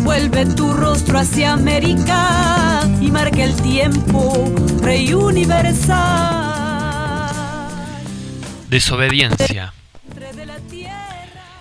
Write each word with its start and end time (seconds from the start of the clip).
vuelve 0.00 0.46
tu 0.54 0.72
rostro 0.72 1.18
hacia 1.18 1.52
América 1.52 2.82
y 3.00 3.10
marca 3.10 3.42
el 3.42 3.54
tiempo, 3.60 4.52
rey 4.80 5.12
universal. 5.12 6.54
Desobediencia. 8.68 9.72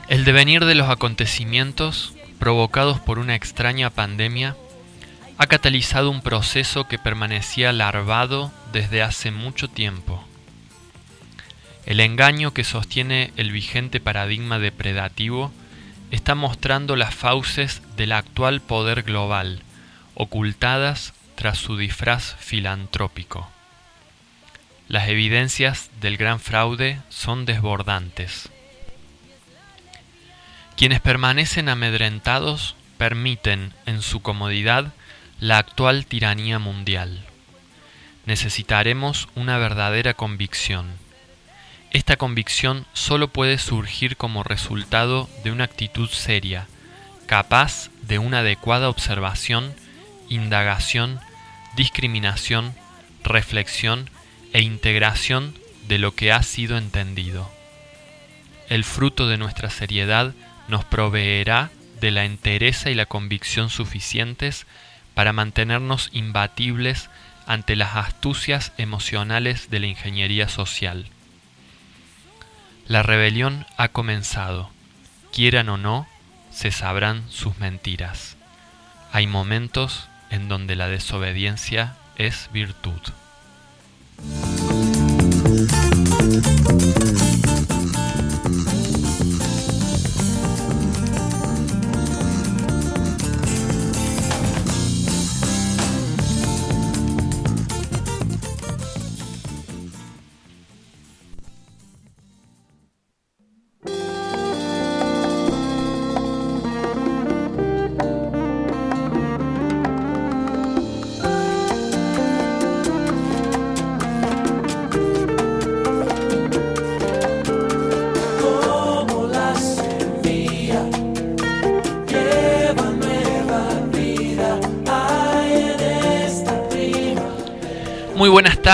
El 0.08 0.26
devenir 0.26 0.66
de 0.66 0.76
los 0.76 0.90
acontecimientos 0.90 2.14
provocados 2.40 3.00
por 3.00 3.20
una 3.20 3.36
extraña 3.36 3.90
pandemia 3.90 4.56
ha 5.38 5.48
catalizado 5.48 6.12
un 6.12 6.22
proceso 6.22 6.88
que 6.88 7.00
permanecía 7.00 7.72
larvado 7.72 8.52
desde 8.72 9.02
hace 9.02 9.32
mucho 9.32 9.68
tiempo. 9.68 10.24
El 11.86 12.00
engaño 12.00 12.54
que 12.54 12.64
sostiene 12.64 13.32
el 13.36 13.52
vigente 13.52 14.00
paradigma 14.00 14.60
depredativo 14.60 15.52
está 16.14 16.36
mostrando 16.36 16.96
las 16.96 17.16
fauces 17.16 17.82
del 17.98 18.12
actual 18.12 18.62
poder 18.62 19.02
global, 19.02 19.64
ocultadas 20.14 21.12
tras 21.34 21.58
su 21.58 21.76
disfraz 21.76 22.36
filantrópico. 22.38 23.50
Las 24.88 25.08
evidencias 25.08 25.90
del 26.02 26.18
gran 26.18 26.40
fraude 26.40 27.00
son 27.10 27.46
desbordantes. 27.46 28.50
Quienes 30.78 31.02
permanecen 31.02 31.68
amedrentados 31.68 32.76
permiten, 33.00 33.74
en 33.88 34.04
su 34.04 34.22
comodidad, 34.22 34.94
la 35.40 35.58
actual 35.58 36.06
tiranía 36.06 36.60
mundial. 36.60 37.26
Necesitaremos 38.28 39.30
una 39.34 39.58
verdadera 39.58 40.14
convicción 40.14 41.03
esta 41.94 42.18
convicción 42.18 42.88
solo 42.94 43.28
puede 43.28 43.60
surgir 43.60 44.18
como 44.18 44.44
resultado 44.44 45.30
de 45.44 45.52
una 45.52 45.64
actitud 45.64 46.10
seria, 46.10 46.68
capaz 47.28 47.92
de 48.02 48.18
una 48.18 48.40
adecuada 48.40 48.90
observación, 48.90 49.76
indagación, 50.28 51.20
discriminación, 51.76 52.74
reflexión 53.24 54.10
e 54.54 54.62
integración 54.62 55.56
de 55.88 56.00
lo 56.00 56.16
que 56.16 56.32
ha 56.32 56.42
sido 56.42 56.78
entendido. 56.78 57.50
El 58.70 58.84
fruto 58.84 59.28
de 59.28 59.38
nuestra 59.38 59.70
seriedad 59.70 60.34
nos 60.68 60.84
proveerá 60.86 61.70
de 62.02 62.10
la 62.10 62.26
entereza 62.26 62.90
y 62.90 62.96
la 62.96 63.06
convicción 63.06 63.70
suficientes 63.70 64.66
para 65.14 65.32
mantenernos 65.32 66.10
imbatibles 66.12 67.12
ante 67.46 67.76
las 67.76 67.96
astucias 67.96 68.72
emocionales 68.80 69.70
de 69.70 69.80
la 69.80 69.88
ingeniería 69.88 70.50
social. 70.50 71.06
La 72.88 73.02
rebelión 73.02 73.66
ha 73.78 73.88
comenzado. 73.88 74.70
Quieran 75.32 75.70
o 75.70 75.78
no, 75.78 76.06
se 76.52 76.70
sabrán 76.72 77.24
sus 77.30 77.58
mentiras. 77.58 78.36
Hay 79.12 79.26
momentos 79.26 80.10
en 80.30 80.50
donde 80.50 80.76
la 80.76 80.90
desobediencia 80.90 81.96
es 82.18 82.50
virtud. 82.52 83.00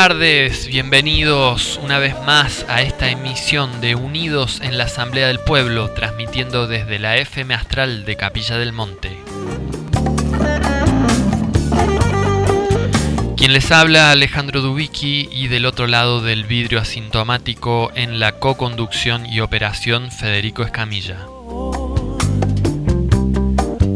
Tardes, 0.01 0.67
bienvenidos 0.67 1.77
una 1.83 1.99
vez 1.99 2.15
más 2.25 2.65
a 2.69 2.81
esta 2.81 3.09
emisión 3.09 3.81
de 3.81 3.95
Unidos 3.95 4.61
en 4.63 4.77
la 4.77 4.85
Asamblea 4.85 5.27
del 5.27 5.39
Pueblo, 5.39 5.89
transmitiendo 5.89 6.67
desde 6.67 6.99
la 6.99 7.17
FM 7.17 7.53
Astral 7.53 8.05
de 8.05 8.15
Capilla 8.15 8.57
del 8.57 8.71
Monte. 8.71 9.17
Quien 13.35 13.51
les 13.51 13.69
habla 13.73 14.11
Alejandro 14.11 14.61
Dubicki 14.61 15.27
y 15.33 15.49
del 15.49 15.65
otro 15.65 15.85
lado 15.85 16.21
del 16.21 16.45
vidrio 16.45 16.79
asintomático 16.79 17.91
en 17.93 18.21
la 18.21 18.39
co-conducción 18.39 19.25
y 19.25 19.41
operación 19.41 20.11
Federico 20.11 20.63
Escamilla. 20.63 21.25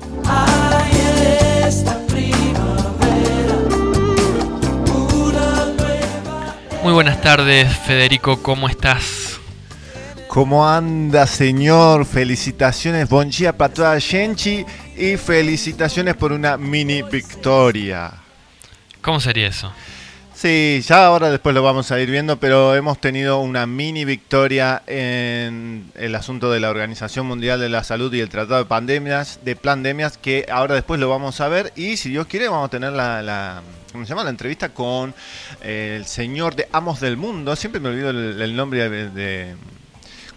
Muy 6.83 6.93
buenas 6.93 7.21
tardes, 7.21 7.75
Federico, 7.85 8.41
¿cómo 8.41 8.69
estás? 8.69 9.39
¿Cómo 10.29 10.67
anda, 10.67 11.27
señor? 11.27 12.05
Felicitaciones, 12.05 13.09
bon 13.09 13.29
dia 13.29 13.57
para 13.57 13.73
toda 13.73 13.99
gente 13.99 14.65
y 14.95 15.17
felicitaciones 15.17 16.15
por 16.15 16.31
una 16.31 16.55
mini 16.55 17.01
victoria. 17.01 18.13
¿Cómo 19.01 19.19
sería 19.19 19.47
eso? 19.47 19.73
Sí, 20.41 20.79
ya 20.87 21.05
ahora 21.05 21.29
después 21.31 21.53
lo 21.53 21.61
vamos 21.63 21.91
a 21.91 21.99
ir 21.99 22.09
viendo, 22.09 22.39
pero 22.39 22.73
hemos 22.73 23.01
tenido 23.01 23.41
una 23.41 23.65
mini 23.67 24.05
victoria 24.05 24.81
en 24.87 25.91
el 25.95 26.15
asunto 26.15 26.49
de 26.49 26.61
la 26.61 26.69
Organización 26.69 27.25
Mundial 27.25 27.59
de 27.59 27.67
la 27.67 27.83
Salud 27.83 28.13
y 28.13 28.21
el 28.21 28.29
Tratado 28.29 28.59
de 28.59 28.63
Pandemias, 28.63 29.41
de 29.43 29.57
Pandemias, 29.57 30.17
que 30.17 30.45
ahora 30.49 30.75
después 30.75 30.97
lo 30.97 31.09
vamos 31.09 31.41
a 31.41 31.49
ver 31.49 31.73
y 31.75 31.97
si 31.97 32.09
Dios 32.09 32.25
quiere 32.27 32.47
vamos 32.47 32.67
a 32.67 32.69
tener 32.69 32.93
la, 32.93 33.61
¿cómo 33.91 34.05
se 34.05 34.11
llama? 34.11 34.23
La 34.23 34.29
entrevista 34.29 34.69
con 34.69 35.13
el 35.61 36.05
señor 36.05 36.55
de 36.55 36.69
Amos 36.71 37.01
del 37.01 37.17
Mundo. 37.17 37.57
Siempre 37.57 37.81
me 37.81 37.89
olvido 37.89 38.11
el, 38.11 38.55
nombre 38.55 38.89
de, 39.09 39.55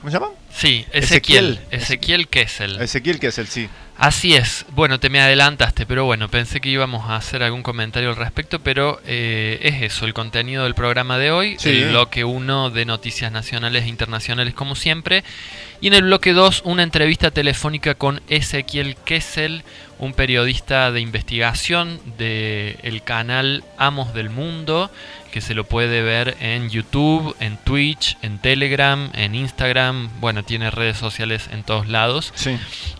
¿Cómo 0.03 0.11
se 0.11 0.19
llama? 0.19 0.33
Sí, 0.53 0.85
Ezequiel. 0.93 1.61
Ezequiel 1.71 2.27
Kessel. 2.27 2.83
Ezequiel 2.83 3.21
Kessel, 3.21 3.47
sí. 3.47 3.69
Así 3.97 4.35
es, 4.35 4.67
bueno, 4.71 4.99
te 4.99 5.11
me 5.11 5.21
adelantaste, 5.21 5.87
pero 5.87 6.05
bueno, 6.05 6.29
pensé 6.29 6.61
que 6.61 6.71
íbamos 6.71 7.09
a 7.09 7.15
hacer 7.15 7.45
algún 7.45 7.63
comentario 7.63 8.09
al 8.09 8.17
respecto, 8.17 8.59
pero 8.59 9.01
eh, 9.07 9.61
es 9.63 9.81
eso, 9.83 10.05
el 10.05 10.13
contenido 10.13 10.65
del 10.65 10.75
programa 10.75 11.19
de 11.19 11.31
hoy, 11.31 11.57
el 11.63 11.91
bloque 11.91 12.25
1 12.25 12.71
de 12.71 12.85
noticias 12.85 13.31
nacionales 13.31 13.85
e 13.85 13.89
internacionales 13.89 14.55
como 14.55 14.75
siempre, 14.75 15.23
y 15.81 15.87
en 15.87 15.95
el 15.95 16.03
bloque 16.03 16.33
2 16.33 16.63
una 16.65 16.83
entrevista 16.83 17.31
telefónica 17.31 17.95
con 17.95 18.23
Ezequiel 18.27 18.97
Kessel, 19.05 19.63
un 20.03 20.15
periodista 20.15 20.91
de 20.91 21.01
investigación 21.01 22.01
del 22.19 23.05
canal 23.05 23.63
Amos 23.79 24.13
del 24.13 24.31
Mundo, 24.31 24.91
que 25.31 25.41
se 25.41 25.55
lo 25.55 25.63
puede 25.63 26.03
ver 26.03 26.37
en 26.41 26.71
YouTube, 26.71 27.37
en 27.39 27.57
Twitch, 27.57 28.19
en 28.21 28.41
Telegram, 28.41 29.13
en 29.15 29.37
Instagram, 29.37 30.11
bueno, 30.21 30.43
tiene 30.43 30.73
redes 30.73 30.97
sociales 30.99 31.49
en 31.53 31.63
todos 31.63 31.87
lados. 31.87 32.35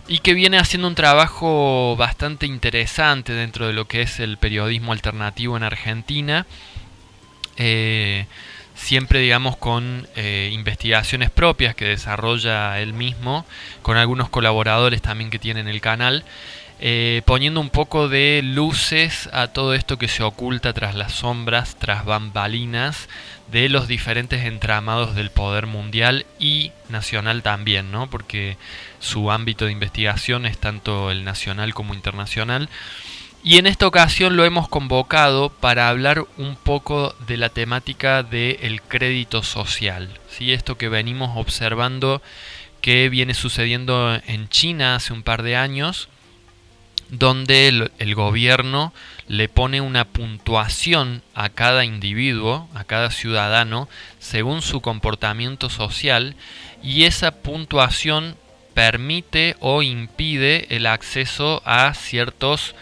Y 0.07 0.19
que 0.19 0.33
viene 0.33 0.57
haciendo 0.57 0.87
un 0.87 0.95
trabajo 0.95 1.97
bastante 1.97 2.45
interesante 2.45 3.33
dentro 3.33 3.67
de 3.67 3.73
lo 3.73 3.85
que 3.85 4.01
es 4.01 4.21
el 4.21 4.37
periodismo 4.37 4.93
alternativo 4.93 5.57
en 5.57 5.63
Argentina. 5.63 6.45
Eh, 7.57 8.27
siempre 8.75 9.19
digamos 9.19 9.57
con 9.57 10.07
eh, 10.15 10.51
investigaciones 10.53 11.29
propias 11.29 11.75
que 11.75 11.83
desarrolla 11.83 12.79
él 12.79 12.93
mismo, 12.93 13.45
con 13.81 13.97
algunos 13.97 14.29
colaboradores 14.29 15.01
también 15.01 15.29
que 15.29 15.37
tiene 15.37 15.59
en 15.59 15.67
el 15.67 15.81
canal, 15.81 16.23
eh, 16.85 17.21
poniendo 17.23 17.61
un 17.61 17.69
poco 17.69 18.09
de 18.09 18.41
luces 18.43 19.29
a 19.31 19.47
todo 19.47 19.73
esto 19.73 19.97
que 19.97 20.09
se 20.09 20.21
oculta 20.21 20.73
tras 20.73 20.95
las 20.95 21.13
sombras, 21.13 21.77
tras 21.79 22.03
bambalinas 22.03 23.07
de 23.49 23.69
los 23.69 23.87
diferentes 23.87 24.43
entramados 24.43 25.15
del 25.15 25.31
poder 25.31 25.65
mundial 25.65 26.25
y 26.39 26.73
nacional 26.89 27.41
también, 27.41 27.89
¿no? 27.93 28.09
porque 28.09 28.57
su 28.99 29.31
ámbito 29.31 29.63
de 29.63 29.71
investigación 29.71 30.45
es 30.45 30.57
tanto 30.57 31.09
el 31.09 31.23
nacional 31.23 31.73
como 31.73 31.93
internacional. 31.93 32.67
Y 33.45 33.59
en 33.59 33.67
esta 33.67 33.87
ocasión 33.87 34.35
lo 34.35 34.43
hemos 34.43 34.67
convocado 34.67 35.51
para 35.51 35.87
hablar 35.87 36.25
un 36.35 36.57
poco 36.57 37.15
de 37.27 37.37
la 37.37 37.47
temática 37.47 38.23
del 38.23 38.81
crédito 38.81 39.41
social. 39.41 40.09
¿sí? 40.29 40.51
Esto 40.51 40.77
que 40.77 40.89
venimos 40.89 41.37
observando 41.37 42.21
que 42.81 43.07
viene 43.07 43.35
sucediendo 43.35 44.19
en 44.27 44.49
China 44.49 44.95
hace 44.95 45.13
un 45.13 45.23
par 45.23 45.43
de 45.43 45.55
años, 45.55 46.09
donde 47.17 47.89
el, 47.97 48.15
gobierno 48.15 48.93
le 49.27 49.49
pone 49.49 49.81
una 49.81 50.05
puntuación 50.05 51.21
a 51.33 51.49
cada 51.49 51.85
individuo, 51.85 52.67
a 52.73 52.83
cada 52.83 53.09
ciudadano, 53.11 53.87
según 54.19 54.61
su 54.61 54.81
comportamiento 54.81 55.69
social, 55.69 56.35
y 56.81 57.03
esa 57.03 57.31
puntuación 57.31 58.35
permite 58.73 59.55
o 59.59 59.83
impide 59.83 60.67
el 60.75 60.85
acceso 60.87 61.61
a 61.65 61.93
ciertos 61.93 62.75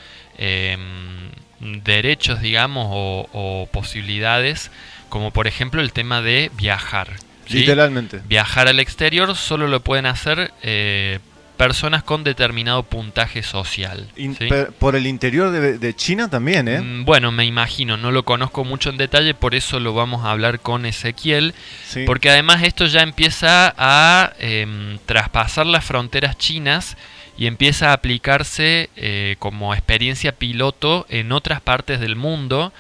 Em, 0.43 1.29
derechos, 1.59 2.41
digamos, 2.41 2.87
o, 2.89 3.69
posibilidades, 3.71 4.71
como 5.09 5.29
por 5.29 5.45
ejemplo 5.45 5.81
el 5.81 5.93
tema 5.93 6.23
de 6.23 6.49
viajar. 6.55 7.09
Literalmente. 7.47 8.21
Viajar 8.25 8.67
al 8.67 8.79
exterior 8.79 9.35
solo 9.35 9.67
lo 9.67 9.81
pueden 9.81 10.07
hacer 10.07 10.51
eh, 10.63 11.19
personas 11.61 12.01
con 12.01 12.23
determinado 12.23 12.81
puntaje 12.81 13.43
social. 13.43 14.07
Por 14.79 14.95
el 14.95 15.05
interior 15.05 15.51
de, 15.51 15.95
China 15.95 16.27
también, 16.27 16.67
¿eh? 16.67 16.81
Mm, 16.81 17.05
bueno, 17.05 17.31
me 17.31 17.45
imagino, 17.45 17.97
no 17.97 18.09
lo 18.11 18.25
conozco 18.25 18.63
mucho 18.63 18.89
en 18.89 18.97
detalle, 18.97 19.35
por 19.35 19.53
eso 19.53 19.79
lo 19.79 19.93
vamos 19.93 20.25
a 20.25 20.31
hablar 20.31 20.59
con 20.59 20.87
Ezequiel, 20.87 21.53
porque 22.07 22.31
además 22.31 22.63
esto 22.63 22.87
ya 22.87 23.01
empieza 23.01 23.75
a 23.77 24.33
em, 24.39 24.97
traspasar 25.05 25.67
las 25.67 25.85
fronteras 25.85 26.35
chinas 26.35 26.97
y 27.37 27.45
empieza 27.45 27.91
a 27.91 27.93
aplicarse 27.93 28.89
eh, 28.95 29.35
como 29.37 29.75
experiencia 29.75 30.31
piloto 30.31 31.05
en 31.09 31.31
otras 31.31 31.61
partes 31.61 31.99
del 31.99 32.15
mundo. 32.15 32.73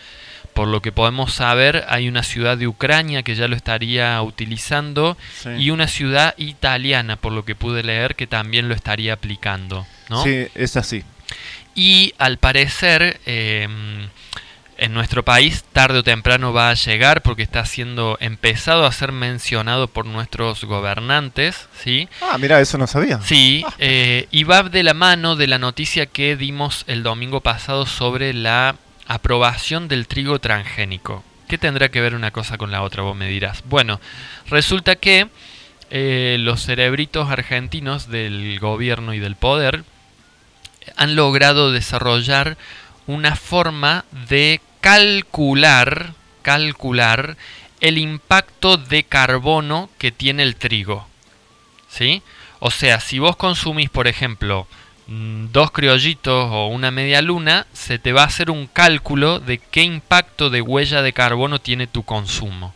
Por 0.53 0.67
lo 0.67 0.81
que 0.81 0.91
podemos 0.91 1.33
saber, 1.33 1.85
hay 1.87 2.07
una 2.07 2.23
ciudad 2.23 2.57
de 2.57 2.67
Ucrania 2.67 3.23
que 3.23 3.35
ya 3.35 3.47
lo 3.47 3.55
estaría 3.55 4.21
utilizando 4.21 5.17
y 5.57 5.69
una 5.69 5.87
ciudad 5.87 6.33
italiana, 6.37 7.15
por 7.15 7.31
lo 7.31 7.45
que 7.45 7.55
pude 7.55 7.83
leer, 7.83 8.15
que 8.15 8.27
también 8.27 8.67
lo 8.67 8.75
estaría 8.75 9.13
aplicando. 9.13 9.85
¿no? 10.09 10.23
Sí, 10.23 10.47
es 10.55 10.77
así. 10.77 11.03
Y 11.73 12.13
al 12.17 12.37
parecer, 12.37 13.21
eh, 13.25 13.67
en 14.81 14.95
nuestro 14.95 15.23
país 15.23 15.63
tarde 15.71 15.99
o 15.99 16.03
temprano 16.03 16.53
va 16.53 16.71
a 16.71 16.73
llegar 16.73 17.21
porque 17.21 17.43
está 17.43 17.63
siendo 17.65 18.17
empezado 18.19 18.85
a 18.85 18.91
ser 18.91 19.11
mencionado 19.11 19.87
por 19.87 20.07
nuestros 20.07 20.65
gobernantes, 20.65 21.67
¿sí? 21.79 22.09
Ah, 22.19 22.39
mira, 22.39 22.59
eso 22.59 22.79
no 22.79 22.87
sabía. 22.87 23.21
Sí, 23.21 23.63
eh, 23.77 24.27
y 24.31 24.43
va 24.43 24.63
de 24.63 24.81
la 24.81 24.95
mano 24.95 25.35
de 25.35 25.45
la 25.45 25.59
noticia 25.59 26.07
que 26.07 26.35
dimos 26.35 26.83
el 26.87 27.03
domingo 27.03 27.41
pasado 27.41 27.85
sobre 27.85 28.33
la 28.33 28.75
aprobación 29.13 29.87
del 29.87 30.07
trigo 30.07 30.39
transgénico. 30.39 31.23
¿Qué 31.47 31.57
tendrá 31.57 31.89
que 31.89 32.01
ver 32.01 32.15
una 32.15 32.31
cosa 32.31 32.57
con 32.57 32.71
la 32.71 32.81
otra? 32.81 33.03
Vos 33.03 33.15
me 33.15 33.27
dirás. 33.27 33.63
Bueno, 33.65 33.99
resulta 34.47 34.95
que 34.95 35.27
eh, 35.89 36.37
los 36.39 36.63
cerebritos 36.63 37.29
argentinos 37.29 38.07
del 38.07 38.57
gobierno 38.59 39.13
y 39.13 39.19
del 39.19 39.35
poder 39.35 39.83
han 40.95 41.15
logrado 41.15 41.71
desarrollar 41.71 42.57
una 43.05 43.35
forma 43.35 44.05
de 44.29 44.61
calcular, 44.79 46.13
calcular 46.41 47.35
el 47.81 47.97
impacto 47.97 48.77
de 48.77 49.03
carbono 49.03 49.89
que 49.97 50.11
tiene 50.11 50.43
el 50.43 50.55
trigo. 50.55 51.07
¿Sí? 51.89 52.23
O 52.59 52.71
sea, 52.71 53.01
si 53.01 53.19
vos 53.19 53.35
consumís, 53.35 53.89
por 53.89 54.07
ejemplo, 54.07 54.67
dos 55.51 55.71
criollitos 55.71 56.47
o 56.51 56.67
una 56.67 56.91
media 56.91 57.21
luna, 57.21 57.67
se 57.73 57.99
te 57.99 58.13
va 58.13 58.23
a 58.23 58.27
hacer 58.27 58.49
un 58.49 58.67
cálculo 58.67 59.39
de 59.39 59.57
qué 59.57 59.83
impacto 59.83 60.49
de 60.49 60.61
huella 60.61 61.01
de 61.01 61.13
carbono 61.13 61.59
tiene 61.59 61.87
tu 61.87 62.03
consumo. 62.03 62.73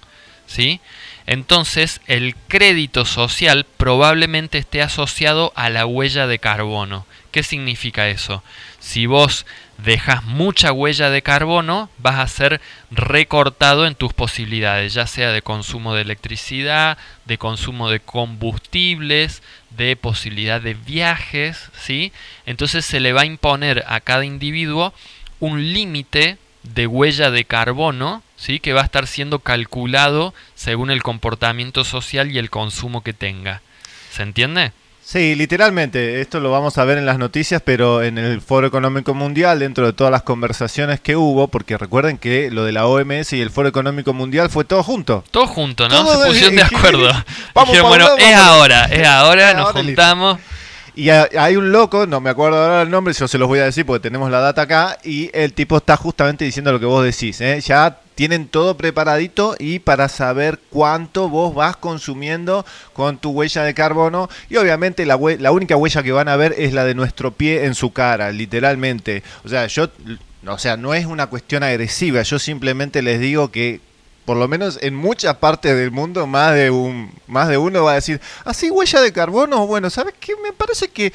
¿Sí? 0.47 0.79
Entonces, 1.25 2.01
el 2.05 2.35
crédito 2.47 3.05
social 3.05 3.65
probablemente 3.77 4.59
esté 4.59 4.81
asociado 4.81 5.51
a 5.55 5.69
la 5.69 5.85
huella 5.85 6.27
de 6.27 6.37
carbono. 6.37 7.07
¿Qué 7.31 7.41
significa 7.41 8.09
eso? 8.09 8.43
Si 8.79 9.07
vos 9.07 9.45
dejas 9.77 10.23
mucha 10.23 10.71
huella 10.71 11.09
de 11.09 11.21
carbono, 11.21 11.89
vas 11.97 12.19
a 12.19 12.27
ser 12.27 12.61
recortado 12.91 13.85
en 13.85 13.95
tus 13.95 14.13
posibilidades, 14.13 14.93
ya 14.93 15.07
sea 15.07 15.31
de 15.31 15.41
consumo 15.41 15.93
de 15.93 16.01
electricidad, 16.01 16.97
de 17.25 17.37
consumo 17.37 17.89
de 17.89 17.99
combustibles, 17.99 19.41
de 19.71 19.95
posibilidad 19.95 20.61
de 20.61 20.73
viajes, 20.73 21.69
¿sí? 21.77 22.13
Entonces 22.45 22.85
se 22.85 22.99
le 22.99 23.13
va 23.13 23.21
a 23.21 23.25
imponer 23.25 23.83
a 23.87 23.99
cada 23.99 24.25
individuo 24.25 24.93
un 25.39 25.73
límite 25.73 26.37
de 26.73 26.87
huella 26.87 27.31
de 27.31 27.45
carbono, 27.45 28.23
¿sí? 28.37 28.59
que 28.59 28.73
va 28.73 28.81
a 28.81 28.85
estar 28.85 29.07
siendo 29.07 29.39
calculado 29.39 30.33
según 30.55 30.91
el 30.91 31.03
comportamiento 31.03 31.83
social 31.83 32.31
y 32.31 32.37
el 32.37 32.49
consumo 32.49 33.03
que 33.03 33.13
tenga. 33.13 33.61
¿Se 34.11 34.23
entiende? 34.23 34.71
Sí, 35.07 35.35
literalmente, 35.35 36.19
esto 36.19 36.39
lo 36.39 36.49
vamos 36.49 36.79
a 36.79 36.83
ver 36.83 36.97
en 36.97 37.05
las 37.05 37.19
noticias, 37.19 37.61
pero 37.63 38.01
en 38.01 38.17
el 38.17 38.41
Foro 38.41 38.65
Económico 38.65 39.13
Mundial, 39.13 39.59
dentro 39.59 39.85
de 39.85 39.93
todas 39.93 40.09
las 40.09 40.23
conversaciones 40.23 40.99
que 40.99 41.15
hubo, 41.15 41.47
porque 41.47 41.77
recuerden 41.77 42.17
que 42.17 42.49
lo 42.49 42.63
de 42.63 42.71
la 42.71 42.87
OMS 42.87 43.33
y 43.33 43.39
el 43.39 43.51
Foro 43.51 43.69
Económico 43.69 44.13
Mundial 44.13 44.49
fue 44.49 44.65
todo 44.65 44.81
junto. 44.81 45.23
Todo 45.29 45.45
junto, 45.45 45.87
¿no? 45.87 46.07
Se 46.07 46.27
pusieron 46.27 46.55
de 46.55 46.63
acuerdo. 46.63 47.07
vamos, 47.53 47.81
bueno, 47.83 48.17
es 48.17 48.35
ahora, 48.35 48.85
es 48.85 49.07
ahora, 49.07 49.53
nos 49.53 49.73
juntamos. 49.73 50.39
Y 50.95 51.09
hay 51.09 51.57
un 51.57 51.73
loco, 51.73 52.07
no 52.07 52.21
me 52.21 52.29
acuerdo 52.29 52.57
ahora 52.57 52.81
el 52.83 52.89
nombre, 52.89 53.13
yo 53.13 53.27
se 53.27 53.37
los 53.37 53.49
voy 53.49 53.59
a 53.59 53.65
decir 53.65 53.85
porque 53.85 54.03
tenemos 54.03 54.31
la 54.31 54.39
data 54.39 54.61
acá, 54.61 54.97
y 55.03 55.29
el 55.33 55.51
tipo 55.51 55.75
está 55.75 55.97
justamente 55.97 56.45
diciendo 56.45 56.71
lo 56.71 56.79
que 56.79 56.85
vos 56.85 57.03
decís, 57.03 57.41
¿eh? 57.41 57.59
ya 57.59 57.99
tienen 58.15 58.47
todo 58.47 58.77
preparadito 58.77 59.55
y 59.59 59.79
para 59.79 60.07
saber 60.07 60.57
cuánto 60.69 61.27
vos 61.27 61.53
vas 61.53 61.75
consumiendo 61.75 62.65
con 62.93 63.17
tu 63.17 63.31
huella 63.31 63.63
de 63.63 63.73
carbono 63.73 64.29
y 64.49 64.55
obviamente 64.55 65.05
la, 65.05 65.19
la 65.37 65.51
única 65.51 65.75
huella 65.75 66.01
que 66.01 66.13
van 66.13 66.29
a 66.29 66.37
ver 66.37 66.55
es 66.57 66.73
la 66.73 66.85
de 66.85 66.95
nuestro 66.95 67.31
pie 67.31 67.65
en 67.65 67.75
su 67.75 67.91
cara, 67.91 68.31
literalmente. 68.31 69.21
O 69.43 69.49
sea, 69.49 69.67
yo, 69.67 69.89
o 70.47 70.57
sea, 70.57 70.77
no 70.77 70.93
es 70.93 71.05
una 71.05 71.27
cuestión 71.27 71.63
agresiva, 71.63 72.21
yo 72.21 72.39
simplemente 72.39 73.01
les 73.01 73.19
digo 73.19 73.51
que 73.51 73.81
por 74.25 74.37
lo 74.37 74.47
menos 74.47 74.79
en 74.81 74.95
muchas 74.95 75.35
partes 75.37 75.75
del 75.75 75.91
mundo, 75.91 76.27
más 76.27 76.55
de 76.55 76.71
un 76.71 77.11
más 77.27 77.47
de 77.47 77.57
uno 77.57 77.83
va 77.83 77.91
a 77.91 77.95
decir, 77.95 78.19
así 78.43 78.67
¿Ah, 78.67 78.73
huella 78.73 79.01
de 79.01 79.13
carbono, 79.13 79.67
bueno, 79.67 79.89
¿sabes 79.89 80.15
qué? 80.19 80.33
Me 80.43 80.51
parece 80.51 80.89
que 80.89 81.13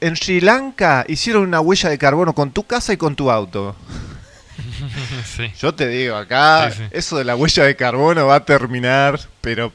en 0.00 0.16
Sri 0.16 0.40
Lanka 0.40 1.04
hicieron 1.08 1.42
una 1.42 1.60
huella 1.60 1.90
de 1.90 1.98
carbono 1.98 2.34
con 2.34 2.50
tu 2.50 2.64
casa 2.64 2.92
y 2.92 2.96
con 2.96 3.14
tu 3.16 3.30
auto. 3.30 3.76
Yo 5.60 5.74
te 5.74 5.88
digo, 5.88 6.16
acá 6.16 6.72
eso 6.90 7.18
de 7.18 7.24
la 7.24 7.36
huella 7.36 7.64
de 7.64 7.76
carbono 7.76 8.26
va 8.26 8.36
a 8.36 8.44
terminar, 8.44 9.20
pero 9.40 9.70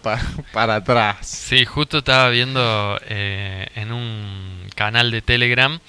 para 0.52 0.76
atrás. 0.76 1.18
Sí, 1.28 1.66
justo 1.66 2.00
estaba 2.00 2.30
viendo 2.30 3.00
eh, 3.08 3.68
en 3.76 3.92
un 3.92 4.68
canal 4.76 5.12
de 5.12 5.22
Telegram 5.22 5.80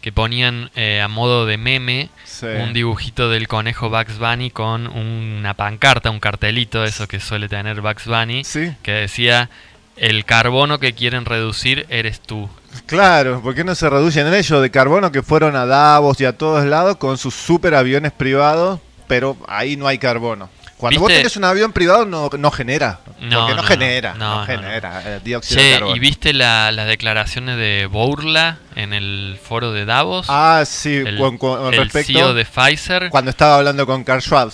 que 0.00 0.12
ponían 0.12 0.70
eh, 0.76 1.00
a 1.00 1.08
modo 1.08 1.46
de 1.46 1.58
meme 1.58 2.10
un 2.42 2.72
dibujito 2.72 3.28
del 3.30 3.48
conejo 3.48 3.90
Bugs 3.90 4.18
Bunny 4.18 4.50
con 4.50 4.86
una 4.86 5.54
pancarta, 5.54 6.10
un 6.10 6.20
cartelito, 6.20 6.84
eso 6.84 7.06
que 7.06 7.20
suele 7.20 7.48
tener 7.48 7.80
Bugs 7.80 8.06
Bunny, 8.06 8.42
que 8.82 8.92
decía, 8.92 9.50
el 9.96 10.24
carbono 10.24 10.78
que 10.78 10.92
quieren 10.92 11.24
reducir 11.24 11.86
eres 11.88 12.20
tú. 12.20 12.48
Claro, 12.86 13.40
¿por 13.40 13.54
qué 13.54 13.64
no 13.64 13.74
se 13.74 13.88
reducen 13.88 14.26
en 14.26 14.34
ellos 14.34 14.60
de 14.60 14.70
carbono 14.70 15.10
que 15.10 15.22
fueron 15.22 15.56
a 15.56 15.64
Davos 15.64 16.20
y 16.20 16.24
a 16.24 16.36
todos 16.36 16.64
lados 16.66 16.96
con 16.96 17.16
sus 17.16 17.34
super 17.34 17.74
aviones 17.74 18.12
privados, 18.12 18.80
pero 19.08 19.36
ahí 19.48 19.76
no 19.76 19.86
hay 19.86 19.98
carbono? 19.98 20.50
Cuando 20.76 21.00
vos 21.00 21.08
¿Viste? 21.08 21.20
tenés 21.22 21.36
un 21.36 21.44
avión 21.44 21.72
privado 21.72 22.04
no, 22.04 22.28
no 22.36 22.50
genera. 22.50 23.00
No, 23.20 23.46
porque 23.46 23.54
no, 23.54 23.54
no, 23.56 23.62
genera. 23.62 24.14
no, 24.14 24.44
genera 24.44 25.02
eh, 25.16 25.20
dióxido 25.24 25.58
Che, 25.60 25.66
de 25.66 25.72
carbono. 25.78 25.96
¿y 25.96 25.98
viste 25.98 26.32
la- 26.34 26.70
las 26.72 26.86
declaraciones 26.86 27.56
de 27.56 27.86
Bourla 27.86 28.58
en 28.74 28.92
el 28.92 29.38
foro 29.42 29.72
de 29.72 29.86
Davos? 29.86 30.26
Ah, 30.28 30.64
sí, 30.66 30.94
el, 30.96 31.16
con, 31.16 31.38
con 31.38 31.72
el 31.72 31.80
respecto. 31.80 32.12
CEO 32.12 32.34
de 32.34 32.44
Pfizer. 32.44 33.08
Cuando 33.10 33.30
estaba 33.30 33.56
hablando 33.56 33.86
con 33.86 34.04
Carl 34.04 34.20
Schwab. 34.20 34.52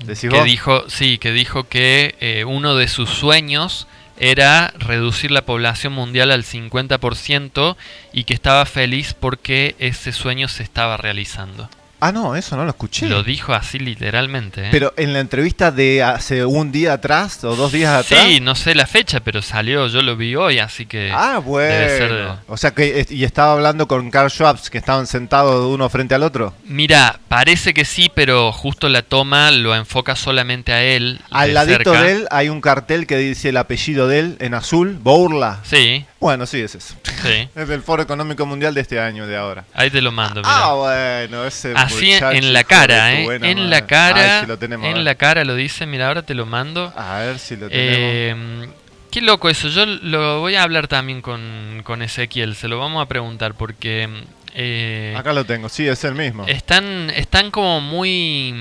¿Decís 0.00 0.20
que 0.20 0.28
vos? 0.28 0.44
dijo, 0.44 0.84
sí, 0.88 1.18
que 1.18 1.32
dijo 1.32 1.64
que 1.64 2.16
eh, 2.20 2.44
uno 2.46 2.74
de 2.74 2.88
sus 2.88 3.08
sueños 3.10 3.86
era 4.18 4.72
reducir 4.78 5.30
la 5.30 5.46
población 5.46 5.94
mundial 5.94 6.30
al 6.30 6.44
50% 6.44 7.76
y 8.12 8.24
que 8.24 8.34
estaba 8.34 8.66
feliz 8.66 9.14
porque 9.18 9.74
ese 9.78 10.12
sueño 10.12 10.48
se 10.48 10.62
estaba 10.62 10.96
realizando. 10.98 11.68
Ah, 12.00 12.12
no, 12.12 12.34
eso 12.36 12.56
no 12.56 12.64
lo 12.64 12.70
escuché. 12.70 13.06
Lo 13.06 13.22
dijo 13.22 13.52
así 13.52 13.78
literalmente. 13.78 14.66
¿eh? 14.66 14.68
Pero 14.70 14.92
en 14.96 15.12
la 15.12 15.20
entrevista 15.20 15.70
de 15.70 16.02
hace 16.02 16.44
un 16.44 16.72
día 16.72 16.94
atrás 16.94 17.44
o 17.44 17.54
dos 17.56 17.72
días 17.72 17.92
atrás. 18.04 18.24
sí, 18.26 18.40
no 18.40 18.54
sé 18.54 18.74
la 18.74 18.86
fecha, 18.86 19.20
pero 19.20 19.42
salió, 19.42 19.86
yo 19.88 20.02
lo 20.02 20.16
vi 20.16 20.34
hoy, 20.34 20.58
así 20.58 20.86
que... 20.86 21.10
Ah, 21.14 21.38
bueno. 21.38 21.74
debe 21.74 21.98
ser- 21.98 22.28
O 22.48 22.56
sea 22.56 22.70
que 22.72 23.06
y 23.10 23.24
estaba 23.24 23.52
hablando 23.52 23.86
con 23.86 24.10
Carl 24.10 24.30
Schwab, 24.30 24.58
que 24.70 24.78
estaban 24.78 25.06
sentados 25.06 25.66
uno 25.72 25.88
frente 25.90 26.14
al 26.14 26.22
otro. 26.22 26.54
Mira, 26.64 27.20
parece 27.28 27.74
que 27.74 27.84
sí, 27.84 28.10
pero 28.14 28.52
justo 28.52 28.88
la 28.88 29.02
toma 29.02 29.50
lo 29.50 29.74
enfoca 29.74 30.16
solamente 30.16 30.72
a 30.72 30.82
él. 30.82 31.20
Al 31.30 31.48
de 31.48 31.54
ladito 31.54 31.92
cerca. 31.92 32.02
de 32.02 32.12
él 32.12 32.26
hay 32.30 32.48
un 32.48 32.60
cartel 32.60 33.06
que 33.06 33.16
dice 33.18 33.50
el 33.50 33.56
apellido 33.56 34.08
de 34.08 34.18
él 34.20 34.36
en 34.40 34.54
azul, 34.54 34.98
Bourla. 35.02 35.60
Sí, 35.64 36.04
Bueno, 36.18 36.46
sí, 36.46 36.60
es 36.60 36.74
eso. 36.74 36.94
sí. 37.22 37.48
Es 37.54 37.68
del 37.68 37.82
Foro 37.82 38.02
Económico 38.02 38.46
Mundial 38.46 38.74
de 38.74 38.80
este 38.80 38.98
año, 39.00 39.26
de 39.26 39.36
ahora. 39.36 39.64
Ahí 39.74 39.90
te 39.90 40.00
lo 40.00 40.12
mando, 40.12 40.40
mira. 40.40 40.52
Ah, 40.54 40.74
bueno, 40.74 41.44
ese 41.44 41.72
Así 41.76 41.89
muchacho, 41.90 42.30
en 42.32 42.52
la 42.52 42.64
cara, 42.64 43.12
¿eh? 43.14 43.24
buena 43.24 43.48
En 43.48 43.58
madre. 43.58 43.70
la 43.70 43.86
cara, 43.86 44.20
A 44.20 44.24
ver 44.34 44.40
si 44.42 44.46
lo 44.48 44.58
tenemos, 44.58 44.86
en 44.86 44.94
ver. 44.94 45.02
la 45.02 45.14
cara 45.16 45.44
lo 45.44 45.54
dice, 45.54 45.86
mira, 45.86 46.08
ahora 46.08 46.22
te 46.22 46.34
lo 46.34 46.46
mando. 46.46 46.92
A 46.96 47.18
ver 47.20 47.38
si 47.38 47.56
lo 47.56 47.68
tenemos. 47.68 47.98
Eh, 48.00 48.68
qué 49.10 49.20
loco 49.20 49.48
eso, 49.48 49.68
yo 49.68 49.86
lo 49.86 50.40
voy 50.40 50.54
a 50.54 50.62
hablar 50.62 50.88
también 50.88 51.20
con, 51.22 51.82
con 51.84 52.02
Ezequiel, 52.02 52.54
se 52.56 52.68
lo 52.68 52.78
vamos 52.78 53.02
a 53.02 53.06
preguntar 53.08 53.54
porque 53.54 54.08
eh, 54.54 55.14
Acá 55.16 55.32
lo 55.32 55.44
tengo, 55.44 55.68
sí, 55.68 55.86
es 55.86 56.02
el 56.04 56.14
mismo. 56.14 56.44
están, 56.46 57.10
están 57.10 57.50
como 57.50 57.80
muy, 57.80 58.54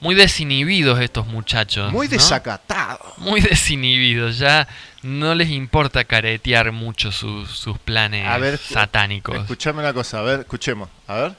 muy 0.00 0.14
desinhibidos 0.14 1.00
estos 1.00 1.26
muchachos. 1.26 1.92
Muy 1.92 2.06
¿no? 2.06 2.12
desacatado. 2.12 3.14
Muy 3.18 3.40
desinhibidos, 3.40 4.38
ya 4.38 4.66
no 5.02 5.34
les 5.36 5.50
importa 5.50 6.02
caretear 6.04 6.72
mucho 6.72 7.12
sus, 7.12 7.48
sus 7.50 7.78
planes 7.78 8.26
A 8.26 8.38
ver, 8.38 8.58
satánicos. 8.58 9.36
Escuchame 9.38 9.78
una 9.80 9.92
cosa, 9.92 10.18
a 10.18 10.22
ver, 10.22 10.40
escuchemos. 10.40 10.88
A 11.06 11.14
ver. 11.14 11.32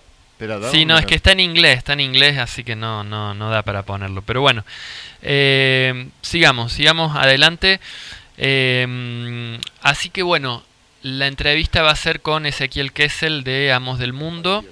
Sí, 0.71 0.85
no, 0.85 0.97
es 0.97 1.05
que 1.05 1.15
está 1.15 1.33
en 1.33 1.41
inglés, 1.41 1.79
está 1.79 1.93
en 1.93 1.99
inglés, 1.99 2.37
así 2.37 2.63
que 2.63 2.75
no, 2.75 3.03
no, 3.03 3.33
no 3.33 3.49
da 3.49 3.63
para 3.63 3.83
ponerlo. 3.83 4.21
Pero 4.21 4.39
bueno, 4.41 4.63
eh, 5.21 6.09
sigamos, 6.21 6.71
sigamos 6.71 7.15
adelante. 7.15 7.81
Eh, 8.37 9.59
así 9.81 10.09
que 10.09 10.23
bueno, 10.23 10.63
la 11.01 11.27
entrevista 11.27 11.81
va 11.81 11.91
a 11.91 11.95
ser 11.95 12.21
con 12.21 12.45
Ezequiel 12.45 12.93
Kessel 12.93 13.43
de 13.43 13.73
Amos 13.73 13.99
del 13.99 14.13
Mundo, 14.13 14.63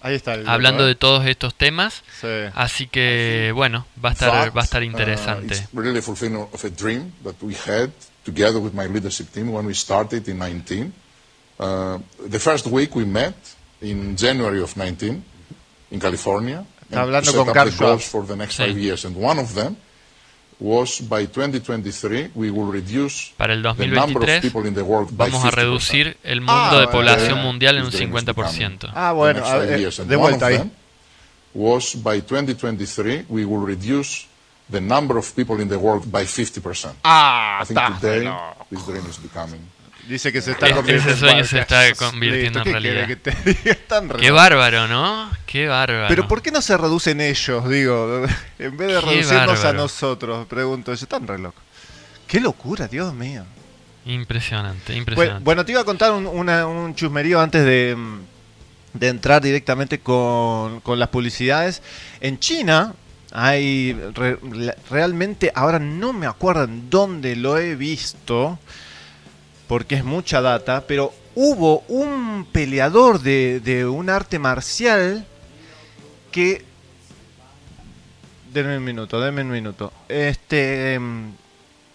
Ahí 0.00 0.14
está. 0.14 0.34
el 0.34 0.48
hablando 0.48 0.78
logo, 0.78 0.86
de 0.86 0.92
¿eh? 0.92 0.96
todos 0.96 1.26
estos 1.26 1.54
temas. 1.54 2.02
Sí. 2.18 2.28
Así 2.54 2.86
que 2.86 3.52
bueno, 3.54 3.86
va 4.02 4.10
a 4.10 4.12
estar, 4.12 4.56
va 4.56 4.62
a 4.62 4.64
estar 4.64 4.82
interesante. 4.82 5.54
Uh, 5.54 5.58
it's 5.58 5.74
really 5.74 5.98
a 5.98 6.02
fulfillment 6.02 6.48
of 6.54 6.64
a 6.64 6.70
dream 6.70 7.12
that 7.24 7.34
we 7.42 7.54
had 7.54 7.90
together 8.24 8.58
with 8.58 8.72
my 8.72 8.86
leadership 8.86 9.30
team 9.32 9.52
when 9.52 9.66
we 9.66 9.74
started 9.74 10.26
in 10.28 10.38
19. 10.38 10.92
Uh, 11.58 11.98
the 12.26 12.38
first 12.38 12.66
week 12.66 12.94
we 12.94 13.04
met 13.04 13.34
in 13.82 14.16
January 14.16 14.60
of 14.62 14.76
19 14.76 15.22
in 15.90 16.00
California. 16.00 16.64
And 16.92 17.24
set 17.24 17.36
up 17.36 17.52
Carl 17.54 17.70
the 17.70 17.76
goals 17.78 18.04
for 18.04 18.26
the 18.26 18.34
next 18.36 18.56
Sí. 18.58 18.66
five 18.66 18.78
years. 18.78 19.04
And 19.04 19.16
one 19.16 19.38
of 19.40 19.54
them 19.54 19.76
was 20.58 21.00
by 21.00 21.24
2023 21.26 22.32
we 22.34 22.50
will 22.50 22.70
reduce 22.70 23.32
Para 23.38 23.54
el 23.54 23.62
the 23.62 23.86
number 23.86 24.20
of 24.20 24.26
2023 24.26 24.40
people 24.50 24.66
in 24.66 24.74
the 24.74 24.82
world 24.84 25.08
by 25.16 25.30
vamos 25.30 25.44
a 25.44 25.50
50%. 25.50 25.54
reducir 25.56 26.16
el 26.24 26.40
mundo 26.40 26.52
Ah, 26.52 26.80
de 26.80 26.88
población 26.88 27.36
Yeah, 27.38 27.42
mundial 27.42 27.76
en 27.76 27.84
un 27.84 27.90
this 27.90 27.98
dream 28.00 28.10
is 28.16 28.24
50%. 28.24 28.90
Ah, 28.94 29.12
bueno, 29.12 29.40
next 29.40 29.52
a 29.54 29.58
ver, 29.58 29.78
years. 29.78 29.98
And 30.00 30.10
de 30.10 30.16
one 30.16 30.36
vuelta 30.36 30.46
of 30.48 30.60
ahí. 30.66 30.70
was 31.54 31.94
by 31.94 32.20
2023 32.20 33.24
we 33.28 33.44
will 33.46 33.64
reduce 33.64 34.26
the 34.70 34.80
number 34.80 35.16
of 35.16 35.32
people 35.34 35.60
in 35.62 35.68
the 35.68 35.78
world 35.78 36.10
by 36.12 36.24
50%. 36.26 36.94
Ah, 37.04 37.60
I 37.62 37.64
think 37.64 37.78
está. 37.78 37.98
today 38.00 38.24
no. 38.24 38.54
this 38.70 38.84
dream 38.84 39.06
is 39.08 39.16
becoming. 39.18 39.60
Dice 40.08 40.32
que 40.32 40.40
se 40.42 40.52
está 40.52 40.66
Ese 40.66 40.74
convirtiendo 40.76 41.16
sueño 41.16 41.38
en 41.38 41.44
se 41.44 41.58
está 41.60 41.94
convirtiendo 41.94 42.58
en 42.60 42.64
¿qué 42.64 42.70
realidad. 42.72 43.06
que 43.06 43.16
te 43.16 43.30
diga? 43.44 43.76
Qué 44.18 44.30
bárbaro, 44.30 44.88
¿no? 44.88 45.30
Qué 45.46 45.66
bárbaro. 45.68 46.08
Pero 46.08 46.26
¿por 46.26 46.42
qué 46.42 46.50
no 46.50 46.60
se 46.62 46.76
reducen 46.76 47.20
ellos, 47.20 47.68
digo? 47.68 48.24
En 48.58 48.76
vez 48.76 48.88
de 48.88 49.00
Qué 49.00 49.00
reducirnos 49.00 49.64
a 49.64 49.72
nosotros, 49.72 50.46
pregunto, 50.46 50.90
ellos 50.90 51.02
están 51.02 51.26
re 51.26 51.38
locos. 51.38 51.62
Qué 52.26 52.40
locura, 52.40 52.88
Dios 52.88 53.12
mío. 53.14 53.44
Impresionante, 54.06 54.94
impresionante. 54.96 55.44
bueno, 55.44 55.64
te 55.64 55.72
iba 55.72 55.82
a 55.82 55.84
contar 55.84 56.12
un, 56.12 56.26
una- 56.26 56.66
un 56.66 56.94
chusmerío 56.94 57.38
antes 57.40 57.64
de, 57.64 57.96
de 58.94 59.08
entrar 59.08 59.42
directamente 59.42 60.00
con, 60.00 60.80
con 60.80 60.98
las 60.98 61.08
publicidades. 61.10 61.82
En 62.20 62.38
China 62.38 62.94
hay 63.30 63.92
re- 64.14 64.38
realmente, 64.90 65.52
ahora 65.54 65.78
no 65.78 66.12
me 66.12 66.26
acuerdo 66.26 66.64
en 66.64 66.88
dónde 66.90 67.36
lo 67.36 67.58
he 67.58 67.76
visto, 67.76 68.58
porque 69.70 69.94
es 69.94 70.04
mucha 70.04 70.40
data, 70.40 70.82
pero 70.88 71.14
hubo 71.36 71.84
un 71.86 72.44
peleador 72.50 73.20
de, 73.20 73.60
de 73.60 73.86
un 73.86 74.10
arte 74.10 74.40
marcial 74.40 75.24
que... 76.32 76.64
Denme 78.52 78.78
un 78.78 78.82
minuto, 78.82 79.20
denme 79.20 79.42
un 79.42 79.52
minuto. 79.52 79.92
Este... 80.08 80.98
mm, 80.98 81.30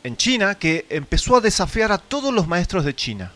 en 0.06 0.16
China 0.16 0.56
que 0.56 0.86
empezó 0.90 1.36
a 1.36 1.42
desafiar 1.42 1.92
a 1.92 1.98
todos 1.98 2.34
los 2.34 2.48
maestros 2.48 2.86
de 2.86 2.96
China. 2.96 3.34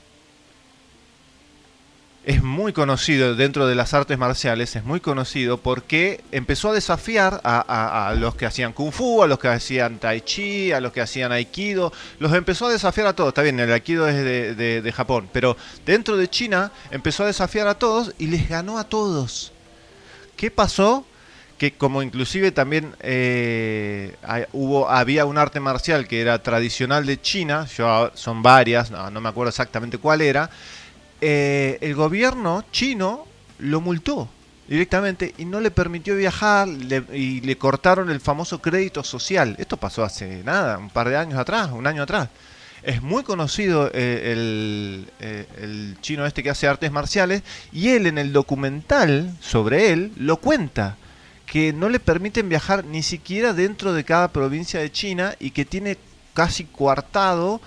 Es 2.30 2.44
muy 2.44 2.74
conocido 2.74 3.34
dentro 3.34 3.66
de 3.66 3.74
las 3.74 3.96
artes 3.96 4.16
marciales, 4.20 4.76
es 4.76 4.84
muy 4.84 5.00
conocido 5.00 5.58
porque 5.58 6.24
empezó 6.32 6.70
a 6.70 6.74
desafiar 6.74 7.42
a, 7.44 8.14
los 8.20 8.36
que 8.36 8.46
hacían 8.46 8.72
kung 8.72 8.92
fu, 8.92 9.24
a 9.24 9.28
los 9.28 9.40
que 9.40 9.48
hacían 9.48 9.98
tai 9.98 10.22
chi, 10.22 10.72
a 10.72 10.80
los 10.80 10.94
que 10.94 11.02
hacían 11.02 11.32
aikido, 11.32 11.92
los 12.20 12.32
empezó 12.34 12.68
a 12.68 12.72
desafiar 12.72 13.08
a 13.08 13.14
todos. 13.14 13.30
Está 13.30 13.42
bien, 13.42 13.60
el 13.60 13.72
aikido 13.72 14.08
es 14.08 14.24
de, 14.24 14.94
Japón, 14.96 15.28
pero 15.34 15.58
dentro 15.88 16.18
de 16.18 16.30
China 16.30 16.72
empezó 16.92 17.24
a 17.24 17.26
desafiar 17.26 17.68
a 17.68 17.80
todos 17.80 18.14
y 18.20 18.28
les 18.28 18.48
ganó 18.48 18.78
a 18.78 18.84
todos. 18.84 19.52
¿Qué 20.38 20.52
pasó? 20.52 21.08
que 21.58 21.74
como 21.74 22.02
inclusive 22.02 22.54
también 22.54 22.96
eh, 23.02 24.16
hubo 24.54 24.90
había 24.90 25.26
un 25.26 25.38
arte 25.38 25.60
marcial 25.60 26.08
que 26.08 26.22
era 26.22 26.42
tradicional 26.42 27.06
de 27.06 27.20
China, 27.20 27.68
son 28.14 28.44
varias, 28.44 28.92
no 28.92 29.20
me 29.20 29.28
acuerdo 29.28 29.50
exactamente 29.50 29.98
cuál 29.98 30.22
era, 30.22 30.50
eh, 31.22 31.78
el 31.82 31.96
gobierno 31.96 32.64
chino 32.72 33.26
lo 33.60 33.82
multó 33.82 34.30
directamente 34.68 35.34
y 35.38 35.46
no 35.46 35.60
le 35.60 35.72
permitió 35.72 36.16
viajar 36.16 36.68
y 36.68 37.42
le 37.42 37.58
cortaron 37.58 38.10
el 38.10 38.22
famoso 38.22 38.62
crédito 38.62 39.04
social. 39.04 39.56
Esto 39.58 39.78
pasó 39.78 40.04
hace 40.04 40.44
nada, 40.44 40.78
un 40.78 40.90
par 40.90 41.10
de 41.10 41.18
años 41.18 41.40
atrás, 41.40 41.72
un 41.72 41.88
año 41.88 42.04
atrás. 42.04 42.30
Es 42.84 43.02
muy 43.02 43.24
conocido 43.24 43.90
eh, 43.94 44.32
el, 44.32 45.12
eh, 45.20 45.46
el 45.62 45.98
chino 46.02 46.26
este 46.26 46.44
que 46.44 46.52
hace 46.52 46.68
artes 46.68 46.92
marciales 46.92 47.44
y 47.74 47.90
él 47.90 48.08
en 48.08 48.18
el 48.18 48.32
documental 48.32 49.36
sobre 49.42 49.92
él 49.92 50.14
lo 50.18 50.38
cuenta 50.38 50.96
que 51.46 51.74
no 51.74 51.90
le 51.90 52.00
permiten 52.00 52.48
viajar 52.48 52.86
ni 52.86 53.02
siquiera 53.02 53.54
dentro 53.54 53.92
de 53.92 54.04
cada 54.06 54.30
provincia 54.30 54.80
de 54.80 54.92
China 54.92 55.36
y 55.40 55.52
que 55.52 55.66
tiene 55.66 55.98
casi 56.34 56.66
coartado 56.66 57.60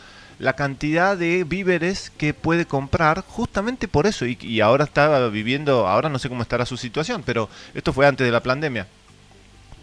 la 0.43 0.55
cantidad 0.55 1.17
de 1.17 1.45
víveres 1.45 2.11
que 2.17 2.35
puede 2.35 2.67
comprar 2.67 3.23
justamente 3.29 3.87
por 3.87 4.09
eso 4.09 4.27
y, 4.27 4.37
y 4.41 4.61
ahora 4.61 4.83
está 4.83 5.29
viviendo, 5.29 5.87
ahora 5.87 6.09
no 6.09 6.19
sé 6.19 6.29
cómo 6.29 6.43
estará 6.43 6.67
su 6.67 6.77
situación, 6.77 7.23
pero 7.25 7.49
esto 7.75 7.93
fue 7.93 8.09
antes 8.09 8.27
de 8.27 8.33
la 8.33 8.43
pandemia. 8.43 8.89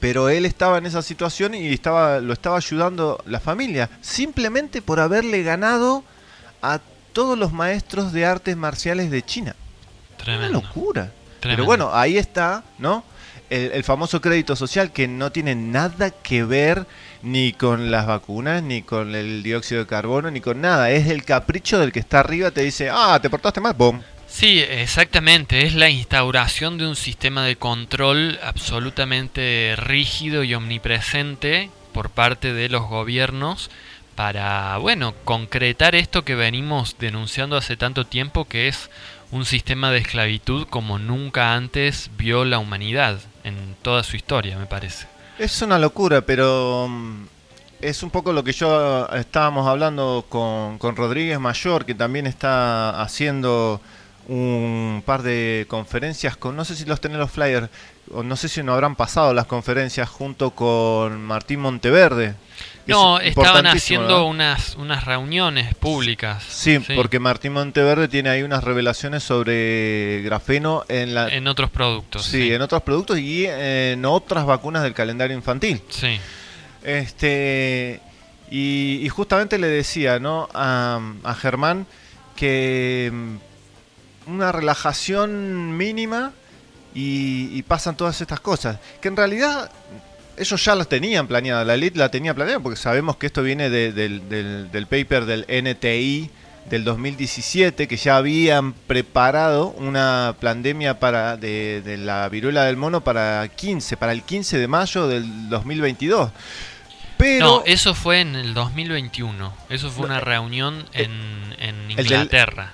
Pero 0.01 0.27
él 0.27 0.45
estaba 0.45 0.77
en 0.77 0.85
esa 0.85 1.01
situación 1.01 1.55
y 1.55 1.71
estaba 1.71 2.19
lo 2.19 2.33
estaba 2.33 2.57
ayudando 2.57 3.23
la 3.25 3.39
familia 3.39 3.89
simplemente 4.01 4.81
por 4.81 4.99
haberle 4.99 5.43
ganado 5.43 6.03
a 6.61 6.81
todos 7.13 7.39
los 7.39 7.53
maestros 7.53 8.11
de 8.11 8.25
artes 8.25 8.57
marciales 8.57 9.11
de 9.11 9.21
China. 9.21 9.55
Una 10.09 10.25
Tremendo. 10.25 10.61
locura. 10.61 11.13
Pero 11.39 11.63
bueno, 11.63 11.91
ahí 11.93 12.17
está, 12.17 12.65
¿no? 12.79 13.05
El, 13.49 13.71
el 13.71 13.83
famoso 13.85 14.19
crédito 14.19 14.57
social 14.57 14.91
que 14.91 15.07
no 15.07 15.31
tiene 15.31 15.55
nada 15.55 16.09
que 16.09 16.43
ver 16.43 16.85
ni 17.21 17.53
con 17.53 17.91
las 17.91 18.07
vacunas, 18.07 18.63
ni 18.63 18.81
con 18.81 19.15
el 19.15 19.43
dióxido 19.43 19.81
de 19.81 19.87
carbono, 19.87 20.31
ni 20.31 20.41
con 20.41 20.61
nada. 20.61 20.91
Es 20.91 21.07
el 21.07 21.23
capricho 21.23 21.79
del 21.79 21.91
que 21.91 21.99
está 21.99 22.19
arriba, 22.19 22.51
te 22.51 22.61
dice, 22.61 22.89
ah, 22.91 23.19
te 23.21 23.29
portaste 23.29 23.61
mal, 23.61 23.73
¡boom! 23.73 24.01
Sí, 24.27 24.59
exactamente. 24.59 25.65
Es 25.65 25.73
la 25.73 25.89
instauración 25.89 26.77
de 26.77 26.87
un 26.87 26.95
sistema 26.95 27.43
de 27.45 27.55
control 27.55 28.39
absolutamente 28.43 29.73
rígido 29.77 30.43
y 30.43 30.53
omnipresente 30.53 31.71
por 31.93 32.09
parte 32.11 32.53
de 32.53 32.69
los 32.69 32.87
gobiernos 32.87 33.69
para, 34.15 34.77
bueno, 34.77 35.15
concretar 35.23 35.95
esto 35.95 36.23
que 36.23 36.35
venimos 36.35 36.97
denunciando 36.99 37.57
hace 37.57 37.75
tanto 37.77 38.05
tiempo, 38.05 38.45
que 38.45 38.67
es 38.67 38.89
un 39.31 39.45
sistema 39.45 39.91
de 39.91 39.99
esclavitud 39.99 40.67
como 40.67 40.99
nunca 40.99 41.55
antes 41.55 42.11
vio 42.17 42.45
la 42.45 42.59
humanidad 42.59 43.19
en 43.43 43.75
toda 43.81 44.03
su 44.03 44.15
historia, 44.15 44.57
me 44.57 44.65
parece. 44.65 45.07
Es 45.39 45.61
una 45.61 45.79
locura, 45.79 46.19
pero 46.19 46.89
mm, 46.89 47.25
es 47.79 48.03
un 48.03 48.09
poco 48.09 48.33
lo 48.33 48.43
que 48.43 48.51
yo 48.51 49.07
estábamos 49.13 49.65
hablando 49.67 50.25
con, 50.27 50.77
con 50.77 50.97
Rodríguez 50.97 51.39
Mayor, 51.39 51.85
que 51.85 51.95
también 51.95 52.27
está 52.27 53.01
haciendo 53.01 53.79
un 54.27 55.01
par 55.05 55.23
de 55.23 55.65
conferencias 55.69 56.35
con, 56.35 56.57
no 56.57 56.65
sé 56.65 56.75
si 56.75 56.83
los 56.83 56.99
tenés 56.99 57.19
los 57.19 57.31
flyers, 57.31 57.69
o 58.11 58.21
no 58.21 58.35
sé 58.35 58.49
si 58.49 58.61
no 58.63 58.73
habrán 58.73 58.97
pasado 58.97 59.33
las 59.33 59.45
conferencias 59.45 60.09
junto 60.09 60.51
con 60.51 61.23
Martín 61.23 61.61
Monteverde. 61.61 62.35
No, 62.89 63.19
estaban 63.19 63.67
haciendo 63.67 64.25
unas, 64.25 64.75
unas 64.75 65.05
reuniones 65.05 65.75
públicas. 65.75 66.43
Sí, 66.47 66.79
porque 66.95 67.19
Martín 67.19 67.53
Monteverde 67.53 68.07
tiene 68.07 68.29
ahí 68.29 68.43
unas 68.43 68.63
revelaciones 68.63 69.23
sobre 69.23 70.21
grafeno 70.23 70.83
en 70.87 71.13
la... 71.13 71.29
En 71.29 71.47
otros 71.47 71.69
productos. 71.69 72.25
Sí, 72.25 72.51
en 72.53 72.61
otros 72.61 72.81
productos 72.83 73.19
y 73.19 73.45
en 73.47 74.05
otras 74.05 74.45
vacunas 74.45 74.83
del 74.83 74.93
calendario 74.93 75.35
infantil. 75.35 75.81
Sí. 75.89 76.19
Este, 76.83 78.01
y, 78.49 79.07
justamente 79.09 79.57
le 79.57 79.67
decía 79.67 80.19
¿no? 80.19 80.49
a, 80.53 80.99
a 81.23 81.35
Germán 81.35 81.85
que 82.35 83.11
una 84.27 84.51
relajación 84.51 85.75
mínima 85.75 86.31
y, 86.93 87.61
pasan 87.63 87.95
todas 87.95 88.19
estas 88.21 88.39
cosas. 88.39 88.79
Que 89.01 89.07
en 89.07 89.17
realidad 89.17 89.71
ellos 90.39 90.63
ya 90.63 90.75
las 90.75 90.87
tenían 90.87 91.27
planeadas, 91.27 91.67
la 91.67 91.73
elite 91.75 91.97
la 91.97 92.09
tenía 92.09 92.33
planeada 92.33 92.59
porque 92.59 92.77
sabemos 92.77 93.17
que 93.17 93.27
esto 93.27 93.43
viene 93.43 93.69
del, 93.69 94.87
paper 94.89 95.25
del 95.25 95.45
NTI 95.47 96.29
del 96.69 96.83
2017, 96.83 97.87
que 97.87 97.97
ya 97.97 98.17
habían 98.17 98.73
preparado 98.73 99.67
una 99.67 100.35
pandemia 100.39 100.99
para, 100.99 101.35
de, 101.35 101.97
la 101.99 102.29
viruela 102.29 102.65
del 102.65 102.77
mono 102.77 103.01
para 103.01 103.47
15, 103.47 103.97
para 103.97 104.13
el 104.13 104.23
15 104.23 104.57
de 104.57 104.67
mayo 104.67 105.07
del 105.07 105.49
2022. 105.49 106.31
Pero, 107.17 107.45
no, 107.45 107.63
eso 107.65 107.93
fue 107.93 108.21
en 108.21 108.35
el 108.35 108.53
2021. 108.53 109.53
Eso 109.69 109.89
fue 109.89 110.05
una 110.05 110.21
reunión 110.21 110.85
en, 110.93 111.11
en 111.59 111.91
Inglaterra. 111.91 112.73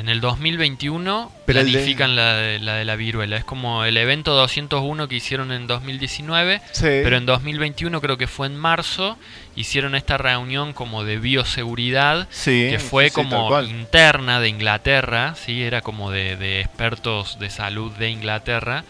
En 0.00 0.08
el 0.08 0.22
2021 0.22 1.30
planifican 1.44 2.16
la, 2.16 2.36
de, 2.36 2.58
la 2.58 2.76
de 2.76 2.86
la 2.86 2.96
viruela. 2.96 3.36
Es 3.36 3.44
como 3.44 3.84
el 3.84 3.98
evento 3.98 4.32
201 4.32 5.08
que 5.08 5.16
hicieron 5.16 5.52
en 5.52 5.66
2019, 5.66 6.62
pero 6.80 7.18
en 7.18 7.26
2021 7.26 8.00
creo 8.00 8.16
que 8.16 8.26
fue 8.26 8.46
en 8.46 8.56
marzo, 8.56 9.18
hicieron 9.56 9.94
esta 9.94 10.16
reunión 10.16 10.72
como 10.72 11.04
de 11.04 11.18
bioseguridad, 11.18 12.28
que 12.42 12.78
fue 12.78 13.10
como 13.10 13.60
interna 13.60 14.40
de 14.40 14.48
Inglaterra, 14.48 15.34
¿sí? 15.34 15.62
era 15.62 15.82
como 15.82 16.10
de, 16.10 16.38
de 16.38 16.60
expertos 16.60 17.38
de 17.38 17.50
salud 17.50 17.92
de 17.92 18.08
Inglaterra, 18.08 18.84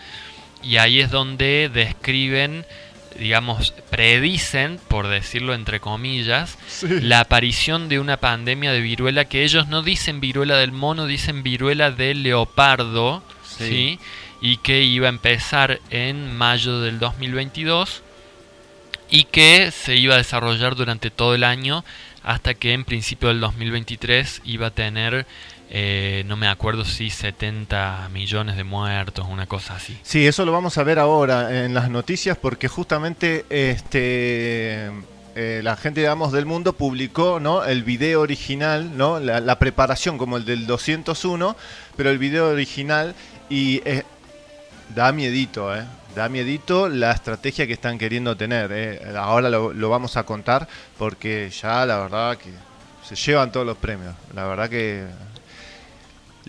y 0.62 0.76
ahí 0.76 1.00
es 1.00 1.11
donde 1.11 1.69
describen 1.75 2.64
digamos, 3.19 3.73
predicen, 3.90 4.79
por 4.88 5.09
decirlo 5.09 5.55
entre 5.55 5.81
comillas, 5.81 6.59
la 6.83 7.21
aparición 7.21 7.88
de 7.88 7.99
una 7.99 8.19
pandemia 8.19 8.73
de 8.73 8.81
viruela 8.81 9.25
que 9.25 9.45
ellos 9.45 9.69
no 9.69 9.83
dicen 9.83 10.21
viruela 10.21 10.57
del 10.57 10.73
mono, 10.73 11.07
dicen 11.07 11.43
viruela 11.43 11.90
del 11.90 12.23
leopardo, 12.23 13.23
sí. 13.45 13.99
Y 14.43 14.57
que 14.59 14.83
iba 14.83 15.07
a 15.07 15.11
empezar 15.11 15.81
en 15.90 16.35
mayo 16.35 16.81
del 16.81 16.99
2022 16.99 18.02
y 19.11 19.25
que 19.25 19.71
se 19.71 19.97
iba 19.97 20.14
a 20.14 20.19
desarrollar 20.19 20.76
durante 20.76 21.11
todo 21.11 21.35
el 21.35 21.45
año 21.45 21.85
hasta 22.23 22.55
que 22.55 22.73
en 22.73 22.85
principio 22.85 23.29
del 23.29 23.40
2023 23.40 24.43
iba 24.45 24.69
a 24.69 24.71
tener 24.71 25.26
eh, 25.73 26.25
no 26.27 26.37
me 26.37 26.49
acuerdo 26.49 26.85
si 26.85 27.11
70 27.11 28.09
millones 28.12 28.57
de 28.57 28.65
muertos, 28.65 29.27
una 29.31 29.47
cosa 29.47 29.77
así. 29.77 29.97
Sí, 30.03 30.27
eso 30.27 30.45
lo 30.45 30.50
vamos 30.50 30.77
a 30.79 30.83
ver 30.83 30.99
ahora 30.99 31.65
en 31.65 31.75
las 31.75 31.89
noticias 31.91 32.37
porque 32.37 32.67
justamente 32.67 33.45
este 33.50 34.91
eh, 35.37 35.61
la 35.62 35.77
gente 35.77 36.00
digamos 36.00 36.33
del 36.33 36.45
mundo 36.45 36.73
publicó 36.73 37.39
¿no? 37.39 37.65
el 37.65 37.85
video 37.85 38.21
original, 38.21 38.97
¿no? 38.97 39.21
La, 39.21 39.59
preparación 39.61 40.19
como 40.19 40.39
el 40.39 40.45
del 40.45 40.67
201, 40.67 41.56
pero 41.97 42.11
el 42.11 42.19
video 42.19 42.49
original 42.49 43.15
y 43.49 43.80
eh, 43.85 44.02
da 44.97 45.13
miedito, 45.13 45.73
¿eh? 45.75 45.85
da 46.17 46.28
miedito 46.28 46.89
la 46.89 47.13
estrategia 47.13 47.69
que 47.69 47.75
están 47.75 47.97
queriendo 47.97 48.37
tener. 48.37 49.06
Ahora 49.17 49.49
lo, 49.49 49.73
lo 49.73 49.89
vamos 49.89 50.17
a 50.17 50.25
contar 50.25 50.67
porque 50.99 51.49
ya 51.50 51.87
la 51.87 51.99
verdad 51.99 52.37
que 52.37 52.50
se 53.04 53.15
llevan 53.15 53.52
todos 53.52 53.67
los 53.67 53.78
premios. 53.78 54.17
La 54.35 54.47
verdad 54.47 54.69
que 54.69 55.06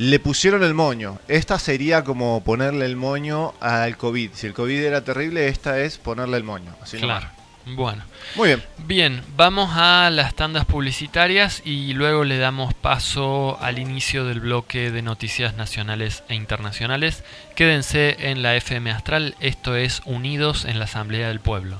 le 0.02 0.20
pusieron 0.20 0.64
el 0.64 0.74
moño. 0.74 1.20
Esta 1.28 1.60
sería 1.60 2.04
como 2.04 2.44
ponerle 2.44 2.88
el 2.88 2.96
moño 2.96 3.54
al 3.60 3.98
COVID. 3.98 4.32
Si 4.34 4.48
el 4.48 4.54
COVID 4.56 4.84
era 4.84 5.04
terrible, 5.04 5.48
esta 5.48 5.80
es 5.80 6.00
ponerle 6.00 6.38
el 6.38 6.44
moño. 6.44 6.76
Así 6.82 6.98
claro. 6.98 7.28
Bueno. 7.68 8.04
Muy 8.36 8.48
bien. 8.48 8.64
Bien, 8.80 9.22
vamos 9.38 9.70
a 9.76 10.10
las 10.10 10.34
tandas 10.34 10.66
publicitarias 10.66 11.62
y 11.66 11.94
luego 11.94 12.24
le 12.24 12.40
damos 12.40 12.74
paso 12.74 13.60
al 13.62 13.78
inicio 13.78 14.26
del 14.26 14.40
bloque 14.40 14.90
de 14.90 15.04
noticias 15.04 15.56
nacionales 15.56 16.24
e 16.30 16.34
internacionales. 16.34 17.24
Quédense 17.56 18.32
en 18.32 18.42
la 18.42 18.56
FM 18.56 18.90
Astral, 18.90 19.36
esto 19.40 19.76
es 19.76 20.02
Unidos 20.06 20.66
en 20.66 20.80
la 20.80 20.86
Asamblea 20.86 21.28
del 21.28 21.42
Pueblo. 21.42 21.80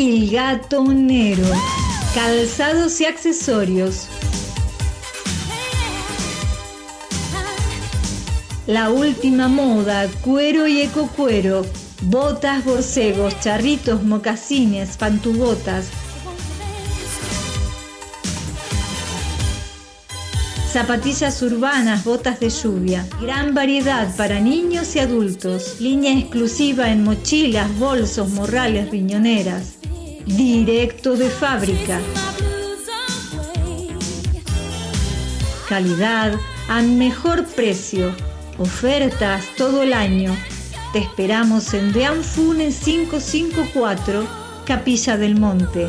El 0.00 0.30
Gatonero. 0.30 1.42
Calzados 2.14 3.00
y 3.00 3.04
accesorios. 3.04 4.06
La 8.68 8.90
última 8.90 9.48
moda, 9.48 10.06
cuero 10.20 10.68
y 10.68 10.82
ecocuero. 10.82 11.66
Botas, 12.02 12.64
borcegos, 12.64 13.40
charritos, 13.40 14.04
mocasines, 14.04 14.96
pantubotas. 14.96 15.86
Zapatillas 20.72 21.42
urbanas, 21.42 22.04
botas 22.04 22.38
de 22.38 22.50
lluvia. 22.50 23.04
Gran 23.20 23.52
variedad 23.52 24.14
para 24.16 24.38
niños 24.38 24.94
y 24.94 25.00
adultos. 25.00 25.80
Línea 25.80 26.16
exclusiva 26.16 26.92
en 26.92 27.02
mochilas, 27.02 27.76
bolsos, 27.80 28.28
morrales, 28.28 28.90
riñoneras 28.90 29.77
directo 30.36 31.16
de 31.16 31.30
fábrica. 31.30 32.00
Calidad 35.68 36.34
a 36.68 36.82
mejor 36.82 37.46
precio. 37.46 38.14
Ofertas 38.58 39.44
todo 39.56 39.82
el 39.82 39.92
año. 39.92 40.36
Te 40.92 40.98
esperamos 41.00 41.72
en 41.74 41.92
Deanfunes 41.92 42.80
554, 42.80 44.26
Capilla 44.64 45.16
del 45.16 45.38
Monte. 45.38 45.88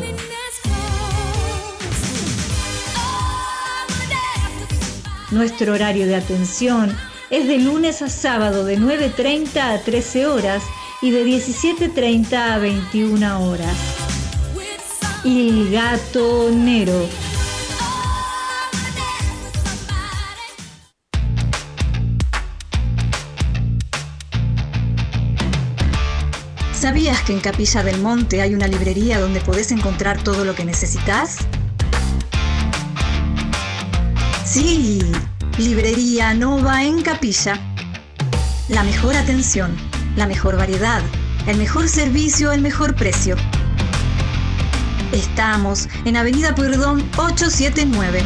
Nuestro 5.30 5.74
horario 5.74 6.06
de 6.06 6.16
atención 6.16 6.96
es 7.30 7.46
de 7.46 7.58
lunes 7.58 8.02
a 8.02 8.08
sábado 8.08 8.64
de 8.64 8.78
9.30 8.78 9.56
a 9.58 9.82
13 9.82 10.26
horas 10.26 10.62
y 11.02 11.10
de 11.10 11.24
17.30 11.24 12.34
a 12.34 12.58
21 12.58 13.48
horas. 13.48 13.99
El 15.22 15.70
Gatonero. 15.70 17.06
¿Sabías 26.72 27.20
que 27.20 27.34
en 27.34 27.40
Capilla 27.40 27.82
del 27.82 28.00
Monte 28.00 28.40
hay 28.40 28.54
una 28.54 28.66
librería 28.66 29.20
donde 29.20 29.42
podés 29.42 29.70
encontrar 29.72 30.24
todo 30.24 30.46
lo 30.46 30.54
que 30.54 30.64
necesitas? 30.64 31.36
Sí, 34.46 35.02
Librería 35.58 36.32
Nova 36.32 36.82
en 36.82 37.02
Capilla. 37.02 37.60
La 38.70 38.82
mejor 38.84 39.14
atención, 39.14 39.76
la 40.16 40.26
mejor 40.26 40.56
variedad, 40.56 41.02
el 41.46 41.58
mejor 41.58 41.90
servicio, 41.90 42.52
el 42.52 42.62
mejor 42.62 42.94
precio. 42.94 43.36
Estamos 45.12 45.88
en 46.04 46.16
Avenida 46.16 46.54
Pueyrredón 46.54 47.00
879. 47.16 48.22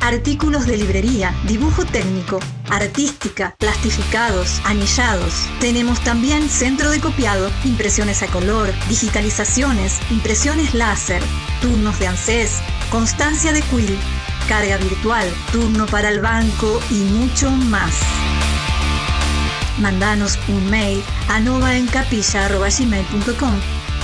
Artículos 0.00 0.66
de 0.66 0.76
librería, 0.76 1.34
dibujo 1.48 1.84
técnico, 1.84 2.38
artística, 2.70 3.56
plastificados, 3.58 4.60
anillados. 4.64 5.48
Tenemos 5.60 5.98
también 6.00 6.48
centro 6.48 6.90
de 6.90 7.00
copiado, 7.00 7.50
impresiones 7.64 8.22
a 8.22 8.28
color, 8.28 8.72
digitalizaciones, 8.88 9.98
impresiones 10.10 10.74
láser, 10.74 11.20
turnos 11.60 11.98
de 11.98 12.06
ANSES, 12.06 12.60
constancia 12.90 13.52
de 13.52 13.62
quill, 13.62 13.98
carga 14.48 14.76
virtual, 14.76 15.28
turno 15.50 15.86
para 15.86 16.10
el 16.10 16.20
banco 16.20 16.80
y 16.90 16.94
mucho 16.94 17.50
más. 17.50 17.94
Mandanos 19.78 20.38
un 20.48 20.70
mail 20.70 21.02
a 21.28 21.40
novaencapilla.gmail.com 21.40 23.77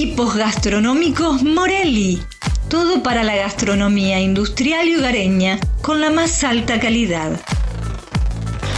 Equipos 0.00 0.34
gastronómicos 0.34 1.42
Morelli. 1.42 2.22
Todo 2.70 3.02
para 3.02 3.22
la 3.22 3.36
gastronomía 3.36 4.18
industrial 4.18 4.88
y 4.88 4.96
hogareña 4.96 5.60
con 5.82 6.00
la 6.00 6.08
más 6.08 6.42
alta 6.42 6.80
calidad. 6.80 7.38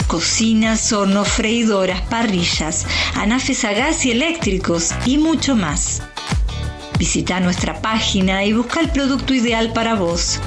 Cocinas, 0.09 0.93
hornos, 0.93 1.29
freidoras, 1.29 2.01
parrillas, 2.01 2.89
anafes 3.15 3.65
a 3.65 3.73
gas 3.73 4.05
y 4.05 4.11
eléctricos 4.11 4.91
y 5.07 5.19
mucho 5.19 5.55
más. 5.55 6.03
Visita 7.03 7.41
nuestra 7.41 7.83
página 7.83 8.45
y 8.45 8.53
busca 8.53 8.79
el 8.79 8.91
producto 8.91 9.35
ideal 9.35 9.73
para 9.73 9.97
vos 9.97 10.39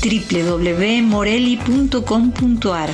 www.morelli.com.ar 0.00 2.90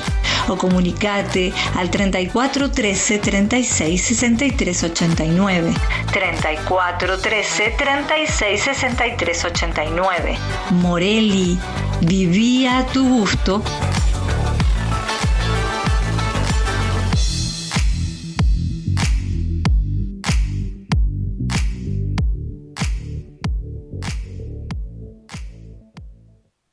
o 0.49 0.57
comunicate 0.57 1.53
al 1.77 1.91
34 1.91 2.71
13 2.71 3.19
36 3.19 4.03
63 4.03 4.85
89. 4.85 5.75
34 6.11 7.19
13 7.19 7.75
36 7.77 8.63
63 8.63 9.45
89. 9.45 10.39
Morelli, 10.71 11.59
vivía 12.01 12.79
a 12.79 12.87
tu 12.87 13.07
gusto. 13.07 13.63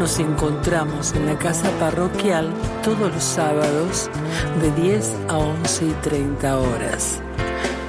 Nos 0.00 0.18
encontramos 0.18 1.12
en 1.12 1.26
la 1.26 1.38
casa 1.38 1.70
parroquial 1.78 2.50
todos 2.82 3.12
los 3.12 3.22
sábados 3.22 4.08
de 4.62 4.70
10 4.82 5.14
a 5.28 5.36
11 5.36 5.84
y 5.84 5.92
30 6.00 6.58
horas. 6.58 7.20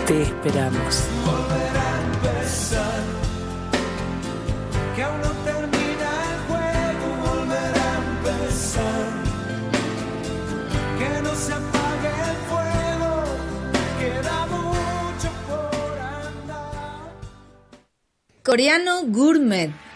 Te 0.07 0.23
esperamos. 0.23 1.05
Que 4.93 5.03
aún 5.03 5.21
no 5.21 5.31
termina 5.45 6.09
el 6.27 6.39
juego, 6.49 7.05
volver 7.31 7.73
a 7.79 7.91
empezar. 8.03 9.07
Que 10.99 11.21
no 11.23 11.33
se 11.33 11.53
apague 11.53 12.11
el 12.27 12.37
fuego, 12.51 13.23
queda 14.01 14.37
mucho 14.47 15.29
por 15.47 15.97
andar. 15.97 17.15
Coreano 18.43 19.03
Gourmet. 19.05 19.71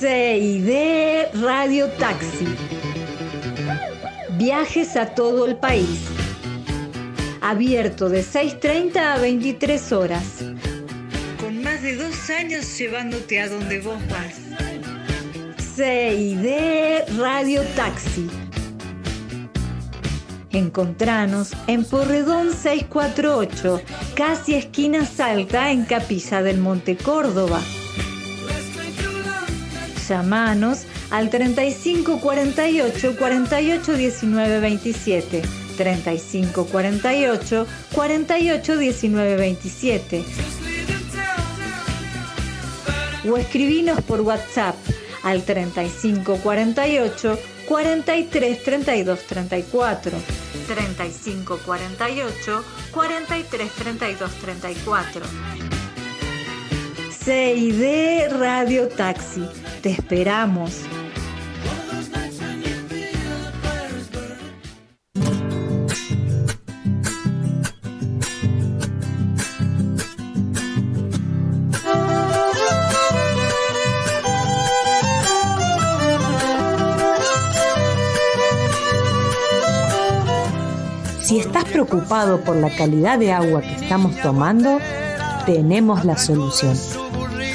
CID 0.00 1.42
Radio 1.42 1.88
Taxi. 1.98 2.46
Viajes 4.38 4.96
a 4.96 5.14
todo 5.14 5.46
el 5.46 5.56
país. 5.56 6.06
Abierto 7.42 8.08
de 8.08 8.22
6.30 8.22 8.96
a 8.96 9.18
23 9.18 9.92
horas. 9.92 10.24
Con 11.38 11.62
más 11.62 11.82
de 11.82 11.96
dos 11.96 12.30
años 12.30 12.78
llevándote 12.78 13.40
a 13.40 13.48
donde 13.48 13.80
vos 13.80 13.98
vas. 14.08 14.36
CID 15.76 17.18
Radio 17.18 17.62
Taxi. 17.76 18.28
Encontranos 20.52 21.52
en 21.66 21.84
Porredón 21.84 22.52
648, 22.52 23.82
casi 24.14 24.54
esquina 24.54 25.04
Salta, 25.04 25.70
en 25.70 25.84
Capilla 25.84 26.42
del 26.42 26.58
Monte 26.58 26.96
Córdoba. 26.96 27.60
Llamanos 30.10 30.86
al 31.10 31.30
3548 31.30 33.16
48 33.16 33.92
19 33.92 34.60
27. 34.60 35.42
3548 35.76 37.66
48 37.94 38.76
19 38.76 39.36
27. 39.36 40.24
O 43.30 43.36
escribinos 43.36 44.02
por 44.02 44.22
WhatsApp 44.22 44.74
al 45.22 45.44
3548 45.44 47.38
43 47.68 48.62
32 48.64 49.20
34. 49.20 50.12
3548 50.66 52.64
43 52.90 53.70
32 53.70 54.32
34. 54.32 55.79
6 57.30 57.78
de 57.78 58.28
Radio 58.40 58.88
Taxi. 58.88 59.48
Te 59.82 59.90
esperamos. 59.90 60.80
Si 81.22 81.38
estás 81.38 81.62
preocupado 81.66 82.40
por 82.40 82.56
la 82.56 82.74
calidad 82.74 83.20
de 83.20 83.30
agua 83.30 83.60
que 83.60 83.76
estamos 83.76 84.16
tomando, 84.16 84.80
tenemos 85.46 86.04
la 86.04 86.18
solución. 86.18 86.76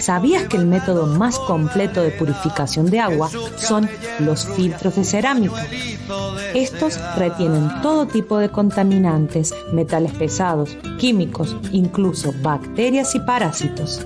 ¿Sabías 0.06 0.44
que 0.44 0.58
el 0.58 0.68
método 0.68 1.08
más 1.08 1.40
completo 1.40 2.04
de 2.04 2.12
purificación 2.12 2.92
de 2.92 3.00
agua 3.00 3.28
son 3.58 3.90
los 4.20 4.46
filtros 4.46 4.98
de 4.98 5.04
cerámica? 5.04 5.66
Estos 6.54 7.00
retienen 7.18 7.82
todo 7.82 8.06
tipo 8.06 8.38
de 8.38 8.50
contaminantes, 8.50 9.56
metales 9.72 10.14
pesados, 10.14 10.78
químicos, 11.00 11.58
incluso 11.72 12.36
bacterias 12.44 13.16
y 13.16 13.20
parásitos. 13.22 14.06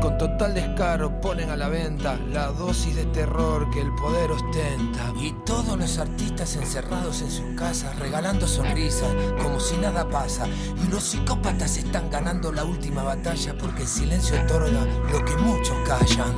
Con 0.00 0.18
total 0.18 0.54
descaro 0.54 1.20
ponen 1.20 1.50
a 1.50 1.56
la 1.56 1.68
venta 1.68 2.18
la 2.30 2.46
dosis 2.46 2.94
de 2.94 3.06
terror 3.06 3.68
que 3.70 3.80
el 3.80 3.92
poder 3.94 4.30
ostenta. 4.30 5.12
Y 5.20 5.32
todos 5.44 5.76
los 5.78 5.98
artistas 5.98 6.54
encerrados 6.56 7.22
en 7.22 7.30
sus 7.30 7.58
casas, 7.58 7.98
regalando 7.98 8.46
sonrisas, 8.46 9.12
como 9.42 9.58
si 9.58 9.76
nada 9.76 10.08
pasa. 10.08 10.46
Y 10.46 10.90
los 10.90 11.02
psicópatas 11.02 11.76
están 11.76 12.10
ganando 12.10 12.52
la 12.52 12.64
última 12.64 13.02
batalla 13.02 13.56
porque 13.58 13.82
el 13.82 13.88
silencio 13.88 14.40
otorga 14.42 14.84
lo 15.10 15.24
que 15.24 15.36
muchos 15.38 15.76
callan. 15.86 16.36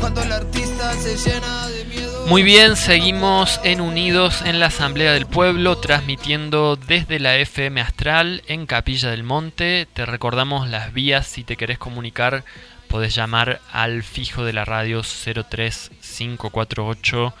Cuando 0.00 0.22
el 0.22 0.32
artista 0.32 0.92
se 0.94 1.16
llena 1.16 1.68
de 1.68 1.84
miedo. 1.86 2.26
Muy 2.26 2.42
bien, 2.42 2.76
seguimos 2.76 3.60
en 3.64 3.80
Unidos 3.80 4.42
en 4.44 4.60
la 4.60 4.66
Asamblea 4.66 5.12
del 5.12 5.26
Pueblo, 5.26 5.78
transmitiendo 5.78 6.76
desde 6.76 7.18
la 7.18 7.36
FM 7.38 7.80
Astral 7.80 8.42
en 8.46 8.66
Capilla 8.66 9.10
del 9.10 9.24
Monte. 9.24 9.88
Te 9.92 10.06
recordamos 10.06 10.68
las 10.68 10.92
vías 10.92 11.26
si 11.26 11.42
te 11.42 11.56
querés 11.56 11.78
comunicar. 11.78 12.44
Podés 12.90 13.14
llamar 13.14 13.60
al 13.72 14.02
fijo 14.02 14.44
de 14.44 14.52
la 14.52 14.64
radio 14.64 15.02
03548 15.02 17.32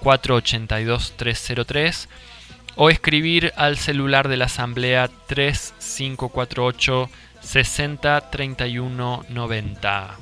482 0.00 1.14
303 1.16 2.08
o 2.76 2.90
escribir 2.90 3.54
al 3.56 3.78
celular 3.78 4.28
de 4.28 4.36
la 4.36 4.44
Asamblea 4.44 5.08
3548 5.26 7.08
60 7.40 8.30
31 8.30 9.24
90. 9.30 10.16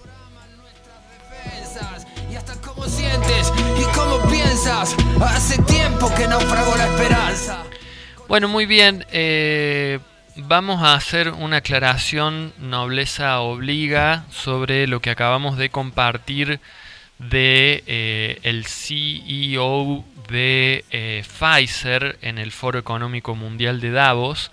Y 2.30 2.36
hasta 2.36 2.54
cómo 2.60 2.84
sientes 2.84 3.52
y 3.78 3.82
cómo 3.94 4.20
piensas. 4.30 4.94
Hace 5.20 5.60
tiempo 5.62 6.14
que 6.14 6.28
naufragó 6.28 6.76
la 6.76 6.86
esperanza. 6.86 7.64
Bueno, 8.28 8.46
muy 8.48 8.66
bien. 8.66 9.04
eh, 9.10 9.98
vamos 10.36 10.82
a 10.82 10.94
hacer 10.94 11.30
una 11.30 11.58
aclaración, 11.58 12.52
nobleza 12.58 13.40
obliga, 13.40 14.24
sobre 14.30 14.86
lo 14.86 15.00
que 15.00 15.10
acabamos 15.10 15.56
de 15.56 15.70
compartir 15.70 16.60
de 17.18 17.82
eh, 17.86 18.38
el 18.42 18.66
CEO 18.66 20.04
de 20.28 20.84
eh, 20.90 21.24
Pfizer 21.26 22.18
en 22.20 22.38
el 22.38 22.52
Foro 22.52 22.78
Económico 22.78 23.34
Mundial 23.34 23.80
de 23.80 23.90
Davos, 23.90 24.50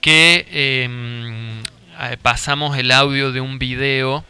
que 0.00 0.46
em, 0.50 1.62
pasamos 2.22 2.76
el 2.76 2.90
audio 2.90 3.32
de 3.32 3.40
un 3.40 3.58
video 3.58 4.24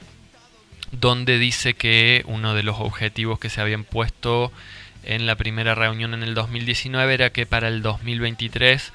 donde 0.93 1.39
dice 1.39 1.75
que 1.75 2.25
uno 2.27 2.55
de 2.55 2.63
los 2.63 2.81
objetivos 2.81 3.39
que 3.39 3.51
se 3.51 3.61
habían 3.61 3.85
puesto 3.85 4.53
en 5.05 5.27
la 5.27 5.37
primera 5.37 5.75
reunión 5.75 6.15
en 6.15 6.23
el 6.23 6.35
2019 6.35 7.15
era 7.15 7.31
que 7.31 7.47
para 7.47 7.69
el 7.69 7.83
2023 7.83 8.93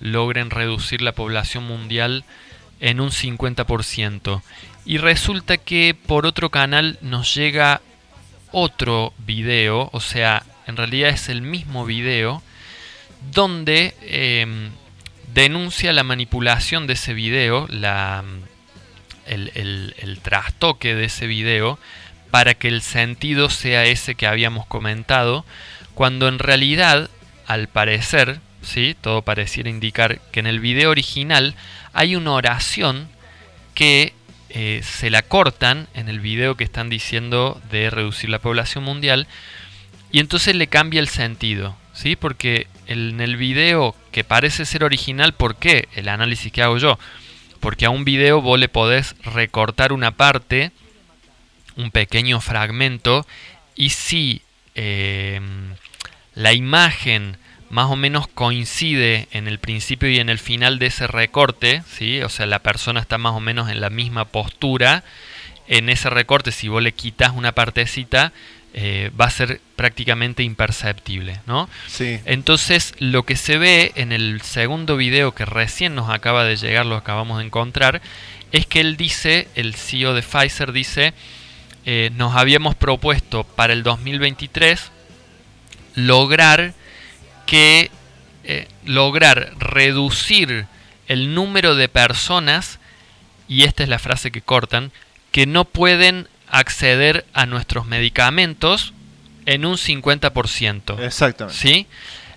logren 0.00 0.50
reducir 0.50 1.02
la 1.02 1.12
población 1.12 1.64
mundial 1.64 2.24
en 2.80 3.00
un 3.00 3.10
50%. 3.10 4.42
Y 4.84 4.98
resulta 4.98 5.58
que 5.58 5.94
por 5.94 6.26
otro 6.26 6.50
canal 6.50 6.98
nos 7.02 7.34
llega 7.34 7.80
otro 8.52 9.12
video, 9.18 9.90
o 9.92 10.00
sea, 10.00 10.42
en 10.66 10.76
realidad 10.76 11.10
es 11.10 11.28
el 11.28 11.42
mismo 11.42 11.84
video, 11.84 12.42
donde 13.32 13.94
em, 14.02 14.70
denuncia 15.34 15.92
la 15.92 16.02
manipulación 16.02 16.86
de 16.86 16.94
ese 16.94 17.12
video, 17.14 17.66
la, 17.68 18.24
el, 19.26 19.52
el- 19.54 19.94
el 19.98 20.18
trastoque 20.20 20.94
de 20.94 21.04
ese 21.04 21.26
video, 21.26 21.78
para 22.30 22.54
que 22.54 22.68
el 22.68 22.80
sentido 22.82 23.50
sea 23.50 23.84
ese 23.84 24.14
que 24.14 24.26
habíamos 24.26 24.66
comentado, 24.66 25.44
cuando 25.94 26.28
en 26.28 26.38
realidad, 26.38 27.10
al 27.46 27.68
parecer, 27.68 28.40
¿sí? 28.62 28.96
todo 29.00 29.22
pareciera 29.22 29.70
indicar 29.70 30.20
que 30.32 30.40
en 30.40 30.46
el 30.46 30.60
video 30.60 30.90
original 30.90 31.54
hay 31.92 32.16
una 32.16 32.32
oración 32.32 33.08
que 33.74 34.12
eh, 34.50 34.80
se 34.82 35.10
la 35.10 35.22
cortan 35.22 35.88
en 35.94 36.08
el 36.08 36.20
video 36.20 36.56
que 36.56 36.64
están 36.64 36.90
diciendo 36.90 37.60
de 37.70 37.88
reducir 37.90 38.30
la 38.30 38.40
población 38.40 38.84
mundial 38.84 39.26
y 40.12 40.18
entonces 40.18 40.56
le 40.56 40.66
cambia 40.66 41.00
el 41.00 41.08
sentido, 41.08 41.76
¿sí? 41.92 42.16
Porque 42.16 42.66
en 42.86 43.20
el 43.20 43.36
video 43.36 43.94
que 44.10 44.24
parece 44.24 44.66
ser 44.66 44.82
original, 44.82 45.32
¿por 45.32 45.56
qué? 45.56 45.88
El 45.94 46.08
análisis 46.08 46.50
que 46.50 46.62
hago 46.62 46.78
yo. 46.78 46.98
Porque 47.60 47.86
a 47.86 47.90
un 47.90 48.04
video 48.04 48.40
vos 48.40 48.58
le 48.58 48.68
podés 48.68 49.14
recortar 49.22 49.92
una 49.92 50.10
parte, 50.10 50.72
un 51.76 51.92
pequeño 51.92 52.40
fragmento, 52.40 53.24
y 53.76 53.90
si 53.90 54.42
eh, 54.74 55.40
la 56.34 56.52
imagen 56.52 57.36
más 57.70 57.86
o 57.90 57.96
menos 57.96 58.26
coincide 58.26 59.28
en 59.30 59.48
el 59.48 59.58
principio 59.58 60.10
y 60.10 60.18
en 60.18 60.28
el 60.28 60.38
final 60.38 60.78
de 60.78 60.86
ese 60.86 61.06
recorte, 61.06 61.82
¿sí? 61.88 62.20
o 62.22 62.28
sea, 62.28 62.46
la 62.46 62.58
persona 62.58 63.00
está 63.00 63.16
más 63.16 63.32
o 63.32 63.40
menos 63.40 63.70
en 63.70 63.80
la 63.80 63.90
misma 63.90 64.26
postura, 64.26 65.04
en 65.68 65.88
ese 65.88 66.10
recorte, 66.10 66.50
si 66.50 66.68
vos 66.68 66.82
le 66.82 66.92
quitas 66.92 67.32
una 67.32 67.52
partecita, 67.52 68.32
eh, 68.74 69.10
va 69.18 69.26
a 69.26 69.30
ser 69.30 69.60
prácticamente 69.76 70.42
imperceptible, 70.42 71.40
¿no? 71.46 71.68
Sí. 71.86 72.18
Entonces, 72.24 72.94
lo 72.98 73.24
que 73.24 73.36
se 73.36 73.56
ve 73.56 73.92
en 73.94 74.10
el 74.10 74.42
segundo 74.42 74.96
video 74.96 75.32
que 75.32 75.44
recién 75.44 75.94
nos 75.94 76.10
acaba 76.10 76.44
de 76.44 76.56
llegar, 76.56 76.86
lo 76.86 76.96
acabamos 76.96 77.38
de 77.38 77.44
encontrar, 77.46 78.02
es 78.50 78.66
que 78.66 78.80
él 78.80 78.96
dice, 78.96 79.46
el 79.54 79.76
CEO 79.76 80.14
de 80.14 80.22
Pfizer 80.22 80.72
dice, 80.72 81.14
eh, 81.86 82.10
nos 82.14 82.34
habíamos 82.34 82.74
propuesto 82.74 83.44
para 83.44 83.72
el 83.72 83.84
2023 83.84 84.90
lograr 85.94 86.74
que 87.50 87.90
eh, 88.44 88.68
lograr 88.84 89.54
reducir 89.58 90.66
el 91.08 91.34
número 91.34 91.74
de 91.74 91.88
personas 91.88 92.78
y 93.48 93.64
esta 93.64 93.82
es 93.82 93.88
la 93.88 93.98
frase 93.98 94.30
que 94.30 94.40
cortan 94.40 94.92
que 95.32 95.46
no 95.46 95.64
pueden 95.64 96.28
acceder 96.48 97.26
a 97.32 97.46
nuestros 97.46 97.86
medicamentos 97.86 98.94
en 99.46 99.64
un 99.64 99.74
50%. 99.74 101.04
Exactamente. 101.04 101.60
¿Sí? 101.60 101.88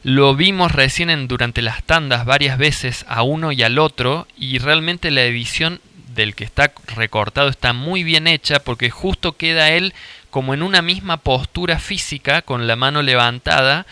Lo 0.02 0.36
vimos 0.36 0.72
recién 0.72 1.12
en, 1.12 1.28
durante 1.28 1.62
las 1.62 1.84
tandas 1.84 2.26
varias 2.26 2.58
veces 2.58 3.06
a 3.08 3.22
uno 3.22 3.52
y 3.52 3.62
al 3.62 3.78
otro 3.78 4.28
y 4.36 4.58
realmente 4.58 5.12
la 5.12 5.22
edición 5.22 5.80
del 6.16 6.34
que 6.34 6.44
está 6.44 6.74
recortado 6.96 7.50
está 7.50 7.74
muy 7.74 8.04
bien 8.04 8.26
hecha 8.26 8.58
porque 8.58 8.90
justo 8.90 9.38
queda 9.38 9.70
él 9.70 9.94
como 10.32 10.56
en 10.56 10.64
una 10.64 10.82
misma 10.82 11.18
postura 11.18 11.78
física 11.78 12.42
con 12.42 12.66
la 12.66 12.76
mano 12.76 13.04
levantada. 13.04 13.86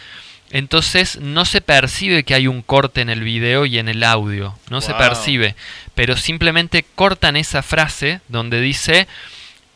Entonces 0.51 1.17
no 1.19 1.45
se 1.45 1.61
percibe 1.61 2.23
que 2.23 2.33
hay 2.33 2.47
un 2.47 2.61
corte 2.61 3.01
en 3.01 3.09
el 3.09 3.21
video 3.23 3.65
y 3.65 3.79
en 3.79 3.87
el 3.87 4.03
audio, 4.03 4.57
no 4.69 4.81
se 4.81 4.91
percibe, 4.97 5.55
pero 5.95 6.17
simplemente 6.17 6.85
cortan 6.95 7.37
esa 7.37 7.63
frase 7.63 8.19
donde 8.27 8.59
dice 8.59 9.07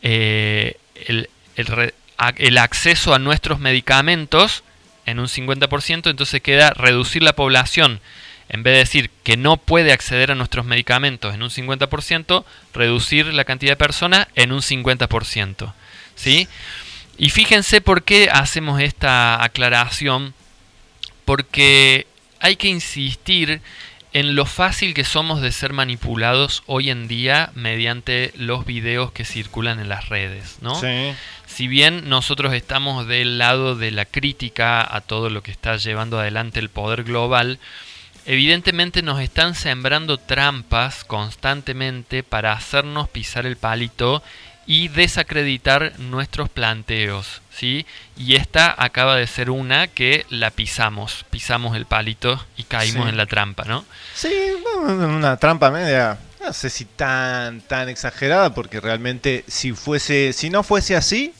eh, 0.02 0.76
el, 1.06 1.30
el 1.56 1.66
re- 1.66 1.94
a- 2.18 2.34
el 2.36 2.58
acceso 2.58 3.14
a 3.14 3.18
nuestros 3.18 3.58
medicamentos 3.58 4.64
en 5.06 5.18
un 5.20 5.26
50%, 5.28 6.10
entonces 6.10 6.40
queda 6.42 6.70
reducir 6.70 7.22
la 7.22 7.34
población. 7.34 8.00
En 8.48 8.62
vez 8.62 8.74
de 8.74 8.78
decir 8.78 9.10
que 9.24 9.36
no 9.36 9.56
puede 9.56 9.92
acceder 9.92 10.30
a 10.30 10.34
nuestros 10.36 10.66
medicamentos 10.66 11.34
en 11.34 11.42
un 11.42 11.50
50%, 11.50 12.44
reducir 12.74 13.26
la 13.34 13.44
cantidad 13.44 13.72
de 13.72 13.76
personas 13.76 14.28
en 14.36 14.52
un 14.52 14.60
50%. 14.60 15.72
¿sí? 16.14 16.46
Y 17.18 17.30
fíjense 17.30 17.80
por 17.80 18.02
qué 18.04 18.28
hacemos 18.32 18.80
esta 18.80 19.42
aclaración. 19.42 20.34
Porque 21.26 22.06
hay 22.40 22.56
que 22.56 22.68
insistir 22.68 23.60
en 24.14 24.34
lo 24.34 24.46
fácil 24.46 24.94
que 24.94 25.04
somos 25.04 25.42
de 25.42 25.52
ser 25.52 25.74
manipulados 25.74 26.62
hoy 26.64 26.88
en 26.88 27.06
día 27.06 27.50
mediante 27.54 28.32
los 28.34 28.64
videos 28.64 29.12
que 29.12 29.26
circulan 29.26 29.78
en 29.78 29.90
las 29.90 30.08
redes, 30.08 30.56
¿no? 30.62 30.80
Sí. 30.80 31.12
Si 31.46 31.68
bien 31.68 32.08
nosotros 32.08 32.54
estamos 32.54 33.06
del 33.06 33.36
lado 33.36 33.76
de 33.76 33.90
la 33.90 34.06
crítica 34.06 34.80
a 34.94 35.02
todo 35.02 35.28
lo 35.28 35.42
que 35.42 35.50
está 35.50 35.76
llevando 35.76 36.18
adelante 36.18 36.60
el 36.60 36.70
poder 36.70 37.04
global, 37.04 37.58
evidentemente 38.24 39.02
nos 39.02 39.20
están 39.20 39.54
sembrando 39.54 40.16
trampas 40.16 41.04
constantemente 41.04 42.22
para 42.22 42.52
hacernos 42.52 43.10
pisar 43.10 43.44
el 43.44 43.56
palito 43.56 44.22
y 44.66 44.88
desacreditar 44.88 45.92
nuestros 45.98 46.48
planteos, 46.48 47.42
¿sí? 47.56 47.86
Y 48.16 48.34
esta 48.36 48.74
acaba 48.76 49.16
de 49.16 49.26
ser 49.26 49.50
una 49.50 49.86
que 49.88 50.26
la 50.30 50.50
pisamos, 50.50 51.24
pisamos 51.30 51.76
el 51.76 51.86
palito 51.86 52.44
y 52.56 52.64
caímos 52.64 53.04
Sí. 53.04 53.08
en 53.10 53.16
la 53.16 53.26
trampa, 53.26 53.64
¿no? 53.64 53.84
Sí, 54.14 54.28
una 54.86 55.36
trampa 55.36 55.70
media, 55.70 56.18
no 56.44 56.52
sé 56.52 56.70
si 56.70 56.84
tan 56.84 57.60
tan 57.62 57.88
exagerada, 57.88 58.54
porque 58.54 58.80
realmente 58.80 59.44
si 59.48 59.72
fuese, 59.72 60.32
si 60.32 60.50
no 60.50 60.62
fuese 60.62 60.96
así, 60.96 61.32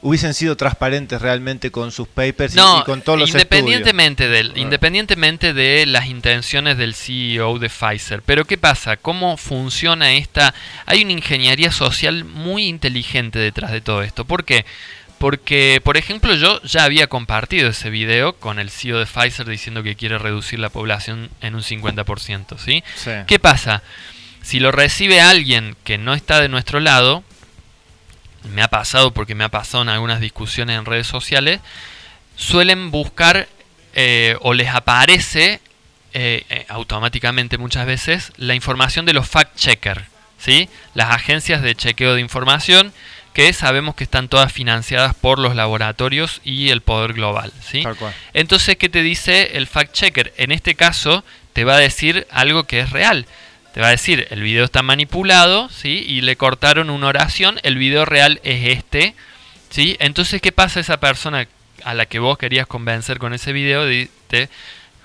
hubiesen 0.00 0.32
sido 0.32 0.56
transparentes 0.56 1.20
realmente 1.20 1.72
con 1.72 1.90
sus 1.90 2.06
papers 2.06 2.54
y- 2.54 2.58
y, 2.60 2.84
con 2.84 3.02
todos 3.02 3.18
los 3.18 3.30
estudios. 3.30 3.42
independientemente 3.42 4.28
del, 4.28 4.56
independientemente 4.56 5.52
de 5.52 5.86
las 5.86 6.06
intenciones 6.06 6.78
del 6.78 6.94
CEO 6.94 7.58
de 7.58 7.68
Pfizer. 7.68 8.22
Pero 8.22 8.44
¿qué 8.44 8.56
pasa? 8.56 8.96
¿Cómo 8.96 9.36
funciona 9.36 10.12
esta? 10.12 10.54
Hay 10.86 11.02
una 11.02 11.10
ingeniería 11.14 11.72
social 11.72 12.24
muy 12.24 12.66
inteligente 12.66 13.40
detrás 13.40 13.72
de 13.72 13.80
todo 13.80 14.02
esto. 14.04 14.24
¿Por 14.24 14.44
qué? 14.44 14.64
Porque, 15.18 15.80
por 15.82 15.96
ejemplo, 15.96 16.34
yo 16.34 16.62
ya 16.62 16.84
había 16.84 17.08
compartido 17.08 17.70
ese 17.70 17.90
video 17.90 18.34
con 18.34 18.58
el 18.58 18.70
CEO 18.70 18.98
de 18.98 19.06
Pfizer 19.06 19.48
diciendo 19.48 19.82
que 19.82 19.96
quiere 19.96 20.16
reducir 20.16 20.60
la 20.60 20.68
población 20.68 21.30
en 21.40 21.56
un 21.56 21.62
50%, 21.62 22.56
¿sí? 22.58 22.84
Sí. 22.96 23.10
¿Qué 23.26 23.38
pasa? 23.38 23.82
Si 24.42 24.60
lo 24.60 24.70
recibe 24.70 25.20
alguien 25.20 25.76
que 25.84 25.98
no 25.98 26.14
está 26.14 26.40
de 26.40 26.48
nuestro 26.48 26.78
lado, 26.78 27.24
me 28.44 28.62
ha 28.62 28.68
pasado 28.68 29.12
porque 29.12 29.34
me 29.34 29.44
ha 29.44 29.48
pasado 29.48 29.82
en 29.82 29.88
algunas 29.88 30.20
discusiones 30.20 30.78
en 30.78 30.84
redes 30.84 31.06
sociales, 31.06 31.60
suelen 32.36 32.90
buscar 32.90 33.48
eh, 33.94 34.36
o 34.40 34.54
les 34.54 34.68
aparece 34.68 35.60
eh, 36.14 36.44
eh, 36.48 36.66
automáticamente 36.68 37.58
muchas 37.58 37.86
veces 37.86 38.32
la 38.36 38.54
información 38.54 39.04
de 39.04 39.12
los 39.12 39.30
fact-checker, 39.30 40.04
¿sí? 40.38 40.68
las 40.94 41.10
agencias 41.10 41.62
de 41.62 41.74
chequeo 41.74 42.14
de 42.14 42.20
información 42.20 42.92
que 43.38 43.52
sabemos 43.52 43.94
que 43.94 44.02
están 44.02 44.26
todas 44.28 44.52
financiadas 44.52 45.14
por 45.14 45.38
los 45.38 45.54
laboratorios 45.54 46.40
y 46.42 46.70
el 46.70 46.80
poder 46.80 47.12
global. 47.12 47.52
¿sí? 47.64 47.84
Tal 47.84 47.94
cual. 47.94 48.12
Entonces, 48.34 48.74
¿qué 48.76 48.88
te 48.88 49.00
dice 49.00 49.56
el 49.56 49.68
fact-checker? 49.68 50.32
En 50.38 50.50
este 50.50 50.74
caso, 50.74 51.22
te 51.52 51.62
va 51.62 51.74
a 51.74 51.78
decir 51.78 52.26
algo 52.32 52.64
que 52.64 52.80
es 52.80 52.90
real. 52.90 53.26
Te 53.74 53.80
va 53.80 53.86
a 53.86 53.90
decir, 53.90 54.26
el 54.30 54.42
video 54.42 54.64
está 54.64 54.82
manipulado, 54.82 55.68
¿sí? 55.68 56.04
Y 56.08 56.22
le 56.22 56.34
cortaron 56.34 56.90
una 56.90 57.06
oración, 57.06 57.60
el 57.62 57.78
video 57.78 58.04
real 58.04 58.40
es 58.42 58.76
este, 58.76 59.14
¿sí? 59.70 59.96
Entonces, 60.00 60.42
¿qué 60.42 60.50
pasa 60.50 60.80
a 60.80 60.82
esa 60.82 60.98
persona 60.98 61.46
a 61.84 61.94
la 61.94 62.06
que 62.06 62.18
vos 62.18 62.38
querías 62.38 62.66
convencer 62.66 63.20
con 63.20 63.34
ese 63.34 63.52
video? 63.52 63.84
Te- 64.26 64.48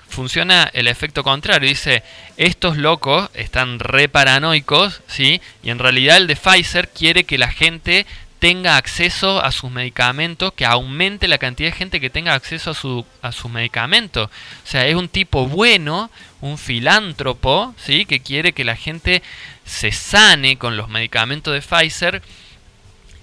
funciona 0.08 0.70
el 0.74 0.86
efecto 0.86 1.22
contrario. 1.24 1.68
Dice, 1.68 2.02
estos 2.36 2.76
locos 2.76 3.30
están 3.34 3.78
re 3.78 4.08
paranoicos, 4.08 5.02
¿sí? 5.06 5.40
Y 5.62 5.70
en 5.70 5.78
realidad 5.78 6.16
el 6.18 6.26
de 6.26 6.36
Pfizer 6.36 6.88
quiere 6.88 7.24
que 7.24 7.38
la 7.38 7.50
gente 7.50 8.06
tenga 8.44 8.76
acceso 8.76 9.42
a 9.42 9.50
sus 9.52 9.70
medicamentos, 9.70 10.52
que 10.52 10.66
aumente 10.66 11.28
la 11.28 11.38
cantidad 11.38 11.70
de 11.70 11.76
gente 11.76 11.98
que 11.98 12.10
tenga 12.10 12.34
acceso 12.34 12.72
a, 12.72 12.74
su, 12.74 13.06
a 13.22 13.32
sus 13.32 13.50
medicamentos. 13.50 14.28
O 14.28 14.66
sea, 14.66 14.86
es 14.86 14.94
un 14.96 15.08
tipo 15.08 15.46
bueno, 15.46 16.10
un 16.42 16.58
filántropo, 16.58 17.74
¿sí? 17.78 18.04
que 18.04 18.20
quiere 18.20 18.52
que 18.52 18.64
la 18.64 18.76
gente 18.76 19.22
se 19.64 19.92
sane 19.92 20.58
con 20.58 20.76
los 20.76 20.90
medicamentos 20.90 21.54
de 21.54 21.62
Pfizer. 21.62 22.20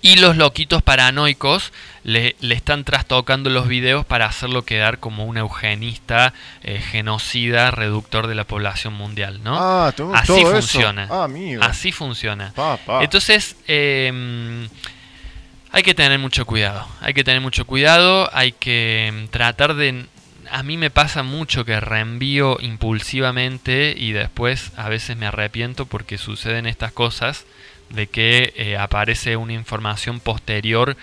Y 0.01 0.15
los 0.15 0.35
loquitos 0.37 0.81
paranoicos 0.81 1.71
le, 2.03 2.35
le 2.39 2.55
están 2.55 2.83
trastocando 2.83 3.51
los 3.51 3.67
videos 3.67 4.03
para 4.03 4.25
hacerlo 4.25 4.65
quedar 4.65 4.97
como 4.97 5.25
un 5.25 5.37
eugenista, 5.37 6.33
eh, 6.63 6.79
genocida, 6.79 7.69
reductor 7.69 8.25
de 8.25 8.33
la 8.33 8.45
población 8.45 8.95
mundial, 8.95 9.41
¿no? 9.43 9.55
Ah, 9.55 9.91
todo- 9.95 10.15
Así 10.15 10.25
todo 10.29 10.39
eso. 10.39 10.51
funciona. 10.53 11.07
Ah. 11.11 11.27
Así 11.61 11.91
funciona. 11.91 12.51
Entonces, 13.03 13.55
eh, 13.67 14.67
hay 15.71 15.83
que 15.83 15.93
tener 15.93 16.19
mucho 16.19 16.45
cuidado. 16.45 16.85
Hay 16.99 17.13
que 17.13 17.23
tener 17.23 17.41
mucho 17.41 17.65
cuidado. 17.65 18.29
Hay 18.33 18.51
que 18.51 19.11
mm, 19.13 19.27
tratar 19.27 19.75
de. 19.75 20.05
A 20.49 20.63
mí 20.63 20.75
me 20.77 20.89
pasa 20.89 21.23
mucho 21.23 21.63
que 21.63 21.79
reenvío 21.79 22.57
impulsivamente 22.59 23.93
y 23.97 24.11
después 24.11 24.71
a 24.75 24.89
veces 24.89 25.15
me 25.15 25.27
arrepiento 25.27 25.85
porque 25.85 26.17
suceden 26.17 26.65
estas 26.65 26.91
cosas 26.91 27.45
de 27.89 28.07
que 28.07 28.53
eh, 28.57 28.77
aparece 28.77 29.37
una 29.37 29.53
información 29.53 30.19
posterior 30.19 30.97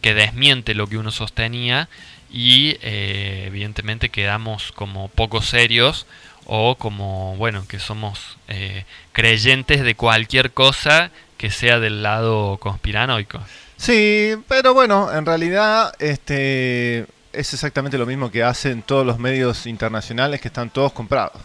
que 0.00 0.14
desmiente 0.14 0.74
lo 0.74 0.86
que 0.86 0.96
uno 0.96 1.10
sostenía 1.10 1.90
y 2.30 2.78
eh, 2.80 3.44
evidentemente 3.46 4.08
quedamos 4.08 4.72
como 4.72 5.08
poco 5.08 5.42
serios 5.42 6.06
o 6.46 6.76
como, 6.76 7.36
bueno, 7.36 7.66
que 7.68 7.78
somos 7.78 8.38
eh, 8.48 8.84
creyentes 9.12 9.82
de 9.82 9.94
cualquier 9.94 10.52
cosa 10.52 11.10
que 11.36 11.50
sea 11.50 11.80
del 11.80 12.02
lado 12.02 12.56
conspiranoico. 12.58 13.40
Sí, 13.76 14.34
pero 14.48 14.74
bueno, 14.74 15.12
en 15.12 15.26
realidad 15.26 15.94
este 15.98 17.06
es 17.32 17.52
exactamente 17.52 17.98
lo 17.98 18.06
mismo 18.06 18.30
que 18.30 18.42
hacen 18.42 18.82
todos 18.82 19.04
los 19.04 19.18
medios 19.18 19.66
internacionales 19.66 20.40
que 20.40 20.48
están 20.48 20.70
todos 20.70 20.92
comprados. 20.92 21.40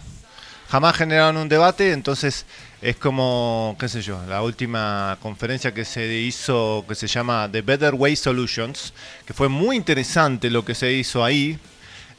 Jamás 0.70 0.96
generaron 0.96 1.36
un 1.36 1.50
debate, 1.50 1.92
entonces 1.92 2.46
es 2.82 2.96
como, 2.96 3.76
qué 3.78 3.90
sé 3.90 4.02
yo, 4.02 4.18
la 4.30 4.42
última 4.42 5.18
conferencia 5.22 5.74
que 5.74 5.84
se 5.84 6.08
hizo 6.14 6.86
que 6.88 6.96
se 6.96 7.08
llama 7.08 7.50
The 7.52 7.62
Better 7.62 7.94
Way 7.94 8.16
Solutions, 8.16 8.94
que 9.26 9.34
fue 9.34 9.50
muy 9.50 9.76
interesante 9.76 10.50
lo 10.50 10.64
que 10.64 10.74
se 10.74 10.94
hizo 10.94 11.26
ahí. 11.26 11.60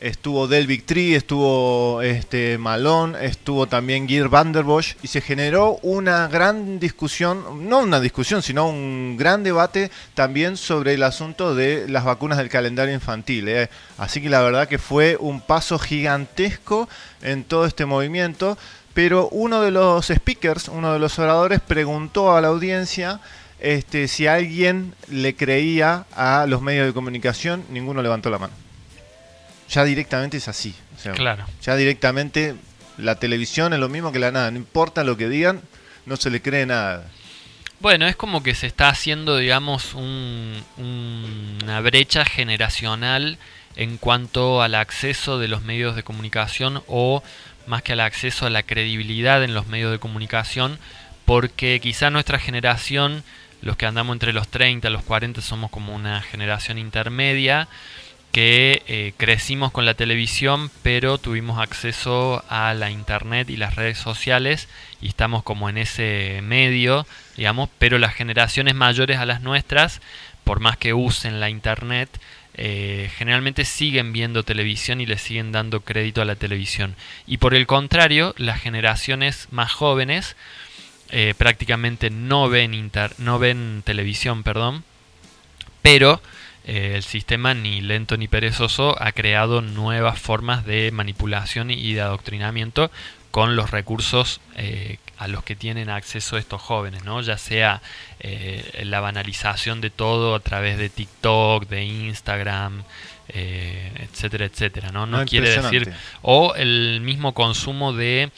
Estuvo 0.02 0.48
Delvic 0.48 0.84
Tree, 0.84 1.14
estuvo 1.14 2.02
este 2.02 2.58
Malone, 2.58 3.24
estuvo 3.24 3.68
también 3.68 4.08
Gear 4.08 4.28
Vanderbosch 4.28 4.96
y 5.00 5.06
se 5.06 5.20
generó 5.20 5.78
una 5.82 6.26
gran 6.26 6.80
discusión, 6.80 7.68
no 7.68 7.78
una 7.78 8.00
discusión, 8.00 8.42
sino 8.42 8.68
un 8.68 9.16
gran 9.16 9.44
debate 9.44 9.92
también 10.14 10.56
sobre 10.56 10.94
el 10.94 11.04
asunto 11.04 11.54
de 11.54 11.86
las 11.88 12.02
vacunas 12.02 12.38
del 12.38 12.48
calendario 12.48 12.92
infantil. 12.92 13.46
¿eh? 13.46 13.70
Así 13.96 14.20
que 14.20 14.28
la 14.28 14.40
verdad 14.40 14.66
que 14.66 14.78
fue 14.78 15.16
un 15.20 15.40
paso 15.40 15.78
gigantesco 15.78 16.88
en 17.22 17.44
todo 17.44 17.64
este 17.64 17.86
movimiento, 17.86 18.58
pero 18.94 19.28
uno 19.28 19.62
de 19.62 19.70
los 19.70 20.08
speakers, 20.08 20.66
uno 20.66 20.92
de 20.92 20.98
los 20.98 21.20
oradores 21.20 21.60
preguntó 21.60 22.34
a 22.36 22.40
la 22.40 22.48
audiencia 22.48 23.20
este, 23.60 24.08
si 24.08 24.26
alguien 24.26 24.96
le 25.08 25.36
creía 25.36 26.06
a 26.10 26.46
los 26.48 26.60
medios 26.60 26.88
de 26.88 26.92
comunicación, 26.92 27.62
ninguno 27.70 28.02
levantó 28.02 28.30
la 28.30 28.40
mano. 28.40 28.61
Ya 29.72 29.84
directamente 29.84 30.36
es 30.36 30.48
así. 30.48 30.74
o 30.96 31.00
sea, 31.00 31.12
Claro. 31.12 31.44
Ya 31.62 31.74
directamente 31.76 32.54
la 32.98 33.16
televisión 33.16 33.72
es 33.72 33.78
lo 33.80 33.88
mismo 33.88 34.12
que 34.12 34.18
la 34.18 34.30
nada. 34.30 34.50
No 34.50 34.58
importa 34.58 35.02
lo 35.02 35.16
que 35.16 35.28
digan, 35.28 35.60
no 36.06 36.16
se 36.16 36.30
le 36.30 36.40
cree 36.42 36.66
nada. 36.66 37.08
Bueno, 37.80 38.06
es 38.06 38.14
como 38.14 38.42
que 38.44 38.54
se 38.54 38.66
está 38.68 38.88
haciendo, 38.90 39.36
digamos, 39.38 39.94
un- 39.94 40.62
un- 40.76 41.58
una 41.64 41.80
brecha 41.80 42.24
generacional 42.24 43.38
en 43.74 43.96
cuanto 43.96 44.62
al 44.62 44.74
acceso 44.76 45.38
de 45.38 45.48
los 45.48 45.62
medios 45.62 45.96
de 45.96 46.02
comunicación 46.04 46.82
o 46.86 47.22
más 47.66 47.82
que 47.82 47.94
al 47.94 48.00
acceso 48.00 48.46
a 48.46 48.50
la 48.50 48.62
credibilidad 48.62 49.42
en 49.42 49.54
los 49.54 49.66
medios 49.66 49.90
de 49.90 49.98
comunicación, 49.98 50.78
porque 51.24 51.80
quizá 51.80 52.10
nuestra 52.10 52.38
generación, 52.38 53.24
los 53.62 53.76
que 53.76 53.86
andamos 53.86 54.14
entre 54.14 54.32
los 54.32 54.48
30 54.48 54.88
y 54.88 54.92
los 54.92 55.02
40, 55.04 55.40
somos 55.40 55.70
como 55.70 55.94
una 55.94 56.20
generación 56.20 56.78
intermedia 56.78 57.68
que 58.32 58.82
eh, 58.88 59.12
crecimos 59.18 59.72
con 59.72 59.84
la 59.84 59.94
televisión, 59.94 60.70
pero 60.82 61.18
tuvimos 61.18 61.60
acceso 61.60 62.42
a 62.48 62.72
la 62.72 62.90
internet 62.90 63.50
y 63.50 63.56
las 63.58 63.76
redes 63.76 63.98
sociales 63.98 64.68
y 65.02 65.08
estamos 65.08 65.42
como 65.42 65.68
en 65.68 65.76
ese 65.76 66.40
medio, 66.42 67.06
digamos, 67.36 67.68
pero 67.78 67.98
las 67.98 68.14
generaciones 68.14 68.74
mayores 68.74 69.18
a 69.18 69.26
las 69.26 69.42
nuestras, 69.42 70.00
por 70.44 70.60
más 70.60 70.78
que 70.78 70.94
usen 70.94 71.40
la 71.40 71.50
internet, 71.50 72.08
eh, 72.54 73.10
generalmente 73.16 73.64
siguen 73.66 74.12
viendo 74.12 74.42
televisión 74.44 75.00
y 75.00 75.06
le 75.06 75.18
siguen 75.18 75.52
dando 75.52 75.80
crédito 75.80 76.22
a 76.22 76.26
la 76.26 76.36
televisión. 76.36 76.96
Y 77.26 77.36
por 77.36 77.54
el 77.54 77.66
contrario, 77.66 78.34
las 78.38 78.60
generaciones 78.60 79.48
más 79.50 79.72
jóvenes 79.72 80.36
eh, 81.10 81.34
prácticamente 81.36 82.08
no 82.08 82.48
ven, 82.48 82.72
inter- 82.72 83.14
no 83.18 83.38
ven 83.38 83.82
televisión, 83.84 84.42
perdón, 84.42 84.84
pero 85.82 86.22
el 86.64 87.02
sistema 87.02 87.54
ni 87.54 87.80
lento 87.80 88.16
ni 88.16 88.28
perezoso 88.28 88.96
ha 89.02 89.12
creado 89.12 89.62
nuevas 89.62 90.18
formas 90.18 90.64
de 90.64 90.90
manipulación 90.92 91.70
y 91.70 91.94
de 91.94 92.00
adoctrinamiento 92.00 92.90
con 93.30 93.56
los 93.56 93.70
recursos 93.70 94.40
eh, 94.56 94.98
a 95.18 95.26
los 95.26 95.42
que 95.42 95.56
tienen 95.56 95.88
acceso 95.88 96.36
estos 96.36 96.60
jóvenes, 96.60 97.04
¿no? 97.04 97.20
ya 97.22 97.38
sea 97.38 97.80
eh, 98.20 98.82
la 98.84 99.00
banalización 99.00 99.80
de 99.80 99.90
todo 99.90 100.34
a 100.34 100.40
través 100.40 100.76
de 100.78 100.90
TikTok, 100.90 101.66
de 101.68 101.84
Instagram, 101.84 102.84
eh, 103.28 103.90
etcétera, 104.00 104.44
etcétera. 104.44 104.90
No, 104.92 105.06
no 105.06 105.18
No, 105.18 105.24
quiere 105.24 105.48
decir 105.48 105.92
o 106.20 106.54
el 106.54 107.00
mismo 107.00 107.32
consumo 107.32 107.92
de 107.92 108.30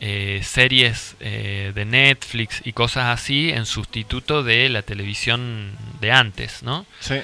eh, 0.00 0.40
series 0.42 1.14
eh, 1.20 1.70
de 1.76 1.84
Netflix 1.84 2.60
y 2.64 2.72
cosas 2.72 3.20
así 3.20 3.50
en 3.50 3.66
sustituto 3.66 4.42
de 4.42 4.68
la 4.68 4.82
televisión 4.82 5.70
de 6.00 6.10
antes, 6.10 6.64
¿no? 6.64 6.86
Sí. 6.98 7.20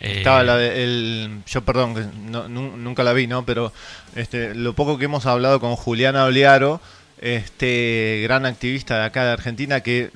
Eh, 0.00 0.18
Estaba 0.18 0.42
la 0.42 0.56
de, 0.56 0.82
el, 0.82 1.42
yo 1.46 1.62
perdón, 1.62 2.10
no- 2.30 2.48
nu- 2.48 2.76
nunca 2.76 3.02
la 3.04 3.12
vi, 3.12 3.26
¿no? 3.26 3.44
Pero 3.44 3.72
este, 4.16 4.54
lo 4.54 4.74
poco 4.74 4.96
que 4.98 5.04
hemos 5.04 5.26
hablado 5.26 5.60
con 5.60 5.76
Juliana 5.76 6.24
Oliaro, 6.24 6.80
este 7.20 8.20
gran 8.24 8.46
activista 8.46 8.98
de 8.98 9.04
acá 9.04 9.24
de 9.24 9.32
Argentina, 9.32 9.80
que 9.80 10.10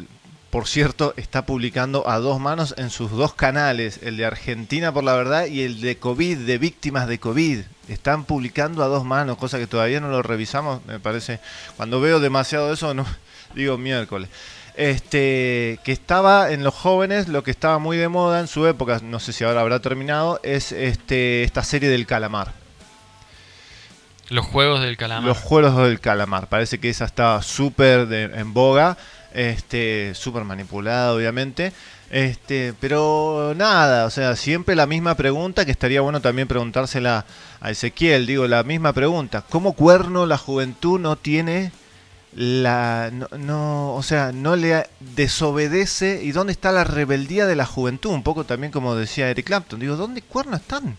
por 0.50 0.66
cierto 0.68 1.14
está 1.16 1.44
publicando 1.46 2.08
a 2.08 2.18
dos 2.18 2.38
manos 2.40 2.74
en 2.78 2.88
sus 2.90 3.10
dos 3.10 3.34
canales, 3.34 4.00
el 4.02 4.16
de 4.16 4.24
Argentina 4.24 4.92
por 4.92 5.02
la 5.04 5.14
verdad 5.14 5.46
y 5.46 5.62
el 5.62 5.80
de 5.80 5.96
COVID, 5.98 6.38
de 6.38 6.58
víctimas 6.58 7.08
de 7.08 7.18
COVID. 7.18 7.60
Están 7.88 8.24
publicando 8.24 8.82
a 8.82 8.86
dos 8.86 9.04
manos, 9.04 9.36
cosa 9.36 9.58
que 9.58 9.66
todavía 9.66 10.00
no 10.00 10.08
lo 10.08 10.22
revisamos, 10.22 10.84
me 10.86 11.00
parece. 11.00 11.40
Cuando 11.76 12.00
veo 12.00 12.20
demasiado 12.20 12.72
eso, 12.72 12.94
no 12.94 13.04
digo 13.54 13.76
miércoles 13.78 14.28
este 14.76 15.78
que 15.84 15.92
estaba 15.92 16.50
en 16.50 16.64
los 16.64 16.74
jóvenes 16.74 17.28
lo 17.28 17.44
que 17.44 17.50
estaba 17.50 17.78
muy 17.78 17.96
de 17.96 18.08
moda 18.08 18.40
en 18.40 18.48
su 18.48 18.66
época 18.66 18.98
no 19.02 19.20
sé 19.20 19.32
si 19.32 19.44
ahora 19.44 19.60
habrá 19.60 19.78
terminado 19.80 20.40
es 20.42 20.72
este 20.72 21.44
esta 21.44 21.62
serie 21.62 21.88
del 21.88 22.06
calamar. 22.06 22.52
Los 24.30 24.46
juegos 24.46 24.80
del 24.80 24.96
calamar. 24.96 25.28
los 25.28 25.38
juegos 25.38 25.76
del 25.76 26.00
calamar. 26.00 26.48
Parece 26.48 26.80
que 26.80 26.88
esa 26.88 27.04
estaba 27.04 27.42
súper 27.42 28.10
en 28.12 28.54
boga 28.54 28.96
este 29.32 30.12
súper 30.14 30.44
manipulada 30.44 31.14
obviamente. 31.14 31.72
Este 32.10 32.74
pero 32.80 33.54
nada 33.56 34.06
o 34.06 34.10
sea 34.10 34.34
siempre 34.34 34.74
la 34.74 34.86
misma 34.86 35.14
pregunta 35.14 35.64
que 35.64 35.70
estaría 35.70 36.00
bueno 36.00 36.20
también 36.20 36.48
preguntársela 36.48 37.26
a 37.60 37.70
Ezequiel. 37.70 38.26
Digo 38.26 38.48
la 38.48 38.64
misma 38.64 38.92
pregunta. 38.92 39.44
Cómo 39.48 39.74
cuerno 39.74 40.26
la 40.26 40.38
juventud 40.38 40.98
no 40.98 41.16
tiene 41.16 41.70
la 42.34 43.10
no, 43.12 43.28
no, 43.38 43.94
o 43.94 44.02
sea 44.02 44.32
no 44.32 44.56
le 44.56 44.86
desobedece 45.00 46.22
y 46.24 46.32
dónde 46.32 46.52
está 46.52 46.72
la 46.72 46.84
rebeldía 46.84 47.46
de 47.46 47.56
la 47.56 47.66
juventud 47.66 48.10
un 48.10 48.22
poco 48.22 48.44
también 48.44 48.72
como 48.72 48.96
decía 48.96 49.30
Eric 49.30 49.46
Clapton 49.46 49.80
digo 49.80 49.96
dónde 49.96 50.22
cuerno 50.22 50.56
están 50.56 50.96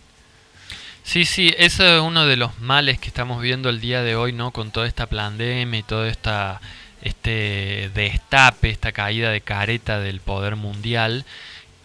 Sí, 1.06 1.24
sí, 1.24 1.54
eso 1.56 1.84
es 1.84 2.00
uno 2.00 2.26
de 2.26 2.36
los 2.36 2.58
males 2.58 2.98
que 2.98 3.06
estamos 3.06 3.40
viendo 3.40 3.68
el 3.68 3.80
día 3.80 4.02
de 4.02 4.16
hoy, 4.16 4.32
¿no? 4.32 4.50
Con 4.50 4.72
toda 4.72 4.88
esta 4.88 5.06
pandemia 5.06 5.78
y 5.78 5.82
todo 5.84 6.04
esta, 6.04 6.60
este 7.00 7.92
destape, 7.94 8.70
esta 8.70 8.90
caída 8.90 9.30
de 9.30 9.40
careta 9.40 10.00
del 10.00 10.18
poder 10.18 10.56
mundial, 10.56 11.24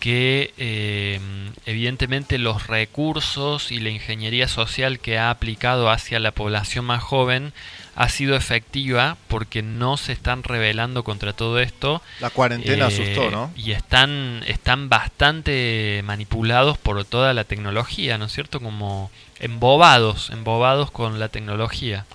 que 0.02 0.52
eh, 0.58 1.20
evidentemente 1.68 2.40
los 2.40 2.66
recursos 2.66 3.72
y 3.72 3.80
la 3.80 3.92
ingeniería 3.92 4.48
social 4.48 5.00
que 5.00 5.20
ha 5.20 5.30
aplicado 5.30 5.92
hacia 5.92 6.20
la 6.20 6.32
población 6.32 6.86
más 6.86 7.04
joven 7.04 7.54
ha 7.96 8.10
sido 8.10 8.36
efectiva 8.36 9.18
porque 9.28 9.62
no 9.62 9.98
se 9.98 10.14
están 10.14 10.42
rebelando 10.42 11.04
contra 11.04 11.34
todo 11.34 11.60
esto. 11.60 12.02
la 12.20 12.32
cuarentena 12.32 12.86
Eh, 12.86 12.88
asustó 12.88 13.30
no 13.30 13.52
Y 13.56 13.74
están, 13.74 14.42
están 14.48 14.90
bastante 14.90 16.02
manipulados 16.04 16.80
por 16.80 17.06
toda 17.06 17.36
la 17.36 17.44
tecnología, 17.44 18.18
¿no 18.18 18.26
es 18.26 18.32
cierto? 18.32 18.60
Como 18.60 19.12
embobados, 19.40 20.32
embobados 20.32 20.90
con 20.90 21.20
la 21.20 21.30
tecnología. 21.30 22.06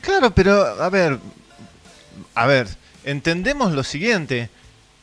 Claro, 0.00 0.30
pero 0.32 0.80
a 0.80 0.88
ver, 0.90 1.18
a 2.36 2.46
ver, 2.46 2.68
entendemos 3.02 3.72
lo 3.72 3.82
siguiente. 3.82 4.48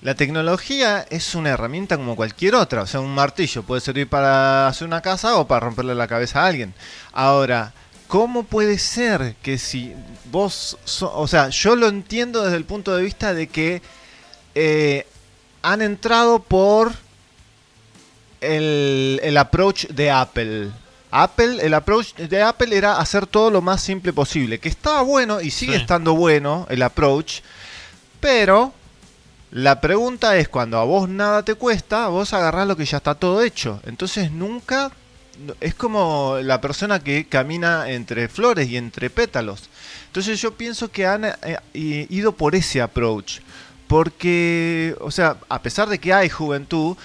La 0.02 0.16
tecnología 0.16 1.06
es 1.10 1.36
una 1.36 1.50
herramienta 1.50 1.98
como 1.98 2.16
cualquier 2.16 2.56
otra. 2.56 2.84
O 2.84 2.88
sea, 2.88 3.02
un 3.02 3.14
martillo 3.14 3.64
puede 3.64 3.82
servir 3.82 4.08
para 4.08 4.68
hacer 4.68 4.88
una 4.88 5.02
casa 5.02 5.36
o 5.38 5.46
para 5.48 5.60
romperle 5.62 5.94
la 5.94 6.08
cabeza 6.08 6.42
a 6.44 6.48
alguien. 6.48 6.74
Ahora, 7.12 7.74
¿cómo 8.08 8.44
puede 8.44 8.78
ser 8.80 9.36
que 9.42 9.58
si 9.58 9.94
vos... 10.32 10.78
so- 10.86 11.12
o 11.14 11.28
sea, 11.28 11.50
yo 11.50 11.76
lo 11.76 11.88
entiendo 11.90 12.44
desde 12.44 12.56
el 12.58 12.64
punto 12.66 12.96
de 12.96 13.04
vista 13.04 13.34
de 13.34 13.48
que 13.48 13.82
eh, 14.56 15.06
han 15.64 15.82
entrado 15.82 16.40
por 16.42 16.94
el, 18.40 19.20
el 19.22 19.38
approach 19.38 19.88
de 19.88 20.12
Apple. 20.12 20.70
Apple, 21.12 21.58
el 21.62 21.74
approach 21.74 22.14
de 22.16 22.42
Apple 22.42 22.76
era 22.78 23.00
hacer 23.00 23.28
todo 23.28 23.50
lo 23.52 23.62
más 23.62 23.82
simple 23.82 24.14
posible, 24.14 24.60
que 24.60 24.70
estaba 24.70 25.02
bueno 25.02 25.42
y 25.42 25.52
sigue 25.52 25.74
Sí. 25.76 25.82
estando 25.82 26.14
bueno 26.16 26.68
el 26.70 26.84
approach, 26.84 27.42
pero 28.22 28.74
la 29.52 29.82
pregunta 29.82 30.38
es 30.38 30.48
cuando 30.50 30.78
a 30.80 30.84
vos 30.84 31.10
nada 31.10 31.44
te 31.44 31.56
cuesta, 31.56 32.08
vos 32.08 32.34
agarrás 32.34 32.68
lo 32.68 32.78
que 32.78 32.86
ya 32.86 32.98
está 32.98 33.16
todo 33.16 33.42
hecho. 33.42 33.82
Entonces 33.86 34.32
nunca 34.32 34.92
es 35.62 35.74
como 35.74 36.38
la 36.44 36.60
persona 36.62 37.00
que 37.00 37.26
camina 37.28 37.90
entre 37.90 38.28
flores 38.28 38.68
y 38.70 38.78
entre 38.78 39.10
pétalos. 39.10 39.70
Entonces 40.08 40.40
yo 40.42 40.54
pienso 40.54 40.92
que 40.92 41.06
han 41.08 41.26
eh, 41.26 41.36
i- 41.74 42.08
ido 42.16 42.32
por 42.34 42.56
ese 42.56 42.82
approach. 42.82 43.40
Porque, 43.88 44.96
o 45.02 45.10
sea, 45.10 45.38
a 45.50 45.62
pesar 45.64 45.90
de 45.90 45.98
que 45.98 46.14
hay 46.14 46.30
juventud, 46.30 46.96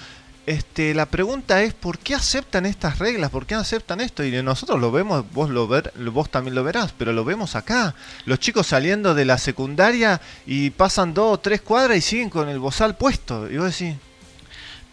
este, 0.45 0.93
la 0.93 1.07
pregunta 1.07 1.63
es 1.63 1.73
¿por 1.73 1.97
qué 1.97 2.15
aceptan 2.15 2.65
estas 2.65 2.99
reglas? 2.99 3.31
¿Por 3.31 3.45
qué 3.45 3.55
aceptan 3.55 4.01
esto? 4.01 4.23
Y 4.23 4.31
nosotros 4.43 4.79
lo 4.79 4.91
vemos, 4.91 5.25
vos 5.31 5.49
lo 5.49 5.67
ver, 5.67 5.91
vos 6.11 6.29
también 6.29 6.55
lo 6.55 6.63
verás, 6.63 6.93
pero 6.97 7.13
lo 7.13 7.25
vemos 7.25 7.55
acá. 7.55 7.95
Los 8.25 8.39
chicos 8.39 8.67
saliendo 8.67 9.15
de 9.15 9.25
la 9.25 9.37
secundaria 9.37 10.21
y 10.45 10.69
pasan 10.69 11.13
dos 11.13 11.33
o 11.33 11.39
tres 11.39 11.61
cuadras 11.61 11.97
y 11.97 12.01
siguen 12.01 12.29
con 12.29 12.49
el 12.49 12.59
bozal 12.59 12.95
puesto. 12.95 13.49
Y 13.49 13.57
vos 13.57 13.75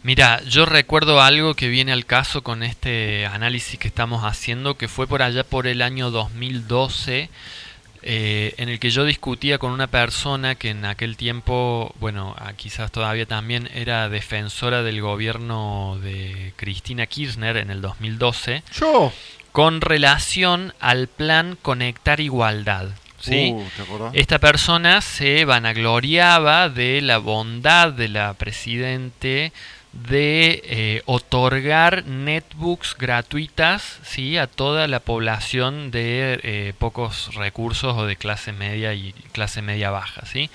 Mira, 0.05 0.43
yo 0.43 0.67
recuerdo 0.67 1.21
algo 1.21 1.55
que 1.55 1.69
viene 1.69 1.93
al 1.93 2.07
caso 2.07 2.43
con 2.43 2.65
este 2.65 3.27
análisis 3.27 3.79
que 3.79 3.87
estamos 3.87 4.25
haciendo, 4.25 4.77
que 4.77 4.89
fue 4.89 5.07
por 5.07 5.23
allá 5.23 5.45
por 5.45 5.69
el 5.69 5.81
año 5.81 6.11
2012, 6.11 7.31
eh, 8.03 8.55
en 8.57 8.69
el 8.69 8.81
que 8.81 8.91
yo 8.91 9.05
discutía 9.05 9.59
con 9.59 9.71
una 9.71 9.87
persona 9.87 10.57
que 10.57 10.71
en 10.71 10.85
aquel 10.85 11.17
tiempo, 11.17 11.95
bueno, 12.01 12.35
ah, 12.39 12.53
quizás 12.55 12.91
todavía 12.91 13.27
también 13.27 13.71
era 13.75 14.09
defensora 14.09 14.83
del 14.83 15.01
gobierno 15.01 15.99
de 16.03 16.53
Cristina 16.57 17.07
Kirchner 17.07 17.57
en 17.57 17.71
el 17.71 17.81
2012, 17.81 18.65
yo. 18.75 19.13
con 19.53 19.81
relación 19.81 20.75
al 20.81 21.07
plan 21.07 21.57
Conectar 21.63 22.21
Igualdad. 22.21 22.91
¿sí? 23.21 23.55
Uh. 23.55 24.11
Esta 24.13 24.39
persona 24.39 25.01
se 25.01 25.45
vanagloriaba 25.45 26.69
de 26.69 27.01
la 27.03 27.19
bondad 27.19 27.93
de 27.93 28.09
la 28.09 28.35
presidente 28.35 29.53
de 29.93 30.63
eh, 30.65 31.03
otorgar 31.05 32.07
netbooks 32.07 32.97
gratuitas 32.99 33.99
¿sí? 34.03 34.39
a 34.39 34.47
toda 34.47 34.89
la 34.89 35.01
población 35.01 35.91
de 35.91 36.41
eh, 36.43 36.73
pocos 36.79 37.35
recursos 37.35 37.97
o 37.97 38.07
de 38.07 38.17
clase 38.17 38.53
media 38.53 38.95
y 38.95 39.13
clase 39.33 39.61
media 39.61 39.91
baja. 39.91 40.25
¿sí? 40.25 40.51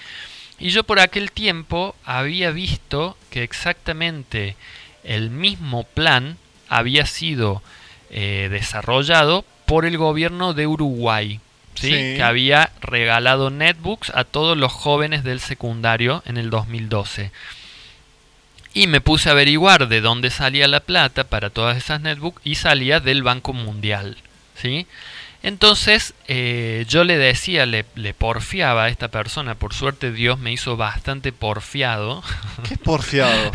Y 0.59 0.69
yo 0.69 0.83
por 0.83 0.99
aquel 0.99 1.31
tiempo 1.31 1.95
había 2.03 2.49
visto 2.51 3.15
que 3.29 3.43
exactamente 3.43 4.55
el 5.03 5.29
mismo 5.29 5.83
plan 5.83 6.37
había 6.67 7.05
sido 7.05 7.61
eh, 8.09 8.47
desarrollado 8.49 9.45
por 9.67 9.85
el 9.85 9.97
gobierno 9.97 10.53
de 10.53 10.65
Uruguay, 10.65 11.39
¿sí? 11.75 11.87
Sí. 11.87 11.93
que 11.93 12.23
había 12.23 12.71
regalado 12.81 13.51
netbooks 13.51 14.11
a 14.15 14.23
todos 14.23 14.57
los 14.57 14.71
jóvenes 14.71 15.23
del 15.23 15.39
secundario 15.39 16.23
en 16.25 16.37
el 16.37 16.49
2012. 16.49 17.31
Y 18.77 18.85
me 18.85 19.01
puse 19.01 19.29
a 19.29 19.31
averiguar 19.31 19.87
de 19.87 20.01
dónde 20.01 20.29
salía 20.29 20.67
la 20.67 20.81
plata 20.81 21.23
para 21.23 21.49
todas 21.49 21.77
esas 21.77 21.99
netbooks 21.99 22.41
y 22.43 22.53
salía 22.53 22.99
del 22.99 23.23
Banco 23.23 23.51
Mundial. 23.51 24.17
¿sí? 24.53 24.85
Entonces 25.41 26.13
eh, 26.27 26.85
yo 26.87 27.03
le 27.03 27.17
decía, 27.17 27.65
le, 27.65 27.85
le 27.95 28.13
porfiaba 28.13 28.83
a 28.83 28.89
esta 28.89 29.07
persona, 29.07 29.55
por 29.55 29.73
suerte 29.73 30.11
Dios 30.11 30.37
me 30.37 30.51
hizo 30.51 30.77
bastante 30.77 31.31
porfiado. 31.31 32.21
¿Qué 32.67 32.75
es 32.75 32.79
porfiado? 32.79 33.51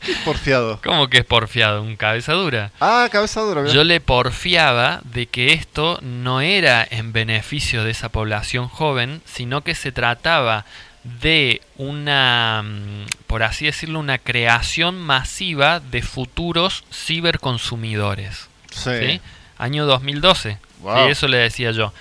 ¿Qué 0.00 0.12
es 0.12 0.18
porfiado? 0.18 0.80
¿Cómo 0.84 1.08
que 1.08 1.18
es 1.18 1.24
porfiado? 1.24 1.82
¿Un 1.82 1.96
cabeza 1.96 2.32
dura? 2.34 2.70
Ah, 2.78 3.08
cabeza 3.10 3.40
dura. 3.40 3.66
Yo 3.66 3.82
le 3.82 4.00
porfiaba 4.00 5.00
de 5.02 5.26
que 5.26 5.54
esto 5.54 5.98
no 6.02 6.40
era 6.40 6.86
en 6.88 7.12
beneficio 7.12 7.82
de 7.82 7.90
esa 7.90 8.10
población 8.10 8.68
joven, 8.68 9.22
sino 9.24 9.62
que 9.62 9.74
se 9.74 9.90
trataba 9.90 10.66
de 11.04 11.60
una, 11.76 12.62
mm, 12.64 13.06
por 13.26 13.42
así 13.42 13.66
decirlo, 13.66 13.98
una 13.98 14.18
creación 14.18 15.00
masiva 15.00 15.80
de 15.80 16.02
futuros 16.02 16.84
ciberconsumidores. 16.92 18.48
Sí. 18.70 18.90
¿sí? 19.00 19.20
Año 19.58 19.86
2012. 19.86 20.58
Wow. 20.80 21.08
Eso 21.08 21.28
le 21.28 21.38
decía 21.38 21.70
yo. 21.70 21.92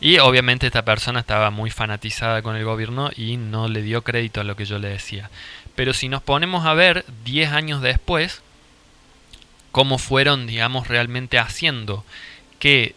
Y 0.00 0.18
obviamente 0.18 0.66
esta 0.66 0.84
persona 0.84 1.20
estaba 1.20 1.50
muy 1.50 1.70
fanatizada 1.70 2.40
con 2.40 2.56
el 2.56 2.64
gobierno 2.64 3.10
y 3.14 3.36
no 3.36 3.68
le 3.68 3.82
dio 3.82 4.02
crédito 4.02 4.40
a 4.40 4.44
lo 4.44 4.56
que 4.56 4.64
yo 4.64 4.78
le 4.78 4.88
decía. 4.88 5.30
Pero 5.74 5.92
si 5.92 6.08
nos 6.08 6.22
ponemos 6.22 6.64
a 6.66 6.74
ver 6.74 7.04
10 7.24 7.52
años 7.52 7.82
después, 7.82 8.42
cómo 9.72 9.98
fueron, 9.98 10.46
digamos, 10.46 10.88
realmente 10.88 11.38
haciendo 11.38 12.04
que 12.58 12.94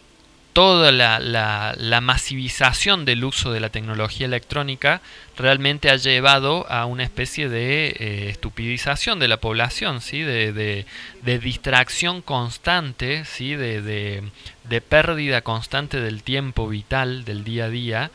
toda 0.54 0.90
la, 0.92 1.18
la- 1.18 1.74
la 1.76 2.00
masivización 2.00 3.04
del 3.04 3.24
uso 3.24 3.52
de 3.52 3.60
la 3.60 3.68
tecnología 3.68 4.24
electrónica 4.26 5.02
realmente 5.36 5.90
ha 5.90 5.96
llevado 5.96 6.66
a 6.70 6.86
una 6.86 7.02
especie 7.02 7.48
de 7.50 7.88
eh, 7.88 8.28
estupidización 8.30 9.18
de 9.18 9.28
la 9.28 9.36
población, 9.38 10.00
¿sí? 10.00 10.20
de, 10.22 10.86
distracción 11.42 12.22
constante, 12.22 13.24
¿sí? 13.26 13.54
de 13.56 14.24
pérdida 14.88 15.42
constante 15.42 16.00
del 16.00 16.22
tiempo 16.22 16.68
vital 16.68 17.24
del 17.24 17.44
día 17.44 17.64
a 17.66 17.68
día 17.70 18.10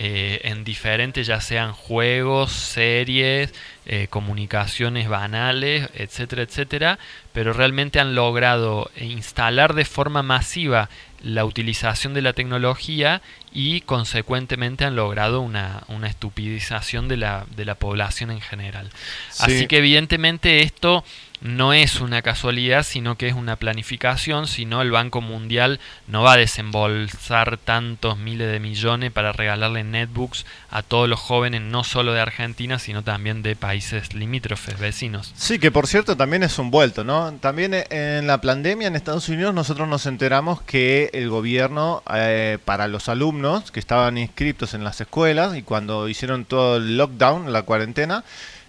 eh, 0.00 0.42
en 0.44 0.62
diferentes, 0.62 1.26
ya 1.26 1.40
sean 1.40 1.72
juegos, 1.72 2.52
series, 2.52 3.52
eh, 3.84 4.06
comunicaciones 4.08 5.08
banales, 5.08 5.90
etcétera, 5.92 6.42
etcétera, 6.42 7.00
pero 7.32 7.52
realmente 7.52 7.98
han 7.98 8.14
logrado 8.14 8.92
instalar 9.00 9.74
de 9.74 9.84
forma 9.84 10.22
masiva 10.22 10.88
la 11.20 11.44
utilización 11.44 12.14
de 12.14 12.22
la 12.22 12.32
tecnología 12.32 13.22
y 13.52 13.80
consecuentemente 13.80 14.84
han 14.84 14.94
logrado 14.94 15.40
una, 15.40 15.82
una 15.88 16.06
estupidización 16.06 17.08
de 17.08 17.16
la, 17.16 17.46
de 17.56 17.64
la 17.64 17.74
población 17.74 18.30
en 18.30 18.40
general. 18.40 18.90
Sí. 19.30 19.42
Así 19.46 19.66
que 19.66 19.78
evidentemente 19.78 20.62
esto 20.62 21.02
no 21.40 21.72
es 21.72 22.00
una 22.00 22.22
casualidad, 22.22 22.82
sino 22.82 23.16
que 23.16 23.28
es 23.28 23.34
una 23.34 23.56
planificación, 23.56 24.46
si 24.46 24.64
no 24.64 24.82
el 24.82 24.90
Banco 24.90 25.20
Mundial 25.20 25.80
no 26.06 26.22
va 26.22 26.32
a 26.34 26.36
desembolsar 26.36 27.58
tantos 27.58 28.18
miles 28.18 28.50
de 28.50 28.60
millones 28.60 29.12
para 29.12 29.32
regalarle 29.32 29.84
netbooks 29.84 30.46
a 30.70 30.82
todos 30.82 31.08
los 31.08 31.20
jóvenes, 31.20 31.60
no 31.62 31.84
solo 31.84 32.12
de 32.12 32.20
Argentina, 32.20 32.78
sino 32.78 33.02
también 33.02 33.42
de 33.42 33.56
países 33.56 34.14
limítrofes, 34.14 34.78
vecinos. 34.78 35.32
Sí, 35.36 35.58
que 35.58 35.70
por 35.70 35.86
cierto 35.86 36.16
también 36.16 36.42
es 36.42 36.58
un 36.58 36.70
vuelto, 36.70 37.04
¿no? 37.04 37.32
También 37.40 37.74
eh, 37.74 37.86
en 37.90 38.26
la 38.26 38.40
pandemia 38.40 38.88
en 38.88 38.96
Estados 38.96 39.28
Unidos 39.28 39.54
nosotros 39.54 39.88
nos 39.88 40.06
enteramos 40.06 40.62
que 40.62 41.10
el 41.12 41.28
gobierno 41.28 42.02
eh, 42.14 42.58
para 42.64 42.88
los 42.88 43.08
alumnos 43.08 43.70
que 43.70 43.80
estaban 43.80 44.18
inscritos 44.18 44.74
en 44.74 44.84
las 44.84 45.00
escuelas 45.00 45.56
y 45.56 45.62
cuando 45.62 46.08
hicieron 46.08 46.44
todo 46.44 46.76
el 46.76 46.96
lockdown, 46.96 47.52
la 47.52 47.62
cuarentena, 47.62 48.24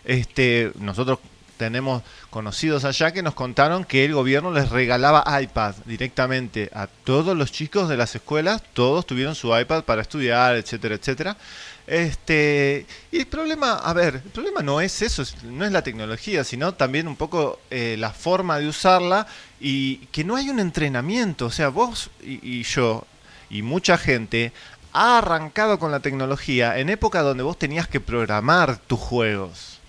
este, 0.06 0.72
nosotros 0.80 1.20
tenemos 1.60 2.02
conocidos 2.32 2.86
allá 2.86 3.12
que 3.12 3.22
nos 3.22 3.36
contaron 3.36 3.84
que 3.84 4.06
el 4.06 4.14
gobierno 4.16 4.50
les 4.52 4.70
regalaba 4.70 5.24
iPad 5.42 5.76
directamente 5.86 6.72
a 6.74 6.88
todos 6.88 7.38
los 7.38 7.52
chicos 7.52 7.88
de 7.90 7.98
las 7.98 8.16
escuelas, 8.16 8.64
todos 8.74 9.06
tuvieron 9.06 9.36
su 9.36 9.56
iPad 9.56 9.84
para 9.84 10.02
estudiar, 10.02 10.56
etcétera, 10.56 10.96
etcétera. 10.96 11.38
Este, 11.86 12.86
y 13.12 13.18
el 13.18 13.28
problema, 13.28 13.74
a 13.74 13.94
ver, 13.94 14.22
el 14.24 14.32
problema 14.32 14.62
no 14.62 14.80
es 14.80 15.02
eso, 15.02 15.22
es- 15.24 15.44
no 15.44 15.66
es 15.66 15.72
la 15.72 15.82
tecnología, 15.84 16.44
sino 16.44 16.74
también 16.74 17.08
un 17.08 17.16
poco 17.16 17.60
eh, 17.72 17.96
la 18.00 18.12
forma 18.12 18.58
de 18.60 18.68
usarla 18.68 19.28
y 19.60 19.98
que 20.12 20.24
no 20.24 20.36
hay 20.36 20.50
un 20.50 20.60
entrenamiento. 20.60 21.48
O 21.48 21.52
sea, 21.52 21.70
vos 21.70 22.10
y, 22.24 22.40
y 22.60 22.64
yo 22.64 23.06
y 23.50 23.64
mucha 23.64 23.98
gente 23.98 24.54
ha 24.94 25.18
arrancado 25.18 25.78
con 25.80 25.92
la 25.92 26.00
tecnología 26.00 26.78
en 26.80 26.90
época 26.90 27.22
donde 27.22 27.44
vos 27.44 27.58
tenías 27.60 27.88
que 27.88 28.00
programar 28.00 28.78
tus 28.78 29.00
juegos, 29.00 29.80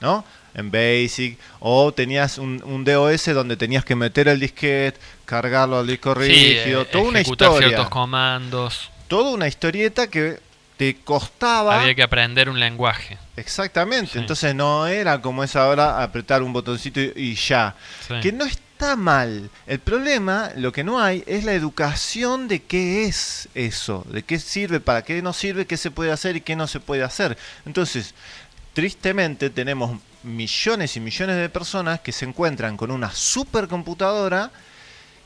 ¿no? 0.00 0.24
En 0.54 0.70
Basic, 0.70 1.38
o 1.60 1.92
tenías 1.92 2.38
un, 2.38 2.60
un 2.64 2.84
DOS 2.84 3.26
donde 3.34 3.56
tenías 3.56 3.84
que 3.84 3.94
meter 3.94 4.26
el 4.28 4.40
disquete, 4.40 4.98
cargarlo 5.24 5.78
al 5.78 5.86
disco 5.86 6.12
rígido, 6.14 6.84
toda 6.86 7.04
una 7.04 7.20
historia. 7.20 7.68
ciertos 7.68 7.88
comandos. 7.88 8.90
Toda 9.08 9.30
una 9.30 9.46
historieta 9.48 10.08
que 10.08 10.38
te 10.76 10.96
costaba. 10.96 11.80
Había 11.80 11.94
que 11.94 12.02
aprender 12.02 12.48
un 12.48 12.58
lenguaje. 12.58 13.18
Exactamente, 13.36 14.12
Sí. 14.12 14.18
entonces 14.18 14.54
no 14.54 14.86
era 14.86 15.20
como 15.20 15.44
es 15.44 15.54
ahora 15.56 16.02
apretar 16.02 16.42
un 16.42 16.52
botoncito 16.52 17.00
y, 17.00 17.12
y 17.16 17.34
ya. 17.34 17.74
Sí. 18.08 18.14
Que 18.22 18.32
no 18.32 18.44
está 18.44 18.96
mal. 18.96 19.50
El 19.66 19.78
problema, 19.78 20.50
lo 20.56 20.72
que 20.72 20.82
no 20.82 21.00
hay, 21.00 21.22
es 21.26 21.44
la 21.44 21.52
educación 21.52 22.48
de 22.48 22.62
qué 22.62 23.04
es 23.04 23.48
eso, 23.54 24.04
de 24.08 24.22
qué 24.22 24.38
sirve, 24.38 24.80
para 24.80 25.02
qué 25.02 25.20
no 25.22 25.32
sirve, 25.32 25.66
qué 25.66 25.76
se 25.76 25.90
puede 25.90 26.12
hacer 26.12 26.36
y 26.36 26.40
qué 26.40 26.56
no 26.56 26.66
se 26.66 26.80
puede 26.80 27.02
hacer. 27.04 27.36
Entonces, 27.66 28.14
tristemente 28.72 29.50
tenemos 29.50 29.98
millones 30.22 30.96
y 30.96 31.00
millones 31.00 31.36
de 31.36 31.48
personas 31.48 32.00
que 32.00 32.12
se 32.12 32.24
encuentran 32.24 32.76
con 32.76 32.90
una 32.90 33.10
supercomputadora 33.12 34.50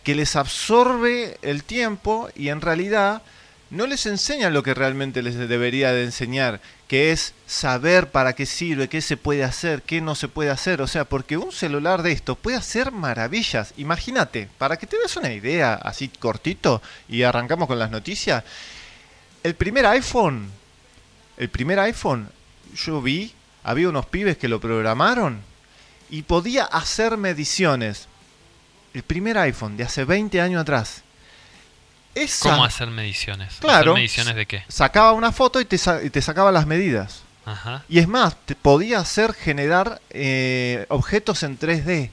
que 0.03 0.15
les 0.15 0.37
absorbe 0.37 1.39
el 1.43 1.65
tiempo 1.65 2.29
y 2.37 2.49
en 2.49 2.61
realidad 2.61 3.23
no 3.71 3.87
les 3.87 4.07
enseña 4.07 4.51
lo 4.51 4.63
que 4.63 4.75
realmente 4.75 5.23
les 5.23 5.37
debería 5.37 5.93
de 5.93 6.05
enseñar, 6.05 6.61
que 6.87 7.11
es 7.11 7.35
saber 7.47 8.11
para 8.11 8.35
qué 8.35 8.47
sirve, 8.47 8.89
qué 8.89 9.01
se 9.01 9.17
puede 9.17 9.43
hacer, 9.43 9.83
qué 9.83 10.01
no 10.01 10.15
se 10.15 10.29
puede 10.29 10.51
hacer. 10.51 10.81
O 10.81 10.87
sea, 10.87 11.05
porque 11.05 11.37
un 11.37 11.51
celular 11.51 12.03
de 12.03 12.13
esto 12.13 12.37
puede 12.37 12.57
hacer 12.57 12.93
maravillas. 12.93 13.75
Imagínate, 13.77 14.49
para 14.59 14.77
que 14.77 14.87
te 14.87 14.99
des 14.99 15.17
una 15.17 15.33
idea 15.33 15.75
así 15.75 16.09
cortito 16.09 16.83
y 17.09 17.23
arrancamos 17.23 17.67
con 17.67 17.79
las 17.79 17.91
noticias, 17.91 18.45
el 19.43 19.55
primer 19.55 19.87
iPhone, 19.87 20.51
el 21.37 21.49
primer 21.49 21.81
iPhone, 21.81 22.29
yo 22.77 23.03
vi, 23.03 23.33
había 23.65 23.89
unos 23.89 24.07
pibes 24.07 24.37
que 24.37 24.47
lo 24.49 24.61
programaron 24.61 25.41
y 26.11 26.23
podía 26.23 26.65
hacer 26.65 27.17
mediciones. 27.17 28.07
El 28.93 29.03
primer 29.03 29.37
iPhone 29.39 29.77
de 29.77 29.83
hace 29.85 30.05
20 30.05 30.41
años 30.41 30.61
atrás. 30.63 31.03
Esa- 32.15 32.51
¿Cómo 32.51 32.65
hacer 32.65 32.89
mediciones? 32.89 33.55
Claro. 33.59 33.93
¿Hacer 33.93 33.95
mediciones 33.95 34.37
de 34.37 34.47
qué? 34.47 34.63
Sacaba 34.69 35.13
una 35.13 35.33
foto 35.33 35.61
y 35.61 35.65
te, 35.65 35.77
y 36.05 36.11
te 36.11 36.23
sacaba 36.23 36.53
las 36.53 36.67
medidas. 36.67 37.23
Ajá. 37.45 37.83
Y 37.89 37.99
es 37.99 38.07
más, 38.09 38.37
te 38.47 38.55
podía 38.55 39.01
hacer 39.01 39.35
generar 39.35 40.01
eh, 40.11 40.87
objetos 40.91 41.43
en 41.43 41.59
3D. 41.59 42.11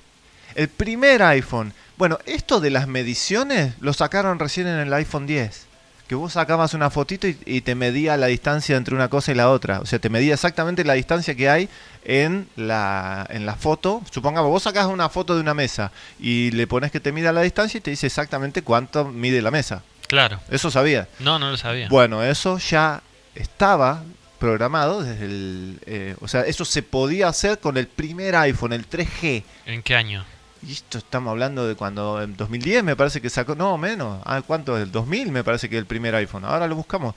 El 0.56 0.68
primer 0.70 1.22
iPhone. 1.24 1.74
Bueno, 1.98 2.18
esto 2.26 2.60
de 2.60 2.72
las 2.72 2.88
mediciones 2.88 3.76
lo 3.80 3.94
sacaron 3.94 4.40
recién 4.40 4.68
en 4.68 4.80
el 4.80 4.92
iPhone 4.94 5.28
10. 5.28 5.68
Que 6.12 6.16
vos 6.16 6.34
sacabas 6.34 6.74
una 6.74 6.90
fotito 6.90 7.26
y, 7.26 7.38
y 7.46 7.62
te 7.62 7.74
medía 7.74 8.18
la 8.18 8.28
distancia 8.28 8.76
entre 8.76 8.94
una 8.94 9.08
cosa 9.08 9.32
y 9.32 9.36
la 9.36 9.50
otra. 9.50 9.80
O 9.80 9.86
sea, 9.86 9.98
te 9.98 10.10
medía 10.10 10.34
exactamente 10.34 10.84
la 10.84 10.92
distancia 10.92 11.36
que 11.36 11.50
hay 11.50 11.70
en 12.04 12.50
la, 12.58 13.26
en 13.30 13.46
la 13.46 13.56
foto. 13.56 14.02
Supongamos, 14.12 14.52
vos 14.52 14.64
sacás 14.64 14.88
una 14.88 15.08
foto 15.08 15.36
de 15.36 15.40
una 15.40 15.54
mesa 15.54 15.94
y 16.20 16.52
le 16.52 16.68
pones 16.68 16.92
que 16.92 17.00
te 17.00 17.14
mida 17.14 17.32
la 17.32 17.44
distancia 17.44 17.78
y 17.78 17.82
te 17.82 17.92
dice 17.92 18.08
exactamente 18.08 18.62
cuánto 18.62 19.06
mide 19.06 19.42
la 19.42 19.52
mesa. 19.52 19.84
Claro. 20.08 20.42
Eso 20.50 20.70
sabía. 20.70 21.08
No, 21.20 21.40
no 21.40 21.50
lo 21.50 21.56
sabía. 21.56 21.88
Bueno, 21.88 22.22
eso 22.22 22.58
ya 22.58 23.02
estaba 23.34 24.04
programado 24.38 25.04
desde 25.04 25.24
el... 25.24 25.80
eh, 25.86 26.18
o 26.20 26.28
sea, 26.28 26.42
eso 26.42 26.66
se 26.66 26.84
podía 26.84 27.30
hacer 27.30 27.60
con 27.60 27.78
el 27.78 27.88
primer 27.88 28.36
iPhone, 28.36 28.74
el 28.74 28.86
3G. 28.86 29.44
¿En 29.66 29.82
qué 29.82 29.96
año? 29.96 30.26
Y 30.68 30.74
esto 30.74 31.00
estamos 31.00 31.32
hablando 31.32 31.68
de 31.68 31.76
cuando 31.76 32.22
en 32.22 32.38
2010 32.38 32.84
me 32.84 32.96
parece 32.96 33.20
que 33.20 33.30
sacó... 33.30 33.56
No, 33.56 33.78
menos. 33.78 34.22
Ah, 34.26 34.42
¿Cuánto? 34.46 34.78
El 34.78 34.92
2000 34.92 35.32
me 35.32 35.44
parece 35.44 35.70
que 35.70 35.78
el 35.78 35.86
primer 35.86 36.14
iPhone. 36.16 36.46
Ahora 36.46 36.68
lo 36.68 36.76
buscamos. 36.76 37.16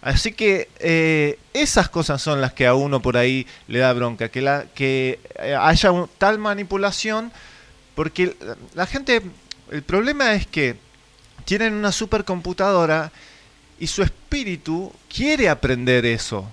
Así 0.00 0.32
que 0.32 0.68
eh, 0.78 1.40
esas 1.52 1.88
cosas 1.88 2.22
son 2.22 2.40
las 2.40 2.52
que 2.52 2.68
a 2.68 2.74
uno 2.74 3.02
por 3.02 3.16
ahí 3.16 3.46
le 3.66 3.80
da 3.80 3.92
bronca. 3.92 4.28
Que, 4.28 4.42
la, 4.42 4.66
que 4.74 5.18
eh, 5.40 5.56
haya 5.58 5.90
tal 6.18 6.38
manipulación. 6.38 7.32
Porque 7.94 8.36
la 8.74 8.86
gente... 8.86 9.22
El 9.70 9.82
problema 9.82 10.32
es 10.32 10.46
que 10.46 10.76
tienen 11.44 11.74
una 11.74 11.92
supercomputadora 11.92 13.10
y 13.80 13.86
su 13.86 14.02
espíritu 14.02 14.92
quiere 15.12 15.48
aprender 15.48 16.06
eso. 16.06 16.50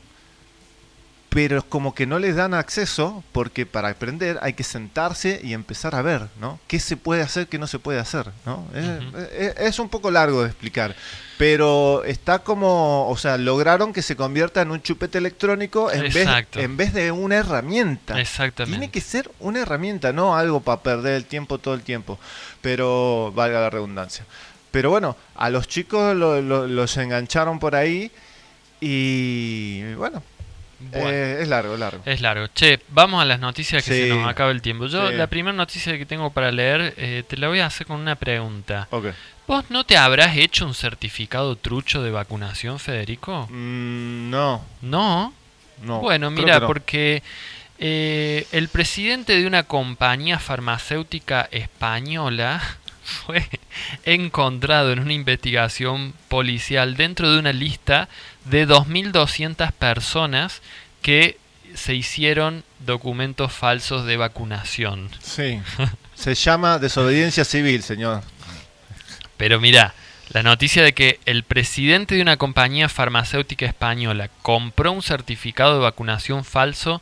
Pero 1.36 1.58
es 1.58 1.64
como 1.66 1.94
que 1.94 2.06
no 2.08 2.18
les 2.18 2.38
dan 2.38 2.54
acceso 2.54 3.22
porque 3.34 3.66
para 3.66 3.90
aprender 3.90 4.40
hay 4.42 4.54
que 4.54 4.64
sentarse 4.64 5.42
y 5.44 5.52
empezar 5.54 5.94
a 5.94 6.02
ver, 6.02 6.28
¿no? 6.40 6.60
¿Qué 6.66 6.80
se 6.80 6.96
puede 6.96 7.22
hacer, 7.22 7.48
qué 7.48 7.60
no 7.60 7.68
se 7.68 7.78
puede 7.78 8.00
hacer, 8.00 8.28
¿no? 8.46 8.66
Es- 8.74 9.04
Ujú. 9.04 9.18
es, 9.38 9.58
es 9.58 9.80
un 9.80 9.90
poco 9.90 10.10
largo 10.12 10.42
de 10.44 10.48
explicar, 10.48 10.96
pero 11.38 12.06
está 12.06 12.40
como, 12.40 13.10
o 13.10 13.18
sea, 13.18 13.38
lograron 13.38 13.92
que 13.92 14.02
se 14.02 14.16
convierta 14.16 14.62
en 14.62 14.72
un 14.72 14.82
chupete 14.82 15.18
electrónico 15.18 15.92
en, 15.92 16.04
vez, 16.14 16.28
en 16.54 16.78
vez 16.78 16.94
de 16.94 17.12
una 17.12 17.36
herramienta. 17.36 18.18
Exactamente. 18.22 18.78
Tiene 18.80 18.90
que 18.92 19.02
ser 19.02 19.30
una 19.42 19.60
herramienta, 19.60 20.14
no 20.14 20.38
algo 20.38 20.62
para 20.62 20.82
perder 20.82 21.16
el 21.16 21.26
tiempo 21.26 21.58
todo 21.58 21.74
el 21.74 21.82
tiempo, 21.82 22.18
pero 22.62 23.34
valga 23.36 23.60
la 23.60 23.70
redundancia. 23.70 24.24
Pero 24.72 24.90
bueno, 24.90 25.18
a 25.36 25.50
los 25.50 25.68
chicos 25.68 26.16
lo- 26.16 26.42
lo- 26.42 26.66
los 26.66 26.96
engancharon 26.96 27.60
por 27.60 27.76
ahí 27.76 28.10
y 28.80 29.94
bueno, 29.96 30.22
Bueno. 30.80 31.10
eh, 31.10 31.42
es 31.42 31.48
largo, 31.48 31.74
es 31.74 31.80
largo. 31.80 32.02
Es 32.06 32.22
largo. 32.22 32.48
Che, 32.54 32.80
vamos 32.90 33.22
a 33.22 33.26
las 33.26 33.40
noticias 33.40 33.84
que 33.84 33.92
Sí. 33.94 34.02
se 34.04 34.10
nos 34.10 34.28
acaba 34.28 34.52
el 34.52 34.62
tiempo. 34.62 34.88
Yo, 34.88 35.10
Sí. 35.10 35.16
la 35.16 35.28
primera 35.28 35.56
noticia 35.56 35.98
que 35.98 36.06
tengo 36.06 36.30
para 36.32 36.52
leer, 36.52 36.94
eh, 36.98 37.24
te 37.28 37.38
la 37.38 37.48
voy 37.48 37.60
a 37.60 37.66
hacer 37.68 37.88
con 37.88 38.00
una 38.00 38.16
pregunta. 38.16 38.88
Ok. 38.92 39.08
¿Vos 39.48 39.66
no 39.70 39.84
te 39.86 39.96
habrás 39.96 40.36
hecho 40.38 40.66
un 40.66 40.74
certificado 40.74 41.56
trucho 41.56 42.02
de 42.02 42.12
vacunación, 42.12 42.80
Federico? 42.80 43.48
Mm, 43.52 44.30
no, 44.32 44.66
No. 44.82 45.34
no. 45.84 46.00
bueno, 46.00 46.32
mira, 46.32 46.60
no. 46.60 46.68
porque 46.68 47.22
eh, 47.78 48.48
el 48.52 48.70
presidente 48.70 49.38
de 49.40 49.46
una 49.46 49.64
compañía 49.64 50.40
farmacéutica 50.40 51.48
española 51.52 52.62
fue 53.06 53.48
encontrado 54.04 54.92
en 54.92 55.00
una 55.00 55.14
investigación 55.14 56.14
policial 56.28 56.98
dentro 56.98 57.32
de 57.32 57.40
una 57.40 57.54
lista 57.54 58.10
de 58.46 58.68
2.200 58.68 59.72
personas 59.72 60.62
que 61.02 61.38
se 61.76 61.94
hicieron 61.94 62.64
documentos 62.80 63.52
falsos 63.52 64.06
de 64.06 64.18
vacunación. 64.18 65.10
Sí. 65.22 65.62
Se 66.16 66.34
llama 66.34 66.80
desobediencia 66.80 67.44
civil, 67.44 67.84
señor. 67.84 68.24
Pero 69.36 69.60
mira, 69.60 69.94
la 70.30 70.44
noticia 70.44 70.82
de 70.82 70.94
que 70.94 71.20
el 71.26 71.44
presidente 71.44 72.16
de 72.16 72.22
una 72.22 72.38
compañía 72.38 72.88
farmacéutica 72.88 73.66
española 73.66 74.30
compró 74.42 74.94
un 74.94 75.04
certificado 75.04 75.74
de 75.74 75.84
vacunación 75.84 76.46
falso 76.46 77.02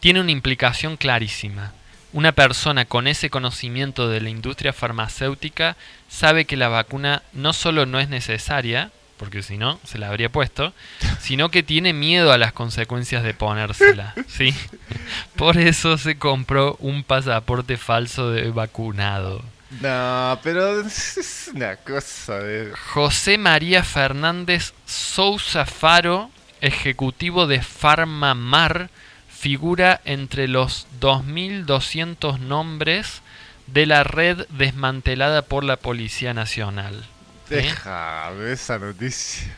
tiene 0.00 0.22
una 0.22 0.32
implicación 0.32 0.96
clarísima. 0.96 1.74
Una 2.12 2.32
persona 2.32 2.84
con 2.84 3.06
ese 3.06 3.30
conocimiento 3.30 4.08
de 4.08 4.20
la 4.20 4.30
industria 4.30 4.72
farmacéutica 4.72 5.76
sabe 6.08 6.44
que 6.44 6.56
la 6.56 6.68
vacuna 6.68 7.22
no 7.32 7.52
solo 7.52 7.84
no 7.86 8.00
es 8.00 8.08
necesaria, 8.08 8.90
porque 9.16 9.42
si 9.42 9.56
no 9.58 9.80
se 9.84 9.98
la 9.98 10.08
habría 10.08 10.30
puesto, 10.30 10.72
sino 11.20 11.50
que 11.50 11.62
tiene 11.62 11.92
miedo 11.92 12.32
a 12.32 12.38
las 12.38 12.52
consecuencias 12.52 13.22
de 13.22 13.34
ponérsela, 13.34 14.14
¿sí? 14.28 14.54
Por 15.36 15.58
eso 15.58 15.98
se 15.98 16.18
compró 16.18 16.76
un 16.80 17.02
pasaporte 17.02 17.76
falso 17.76 18.30
de 18.30 18.50
vacunado. 18.50 19.42
No, 19.80 20.38
pero 20.42 20.80
es 20.80 21.50
una 21.52 21.76
cosa 21.76 22.38
de... 22.38 22.72
José 22.94 23.36
María 23.36 23.82
Fernández 23.82 24.72
Sousa 24.86 25.66
Faro, 25.66 26.30
ejecutivo 26.60 27.46
de 27.46 27.60
Farmamar, 27.62 28.90
figura 29.38 30.00
entre 30.04 30.48
los 30.48 30.86
2.200 31.00 32.38
nombres 32.38 33.22
de 33.66 33.86
la 33.86 34.04
red 34.04 34.46
desmantelada 34.50 35.42
por 35.42 35.64
la 35.64 35.76
Policía 35.76 36.34
Nacional. 36.34 37.04
¿Sí? 37.48 37.54
Deja 37.56 38.32
de 38.34 38.52
esa 38.52 38.78
noticia. 38.78 39.56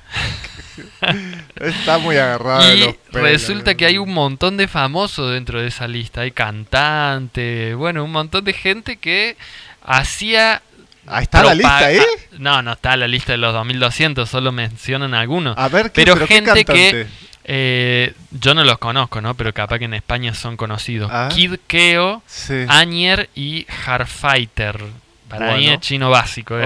Está 1.56 1.98
muy 1.98 2.16
agarrado 2.16 2.62
de 2.68 2.74
Y 2.76 2.80
los 2.80 2.94
pelos. 2.96 3.30
resulta 3.30 3.74
que 3.76 3.86
hay 3.86 3.98
un 3.98 4.12
montón 4.12 4.56
de 4.56 4.68
famosos 4.68 5.32
dentro 5.32 5.60
de 5.60 5.68
esa 5.68 5.88
lista. 5.88 6.20
Hay 6.22 6.32
cantantes, 6.32 7.74
bueno, 7.76 8.04
un 8.04 8.12
montón 8.12 8.44
de 8.44 8.52
gente 8.52 8.96
que 8.96 9.36
hacía... 9.82 10.62
Ah, 11.06 11.22
¿está 11.22 11.42
la 11.42 11.54
lista 11.54 11.78
ahí? 11.78 11.98
ah, 11.98 12.04
No, 12.38 12.60
no 12.60 12.72
está 12.72 12.94
la 12.98 13.08
lista 13.08 13.32
de 13.32 13.38
los 13.38 13.54
2200, 13.54 14.28
solo 14.28 14.52
mencionan 14.52 15.14
algunos. 15.14 15.56
A 15.56 15.68
ver, 15.68 15.84
¿qué- 15.86 15.90
pero, 16.02 16.14
pero 16.14 16.26
qué 16.26 16.34
gente 16.34 16.64
que 16.64 16.64
cantante? 16.64 17.06
Eh, 17.50 18.12
yo 18.30 18.52
no 18.54 18.62
los 18.62 18.76
conozco, 18.78 19.20
¿no? 19.22 19.34
Pero 19.34 19.52
capaz 19.54 19.78
que 19.78 19.86
en 19.86 19.94
España 19.94 20.34
son 20.34 20.56
conocidos. 20.58 21.10
Ah. 21.12 21.30
Kid 21.32 21.54
Keo, 21.66 22.22
Sí. 22.26 22.64
Anier 22.68 23.30
y 23.34 23.66
Harfighter. 23.86 24.78
Para 25.28 25.54
mí 25.56 25.62
Bueno. 25.64 25.72
es 25.74 25.80
chino 25.80 26.10
básico. 26.10 26.56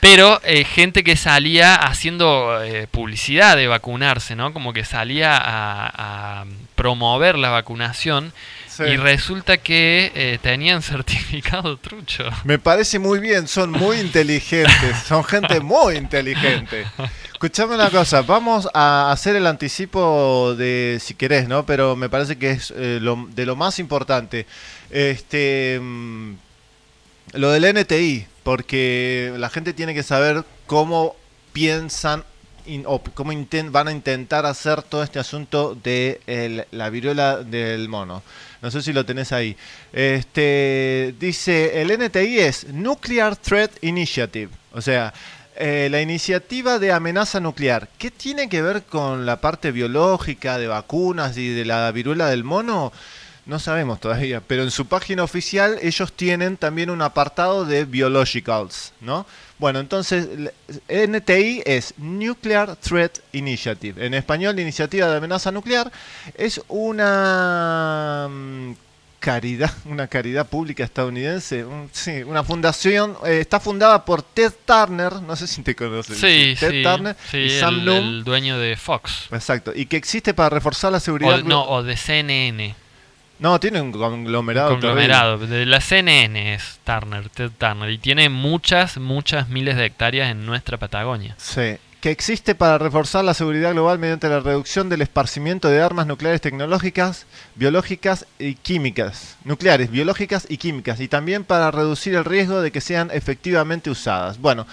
Pero 0.00 0.40
eh, 0.44 0.64
gente 0.64 1.04
que 1.04 1.16
salía 1.16 1.74
haciendo 1.76 2.60
eh, 2.62 2.88
publicidad 2.90 3.56
de 3.56 3.68
vacunarse, 3.68 4.34
¿no? 4.34 4.52
Como 4.52 4.72
que 4.72 4.84
salía 4.84 5.36
a, 5.36 6.40
a 6.40 6.44
promover 6.74 7.38
la 7.38 7.50
vacunación 7.50 8.32
Sí. 8.66 8.84
y 8.84 8.96
resulta 8.96 9.58
que 9.58 10.10
eh, 10.14 10.38
tenían 10.42 10.80
certificado 10.82 11.76
trucho. 11.76 12.24
Me 12.44 12.58
parece 12.58 12.98
muy 12.98 13.20
bien, 13.20 13.46
son 13.46 13.70
muy 13.70 13.98
inteligentes, 14.00 14.96
son 15.06 15.22
gente 15.24 15.60
muy 15.60 15.96
inteligente. 15.96 16.86
Escuchame 17.42 17.74
una 17.74 17.90
cosa, 17.90 18.22
vamos 18.22 18.68
a 18.72 19.10
hacer 19.10 19.34
el 19.34 19.48
anticipo 19.48 20.54
de, 20.56 20.98
si 21.02 21.14
querés, 21.14 21.48
¿no? 21.48 21.66
Pero 21.66 21.96
me 21.96 22.08
parece 22.08 22.38
que 22.38 22.52
es 22.52 22.72
eh, 22.76 23.00
lo- 23.02 23.26
de 23.34 23.44
lo 23.46 23.56
más 23.56 23.80
importante. 23.80 24.46
Este, 24.90 25.76
mm, 25.82 26.34
lo 27.32 27.50
del 27.50 27.64
NTI, 27.64 28.26
porque 28.44 29.34
la 29.38 29.50
gente 29.50 29.72
tiene 29.72 29.92
que 29.92 30.04
saber 30.04 30.44
cómo 30.68 31.16
piensan 31.52 32.22
in- 32.64 32.84
o 32.86 33.02
cómo 33.12 33.32
inten- 33.32 33.72
van 33.72 33.88
a 33.88 33.90
intentar 33.92 34.46
hacer 34.46 34.80
todo 34.84 35.02
este 35.02 35.18
asunto 35.18 35.76
de 35.82 36.64
la 36.70 36.90
viruela 36.90 37.38
del 37.38 37.88
mono. 37.88 38.22
No 38.60 38.70
sé 38.70 38.82
si 38.82 38.92
lo 38.92 39.04
tenés 39.04 39.32
ahí. 39.32 39.56
Este 39.92 41.12
dice 41.18 41.82
el 41.82 41.90
NTI 41.90 42.38
es 42.38 42.68
Nuclear 42.68 43.34
Threat 43.34 43.72
Initiative, 43.82 44.52
o 44.72 44.80
sea, 44.80 45.12
eh, 45.64 45.88
la 45.88 46.00
iniciativa 46.00 46.80
de 46.80 46.90
amenaza 46.90 47.38
nuclear. 47.38 47.88
¿Qué 47.96 48.10
tiene 48.10 48.48
que 48.48 48.62
ver 48.62 48.82
con 48.82 49.26
la 49.26 49.40
parte 49.40 49.70
biológica 49.70 50.58
de 50.58 50.66
vacunas 50.66 51.36
y 51.36 51.50
de 51.50 51.64
la 51.64 51.88
viruela 51.92 52.26
del 52.26 52.42
mono? 52.42 52.92
No 53.46 53.60
sabemos 53.60 54.00
todavía, 54.00 54.40
pero 54.40 54.64
en 54.64 54.72
su 54.72 54.86
página 54.86 55.22
oficial 55.22 55.78
ellos 55.80 56.14
tienen 56.14 56.56
también 56.56 56.90
un 56.90 57.00
apartado 57.00 57.64
de 57.64 57.84
biologicals, 57.84 58.92
¿no? 59.00 59.24
Bueno, 59.60 59.78
entonces 59.78 60.26
NTI 60.88 61.62
es 61.64 61.94
Nuclear 61.96 62.74
Threat 62.74 63.20
Initiative. 63.30 64.04
En 64.04 64.14
español, 64.14 64.58
Iniciativa 64.58 65.08
de 65.08 65.18
Amenaza 65.18 65.52
Nuclear. 65.52 65.92
Es 66.34 66.60
una 66.66 68.26
mm, 68.28 68.72
caridad, 69.22 69.72
una 69.86 70.08
caridad 70.08 70.46
pública 70.48 70.82
estadounidense, 70.84 71.64
un- 71.64 71.88
sí, 71.92 72.22
una 72.24 72.42
fundación, 72.42 73.16
eh, 73.24 73.38
está 73.40 73.60
fundada 73.60 74.04
por 74.04 74.20
Ted 74.22 74.52
Turner, 74.66 75.14
no 75.22 75.36
sé 75.36 75.46
si 75.46 75.62
te 75.62 75.74
conoces. 75.76 76.18
Sí, 76.18 76.56
Ted 76.58 76.70
sí. 76.70 76.82
Turner 76.82 77.16
y 77.32 77.48
Sam 77.50 77.80
el, 77.80 77.88
el 77.88 78.24
dueño 78.24 78.58
de 78.58 78.76
Fox. 78.76 79.28
Exacto, 79.32 79.72
y 79.74 79.86
que 79.86 79.96
existe 79.96 80.34
para 80.34 80.50
reforzar 80.50 80.90
la 80.92 81.00
seguridad. 81.00 81.38
O, 81.38 81.42
no, 81.44 81.64
o 81.68 81.82
de 81.82 81.96
CNN. 81.96 82.74
No, 83.38 83.58
tiene 83.58 83.80
un 83.80 83.90
conglomerado. 83.92 84.70
conglomerado. 84.70 85.38
De 85.38 85.66
la 85.66 85.80
CNN 85.80 86.54
es 86.54 86.78
Turner, 86.84 87.28
Ted 87.28 87.50
Turner. 87.58 87.90
Y 87.90 87.98
tiene 87.98 88.28
muchas, 88.28 88.98
muchas 88.98 89.48
miles 89.48 89.76
de 89.76 89.86
hectáreas 89.86 90.30
en 90.30 90.46
nuestra 90.46 90.76
Patagonia. 90.76 91.34
Sí. 91.38 91.76
Que 92.02 92.10
existe 92.10 92.56
para 92.56 92.78
reforzar 92.78 93.24
la 93.24 93.32
seguridad 93.32 93.70
global 93.70 94.00
mediante 94.00 94.28
la 94.28 94.40
reducción 94.40 94.88
del 94.88 95.02
esparcimiento 95.02 95.68
de 95.68 95.80
armas 95.80 96.08
nucleares 96.08 96.40
tecnológicas, 96.40 97.26
biológicas 97.54 98.26
y 98.40 98.56
químicas. 98.56 99.36
Nucleares, 99.44 99.88
biológicas 99.88 100.46
y 100.48 100.56
químicas. 100.56 100.98
Y 100.98 101.06
también 101.06 101.44
para 101.44 101.70
reducir 101.70 102.16
el 102.16 102.24
riesgo 102.24 102.60
de 102.60 102.72
que 102.72 102.80
sean 102.80 103.12
efectivamente 103.12 103.88
usadas. 103.88 104.40
Bueno, 104.40 104.66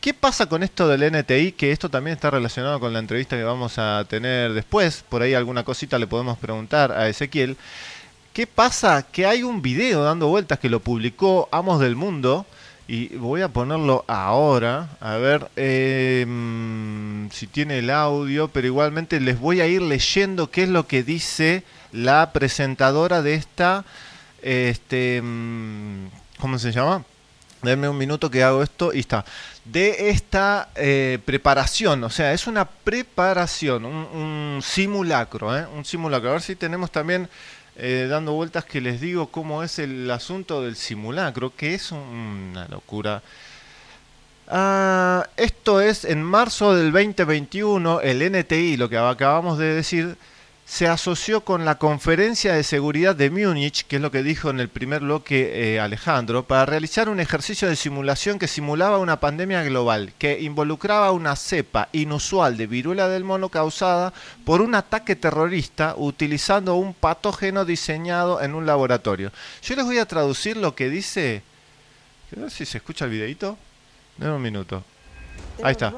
¿qué 0.00 0.14
pasa 0.14 0.46
con 0.46 0.62
esto 0.62 0.86
del 0.86 1.10
NTI? 1.10 1.50
Que 1.58 1.72
esto 1.72 1.88
también 1.88 2.14
está 2.14 2.30
relacionado 2.30 2.78
con 2.78 2.92
la 2.92 3.00
entrevista 3.00 3.34
que 3.34 3.42
vamos 3.42 3.78
a 3.78 4.04
tener 4.08 4.52
después. 4.52 5.04
Por 5.08 5.22
ahí 5.22 5.34
alguna 5.34 5.64
cosita 5.64 5.98
le 5.98 6.06
podemos 6.06 6.38
preguntar 6.38 6.92
a 6.92 7.08
Ezequiel. 7.08 7.56
¿Qué 8.32 8.46
pasa? 8.46 9.02
Que 9.02 9.26
hay 9.26 9.42
un 9.42 9.60
video 9.60 10.04
dando 10.04 10.28
vueltas 10.28 10.60
que 10.60 10.70
lo 10.70 10.78
publicó 10.78 11.48
Amos 11.50 11.80
del 11.80 11.96
Mundo. 11.96 12.46
Y 12.88 13.16
voy 13.16 13.42
a 13.42 13.48
ponerlo 13.48 14.04
ahora. 14.06 14.90
A 15.00 15.16
ver 15.16 15.50
mm, 16.26 17.30
si 17.30 17.46
tiene 17.46 17.78
el 17.78 17.90
audio. 17.90 18.48
Pero 18.48 18.66
igualmente 18.66 19.20
les 19.20 19.38
voy 19.38 19.60
a 19.60 19.66
ir 19.66 19.82
leyendo 19.82 20.50
qué 20.50 20.64
es 20.64 20.68
lo 20.68 20.86
que 20.86 21.02
dice 21.02 21.64
la 21.92 22.32
presentadora 22.32 23.22
de 23.22 23.34
esta. 23.34 23.84
Este, 24.42 25.20
mm, 25.22 26.06
¿Cómo 26.38 26.58
se 26.58 26.70
llama? 26.70 27.04
Denme 27.62 27.88
un 27.88 27.98
minuto 27.98 28.30
que 28.30 28.44
hago 28.44 28.62
esto 28.62 28.92
y 28.92 29.00
está. 29.00 29.24
De 29.64 30.10
esta 30.10 30.68
eh, 30.76 31.18
preparación, 31.24 32.04
o 32.04 32.10
sea, 32.10 32.32
es 32.32 32.46
una 32.46 32.64
preparación, 32.66 33.84
un, 33.84 33.94
un 33.94 34.60
simulacro, 34.62 35.56
¿eh? 35.58 35.66
un 35.74 35.84
simulacro. 35.84 36.28
A 36.28 36.32
ver 36.34 36.42
si 36.42 36.54
tenemos 36.54 36.92
también 36.92 37.28
eh, 37.78 38.06
dando 38.08 38.32
vueltas 38.32 38.64
que 38.64 38.80
les 38.80 39.00
digo 39.00 39.28
cómo 39.28 39.62
es 39.62 39.78
el 39.78 40.10
asunto 40.10 40.62
del 40.62 40.76
simulacro, 40.76 41.52
que 41.56 41.74
es 41.74 41.92
un- 41.92 42.50
una 42.52 42.66
locura. 42.68 43.22
Ah, 44.48 45.26
esto 45.36 45.80
es 45.80 46.04
en 46.04 46.22
marzo 46.22 46.74
del 46.74 46.92
2021, 46.92 48.00
el 48.00 48.22
NTI, 48.22 48.76
lo 48.76 48.88
que 48.88 48.96
acabamos 48.96 49.58
de 49.58 49.74
decir, 49.74 50.16
se 50.66 50.88
asoció 50.88 51.42
con 51.42 51.64
la 51.64 51.76
Conferencia 51.76 52.52
de 52.52 52.64
Seguridad 52.64 53.14
de 53.14 53.30
Múnich, 53.30 53.86
que 53.86 53.96
es 53.96 54.02
lo 54.02 54.10
que 54.10 54.24
dijo 54.24 54.50
en 54.50 54.58
el 54.58 54.68
primer 54.68 55.00
bloque 55.02 55.74
eh, 55.74 55.80
Alejandro, 55.80 56.42
para 56.42 56.66
realizar 56.66 57.08
un 57.08 57.20
ejercicio 57.20 57.68
de 57.68 57.76
simulación 57.76 58.40
que 58.40 58.48
simulaba 58.48 58.98
una 58.98 59.20
pandemia 59.20 59.62
global, 59.62 60.12
que 60.18 60.40
involucraba 60.40 61.12
una 61.12 61.36
cepa 61.36 61.88
inusual 61.92 62.56
de 62.56 62.66
viruela 62.66 63.08
del 63.08 63.22
mono 63.22 63.48
causada 63.48 64.12
por 64.44 64.60
un 64.60 64.74
ataque 64.74 65.14
terrorista 65.14 65.94
utilizando 65.96 66.74
un 66.74 66.94
patógeno 66.94 67.64
diseñado 67.64 68.42
en 68.42 68.56
un 68.56 68.66
laboratorio. 68.66 69.30
Yo 69.62 69.76
les 69.76 69.84
voy 69.84 69.98
a 69.98 70.06
traducir 70.06 70.56
lo 70.56 70.74
que 70.74 70.90
dice... 70.90 71.42
Ver 72.32 72.50
si 72.50 72.66
se 72.66 72.78
escucha 72.78 73.04
el 73.04 73.12
videito. 73.12 73.56
Dame 74.18 74.34
un 74.34 74.42
minuto. 74.42 74.82
Ahí 75.62 75.72
está. 75.72 75.94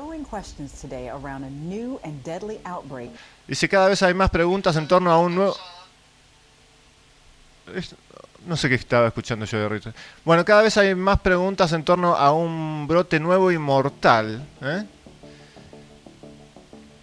Dice, 3.47 3.69
cada 3.69 3.89
vez 3.89 4.03
hay 4.03 4.15
más 4.15 4.31
preguntas 4.31 4.77
en 4.77 4.87
torno 4.87 5.11
a 5.11 5.19
un 5.19 5.35
nuevo... 5.35 5.57
No 8.47 8.57
sé 8.57 8.69
qué 8.69 8.77
estaba 8.77 9.09
escuchando 9.09 9.45
yo 9.45 9.59
de 9.59 9.69
Richard. 9.69 9.95
Bueno, 10.25 10.45
cada 10.45 10.63
vez 10.63 10.77
hay 10.77 10.95
más 10.95 11.21
preguntas 11.21 11.73
en 11.73 11.85
torno 11.85 12.15
a 12.15 12.33
un 12.33 12.87
brote 12.87 13.21
nuevo 13.21 13.51
y 13.53 13.59
mortal. 13.59 14.47
¿eh? 14.63 14.85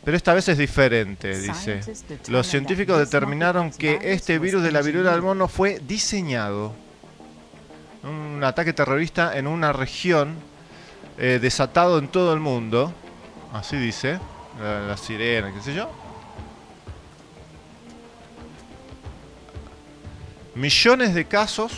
Pero 0.04 0.18
esta 0.18 0.34
vez 0.34 0.48
es 0.50 0.58
diferente, 0.58 1.40
dice. 1.40 1.82
Los 2.28 2.48
científicos 2.48 3.00
determinaron 3.00 3.72
que 3.72 4.00
este 4.04 4.40
virus 4.40 4.64
de 4.64 4.72
la 4.72 4.82
viruela 4.82 5.12
del 5.12 5.24
mono 5.24 5.48
fue 5.48 5.80
diseñado. 5.80 6.74
Un 8.04 8.44
ataque 8.44 8.72
terrorista 8.72 9.36
en 9.38 9.48
una 9.48 9.74
región 9.74 10.36
eh, 11.18 11.40
desatado 11.42 11.98
en 11.98 12.08
todo 12.08 12.34
el 12.34 12.40
mundo. 12.40 12.94
Así 13.56 13.78
dice. 13.78 14.20
La, 14.60 14.97
sirena, 14.97 15.53
qué 15.53 15.62
sé 15.62 15.74
yo. 15.74 15.89
Millones 20.53 21.14
de 21.14 21.24
casos 21.24 21.72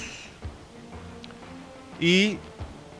y 1.99 2.39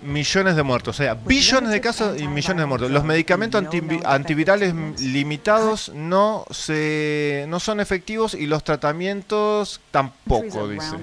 millones 0.02 0.56
de 0.56 0.64
muertos. 0.64 1.00
O 1.00 1.04
sea, 1.04 1.14
billones 1.16 1.72
de 1.72 1.82
casos 1.82 2.20
y 2.20 2.28
millones 2.28 2.62
de 2.62 2.66
muertos. 2.66 2.92
Los 2.92 3.04
medicamentos 3.04 3.64
antivi- 3.64 4.02
antivirales 4.06 4.74
limitados 5.00 5.90
no, 5.94 6.46
se, 6.52 7.46
no 7.48 7.60
son 7.60 7.80
efectivos 7.80 8.34
y 8.34 8.46
los 8.48 8.64
tratamientos 8.64 9.80
tampoco, 9.92 10.68
dice. 10.68 10.96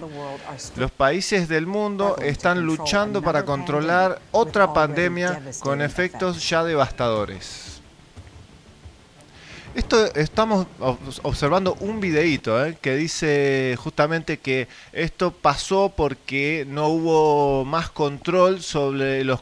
Los 0.77 0.91
países 0.91 1.49
del 1.49 1.67
mundo 1.67 2.17
están 2.23 2.61
luchando 2.63 3.21
para 3.23 3.45
controlar 3.45 4.21
otra 4.31 4.73
pandemia 4.73 5.41
con 5.61 5.83
efectos 5.83 6.49
ya 6.49 6.65
devastadores. 6.65 7.74
Esto 9.75 10.07
estamos 10.15 10.69
ob- 10.79 10.99
observando 11.25 11.77
un 11.81 11.99
videíto 11.99 12.65
¿eh? 12.65 12.77
que 12.81 12.95
dice 12.95 13.75
justamente 13.77 14.39
que 14.39 14.69
esto 14.93 15.33
pasó 15.33 15.93
porque 15.97 16.65
no 16.69 16.87
hubo 16.89 17.65
más 17.65 17.91
control 17.91 18.63
sobre 18.63 19.25
los 19.25 19.41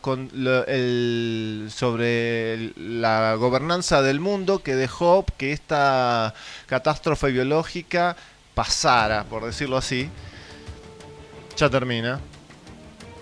sobre 1.71 2.73
la 2.77 3.35
gobernanza 3.35 4.01
del 4.01 4.21
mundo 4.21 4.63
que 4.63 4.75
dejó 4.75 5.27
que 5.37 5.53
esta 5.53 6.33
catástrofe 6.67 7.31
biológica 7.31 8.17
pasara, 8.55 9.25
por 9.25 9.45
decirlo 9.45 9.77
así. 9.77 10.09
Ya 11.59 11.69
termina. 11.69 12.21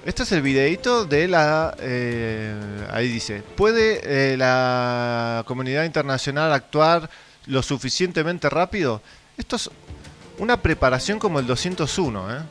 Este 0.04 0.22
es 0.22 0.32
el 0.32 0.40
videito 0.40 1.04
de 1.04 1.28
la... 1.28 1.76
eh, 1.78 2.54
ahí 2.90 3.06
dice, 3.06 3.42
¿puede 3.42 4.32
eh, 4.32 4.36
la 4.36 5.44
comunidad 5.46 5.84
internacional 5.84 6.52
actuar 6.52 7.10
lo 7.46 7.62
suficientemente 7.62 8.48
rápido? 8.48 9.02
Esto 9.36 9.56
es 9.56 9.70
una 10.38 10.62
preparación 10.62 11.18
como 11.18 11.38
el 11.38 11.46
201. 11.46 12.34
¿eh? 12.34 12.42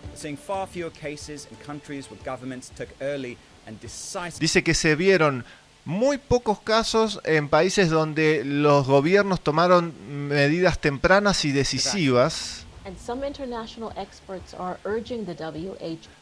Dice 4.39 4.64
que 4.64 4.76
se 4.76 4.95
vieron 4.95 5.43
muy 5.86 6.20
pocos 6.20 6.60
casos 6.60 7.20
en 7.24 7.50
países 7.50 7.89
donde 7.89 8.43
los 8.45 8.86
gobiernos 8.86 9.41
tomaron 9.41 10.28
medidas 10.28 10.78
tempranas 10.78 11.43
y 11.45 11.52
decisivas. 11.52 12.66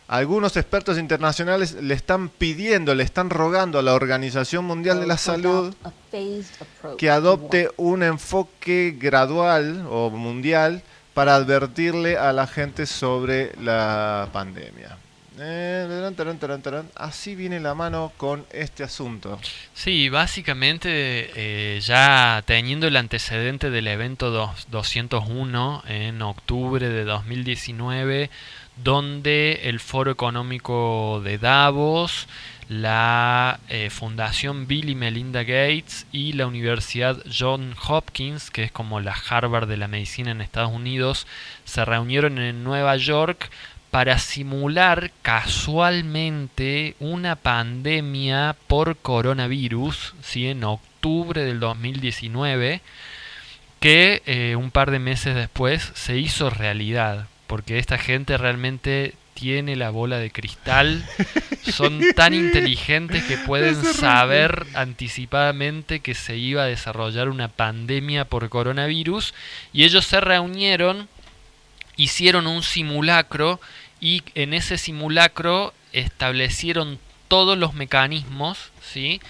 Algunos 0.07 0.55
expertos 0.55 0.97
internacionales 0.97 1.73
le 1.81 1.93
están 1.93 2.29
pidiendo, 2.29 2.95
le 2.95 3.03
están 3.03 3.29
rogando 3.29 3.77
a 3.77 3.81
la 3.81 3.93
Organización 3.93 4.63
Mundial 4.63 5.01
de 5.01 5.07
la 5.07 5.17
Salud 5.17 5.75
que 6.97 7.09
adopte 7.09 7.69
un 7.75 8.03
enfoque 8.03 8.95
gradual 8.97 9.85
o 9.89 10.09
mundial 10.09 10.81
para 11.13 11.35
advertirle 11.35 12.17
a 12.17 12.31
la 12.31 12.47
gente 12.47 12.85
sobre 12.85 13.51
la 13.61 14.29
pandemia. 14.31 14.97
Eh. 15.39 16.11
Así 16.95 17.35
viene 17.35 17.59
la 17.59 17.75
mano 17.75 18.11
con 18.17 18.45
este 18.51 18.83
asunto. 18.83 19.39
Sí, 19.73 20.09
básicamente 20.09 20.89
eh, 20.89 21.79
ya 21.81 22.41
teniendo 22.45 22.87
el 22.87 22.95
antecedente 22.95 23.69
del 23.69 23.87
evento 23.87 24.31
dos- 24.31 24.67
201 24.71 25.83
en 25.87 26.21
octubre 26.21 26.89
de 26.89 27.03
2019, 27.03 28.29
donde 28.83 29.61
el 29.63 29.79
Foro 29.79 30.11
Económico 30.11 31.21
de 31.23 31.37
Davos, 31.37 32.27
la 32.69 33.59
eh, 33.69 33.89
Fundación 33.89 34.67
Bill 34.67 34.89
y 34.89 34.95
Melinda 34.95 35.43
Gates 35.43 36.05
y 36.11 36.33
la 36.33 36.47
Universidad 36.47 37.17
John 37.27 37.75
Hopkins, 37.87 38.51
que 38.51 38.63
es 38.63 38.71
como 38.71 38.99
la 38.99 39.15
Harvard 39.29 39.67
de 39.67 39.77
la 39.77 39.87
medicina 39.87 40.31
en 40.31 40.41
Estados 40.41 40.71
Unidos, 40.71 41.27
se 41.63 41.85
reunieron 41.85 42.37
en 42.39 42.63
Nueva 42.63 42.97
York 42.97 43.49
para 43.91 44.19
simular 44.19 45.11
casualmente 45.21 46.95
una 46.99 47.35
pandemia 47.35 48.55
por 48.67 48.97
coronavirus, 48.97 50.13
¿sí? 50.21 50.47
en 50.47 50.63
octubre 50.65 51.43
del 51.43 51.59
2019, 51.59 52.81
que 53.79 54.21
eh, 54.25 54.55
un 54.55 54.71
par 54.71 54.91
de 54.91 54.99
meses 54.99 55.35
después 55.35 55.91
se 55.95 56.17
hizo 56.17 56.49
realidad, 56.49 57.27
porque 57.47 57.79
esta 57.79 57.97
gente 57.97 58.37
realmente 58.37 59.15
tiene 59.33 59.75
la 59.75 59.91
bola 59.91 60.17
de 60.17 60.31
cristal, 60.31 61.05
son 61.71 62.01
tan 62.15 62.33
inteligentes 62.33 63.23
que 63.23 63.37
pueden 63.37 63.75
saber 63.93 64.65
anticipadamente 64.73 65.99
que 65.99 66.15
se 66.15 66.37
iba 66.37 66.63
a 66.63 66.67
desarrollar 66.67 67.29
una 67.29 67.47
pandemia 67.47 68.25
por 68.25 68.49
coronavirus 68.49 69.33
y 69.73 69.83
ellos 69.83 70.05
se 70.05 70.21
reunieron 70.21 71.07
hicieron 71.97 72.47
un 72.47 72.63
simulacro 72.63 73.59
y 73.99 74.23
en 74.35 74.53
ese 74.53 74.77
simulacro 74.77 75.73
establecieron 75.93 76.99
todos 77.27 77.57
los 77.57 77.73
mecanismos 77.73 78.71
¿sí? 78.81 79.21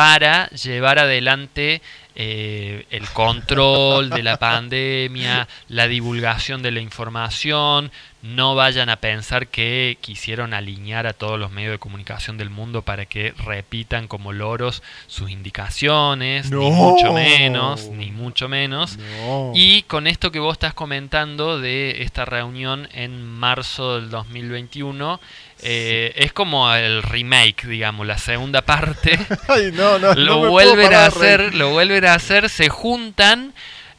Para 0.00 0.48
llevar 0.48 0.98
adelante 0.98 1.82
eh, 2.14 2.86
el 2.88 3.06
control 3.10 4.08
de 4.08 4.22
la 4.22 4.38
pandemia, 4.38 5.46
la 5.68 5.88
divulgación 5.88 6.62
de 6.62 6.70
la 6.70 6.80
información. 6.80 7.92
No 8.22 8.54
vayan 8.54 8.88
a 8.88 8.96
pensar 8.96 9.48
que 9.48 9.98
quisieron 10.00 10.54
alinear 10.54 11.06
a 11.06 11.12
todos 11.12 11.38
los 11.38 11.50
medios 11.50 11.72
de 11.72 11.78
comunicación 11.78 12.38
del 12.38 12.48
mundo 12.48 12.80
para 12.80 13.04
que 13.04 13.34
repitan 13.44 14.08
como 14.08 14.32
loros 14.32 14.82
sus 15.06 15.30
indicaciones, 15.30 16.50
ni 16.50 16.70
mucho 16.70 17.12
menos, 17.12 17.88
ni 17.88 18.10
mucho 18.10 18.48
menos. 18.48 18.96
No. 18.96 19.52
Y 19.54 19.82
con 19.82 20.06
esto 20.06 20.32
que 20.32 20.38
vos 20.38 20.54
estás 20.54 20.72
comentando 20.72 21.60
de 21.60 22.02
esta 22.02 22.24
reunión 22.24 22.88
en 22.92 23.22
marzo 23.22 23.96
del 23.96 24.08
2021, 24.08 25.20
eh, 25.62 26.12
es 26.16 26.32
como 26.32 26.72
el 26.74 27.02
remake, 27.02 27.66
digamos, 27.66 28.06
la 28.06 28.18
segunda 28.18 28.62
parte. 28.62 29.18
Ay, 29.48 29.70
no, 29.72 29.98
no, 29.98 30.14
lo 30.14 30.42
no 30.42 30.50
vuelven 30.50 30.94
a 30.94 31.08
reír. 31.08 31.24
hacer, 31.24 31.54
lo 31.54 31.70
vuelven 31.70 32.04
a 32.06 32.14
hacer, 32.14 32.48
se 32.48 32.68
juntan, 32.68 33.52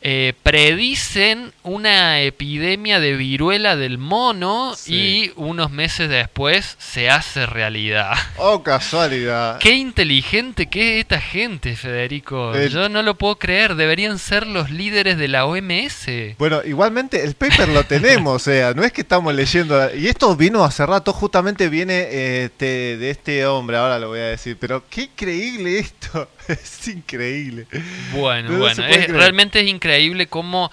eh, 0.03 0.33
predicen 0.41 1.53
una 1.61 2.21
epidemia 2.21 2.99
de 2.99 3.15
viruela 3.15 3.75
del 3.75 3.99
mono 3.99 4.73
y 4.87 5.31
unos 5.35 5.69
meses 5.69 6.09
después 6.09 6.75
se 6.79 7.09
hace 7.09 7.45
realidad. 7.45 8.13
Oh, 8.43 8.63
casualidad. 8.63 9.59
Qué 9.59 9.73
inteligente 9.73 10.65
que 10.67 10.95
es 10.95 11.01
esta 11.01 11.21
gente, 11.21 11.75
Federico. 11.75 12.57
Yo 12.57 12.89
no 12.89 13.03
lo 13.03 13.15
puedo 13.15 13.37
creer. 13.37 13.75
Deberían 13.75 14.17
ser 14.17 14.47
los 14.47 14.71
líderes 14.71 15.17
de 15.17 15.27
la 15.27 15.45
OMS. 15.45 16.07
Bueno, 16.39 16.61
igualmente 16.65 17.23
el 17.23 17.35
paper 17.35 17.69
lo 17.69 17.83
tenemos, 17.83 18.35
o 18.35 18.39
sea, 18.39 18.73
no 18.73 18.83
es 18.83 18.91
que 18.91 19.01
estamos 19.01 19.35
leyendo. 19.35 19.93
Y 19.95 20.07
esto 20.07 20.35
vino 20.35 20.63
hace 20.63 20.85
rato, 20.87 21.13
justamente 21.13 21.69
viene 21.69 21.93
eh, 21.93 22.45
este, 22.45 22.97
de 22.97 23.11
este 23.11 23.45
hombre, 23.45 23.77
ahora 23.77 23.99
lo 23.99 24.09
voy 24.09 24.19
a 24.19 24.27
decir. 24.27 24.57
Pero 24.59 24.83
qué 24.89 25.03
increíble 25.03 25.77
esto, 25.77 26.27
es 26.47 26.87
increíble. 26.87 27.67
Bueno, 28.13 28.51
No 28.51 28.57
bueno, 28.59 28.85
es- 28.85 29.07
realmente 29.09 29.59
es 29.61 29.67
increíble 29.67 30.27
cómo 30.27 30.71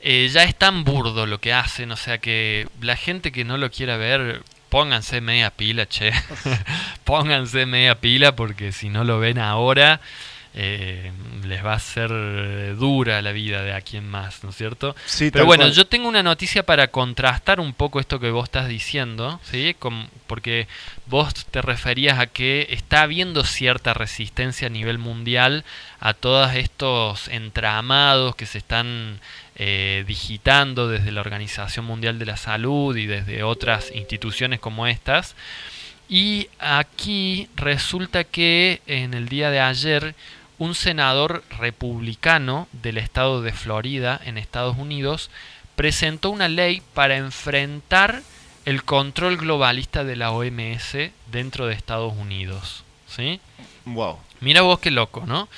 eh, 0.00 0.28
ya 0.32 0.44
es 0.44 0.54
tan 0.56 0.84
burdo 0.84 1.26
lo 1.26 1.40
que 1.40 1.52
hacen. 1.52 1.90
O 1.92 1.96
sea 1.96 2.18
que 2.18 2.66
la 2.80 2.96
gente 2.96 3.32
que 3.32 3.44
no 3.44 3.56
lo 3.58 3.70
quiera 3.70 3.96
ver, 3.96 4.42
pónganse 4.68 5.20
media 5.20 5.50
pila, 5.50 5.86
che. 5.86 6.12
pónganse 7.04 7.66
media 7.66 7.96
pila 8.00 8.36
porque 8.36 8.72
si 8.72 8.88
no 8.88 9.04
lo 9.04 9.18
ven 9.18 9.38
ahora, 9.38 10.00
eh, 10.52 11.12
les 11.44 11.64
va 11.64 11.74
a 11.74 11.78
ser 11.78 12.10
eh, 12.12 12.74
dura 12.76 13.22
la 13.22 13.30
vida 13.30 13.62
de 13.62 13.72
a 13.72 13.80
quien 13.80 14.08
más, 14.08 14.42
¿no 14.42 14.50
es 14.50 14.56
cierto? 14.56 14.96
Sí, 15.06 15.30
Pero 15.30 15.46
bueno, 15.46 15.64
cual. 15.64 15.72
yo 15.72 15.86
tengo 15.86 16.08
una 16.08 16.24
noticia 16.24 16.64
para 16.64 16.88
contrastar 16.88 17.60
un 17.60 17.72
poco 17.72 18.00
esto 18.00 18.18
que 18.18 18.30
vos 18.30 18.44
estás 18.44 18.68
diciendo, 18.68 19.40
¿sí? 19.44 19.76
Porque 20.26 20.66
vos 21.06 21.32
te 21.46 21.62
referías 21.62 22.18
a 22.18 22.26
que 22.26 22.66
está 22.70 23.02
habiendo 23.02 23.44
cierta 23.44 23.94
resistencia 23.94 24.66
a 24.66 24.70
nivel 24.70 24.98
mundial 24.98 25.64
a 26.00 26.14
todos 26.14 26.54
estos 26.54 27.28
entramados 27.28 28.34
que 28.34 28.46
se 28.46 28.58
están 28.58 29.20
eh, 29.54 30.04
digitando 30.06 30.88
desde 30.88 31.12
la 31.12 31.20
Organización 31.20 31.84
Mundial 31.84 32.18
de 32.18 32.26
la 32.26 32.36
Salud 32.36 32.96
y 32.96 33.06
desde 33.06 33.44
otras 33.44 33.92
instituciones 33.94 34.58
como 34.58 34.86
estas. 34.88 35.36
Y 36.08 36.48
aquí 36.58 37.48
resulta 37.54 38.24
que 38.24 38.82
en 38.88 39.14
el 39.14 39.28
día 39.28 39.50
de 39.50 39.60
ayer 39.60 40.16
un 40.60 40.74
senador 40.74 41.42
republicano 41.58 42.68
del 42.72 42.98
estado 42.98 43.40
de 43.40 43.50
Florida 43.50 44.20
en 44.24 44.36
Estados 44.36 44.76
Unidos 44.76 45.30
presentó 45.74 46.28
una 46.28 46.48
ley 46.48 46.82
para 46.92 47.16
enfrentar 47.16 48.20
el 48.66 48.84
control 48.84 49.38
globalista 49.38 50.04
de 50.04 50.16
la 50.16 50.32
OMS 50.32 50.98
dentro 51.32 51.66
de 51.66 51.72
Estados 51.72 52.12
Unidos. 52.12 52.84
¿Sí? 53.08 53.40
Wow. 53.86 54.18
Mira 54.40 54.60
vos 54.60 54.78
qué 54.80 54.90
loco, 54.90 55.24
¿no? 55.26 55.48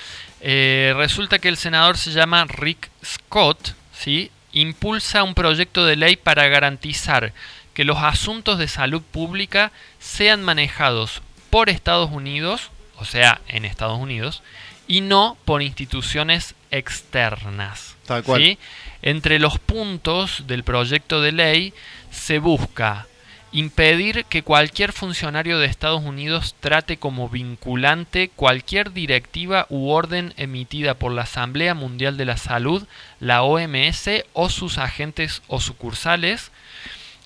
Eh, 0.41 0.95
resulta 0.97 1.41
que 1.41 1.49
el 1.49 1.57
senador 1.57 1.99
se 1.99 2.13
llama 2.13 2.45
Rick 2.45 2.89
Scott, 3.05 3.75
¿sí? 3.93 4.31
Impulsa 4.53 5.25
un 5.25 5.35
proyecto 5.35 5.85
de 5.85 5.97
ley 5.97 6.15
para 6.15 6.47
garantizar 6.47 7.33
que 7.75 7.85
los 7.85 7.99
asuntos 7.99 8.57
de 8.57 8.69
salud 8.69 9.03
pública 9.03 9.73
sean 9.99 10.45
manejados 10.45 11.23
por 11.51 11.71
Estados 11.71 12.13
Unidos, 12.13 12.71
o 12.99 13.05
sea, 13.05 13.41
en 13.49 13.65
Estados 13.65 13.99
Unidos, 13.99 14.45
y 14.87 15.01
no 15.01 15.37
por 15.45 15.63
instituciones 15.63 16.55
externas. 16.71 17.97
Tal 18.07 18.23
cual. 18.23 18.43
¿sí? 18.43 18.59
Entre 19.03 19.39
los 19.39 19.59
puntos 19.59 20.45
del 20.47 20.65
proyecto 20.65 21.21
de 21.21 21.33
ley 21.33 21.75
se 22.11 22.39
busca 22.39 23.07
impedir 23.53 24.25
que 24.25 24.43
cualquier 24.43 24.93
funcionario 24.93 25.59
de 25.59 25.67
Estados 25.67 26.03
Unidos 26.03 26.57
trate 26.61 26.97
como 26.97 27.29
vinculante 27.29 28.31
cualquier 28.35 28.93
directiva 28.93 29.67
u 29.69 29.91
orden 29.91 30.33
emitida 30.39 30.95
por 30.95 31.13
la 31.13 31.23
Asamblea 31.23 31.75
Mundial 31.75 32.17
de 32.17 32.25
la 32.25 32.39
Salud, 32.39 32.87
la 33.21 33.43
OMS 33.43 34.09
o 34.33 34.49
sus 34.49 34.79
agentes 34.79 35.43
o 35.49 35.61
sucursales, 35.61 36.51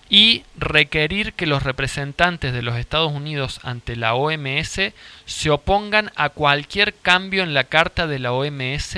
y 0.09 0.43
requerir 0.57 1.33
que 1.33 1.47
los 1.47 1.63
representantes 1.63 2.53
de 2.53 2.61
los 2.61 2.77
Estados 2.77 3.11
Unidos 3.11 3.59
ante 3.63 3.95
la 3.95 4.13
OMS 4.13 4.93
se 5.25 5.49
opongan 5.49 6.11
a 6.15 6.29
cualquier 6.29 6.93
cambio 6.93 7.43
en 7.43 7.53
la 7.53 7.65
Carta 7.65 8.07
de 8.07 8.19
la 8.19 8.31
OMS 8.31 8.97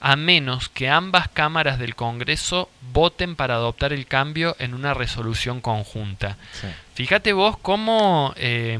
a 0.00 0.16
menos 0.16 0.68
que 0.68 0.88
ambas 0.88 1.28
cámaras 1.28 1.78
del 1.78 1.96
Congreso 1.96 2.70
voten 2.92 3.36
para 3.36 3.54
adoptar 3.54 3.92
el 3.92 4.06
cambio 4.06 4.54
en 4.58 4.74
una 4.74 4.94
resolución 4.94 5.60
conjunta. 5.60 6.36
Fíjate 6.94 7.32
vos 7.32 7.56
cómo, 7.58 8.32
eh, 8.36 8.78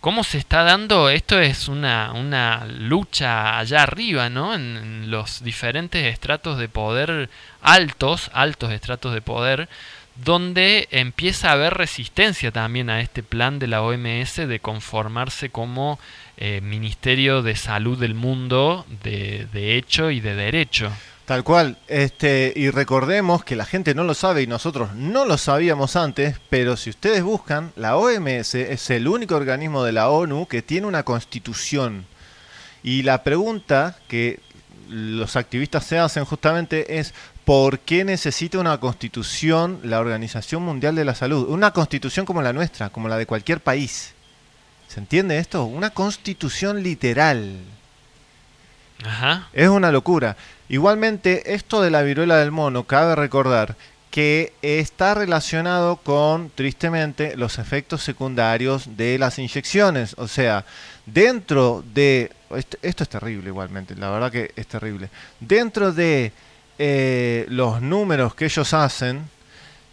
cómo 0.00 0.22
se 0.22 0.36
está 0.36 0.64
dando, 0.64 1.08
esto 1.08 1.40
es 1.40 1.68
una, 1.68 2.12
una 2.12 2.66
lucha 2.66 3.58
allá 3.58 3.82
arriba, 3.84 4.28
¿no? 4.28 4.54
En, 4.54 4.76
en 4.76 5.10
los 5.10 5.42
diferentes 5.42 6.04
estratos 6.04 6.58
de 6.58 6.68
poder 6.68 7.30
altos, 7.62 8.30
altos 8.34 8.70
estratos 8.72 9.14
de 9.14 9.22
poder, 9.22 9.68
donde 10.16 10.88
empieza 10.90 11.48
a 11.48 11.52
haber 11.52 11.74
resistencia 11.74 12.50
también 12.52 12.90
a 12.90 13.00
este 13.00 13.22
plan 13.22 13.58
de 13.58 13.66
la 13.66 13.82
OMS 13.82 14.36
de 14.36 14.60
conformarse 14.60 15.50
como 15.50 15.98
eh, 16.36 16.60
Ministerio 16.60 17.42
de 17.42 17.56
Salud 17.56 17.98
del 17.98 18.14
Mundo 18.14 18.86
de, 19.02 19.46
de 19.52 19.76
hecho 19.76 20.10
y 20.10 20.20
de 20.20 20.34
derecho. 20.34 20.90
Tal 21.24 21.44
cual, 21.44 21.78
este, 21.86 22.52
y 22.56 22.70
recordemos 22.70 23.44
que 23.44 23.54
la 23.54 23.64
gente 23.64 23.94
no 23.94 24.02
lo 24.02 24.12
sabe 24.12 24.42
y 24.42 24.46
nosotros 24.46 24.94
no 24.94 25.24
lo 25.24 25.38
sabíamos 25.38 25.94
antes, 25.94 26.36
pero 26.50 26.76
si 26.76 26.90
ustedes 26.90 27.22
buscan, 27.22 27.72
la 27.76 27.96
OMS 27.96 28.54
es 28.56 28.90
el 28.90 29.06
único 29.06 29.36
organismo 29.36 29.84
de 29.84 29.92
la 29.92 30.10
ONU 30.10 30.46
que 30.46 30.62
tiene 30.62 30.88
una 30.88 31.04
constitución. 31.04 32.06
Y 32.82 33.04
la 33.04 33.22
pregunta 33.22 33.96
que 34.08 34.40
los 34.88 35.36
activistas 35.36 35.84
se 35.84 35.98
hacen 35.98 36.24
justamente 36.24 36.98
es 36.98 37.14
¿por 37.44 37.80
qué 37.80 38.04
necesita 38.04 38.58
una 38.58 38.78
constitución 38.78 39.80
la 39.82 40.00
Organización 40.00 40.62
Mundial 40.62 40.94
de 40.94 41.04
la 41.04 41.14
Salud? 41.14 41.48
Una 41.48 41.72
constitución 41.72 42.26
como 42.26 42.42
la 42.42 42.52
nuestra, 42.52 42.90
como 42.90 43.08
la 43.08 43.16
de 43.16 43.26
cualquier 43.26 43.60
país. 43.60 44.14
¿Se 44.88 45.00
entiende 45.00 45.38
esto? 45.38 45.64
Una 45.64 45.90
constitución 45.90 46.82
literal. 46.82 47.56
Ajá. 49.04 49.48
Es 49.52 49.68
una 49.68 49.90
locura. 49.90 50.36
Igualmente, 50.68 51.54
esto 51.54 51.82
de 51.82 51.90
la 51.90 52.02
viruela 52.02 52.36
del 52.36 52.50
mono, 52.50 52.84
cabe 52.84 53.14
recordar 53.16 53.76
que 54.10 54.52
está 54.60 55.14
relacionado 55.14 55.96
con, 55.96 56.50
tristemente, 56.50 57.34
los 57.36 57.58
efectos 57.58 58.02
secundarios 58.02 58.96
de 58.96 59.18
las 59.18 59.38
inyecciones. 59.38 60.14
O 60.18 60.28
sea, 60.28 60.66
dentro 61.06 61.82
de... 61.94 62.30
Esto, 62.54 62.76
esto 62.82 63.02
es 63.02 63.08
terrible 63.08 63.48
igualmente, 63.48 63.96
la 63.96 64.10
verdad 64.10 64.30
que 64.30 64.52
es 64.54 64.66
terrible. 64.66 65.08
Dentro 65.40 65.92
de 65.92 66.32
eh, 66.84 67.46
los 67.48 67.80
números 67.80 68.34
que 68.34 68.46
ellos 68.46 68.74
hacen, 68.74 69.22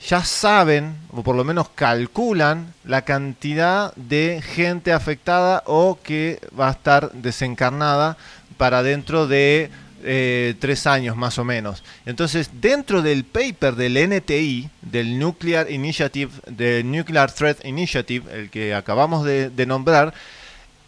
ya 0.07 0.23
saben, 0.23 0.95
o 1.11 1.21
por 1.21 1.35
lo 1.35 1.43
menos 1.43 1.69
calculan, 1.69 2.73
la 2.83 3.03
cantidad 3.03 3.93
de 3.93 4.41
gente 4.41 4.91
afectada 4.91 5.61
o 5.67 5.99
que 6.01 6.39
va 6.59 6.69
a 6.69 6.71
estar 6.71 7.11
desencarnada 7.11 8.17
para 8.57 8.81
dentro 8.81 9.27
de 9.27 9.69
eh, 10.03 10.55
tres 10.57 10.87
años 10.87 11.15
más 11.15 11.37
o 11.37 11.45
menos. 11.45 11.83
Entonces, 12.07 12.49
dentro 12.53 13.03
del 13.03 13.23
paper 13.23 13.75
del 13.75 14.09
NTI, 14.09 14.71
del 14.81 15.19
Nuclear 15.19 15.69
Initiative, 15.69 16.31
del 16.47 16.89
Nuclear 16.89 17.31
Threat 17.31 17.63
Initiative, 17.65 18.33
el 18.33 18.49
que 18.49 18.73
acabamos 18.73 19.25
de, 19.25 19.51
de 19.51 19.65
nombrar, 19.67 20.15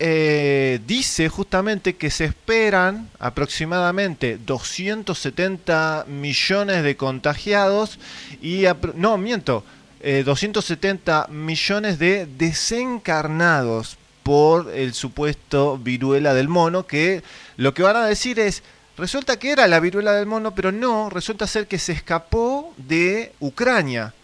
eh, 0.03 0.79
dice 0.87 1.29
justamente 1.29 1.95
que 1.95 2.09
se 2.09 2.25
esperan 2.25 3.07
aproximadamente 3.19 4.39
270 4.43 6.05
millones 6.07 6.81
de 6.81 6.97
contagiados 6.97 7.99
y 8.41 8.63
no 8.95 9.19
miento 9.19 9.63
eh, 9.99 10.23
270 10.25 11.27
millones 11.29 11.99
de 11.99 12.25
desencarnados 12.25 13.97
por 14.23 14.71
el 14.73 14.95
supuesto 14.95 15.77
viruela 15.77 16.33
del 16.33 16.47
mono 16.47 16.87
que 16.87 17.21
lo 17.57 17.75
que 17.75 17.83
van 17.83 17.97
a 17.97 18.07
decir 18.07 18.39
es 18.39 18.63
resulta 18.97 19.37
que 19.37 19.51
era 19.51 19.67
la 19.67 19.79
viruela 19.79 20.13
del 20.13 20.25
mono 20.25 20.55
pero 20.55 20.71
no 20.71 21.11
resulta 21.11 21.45
ser 21.45 21.67
que 21.67 21.77
se 21.77 21.91
escapó 21.91 22.73
de 22.75 23.33
Ucrania. 23.39 24.15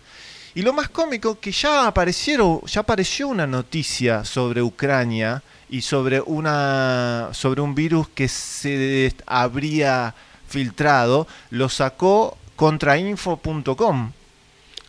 Y 0.55 0.63
lo 0.63 0.73
más 0.73 0.89
cómico 0.89 1.39
que 1.39 1.51
ya 1.51 1.85
aparecieron, 1.85 2.61
ya 2.65 2.81
apareció 2.81 3.27
una 3.27 3.45
noticia 3.45 4.25
sobre 4.25 4.63
Ucrania 4.63 5.43
y 5.69 5.81
sobre 5.81 6.21
una 6.21 7.29
sobre 7.33 7.61
un 7.61 7.75
virus 7.75 8.07
que 8.09 8.27
se 8.27 9.13
habría 9.25 10.15
filtrado, 10.47 11.27
lo 11.49 11.69
sacó 11.69 12.37
contrainfo.com. 12.55 14.11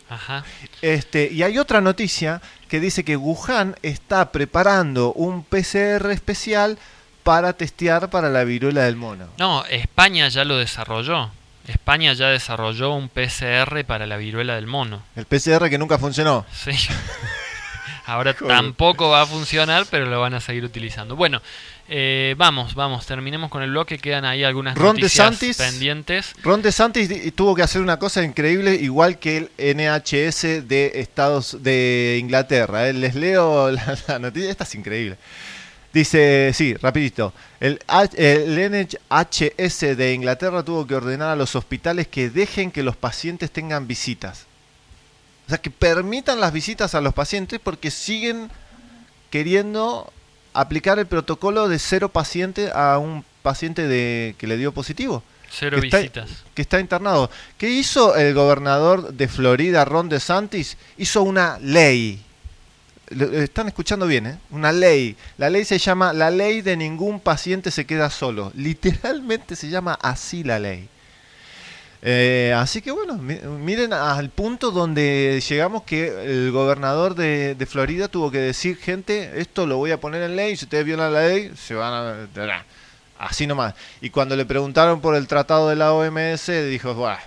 Ajá. 0.09 0.45
Este, 0.81 1.31
y 1.31 1.43
hay 1.43 1.59
otra 1.59 1.81
noticia 1.81 2.41
que 2.68 2.81
dice 2.81 3.05
que 3.05 3.16
Wuhan 3.16 3.76
está 3.83 4.33
preparando 4.33 5.12
un 5.12 5.45
PCR 5.45 6.11
especial 6.11 6.79
para 7.22 7.53
testear 7.53 8.09
para 8.09 8.31
la 8.31 8.45
viruela 8.45 8.85
del 8.85 8.97
mono. 8.97 9.26
No, 9.39 9.64
España 9.66 10.29
ya 10.29 10.45
lo 10.45 10.57
desarrolló. 10.57 11.31
España 11.66 12.14
ya 12.14 12.29
desarrolló 12.29 12.95
un 12.95 13.11
PCR 13.11 13.85
para 13.85 14.07
la 14.07 14.16
viruela 14.16 14.55
del 14.55 14.66
mono. 14.66 15.03
El 15.14 15.26
PCR 15.26 15.68
que 15.68 15.76
nunca 15.76 15.99
funcionó. 15.99 16.47
Sí. 16.53 16.70
Ahora 18.09 18.33
Joder. 18.33 18.57
tampoco 18.57 19.11
va 19.11 19.21
a 19.21 19.27
funcionar, 19.27 19.85
pero 19.91 20.07
lo 20.07 20.19
van 20.19 20.33
a 20.33 20.41
seguir 20.41 20.65
utilizando. 20.65 21.15
Bueno, 21.15 21.43
eh, 21.91 22.35
vamos, 22.39 22.75
vamos, 22.75 23.05
terminemos 23.05 23.51
con 23.51 23.63
el 23.63 23.71
bloque. 23.71 23.99
Quedan 23.99 24.25
ahí 24.25 24.45
algunas 24.45 24.77
Ron 24.77 24.97
noticias 24.97 25.39
DeSantis, 25.39 25.57
pendientes. 25.59 26.33
Ron 26.43 26.63
DeSantis 26.63 27.35
tuvo 27.35 27.55
que 27.55 27.61
hacer 27.63 27.83
una 27.83 27.99
cosa 27.99 28.25
increíble, 28.25 28.77
igual 28.77 29.19
que 29.19 29.37
el 29.59 29.77
NHS 29.77 30.67
de 30.67 30.93
Estados 30.95 31.63
de 31.63 32.17
Inglaterra. 32.19 32.89
eh. 32.89 32.95
Les 32.95 33.15
leo 33.15 33.71
la, 33.73 33.99
la 34.09 34.19
noticia, 34.19 34.51
esta 34.51 34.65
es 34.65 34.75
increíble. 34.75 35.19
Dice, 35.93 36.51
sí, 36.55 36.75
rapidito. 36.75 37.35
El, 37.61 37.79
el 38.17 38.71
NHS 38.71 39.81
de 39.97 40.15
Inglaterra 40.15 40.63
tuvo 40.63 40.87
que 40.87 40.95
ordenar 40.95 41.29
a 41.29 41.37
los 41.37 41.57
hospitales 41.57 42.09
que 42.09 42.31
dejen 42.31 42.71
que 42.71 42.83
los 42.83 42.97
pacientes 42.97 43.51
tengan 43.51 43.87
visitas. 43.87 44.48
O 45.49 45.51
sea, 45.51 45.59
que 45.59 45.71
permitan 45.71 46.41
las 46.41 46.53
visitas 46.53 46.95
a 46.95 47.01
los 47.01 47.15
pacientes 47.15 47.59
porque 47.59 47.91
siguen 47.91 48.51
queriendo 49.31 50.13
aplicar 50.53 50.99
el 50.99 51.07
protocolo 51.07 51.69
de 51.69 51.79
cero 51.79 52.09
paciente 52.11 52.71
a 52.75 52.99
un 52.99 53.25
paciente 53.43 53.87
de, 53.87 54.35
que 54.39 54.47
le 54.47 54.57
dio 54.57 54.73
positivo. 54.73 55.23
Cero 55.51 55.81
que 55.81 55.87
está- 55.87 55.99
visitas. 55.99 56.31
que 56.55 56.63
está 56.63 56.81
internado. 56.81 57.31
¿Qué 57.57 57.71
hizo 57.71 58.15
el 58.17 58.35
gobernador 58.35 59.15
de 59.15 59.29
Florida, 59.29 59.85
Ron 59.85 60.09
DeSantis? 60.11 60.77
Hizo 60.99 61.23
una 61.23 61.59
ley. 61.61 62.23
lo- 63.11 63.33
están 63.33 63.69
escuchando 63.69 64.07
bien, 64.07 64.27
¿eh? 64.27 64.39
Una 64.51 64.71
ley. 64.71 65.17
La 65.39 65.49
ley 65.49 65.65
se 65.65 65.79
llama 65.79 66.13
la 66.13 66.31
ley 66.31 66.61
de 66.61 66.77
ningún 66.77 67.21
paciente 67.21 67.71
se 67.71 67.87
queda 67.87 68.11
solo. 68.11 68.53
Literalmente 68.55 69.57
se 69.57 69.71
llama 69.71 69.99
así 70.03 70.45
la 70.45 70.59
ley. 70.59 70.89
Eh, 72.01 72.55
así 72.57 72.81
que 72.81 72.93
bueno, 72.93 73.15
mi- 73.15 73.41
miren 73.59 73.93
al 73.93 74.31
punto 74.31 74.71
donde 74.71 75.43
llegamos 75.49 75.83
que 75.83 76.07
el 76.31 76.53
gobernador 76.53 77.15
de, 77.17 77.55
de 77.57 77.67
Florida 77.67 78.07
tuvo 78.09 78.31
que 78.31 78.39
decir, 78.39 78.77
gente, 78.77 79.41
esto 79.41 79.67
lo 79.67 79.79
voy 79.79 79.91
a 79.91 80.01
poner 80.01 80.23
en 80.23 80.37
ley, 80.37 80.57
si 80.57 80.65
ustedes 80.67 80.85
violan 80.85 81.13
la 81.13 81.27
ley, 81.27 81.53
se 81.57 81.75
van 81.75 81.93
a... 81.93 82.65
Así 83.19 83.49
nomás. 83.49 83.75
Y 84.01 84.11
cuando 84.11 84.37
le 84.37 84.45
preguntaron 84.47 85.01
por 85.01 85.17
el 85.17 85.27
tratado 85.27 85.69
de 85.69 85.75
la 85.75 85.93
OMS, 85.93 86.47
dijo, 86.71 86.95
"Buah, 86.95 87.19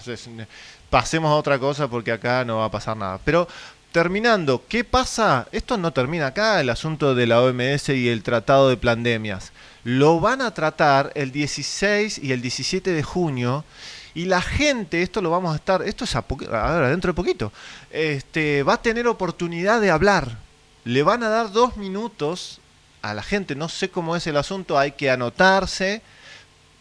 pasemos 0.89 1.29
a 1.31 1.35
otra 1.35 1.59
cosa 1.59 1.89
porque 1.89 2.13
acá 2.13 2.45
no 2.45 2.57
va 2.59 2.65
a 2.65 2.71
pasar 2.71 2.95
nada. 2.95 3.19
Pero 3.25 3.47
terminando, 3.91 4.63
¿qué 4.69 4.85
pasa? 4.85 5.47
Esto 5.51 5.77
no 5.77 5.91
termina 5.91 6.27
acá, 6.27 6.61
el 6.61 6.69
asunto 6.69 7.13
de 7.13 7.27
la 7.27 7.41
OMS 7.41 7.89
y 7.89 8.07
el 8.07 8.23
tratado 8.23 8.69
de 8.69 8.77
pandemias. 8.77 9.51
Lo 9.83 10.21
van 10.21 10.41
a 10.41 10.53
tratar 10.53 11.11
el 11.15 11.33
16 11.33 12.19
y 12.19 12.31
el 12.31 12.41
17 12.41 12.91
de 12.91 13.03
junio. 13.03 13.65
Y 14.13 14.25
la 14.25 14.41
gente, 14.41 15.01
esto 15.01 15.21
lo 15.21 15.29
vamos 15.29 15.53
a 15.53 15.55
estar, 15.55 15.81
esto 15.83 16.03
es 16.03 16.15
a 16.15 16.25
ahora, 16.27 16.89
dentro 16.89 17.11
de 17.11 17.15
poquito, 17.15 17.51
este, 17.89 18.63
va 18.63 18.73
a 18.73 18.81
tener 18.81 19.07
oportunidad 19.07 19.79
de 19.79 19.91
hablar. 19.91 20.37
Le 20.83 21.03
van 21.03 21.23
a 21.23 21.29
dar 21.29 21.51
dos 21.51 21.77
minutos 21.77 22.59
a 23.01 23.13
la 23.13 23.23
gente, 23.23 23.55
no 23.55 23.69
sé 23.69 23.89
cómo 23.89 24.15
es 24.15 24.27
el 24.27 24.37
asunto, 24.37 24.77
hay 24.77 24.91
que 24.91 25.09
anotarse, 25.09 26.01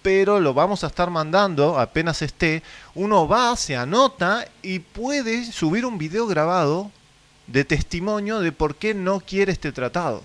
pero 0.03 0.41
lo 0.41 0.55
vamos 0.55 0.83
a 0.83 0.89
estar 0.89 1.11
mandando 1.11 1.79
apenas 1.79 2.23
esté. 2.23 2.63
Uno 2.95 3.29
va, 3.29 3.55
se 3.57 3.77
anota 3.77 4.47
y 4.63 4.81
puede 4.81 5.51
subir 5.53 5.85
un 5.85 5.99
video 5.99 6.27
grabado 6.27 6.91
de 7.47 7.65
testimonio 7.65 8.41
de 8.41 8.53
por 8.53 8.77
qué 8.77 8.95
no 8.95 9.21
quiere 9.21 9.53
este 9.53 9.73
tratado. 9.73 10.23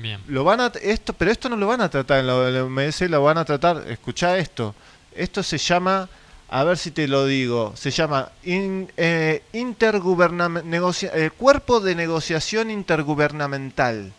Bien. 0.00 0.20
Lo 0.28 0.44
van 0.44 0.60
a 0.60 0.72
esto, 0.82 1.12
pero 1.12 1.30
esto 1.30 1.48
no 1.48 1.56
lo 1.56 1.66
van 1.66 1.80
a 1.80 1.88
tratar 1.88 2.20
en 2.20 2.26
la, 2.26 2.48
en 2.48 2.54
la 2.54 2.64
OMS, 2.64 3.00
lo 3.02 3.22
van 3.22 3.38
a 3.38 3.44
tratar, 3.44 3.84
escucha 3.88 4.36
esto. 4.38 4.74
Esto 5.14 5.42
se 5.42 5.58
llama, 5.58 6.08
a 6.48 6.64
ver 6.64 6.78
si 6.78 6.90
te 6.90 7.08
lo 7.08 7.26
digo, 7.26 7.74
se 7.76 7.90
llama 7.90 8.30
in- 8.44 8.90
eh, 8.96 9.42
intergubernam- 9.52 10.62
negocia- 10.64 11.10
el 11.12 11.32
cuerpo 11.32 11.80
de 11.80 11.94
negociación 11.94 12.70
intergubernamental. 12.70 14.12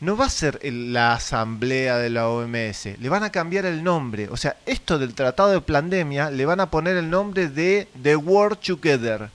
No 0.00 0.16
va 0.16 0.26
a 0.26 0.30
ser 0.30 0.60
el- 0.62 0.92
la 0.92 1.14
asamblea 1.14 1.96
de 1.98 2.08
la 2.10 2.28
OMS, 2.28 2.96
le 3.00 3.08
van 3.08 3.24
a 3.24 3.30
cambiar 3.32 3.66
el 3.66 3.82
nombre. 3.82 4.28
O 4.30 4.36
sea, 4.36 4.56
esto 4.64 4.98
del 4.98 5.14
tratado 5.14 5.50
de 5.50 5.60
pandemia 5.60 6.30
le 6.30 6.46
van 6.46 6.60
a 6.60 6.70
poner 6.70 6.96
el 6.96 7.10
nombre 7.10 7.48
de 7.48 7.88
The 8.00 8.14
World 8.16 8.58
Together. 8.58 9.30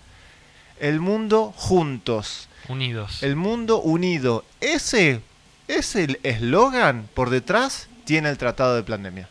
El 0.80 1.00
mundo 1.02 1.54
juntos. 1.56 2.48
Unidos. 2.70 3.22
El 3.24 3.36
mundo 3.36 3.82
unido. 3.82 4.46
Ese, 4.62 5.20
ese 5.68 6.18
eslogan 6.24 7.10
por 7.14 7.30
detrás 7.30 7.88
tiene 8.06 8.30
el 8.30 8.38
tratado 8.38 8.76
de 8.76 8.84
pandemia. 8.84 9.28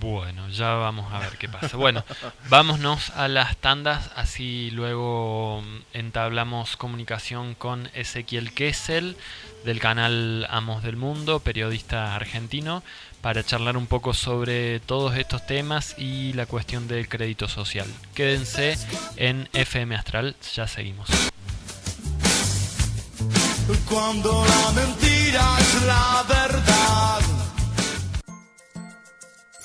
Bueno, 0.00 0.48
ya 0.48 0.74
vamos 0.74 1.12
a 1.12 1.18
ver 1.18 1.38
qué 1.38 1.48
pasa. 1.48 1.76
Bueno, 1.76 2.04
vámonos 2.48 3.10
a 3.10 3.28
las 3.28 3.56
tandas, 3.56 4.10
así 4.16 4.70
luego 4.72 5.62
entablamos 5.92 6.76
comunicación 6.76 7.54
con 7.54 7.88
Ezequiel 7.94 8.52
Kessel 8.52 9.16
del 9.64 9.80
canal 9.80 10.46
Amos 10.50 10.82
del 10.82 10.96
Mundo, 10.96 11.40
periodista 11.40 12.14
argentino, 12.14 12.82
para 13.20 13.42
charlar 13.42 13.76
un 13.76 13.86
poco 13.86 14.14
sobre 14.14 14.80
todos 14.80 15.16
estos 15.16 15.46
temas 15.46 15.96
y 15.98 16.32
la 16.34 16.46
cuestión 16.46 16.86
del 16.88 17.08
crédito 17.08 17.48
social. 17.48 17.92
Quédense 18.14 18.78
en 19.16 19.48
FM 19.52 19.94
Astral, 19.96 20.36
ya 20.54 20.68
seguimos. 20.68 21.08
Cuando 23.88 24.44
la 24.46 24.72
mentira 24.80 25.56
es 25.58 25.82
la 25.82 26.24
verdad. 26.28 27.25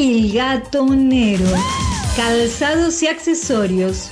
Il 0.00 0.32
Gatonero. 0.32 1.44
Calzados 2.16 3.02
y 3.02 3.08
accesorios. 3.08 4.10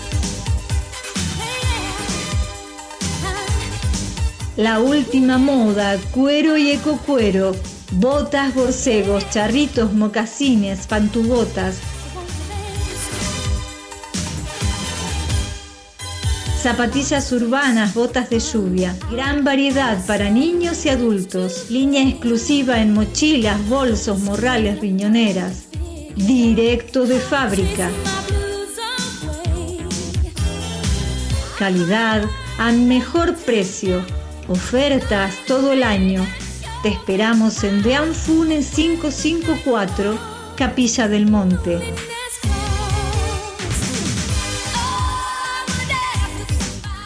La 4.56 4.80
última 4.80 5.38
moda, 5.38 5.96
cuero 6.10 6.56
y 6.56 6.72
ecocuero. 6.72 7.54
Botas, 7.92 8.52
borcegos, 8.52 9.30
charritos, 9.30 9.92
mocasines, 9.92 10.88
pantubotas. 10.88 11.76
Zapatillas 16.66 17.30
urbanas, 17.30 17.94
botas 17.94 18.28
de 18.28 18.40
lluvia. 18.40 18.96
Gran 19.08 19.44
variedad 19.44 20.04
para 20.04 20.30
niños 20.30 20.84
y 20.84 20.88
adultos. 20.88 21.70
Línea 21.70 22.02
exclusiva 22.02 22.80
en 22.80 22.92
mochilas, 22.92 23.68
bolsos, 23.68 24.18
morrales, 24.18 24.80
riñoneras. 24.80 25.68
Directo 26.16 27.06
de 27.06 27.20
fábrica. 27.20 27.88
Calidad 31.56 32.24
a 32.58 32.72
mejor 32.72 33.36
precio. 33.36 34.04
Ofertas 34.48 35.36
todo 35.46 35.72
el 35.72 35.84
año. 35.84 36.26
Te 36.82 36.88
esperamos 36.88 37.62
en 37.62 37.80
Dean 37.84 38.12
Funes 38.12 38.72
554, 38.72 40.18
Capilla 40.56 41.06
del 41.06 41.30
Monte. 41.30 41.80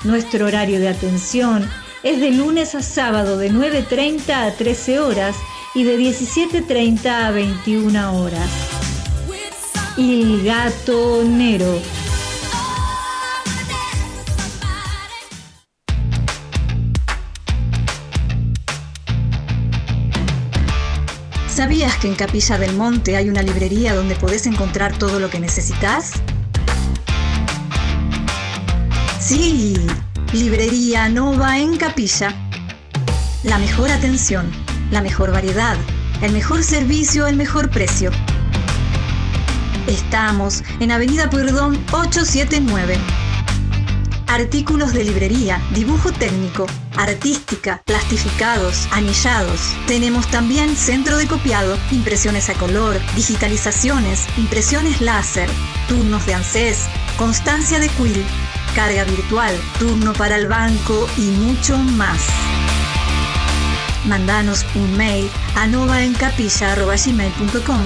Nuestro 0.03 0.47
horario 0.47 0.81
de 0.81 0.89
atención 0.89 1.69
es 2.03 2.21
de 2.21 2.31
lunes 2.31 2.75
a 2.75 2.81
sábado 2.81 3.37
de 3.37 3.51
9.30 3.51 4.31
a 4.31 4.51
13 4.55 4.99
horas 4.99 5.37
y 5.75 5.85
de 5.85 5.99
17.30 5.99 7.07
a 7.07 7.31
21 7.31 8.17
horas. 8.19 8.51
Il 9.99 10.43
Gatonero. 10.43 11.83
¿Sabías 21.47 21.95
que 21.99 22.09
en 22.09 22.15
Capilla 22.15 22.57
del 22.57 22.75
Monte 22.75 23.17
hay 23.17 23.29
una 23.29 23.43
librería 23.43 23.95
donde 23.95 24.17
podés 24.17 24.47
encontrar 24.47 24.97
todo 24.97 25.21
lo 25.21 25.29
que 25.29 25.41
necesitas? 25.41 26.23
Sí, 29.31 29.75
Librería 30.33 31.09
Nova 31.09 31.57
en 31.57 31.77
Capilla. 31.77 32.35
La 33.45 33.59
mejor 33.59 33.89
atención, 33.93 34.51
la 34.91 35.03
mejor 35.03 35.31
variedad, 35.31 35.77
el 36.21 36.33
mejor 36.33 36.65
servicio, 36.65 37.29
el 37.29 37.37
mejor 37.37 37.71
precio. 37.71 38.11
Estamos 39.87 40.65
en 40.81 40.91
Avenida 40.91 41.31
Pueyrredón 41.31 41.77
879. 41.93 42.99
Artículos 44.27 44.93
de 44.93 45.05
librería, 45.05 45.63
dibujo 45.75 46.11
técnico, 46.11 46.67
artística, 46.97 47.83
plastificados, 47.87 48.89
anillados. 48.91 49.61
Tenemos 49.87 50.29
también 50.33 50.75
centro 50.75 51.17
de 51.17 51.29
copiado, 51.29 51.79
impresiones 51.93 52.51
a 52.51 52.55
color, 52.55 52.97
digitalizaciones, 53.15 54.27
impresiones 54.39 55.01
láser, 55.01 55.49
turnos 55.87 56.27
de 56.27 56.35
ANSES, 56.35 56.89
constancia 57.17 57.79
de 57.79 57.89
quill, 57.91 58.25
carga 58.75 59.05
virtual, 59.05 59.57
turno 59.79 60.13
para 60.13 60.37
el 60.37 60.47
banco 60.47 61.09
y 61.17 61.23
mucho 61.23 61.79
más. 61.79 62.21
Mandanos 64.07 64.67
un 64.75 64.95
mail 64.97 65.31
a 65.57 65.67
novaencapilla.gmail.com 65.67 67.81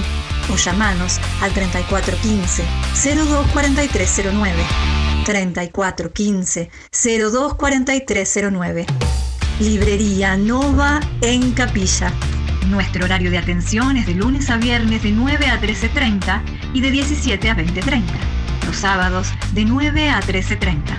o 0.51 0.55
llamanos 0.55 1.19
al 1.41 1.51
3415 1.53 2.63
024309. 2.93 4.65
3415 5.25 6.69
024309. 6.91 8.85
Librería 9.59 10.37
Nova 10.37 11.01
en 11.21 11.51
Capilla. 11.51 12.13
Nuestro 12.67 13.05
horario 13.05 13.31
de 13.31 13.37
atención 13.37 13.97
es 13.97 14.05
de 14.05 14.15
lunes 14.15 14.49
a 14.49 14.57
viernes 14.57 15.03
de 15.03 15.11
9 15.11 15.47
a 15.47 15.61
13.30 15.61 16.41
y 16.73 16.81
de 16.81 16.91
17 16.91 17.49
a 17.49 17.55
20.30. 17.55 18.34
Sábados 18.75 19.29
de 19.53 19.63
9 19.63 20.09
a 20.09 20.19
13.30. 20.21 20.97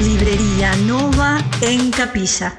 Librería 0.00 0.76
Nova 0.76 1.38
en 1.60 1.90
Capilla. 1.90 2.54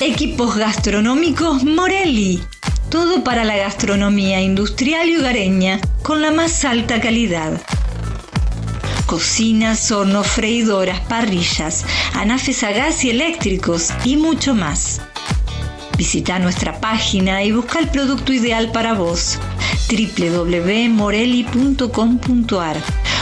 Equipos 0.00 0.56
gastronómicos 0.56 1.64
Morelli. 1.64 2.42
Todo 2.88 3.22
para 3.24 3.44
la 3.44 3.56
gastronomía 3.56 4.40
industrial 4.40 5.08
y 5.10 5.16
hogareña 5.16 5.80
con 6.02 6.22
la 6.22 6.30
más 6.30 6.64
alta 6.64 7.00
calidad. 7.00 7.60
Cocinas, 9.14 9.92
hornos, 9.92 10.26
freidoras, 10.26 10.98
parrillas, 11.02 11.84
anafes 12.14 12.64
a 12.64 12.72
gas 12.72 13.04
y 13.04 13.10
eléctricos 13.10 13.90
y 14.04 14.16
mucho 14.16 14.56
más. 14.56 15.00
Visita 15.96 16.40
nuestra 16.40 16.80
página 16.80 17.44
y 17.44 17.52
busca 17.52 17.78
el 17.78 17.90
producto 17.90 18.32
ideal 18.32 18.72
para 18.72 18.94
vos 18.94 19.38
www.morelli.com.ar 19.88 22.76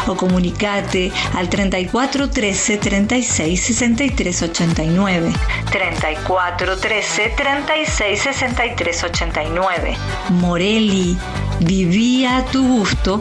o 0.06 0.16
comunicate 0.16 1.12
al 1.34 1.50
34 1.50 2.30
13 2.30 2.78
36 2.78 3.60
63 3.60 4.42
89. 4.44 5.30
34 5.70 6.78
13 6.78 7.34
36 7.36 8.22
63 8.22 9.04
89. 9.04 9.94
Morelli, 10.30 11.18
vivía 11.60 12.38
a 12.38 12.46
tu 12.46 12.66
gusto. 12.66 13.20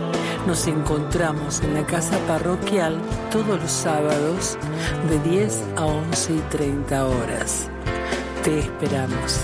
Nos 0.47 0.65
encontramos 0.65 1.61
en 1.61 1.75
la 1.75 1.85
casa 1.85 2.17
parroquial 2.27 2.99
todos 3.31 3.61
los 3.61 3.71
sábados 3.71 4.57
de 5.09 5.19
10 5.29 5.63
a 5.75 5.85
11 5.85 6.33
y 6.33 6.39
30 6.49 7.05
horas. 7.05 7.69
Te 8.43 8.59
esperamos. 8.59 9.39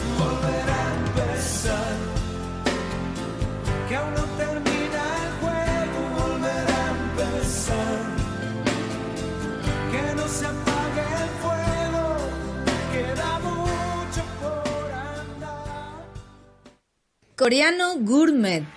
Coreano 17.35 17.93
Gourmet. 17.99 18.76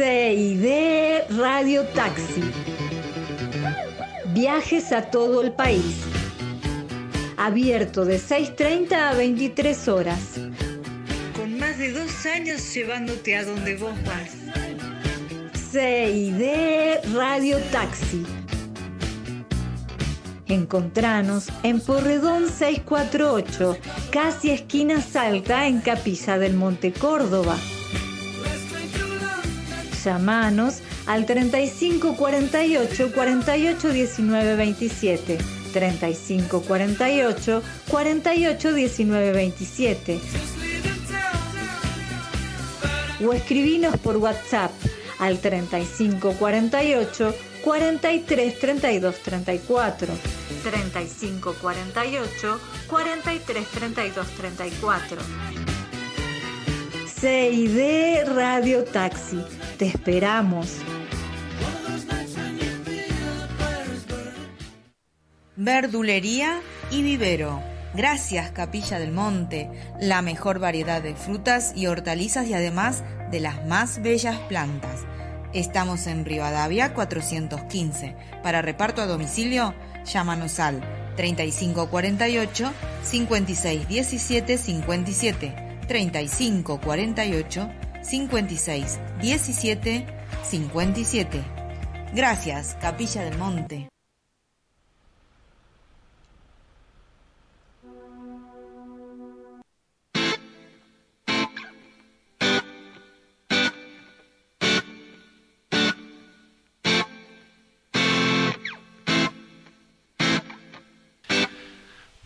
CID 0.00 1.36
Radio 1.36 1.84
Taxi. 1.88 2.42
Viajes 4.32 4.92
a 4.92 5.10
todo 5.10 5.42
el 5.42 5.52
país. 5.52 5.94
Abierto 7.36 8.06
de 8.06 8.16
6.30 8.16 8.92
a 8.94 9.12
23 9.12 9.88
horas. 9.88 10.40
Con 11.36 11.58
más 11.58 11.76
de 11.76 11.92
dos 11.92 12.24
años 12.24 12.72
llevándote 12.72 13.36
a 13.36 13.44
donde 13.44 13.76
vos 13.76 13.92
vas. 14.06 14.30
CID 15.70 17.12
Radio 17.14 17.58
Taxi. 17.70 18.24
Encontranos 20.46 21.48
en 21.62 21.78
Porredón 21.78 22.48
648, 22.48 23.76
casi 24.10 24.50
esquina 24.50 25.02
Salta, 25.02 25.66
en 25.66 25.82
Capilla 25.82 26.38
del 26.38 26.54
Monte 26.54 26.90
Córdoba. 26.90 27.58
Llamanos 30.04 30.80
al 31.06 31.26
35 31.26 32.16
48 32.16 33.12
48 33.12 33.92
19 33.92 34.56
27. 34.56 35.38
35 35.72 36.62
48 36.62 37.62
48 37.88 38.72
19 38.72 39.32
27. 39.32 40.20
O 43.26 43.32
escribinos 43.32 43.96
por 43.98 44.16
WhatsApp 44.16 44.72
al 45.18 45.38
35 45.38 46.32
48 46.32 47.34
43 47.62 48.58
32 48.58 49.18
34. 49.18 50.08
35 50.62 51.54
48 51.60 52.60
43 52.88 53.66
32 53.68 54.26
34. 54.28 55.69
CID 57.20 58.24
Radio 58.34 58.82
Taxi. 58.82 59.44
Te 59.76 59.84
esperamos. 59.88 60.78
Verdulería 65.54 66.62
y 66.90 67.02
vivero. 67.02 67.60
Gracias 67.92 68.52
Capilla 68.52 68.98
del 68.98 69.12
Monte, 69.12 69.70
la 70.00 70.22
mejor 70.22 70.60
variedad 70.60 71.02
de 71.02 71.14
frutas 71.14 71.74
y 71.76 71.88
hortalizas 71.88 72.46
y 72.46 72.54
además 72.54 73.04
de 73.30 73.40
las 73.40 73.66
más 73.66 74.00
bellas 74.00 74.38
plantas. 74.48 75.04
Estamos 75.52 76.06
en 76.06 76.24
Rivadavia 76.24 76.94
415. 76.94 78.16
Para 78.42 78.62
reparto 78.62 79.02
a 79.02 79.06
domicilio, 79.06 79.74
llámanos 80.06 80.58
al 80.58 80.80
3548 81.16 82.72
5617 83.02 84.56
57 84.56 85.69
3548 85.90 87.68
5617 88.02 90.06
57. 90.48 91.42
Gracias, 92.14 92.76
Capilla 92.80 93.24
del 93.24 93.36
Monte. 93.36 93.88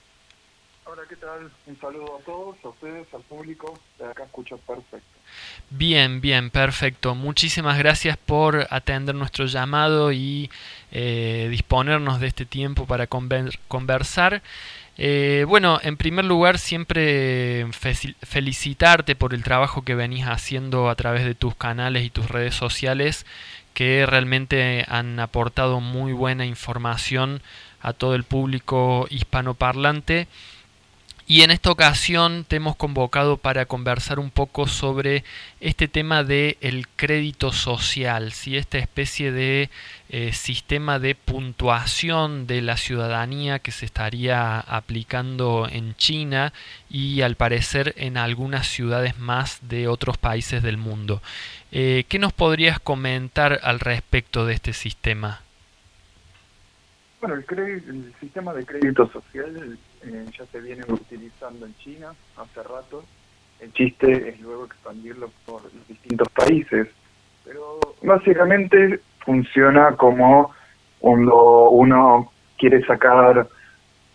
Un 1.67 1.79
saludo 1.79 2.17
a 2.19 2.23
todos, 2.25 2.57
a 2.63 2.69
ustedes, 2.69 3.07
al 3.13 3.21
público. 3.21 3.79
Acá 4.09 4.23
escucho 4.23 4.57
perfecto. 4.57 5.05
Bien, 5.69 6.21
bien, 6.21 6.49
perfecto. 6.49 7.15
Muchísimas 7.15 7.77
gracias 7.77 8.17
por 8.17 8.67
atender 8.69 9.15
nuestro 9.15 9.45
llamado 9.45 10.11
y 10.11 10.49
eh, 10.91 11.47
disponernos 11.49 12.19
de 12.19 12.27
este 12.27 12.45
tiempo 12.45 12.85
para 12.85 13.09
conver- 13.09 13.57
conversar. 13.67 14.41
Eh, 14.97 15.45
bueno, 15.47 15.79
en 15.81 15.97
primer 15.97 16.25
lugar, 16.25 16.59
siempre 16.59 17.65
fe- 17.71 18.15
felicitarte 18.21 19.15
por 19.15 19.33
el 19.33 19.43
trabajo 19.43 19.81
que 19.83 19.95
venís 19.95 20.25
haciendo 20.25 20.89
a 20.89 20.95
través 20.95 21.25
de 21.25 21.33
tus 21.35 21.55
canales 21.55 22.03
y 22.03 22.09
tus 22.11 22.27
redes 22.29 22.53
sociales, 22.53 23.25
que 23.73 24.05
realmente 24.05 24.85
han 24.87 25.19
aportado 25.19 25.79
muy 25.79 26.13
buena 26.13 26.45
información 26.45 27.41
a 27.81 27.93
todo 27.93 28.13
el 28.13 28.23
público 28.23 29.07
hispanoparlante. 29.09 30.27
Y 31.25 31.43
en 31.43 31.51
esta 31.51 31.71
ocasión 31.71 32.43
te 32.45 32.57
hemos 32.57 32.75
convocado 32.75 33.37
para 33.37 33.65
conversar 33.65 34.19
un 34.19 34.29
poco 34.29 34.67
sobre 34.67 35.23
este 35.61 35.87
tema 35.87 36.25
de 36.25 36.57
el 36.59 36.89
crédito 36.89 37.53
social, 37.53 38.33
si 38.33 38.57
esta 38.57 38.77
especie 38.77 39.31
de 39.31 39.69
eh, 40.09 40.33
sistema 40.33 40.99
de 40.99 41.15
puntuación 41.15 42.45
de 42.45 42.61
la 42.61 42.75
ciudadanía 42.75 43.59
que 43.59 43.71
se 43.71 43.85
estaría 43.85 44.59
aplicando 44.59 45.69
en 45.71 45.95
China 45.95 46.51
y 46.89 47.21
al 47.21 47.35
parecer 47.35 47.93
en 47.95 48.17
algunas 48.17 48.67
ciudades 48.67 49.17
más 49.17 49.59
de 49.69 49.87
otros 49.87 50.17
países 50.17 50.61
del 50.61 50.75
mundo. 50.75 51.21
Eh, 51.71 52.03
¿Qué 52.09 52.19
nos 52.19 52.33
podrías 52.33 52.81
comentar 52.81 53.61
al 53.63 53.79
respecto 53.79 54.45
de 54.45 54.55
este 54.55 54.73
sistema? 54.73 55.41
Bueno, 57.21 57.35
el, 57.35 57.45
el 57.57 58.13
sistema 58.19 58.53
de 58.53 58.65
crédito 58.65 59.09
social 59.09 59.77
eh, 60.05 60.25
ya 60.37 60.45
se 60.45 60.61
viene 60.61 60.83
utilizando 60.87 61.65
en 61.65 61.75
China 61.75 62.13
hace 62.37 62.63
rato. 62.63 63.03
El 63.59 63.71
chiste 63.73 64.29
es 64.29 64.39
luego 64.41 64.65
expandirlo 64.65 65.29
por 65.45 65.63
los 65.63 65.87
distintos 65.87 66.27
países. 66.29 66.87
Pero 67.45 67.79
básicamente 68.01 68.99
funciona 69.19 69.95
como 69.95 70.51
cuando 70.99 71.69
uno 71.69 72.31
quiere 72.57 72.85
sacar 72.85 73.47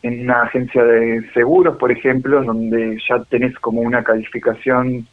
en 0.03 0.23
una 0.23 0.43
agencia 0.43 0.83
de 0.83 1.31
seguros, 1.33 1.77
por 1.77 1.91
ejemplo, 1.91 2.43
donde 2.43 2.99
ya 3.09 3.23
tenés 3.25 3.55
como 3.59 3.81
una 3.81 4.03
calificación 4.03 5.07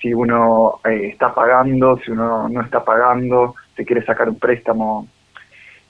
si 0.00 0.12
uno 0.12 0.80
eh, 0.84 1.10
está 1.12 1.32
pagando, 1.32 1.96
si 1.98 2.10
uno 2.10 2.48
no 2.48 2.60
está 2.62 2.84
pagando, 2.84 3.54
se 3.76 3.84
quiere 3.84 4.04
sacar 4.04 4.28
un 4.28 4.38
préstamo 4.38 5.08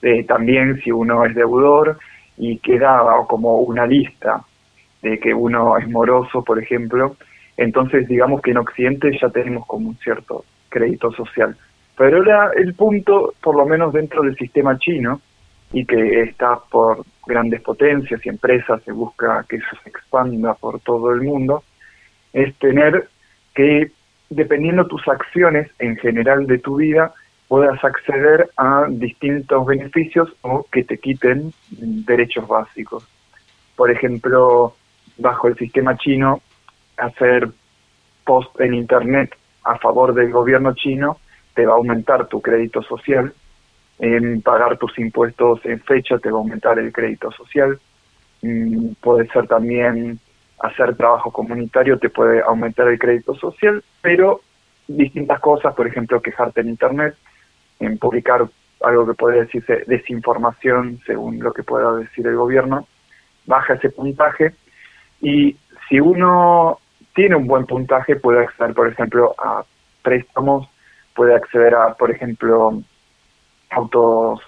eh, 0.03 0.25
también 0.25 0.81
si 0.83 0.91
uno 0.91 1.25
es 1.25 1.33
deudor 1.33 1.97
y 2.37 2.57
queda 2.59 3.01
como 3.27 3.59
una 3.59 3.85
lista 3.85 4.43
de 5.01 5.19
que 5.19 5.33
uno 5.33 5.77
es 5.77 5.87
moroso, 5.89 6.43
por 6.43 6.61
ejemplo. 6.61 7.15
Entonces, 7.57 8.07
digamos 8.07 8.41
que 8.41 8.51
en 8.51 8.57
Occidente 8.57 9.17
ya 9.21 9.29
tenemos 9.29 9.65
como 9.67 9.89
un 9.89 9.97
cierto 9.97 10.45
crédito 10.69 11.11
social. 11.11 11.55
Pero 11.95 12.23
el 12.53 12.73
punto, 12.73 13.33
por 13.41 13.55
lo 13.55 13.65
menos 13.65 13.93
dentro 13.93 14.23
del 14.23 14.35
sistema 14.35 14.77
chino, 14.79 15.21
y 15.71 15.85
que 15.85 16.21
está 16.21 16.59
por 16.69 17.03
grandes 17.25 17.61
potencias 17.61 18.23
y 18.25 18.29
empresas, 18.29 18.81
se 18.83 18.91
busca 18.91 19.43
que 19.49 19.57
eso 19.57 19.75
se 19.83 19.89
expanda 19.89 20.53
por 20.53 20.79
todo 20.79 21.11
el 21.11 21.21
mundo, 21.21 21.63
es 22.31 22.55
tener 22.55 23.09
que, 23.53 23.91
dependiendo 24.29 24.87
tus 24.87 25.07
acciones 25.07 25.69
en 25.79 25.97
general 25.97 26.45
de 26.47 26.59
tu 26.59 26.77
vida, 26.77 27.13
puedas 27.53 27.83
acceder 27.83 28.49
a 28.57 28.87
distintos 28.89 29.65
beneficios 29.65 30.29
o 30.41 30.65
que 30.71 30.83
te 30.83 30.97
quiten 30.97 31.53
derechos 31.69 32.47
básicos. 32.47 33.07
Por 33.75 33.91
ejemplo, 33.91 34.75
bajo 35.17 35.47
el 35.47 35.57
sistema 35.57 35.95
chino, 35.97 36.41
hacer 36.97 37.49
post 38.25 38.59
en 38.59 38.73
Internet 38.73 39.35
a 39.63 39.77
favor 39.77 40.13
del 40.13 40.31
gobierno 40.31 40.73
chino 40.73 41.17
te 41.53 41.65
va 41.65 41.73
a 41.73 41.77
aumentar 41.77 42.27
tu 42.27 42.41
crédito 42.41 42.81
social, 42.81 43.31
en 43.99 44.41
pagar 44.41 44.77
tus 44.77 44.97
impuestos 44.97 45.59
en 45.65 45.79
fecha 45.81 46.17
te 46.17 46.31
va 46.31 46.39
a 46.39 46.41
aumentar 46.41 46.79
el 46.79 46.91
crédito 46.91 47.31
social, 47.31 47.79
Mm, 48.43 48.95
puede 48.99 49.25
ser 49.29 49.47
también 49.47 50.19
hacer 50.59 50.95
trabajo 50.97 51.31
comunitario 51.31 51.97
te 51.97 52.09
puede 52.09 52.41
aumentar 52.41 52.89
el 52.89 52.99
crédito 52.99 53.33
social, 53.35 53.81
pero 54.01 54.41
distintas 54.85 55.39
cosas, 55.39 55.73
por 55.73 55.87
ejemplo, 55.87 56.21
quejarte 56.21 56.59
en 56.59 56.69
Internet, 56.69 57.15
en 57.79 57.97
publicar 57.97 58.45
algo 58.81 59.07
que 59.07 59.13
puede 59.13 59.41
decirse 59.41 59.83
desinformación 59.87 60.99
según 61.05 61.39
lo 61.39 61.53
que 61.53 61.63
pueda 61.63 61.95
decir 61.95 62.27
el 62.27 62.35
gobierno, 62.35 62.87
baja 63.45 63.73
ese 63.73 63.89
puntaje. 63.89 64.53
Y 65.21 65.55
si 65.87 65.99
uno 65.99 66.79
tiene 67.15 67.35
un 67.35 67.47
buen 67.47 67.65
puntaje 67.65 68.15
puede 68.15 68.43
acceder, 68.43 68.73
por 68.73 68.87
ejemplo, 68.89 69.35
a 69.37 69.63
préstamos, 70.01 70.67
puede 71.15 71.35
acceder 71.35 71.75
a, 71.75 71.93
por 71.93 72.11
ejemplo, 72.11 72.81
autos 73.69 74.41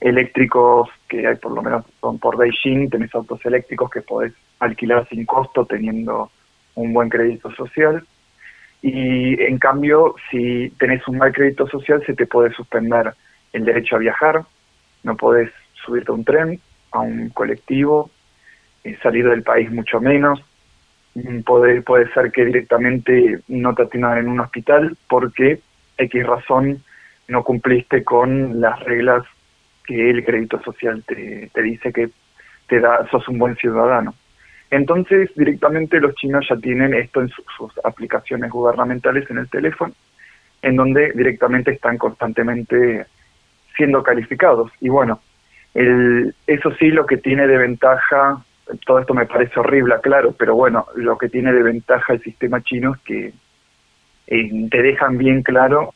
eléctricos 0.00 0.88
que 1.08 1.26
hay 1.26 1.36
por 1.36 1.52
lo 1.52 1.62
menos 1.62 1.84
son 2.00 2.18
por 2.18 2.38
Beijing, 2.38 2.88
tenés 2.88 3.14
autos 3.14 3.44
eléctricos 3.44 3.90
que 3.90 4.00
podés 4.00 4.32
alquilar 4.58 5.06
sin 5.08 5.26
costo 5.26 5.66
teniendo 5.66 6.30
un 6.74 6.92
buen 6.94 7.08
crédito 7.10 7.50
social 7.52 8.02
y 8.82 9.40
en 9.42 9.58
cambio 9.58 10.14
si 10.30 10.70
tenés 10.78 11.06
un 11.06 11.18
mal 11.18 11.32
crédito 11.32 11.66
social 11.66 12.02
se 12.06 12.14
te 12.14 12.26
puede 12.26 12.52
suspender 12.52 13.12
el 13.52 13.64
derecho 13.64 13.96
a 13.96 14.00
viajar, 14.00 14.42
no 15.02 15.16
podés 15.16 15.50
subirte 15.84 16.10
a 16.10 16.14
un 16.14 16.24
tren, 16.24 16.60
a 16.92 17.00
un 17.00 17.30
colectivo, 17.30 18.10
eh, 18.84 18.96
salir 19.02 19.28
del 19.28 19.42
país 19.42 19.70
mucho 19.70 20.00
menos, 20.00 20.42
Mm, 21.14 21.40
puede, 21.40 21.82
puede 21.82 22.12
ser 22.12 22.30
que 22.30 22.44
directamente 22.44 23.40
no 23.48 23.74
te 23.74 23.82
atiendan 23.82 24.18
en 24.18 24.28
un 24.28 24.40
hospital 24.40 24.96
porque 25.08 25.60
X 25.98 26.26
razón 26.26 26.82
no 27.28 27.42
cumpliste 27.42 28.04
con 28.04 28.60
las 28.60 28.78
reglas 28.80 29.24
que 29.84 30.10
el 30.10 30.24
crédito 30.24 30.62
social 30.62 31.02
te, 31.06 31.50
te 31.52 31.62
dice 31.62 31.92
que 31.92 32.10
te 32.68 32.78
da, 32.80 33.08
sos 33.10 33.26
un 33.28 33.38
buen 33.38 33.56
ciudadano. 33.56 34.14
Entonces, 34.70 35.30
directamente 35.34 36.00
los 36.00 36.14
chinos 36.14 36.46
ya 36.48 36.56
tienen 36.56 36.94
esto 36.94 37.20
en 37.20 37.28
su- 37.28 37.44
sus 37.56 37.72
aplicaciones 37.84 38.50
gubernamentales 38.50 39.28
en 39.30 39.38
el 39.38 39.48
teléfono, 39.48 39.92
en 40.62 40.76
donde 40.76 41.12
directamente 41.12 41.72
están 41.72 41.98
constantemente 41.98 43.06
siendo 43.76 44.02
calificados. 44.02 44.70
Y 44.80 44.88
bueno, 44.88 45.20
el, 45.74 46.34
eso 46.46 46.72
sí 46.76 46.90
lo 46.90 47.06
que 47.06 47.16
tiene 47.16 47.46
de 47.46 47.58
ventaja, 47.58 48.42
todo 48.86 49.00
esto 49.00 49.14
me 49.14 49.26
parece 49.26 49.58
horrible, 49.58 49.96
claro, 50.02 50.32
pero 50.38 50.54
bueno, 50.54 50.86
lo 50.94 51.18
que 51.18 51.28
tiene 51.28 51.52
de 51.52 51.62
ventaja 51.62 52.12
el 52.12 52.22
sistema 52.22 52.62
chino 52.62 52.94
es 52.94 53.00
que 53.00 53.32
eh, 54.28 54.68
te 54.70 54.82
dejan 54.82 55.18
bien 55.18 55.42
claro 55.42 55.92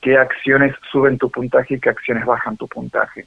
qué 0.00 0.16
acciones 0.16 0.74
suben 0.90 1.18
tu 1.18 1.30
puntaje 1.30 1.74
y 1.74 1.80
qué 1.80 1.90
acciones 1.90 2.24
bajan 2.24 2.56
tu 2.56 2.66
puntaje. 2.66 3.26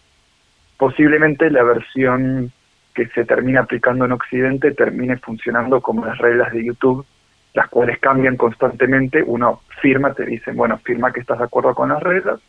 Posiblemente 0.77 1.49
la 1.49 1.63
versión 1.63 2.51
que 2.93 3.07
se 3.07 3.25
termina 3.25 3.61
aplicando 3.61 4.05
en 4.05 4.11
Occidente 4.11 4.71
termine 4.71 5.17
funcionando 5.17 5.81
como 5.81 6.05
las 6.05 6.17
reglas 6.17 6.51
de 6.51 6.65
YouTube, 6.65 7.05
las 7.53 7.69
cuales 7.69 7.99
cambian 7.99 8.37
constantemente. 8.37 9.23
Uno 9.25 9.61
firma, 9.81 10.13
te 10.13 10.25
dicen, 10.25 10.55
bueno, 10.55 10.77
firma 10.77 11.11
que 11.11 11.21
estás 11.21 11.39
de 11.39 11.45
acuerdo 11.45 11.73
con 11.73 11.89
las 11.89 12.01
reglas. 12.01 12.39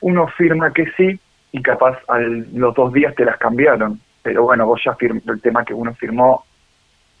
Uno 0.00 0.26
firma 0.28 0.72
que 0.72 0.86
sí 0.96 1.18
y 1.52 1.62
capaz 1.62 1.98
a 2.08 2.18
los 2.18 2.74
dos 2.74 2.92
días 2.92 3.14
te 3.14 3.24
las 3.24 3.38
cambiaron. 3.38 4.00
Pero 4.22 4.44
bueno, 4.44 4.66
vos 4.66 4.80
ya 4.84 4.94
firmó 4.94 5.20
el 5.26 5.40
tema 5.40 5.64
que 5.64 5.74
uno 5.74 5.94
firmó 5.94 6.44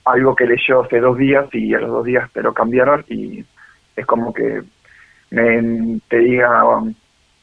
algo 0.04 0.34
que 0.34 0.46
leyó 0.46 0.82
hace 0.82 1.00
dos 1.00 1.16
días 1.16 1.46
y 1.52 1.74
a 1.74 1.80
los 1.80 1.90
dos 1.90 2.04
días 2.04 2.30
te 2.32 2.42
lo 2.42 2.52
cambiaron 2.52 3.04
y 3.08 3.44
es 3.96 4.06
como 4.06 4.34
que 4.34 4.62
me, 5.30 6.00
te 6.08 6.18
diga 6.18 6.62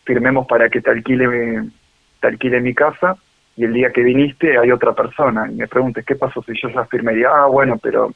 firmemos 0.04 0.46
para 0.48 0.70
que 0.70 0.82
te 0.82 0.92
alquile 0.92 1.64
te 2.20 2.28
alquile 2.28 2.62
mi 2.62 2.74
casa 2.74 3.18
y 3.56 3.64
el 3.66 3.74
día 3.74 3.92
que 3.92 4.02
viniste 4.04 4.58
hay 4.58 4.72
otra 4.72 4.94
persona 4.94 5.48
y 5.50 5.56
me 5.56 5.68
preguntes 5.68 6.06
qué 6.06 6.16
pasó 6.16 6.42
si 6.44 6.54
yo 6.62 6.70
ya 6.70 6.86
firmé 6.86 7.18
y 7.20 7.24
ah 7.24 7.46
bueno 7.46 7.78
pero 7.82 8.14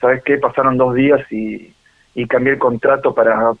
sabes 0.00 0.22
qué 0.24 0.38
pasaron 0.38 0.76
dos 0.76 0.94
días 0.94 1.20
y, 1.32 1.72
y 2.14 2.26
cambié 2.26 2.52
el 2.54 2.58
contrato 2.58 3.14
para 3.14 3.52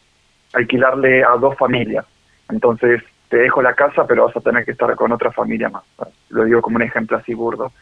alquilarle 0.52 1.24
a 1.24 1.36
dos 1.36 1.56
familias 1.56 2.04
entonces 2.50 3.02
te 3.28 3.38
dejo 3.38 3.62
la 3.62 3.74
casa 3.74 4.06
pero 4.06 4.26
vas 4.26 4.36
a 4.36 4.40
tener 4.40 4.64
que 4.64 4.72
estar 4.72 4.94
con 4.94 5.12
otra 5.12 5.32
familia 5.32 5.68
más 5.70 5.82
lo 6.30 6.44
digo 6.44 6.60
como 6.62 6.76
un 6.76 6.82
ejemplo 6.82 7.16
así 7.16 7.34
burdo 7.34 7.72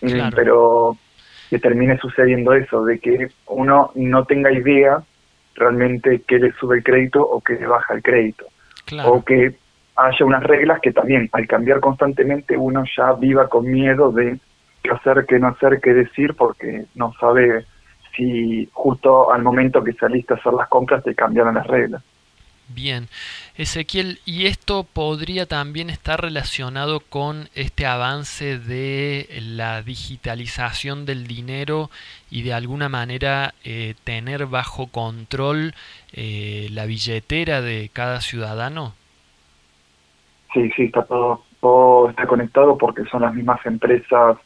Mm, 0.00 0.10
Claro. 0.10 0.36
pero 0.36 0.96
que 1.50 1.58
termine 1.58 1.98
sucediendo 1.98 2.52
eso 2.52 2.84
de 2.84 2.98
que 3.00 3.28
uno 3.46 3.90
no 3.96 4.24
tenga 4.24 4.52
idea 4.52 5.02
realmente 5.56 6.22
qué 6.26 6.38
le 6.38 6.52
sube 6.52 6.76
el 6.76 6.84
crédito 6.84 7.20
o 7.20 7.40
qué 7.40 7.54
le 7.54 7.66
baja 7.66 7.94
el 7.94 8.02
crédito. 8.02 8.46
Claro. 8.84 9.12
O 9.14 9.24
que 9.24 9.56
haya 9.98 10.24
unas 10.24 10.44
reglas 10.44 10.80
que 10.80 10.92
también 10.92 11.28
al 11.32 11.46
cambiar 11.48 11.80
constantemente 11.80 12.56
uno 12.56 12.84
ya 12.96 13.12
viva 13.14 13.48
con 13.48 13.64
miedo 13.70 14.12
de 14.12 14.38
qué 14.82 14.90
hacer, 14.90 15.26
qué 15.26 15.40
no 15.40 15.48
hacer, 15.48 15.80
qué 15.82 15.92
decir, 15.92 16.34
porque 16.34 16.84
no 16.94 17.12
sabe 17.20 17.66
si 18.16 18.68
justo 18.72 19.32
al 19.32 19.42
momento 19.42 19.82
que 19.82 19.92
saliste 19.94 20.34
a 20.34 20.36
hacer 20.36 20.52
las 20.52 20.68
compras 20.68 21.02
te 21.02 21.14
cambiaron 21.14 21.56
las 21.56 21.66
reglas. 21.66 22.02
Bien, 22.68 23.08
Ezequiel, 23.56 24.20
¿y 24.26 24.46
esto 24.46 24.84
podría 24.84 25.46
también 25.46 25.88
estar 25.88 26.20
relacionado 26.20 27.00
con 27.00 27.48
este 27.54 27.86
avance 27.86 28.58
de 28.58 29.26
la 29.40 29.82
digitalización 29.82 31.06
del 31.06 31.26
dinero 31.26 31.90
y 32.30 32.42
de 32.42 32.52
alguna 32.52 32.90
manera 32.90 33.54
eh, 33.64 33.94
tener 34.04 34.46
bajo 34.46 34.88
control 34.88 35.74
eh, 36.12 36.68
la 36.70 36.84
billetera 36.84 37.62
de 37.62 37.90
cada 37.90 38.20
ciudadano? 38.20 38.94
Sí, 40.52 40.70
sí, 40.76 40.84
está 40.84 41.04
todo, 41.04 41.42
todo 41.60 42.10
está 42.10 42.26
conectado 42.26 42.76
porque 42.78 43.04
son 43.04 43.22
las 43.22 43.34
mismas 43.34 43.64
empresas 43.66 44.38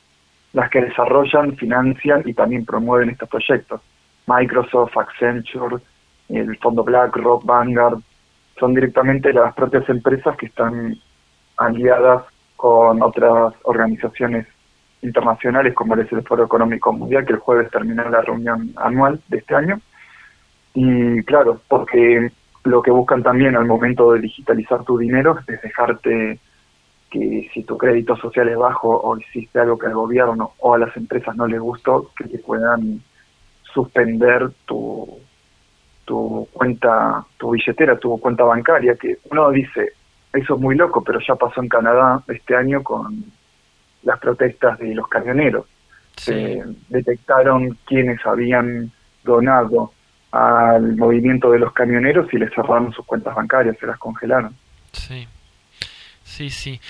las 0.52 0.68
que 0.70 0.82
desarrollan, 0.82 1.56
financian 1.56 2.22
y 2.26 2.34
también 2.34 2.66
promueven 2.66 3.10
estos 3.10 3.28
proyectos. 3.28 3.80
Microsoft, 4.26 4.96
Accenture, 4.96 5.76
el 6.28 6.56
fondo 6.58 6.84
BlackRock, 6.84 7.44
Vanguard, 7.44 8.00
son 8.58 8.74
directamente 8.74 9.32
las 9.32 9.54
propias 9.54 9.88
empresas 9.88 10.36
que 10.36 10.46
están 10.46 10.96
aliadas 11.56 12.24
con 12.56 13.02
otras 13.02 13.54
organizaciones 13.64 14.46
internacionales 15.02 15.74
como 15.74 15.96
es 15.96 16.10
el 16.12 16.22
Foro 16.22 16.44
Económico 16.44 16.92
Mundial, 16.92 17.26
que 17.26 17.32
el 17.32 17.38
jueves 17.40 17.70
terminó 17.70 18.08
la 18.08 18.22
reunión 18.22 18.72
anual 18.76 19.20
de 19.28 19.38
este 19.38 19.54
año. 19.54 19.80
Y 20.74 21.22
claro, 21.24 21.60
porque 21.68 22.30
lo 22.64 22.82
que 22.82 22.90
buscan 22.90 23.22
también 23.22 23.56
al 23.56 23.66
momento 23.66 24.12
de 24.12 24.20
digitalizar 24.20 24.84
tu 24.84 24.98
dinero 24.98 25.38
es 25.46 25.60
dejarte 25.60 26.38
que 27.10 27.50
si 27.52 27.62
tu 27.64 27.76
crédito 27.76 28.16
social 28.16 28.48
es 28.48 28.56
bajo 28.56 28.88
o 28.88 29.18
hiciste 29.18 29.60
algo 29.60 29.78
que 29.78 29.86
al 29.86 29.94
gobierno 29.94 30.52
o 30.60 30.74
a 30.74 30.78
las 30.78 30.96
empresas 30.96 31.36
no 31.36 31.46
les 31.46 31.60
gustó, 31.60 32.10
que 32.16 32.24
te 32.24 32.38
puedan 32.38 33.02
suspender 33.62 34.50
tu, 34.64 35.18
tu 36.04 36.48
cuenta, 36.52 37.24
tu 37.36 37.50
billetera, 37.50 37.98
tu 37.98 38.18
cuenta 38.18 38.44
bancaria, 38.44 38.94
que 38.94 39.18
uno 39.30 39.50
dice, 39.50 39.92
eso 40.32 40.54
es 40.54 40.60
muy 40.60 40.74
loco, 40.74 41.02
pero 41.02 41.20
ya 41.20 41.34
pasó 41.34 41.62
en 41.62 41.68
Canadá 41.68 42.22
este 42.28 42.56
año 42.56 42.82
con 42.82 43.24
las 44.04 44.18
protestas 44.18 44.78
de 44.78 44.94
los 44.94 45.06
camioneros. 45.08 45.66
Se 46.16 46.62
detectaron 46.88 47.78
quienes 47.86 48.24
habían 48.24 48.90
donado 49.24 49.92
al 50.32 50.96
movimiento 50.96 51.50
de 51.50 51.58
los 51.58 51.72
camioneros 51.72 52.32
y 52.32 52.38
les 52.38 52.52
cerraron 52.54 52.92
sus 52.92 53.04
cuentas 53.04 53.34
bancarias, 53.34 53.76
se 53.78 53.86
las 53.86 53.98
congelaron. 53.98 54.54
Sí, 54.92 55.28
sí, 56.24 56.50
sí. 56.50 56.80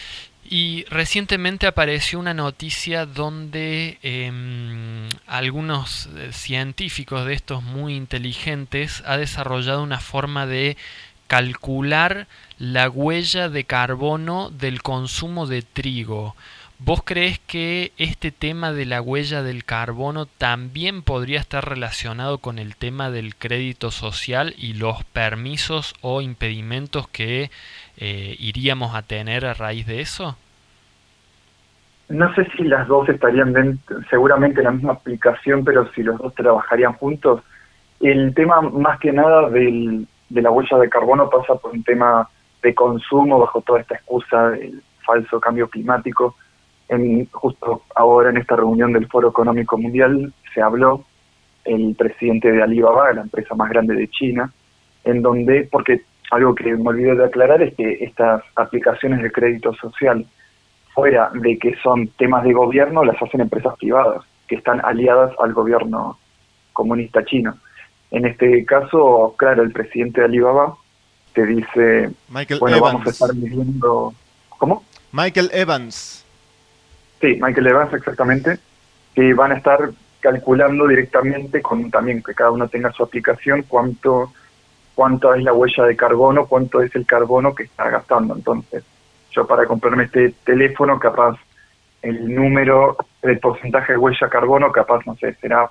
Y 0.44 0.84
recientemente 0.90 1.66
apareció 1.66 2.18
una 2.18 2.34
noticia 2.34 3.06
donde 3.06 3.98
em, 4.02 5.08
algunos 5.26 6.10
eh, 6.16 6.32
científicos 6.32 7.26
de 7.26 7.34
estos 7.34 7.62
muy 7.62 7.94
inteligentes 7.94 9.02
ha 9.06 9.16
desarrollado 9.16 9.82
una 9.82 9.98
forma 9.98 10.46
de 10.46 10.76
calcular 11.26 12.26
la 12.58 12.90
huella 12.90 13.48
de 13.48 13.64
carbono 13.64 14.50
del 14.50 14.82
consumo 14.82 15.46
de 15.46 15.62
trigo. 15.62 16.36
¿Vos 16.84 17.02
crees 17.04 17.38
que 17.38 17.92
este 17.96 18.32
tema 18.32 18.72
de 18.72 18.86
la 18.86 19.00
huella 19.00 19.44
del 19.44 19.64
carbono 19.64 20.26
también 20.26 21.02
podría 21.02 21.38
estar 21.38 21.64
relacionado 21.68 22.38
con 22.38 22.58
el 22.58 22.74
tema 22.74 23.08
del 23.08 23.36
crédito 23.36 23.92
social 23.92 24.52
y 24.58 24.72
los 24.72 25.04
permisos 25.04 25.94
o 26.00 26.22
impedimentos 26.22 27.06
que 27.06 27.52
eh, 27.98 28.36
iríamos 28.40 28.96
a 28.96 29.02
tener 29.02 29.46
a 29.46 29.54
raíz 29.54 29.86
de 29.86 30.00
eso? 30.00 30.36
No 32.08 32.34
sé 32.34 32.48
si 32.56 32.64
las 32.64 32.88
dos 32.88 33.08
estarían 33.08 33.52
dentro, 33.52 33.98
seguramente 34.10 34.58
en 34.58 34.64
la 34.64 34.72
misma 34.72 34.94
aplicación, 34.94 35.64
pero 35.64 35.88
si 35.92 36.02
los 36.02 36.18
dos 36.18 36.34
trabajarían 36.34 36.94
juntos. 36.94 37.42
El 38.00 38.34
tema 38.34 38.60
más 38.60 38.98
que 38.98 39.12
nada 39.12 39.48
del, 39.50 40.08
de 40.30 40.42
la 40.42 40.50
huella 40.50 40.78
de 40.78 40.90
carbono 40.90 41.30
pasa 41.30 41.54
por 41.54 41.70
un 41.70 41.84
tema 41.84 42.28
de 42.60 42.74
consumo 42.74 43.38
bajo 43.38 43.60
toda 43.60 43.82
esta 43.82 43.94
excusa 43.94 44.50
del 44.50 44.82
falso 45.06 45.38
cambio 45.38 45.68
climático. 45.68 46.34
En, 46.92 47.26
justo 47.30 47.82
ahora 47.94 48.28
en 48.28 48.36
esta 48.36 48.54
reunión 48.54 48.92
del 48.92 49.08
Foro 49.08 49.30
Económico 49.30 49.78
Mundial 49.78 50.32
se 50.52 50.60
habló 50.60 51.04
el 51.64 51.94
presidente 51.96 52.52
de 52.52 52.62
Alibaba, 52.62 53.12
la 53.14 53.22
empresa 53.22 53.54
más 53.54 53.70
grande 53.70 53.94
de 53.94 54.08
China, 54.08 54.52
en 55.04 55.22
donde, 55.22 55.66
porque 55.72 56.02
algo 56.30 56.54
que 56.54 56.74
me 56.76 56.90
olvidé 56.90 57.14
de 57.14 57.24
aclarar 57.24 57.62
es 57.62 57.74
que 57.74 58.04
estas 58.04 58.42
aplicaciones 58.56 59.22
de 59.22 59.32
crédito 59.32 59.72
social, 59.74 60.26
fuera 60.92 61.30
de 61.32 61.58
que 61.58 61.74
son 61.82 62.08
temas 62.08 62.44
de 62.44 62.52
gobierno, 62.52 63.04
las 63.04 63.20
hacen 63.22 63.40
empresas 63.40 63.74
privadas, 63.78 64.22
que 64.46 64.56
están 64.56 64.84
aliadas 64.84 65.32
al 65.42 65.54
gobierno 65.54 66.18
comunista 66.74 67.24
chino. 67.24 67.56
En 68.10 68.26
este 68.26 68.66
caso, 68.66 69.34
claro, 69.38 69.62
el 69.62 69.72
presidente 69.72 70.20
de 70.20 70.26
Alibaba 70.26 70.74
te 71.32 71.46
dice, 71.46 72.10
Michael 72.28 72.60
bueno, 72.60 72.76
Evans. 72.76 72.92
vamos 72.92 73.06
a 73.06 73.10
estar 73.10 73.34
midiendo... 73.34 74.12
¿Cómo? 74.58 74.84
Michael 75.12 75.50
Evans. 75.54 76.21
Sí, 77.22 77.38
Michael 77.40 77.68
Evans, 77.68 77.94
exactamente, 77.94 78.58
que 79.14 79.32
van 79.32 79.52
a 79.52 79.56
estar 79.56 79.78
calculando 80.18 80.88
directamente 80.88 81.62
con 81.62 81.88
también 81.88 82.20
que 82.20 82.34
cada 82.34 82.50
uno 82.50 82.68
tenga 82.68 82.90
su 82.92 83.04
aplicación 83.04 83.62
cuánto 83.62 84.32
cuánto 84.94 85.32
es 85.32 85.42
la 85.42 85.54
huella 85.54 85.84
de 85.84 85.96
carbono, 85.96 86.46
cuánto 86.46 86.82
es 86.82 86.94
el 86.96 87.06
carbono 87.06 87.54
que 87.54 87.62
está 87.62 87.88
gastando. 87.88 88.34
Entonces, 88.34 88.84
yo 89.30 89.46
para 89.46 89.66
comprarme 89.66 90.04
este 90.04 90.34
teléfono, 90.44 90.98
capaz 90.98 91.38
el 92.02 92.34
número, 92.34 92.96
el 93.22 93.38
porcentaje 93.38 93.92
de 93.92 93.98
huella 93.98 94.26
de 94.26 94.30
carbono, 94.30 94.72
capaz, 94.72 95.06
no 95.06 95.14
sé, 95.16 95.34
será 95.34 95.70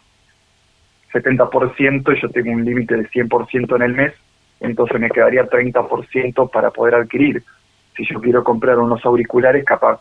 70% 1.14 2.18
y 2.18 2.22
yo 2.22 2.30
tengo 2.30 2.52
un 2.52 2.64
límite 2.64 2.96
de 2.96 3.10
100% 3.10 3.76
en 3.76 3.82
el 3.82 3.94
mes, 3.94 4.14
entonces 4.62 5.00
me 5.00 5.10
quedaría 5.10 5.50
30% 5.50 6.50
para 6.50 6.72
poder 6.72 6.96
adquirir. 6.96 7.44
Si 7.96 8.06
yo 8.06 8.22
quiero 8.22 8.44
comprar 8.44 8.80
unos 8.80 9.06
auriculares, 9.06 9.66
capaz 9.66 10.00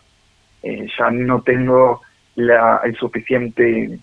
eh, 0.62 0.86
ya 0.98 1.10
no 1.10 1.42
tengo 1.42 2.00
la, 2.36 2.80
el 2.84 2.94
suficiente 2.96 3.98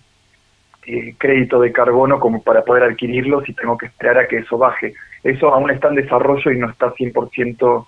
eh, 0.86 1.14
crédito 1.18 1.60
de 1.60 1.72
carbono 1.72 2.18
como 2.18 2.42
para 2.42 2.62
poder 2.64 2.84
adquirirlos 2.84 3.48
y 3.48 3.54
tengo 3.54 3.76
que 3.76 3.86
esperar 3.86 4.18
a 4.18 4.28
que 4.28 4.38
eso 4.38 4.58
baje. 4.58 4.94
Eso 5.22 5.52
aún 5.52 5.70
está 5.70 5.88
en 5.88 5.96
desarrollo 5.96 6.50
y 6.52 6.58
no 6.58 6.70
está 6.70 6.92
100% 6.92 7.86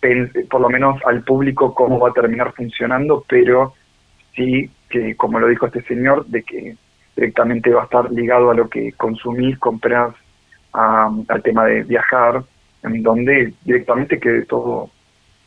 pen- 0.00 0.32
por 0.50 0.60
lo 0.60 0.68
menos 0.68 1.00
al 1.06 1.22
público 1.22 1.74
cómo 1.74 1.98
va 1.98 2.10
a 2.10 2.12
terminar 2.12 2.52
funcionando, 2.54 3.24
pero 3.28 3.74
sí 4.34 4.70
que, 4.90 5.16
como 5.16 5.38
lo 5.40 5.48
dijo 5.48 5.66
este 5.66 5.82
señor, 5.82 6.26
de 6.26 6.42
que 6.42 6.76
directamente 7.14 7.70
va 7.70 7.82
a 7.82 7.84
estar 7.84 8.10
ligado 8.12 8.50
a 8.50 8.54
lo 8.54 8.68
que 8.68 8.92
consumís, 8.92 9.58
compras, 9.58 10.14
al 10.72 11.42
tema 11.42 11.64
de 11.64 11.84
viajar, 11.84 12.42
en 12.82 13.02
donde 13.02 13.54
directamente 13.64 14.20
quede 14.20 14.44
todo 14.44 14.90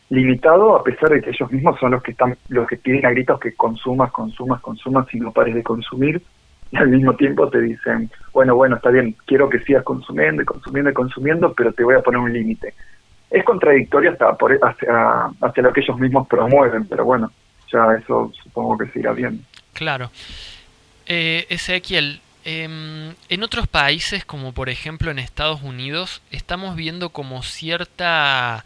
limitado, 0.10 0.76
a 0.76 0.84
pesar 0.84 1.10
de 1.10 1.22
que 1.22 1.30
ellos 1.30 1.52
mismos 1.52 1.80
son 1.80 1.92
los 1.92 2.04
que 2.04 2.12
están, 2.12 2.36
los 2.50 2.68
que 2.68 2.78
piden 2.78 3.06
a 3.06 3.12
gritos 3.12 3.40
que 3.40 3.54
consumas, 3.54 4.12
consumas, 4.12 4.60
consumas 4.62 5.06
y 5.14 5.20
no 5.20 5.32
pares 5.32 5.56
de 5.56 5.64
consumir, 5.64 6.22
y 6.72 6.78
al 6.78 6.90
mismo 6.90 7.16
tiempo 7.16 7.50
te 7.50 7.62
dicen, 7.62 8.10
bueno, 8.34 8.56
bueno, 8.56 8.76
está 8.76 8.90
bien, 8.90 9.16
quiero 9.26 9.50
que 9.50 9.60
sigas 9.60 9.84
consumiendo 9.84 10.42
y 10.42 10.46
consumiendo 10.46 10.90
y 10.92 10.94
consumiendo, 10.94 11.54
pero 11.54 11.72
te 11.74 11.84
voy 11.84 11.96
a 11.96 12.02
poner 12.02 12.20
un 12.20 12.34
límite. 12.34 12.74
Es 13.30 13.44
contradictorio 13.44 14.12
hasta 14.12 14.36
por, 14.36 14.54
hacia, 14.54 15.26
hacia 15.42 15.64
lo 15.64 15.74
que 15.74 15.82
ellos 15.82 15.98
mismos 16.00 16.28
promueven, 16.28 16.88
pero 16.88 17.06
bueno, 17.06 17.32
ya 17.72 17.88
eso 17.94 18.32
supongo 18.44 18.78
que 18.80 18.88
se 18.88 19.00
irá 19.00 19.14
bien. 19.14 19.46
Claro. 19.74 20.12
Eh, 21.06 21.46
Ezequiel, 21.50 22.22
em, 22.46 23.14
en 23.30 23.44
otros 23.44 23.68
países, 23.68 24.26
como 24.26 24.54
por 24.54 24.70
ejemplo 24.70 25.12
en 25.12 25.20
Estados 25.20 25.62
Unidos, 25.62 26.22
estamos 26.32 26.76
viendo 26.76 27.10
como 27.10 27.42
cierta 27.44 28.64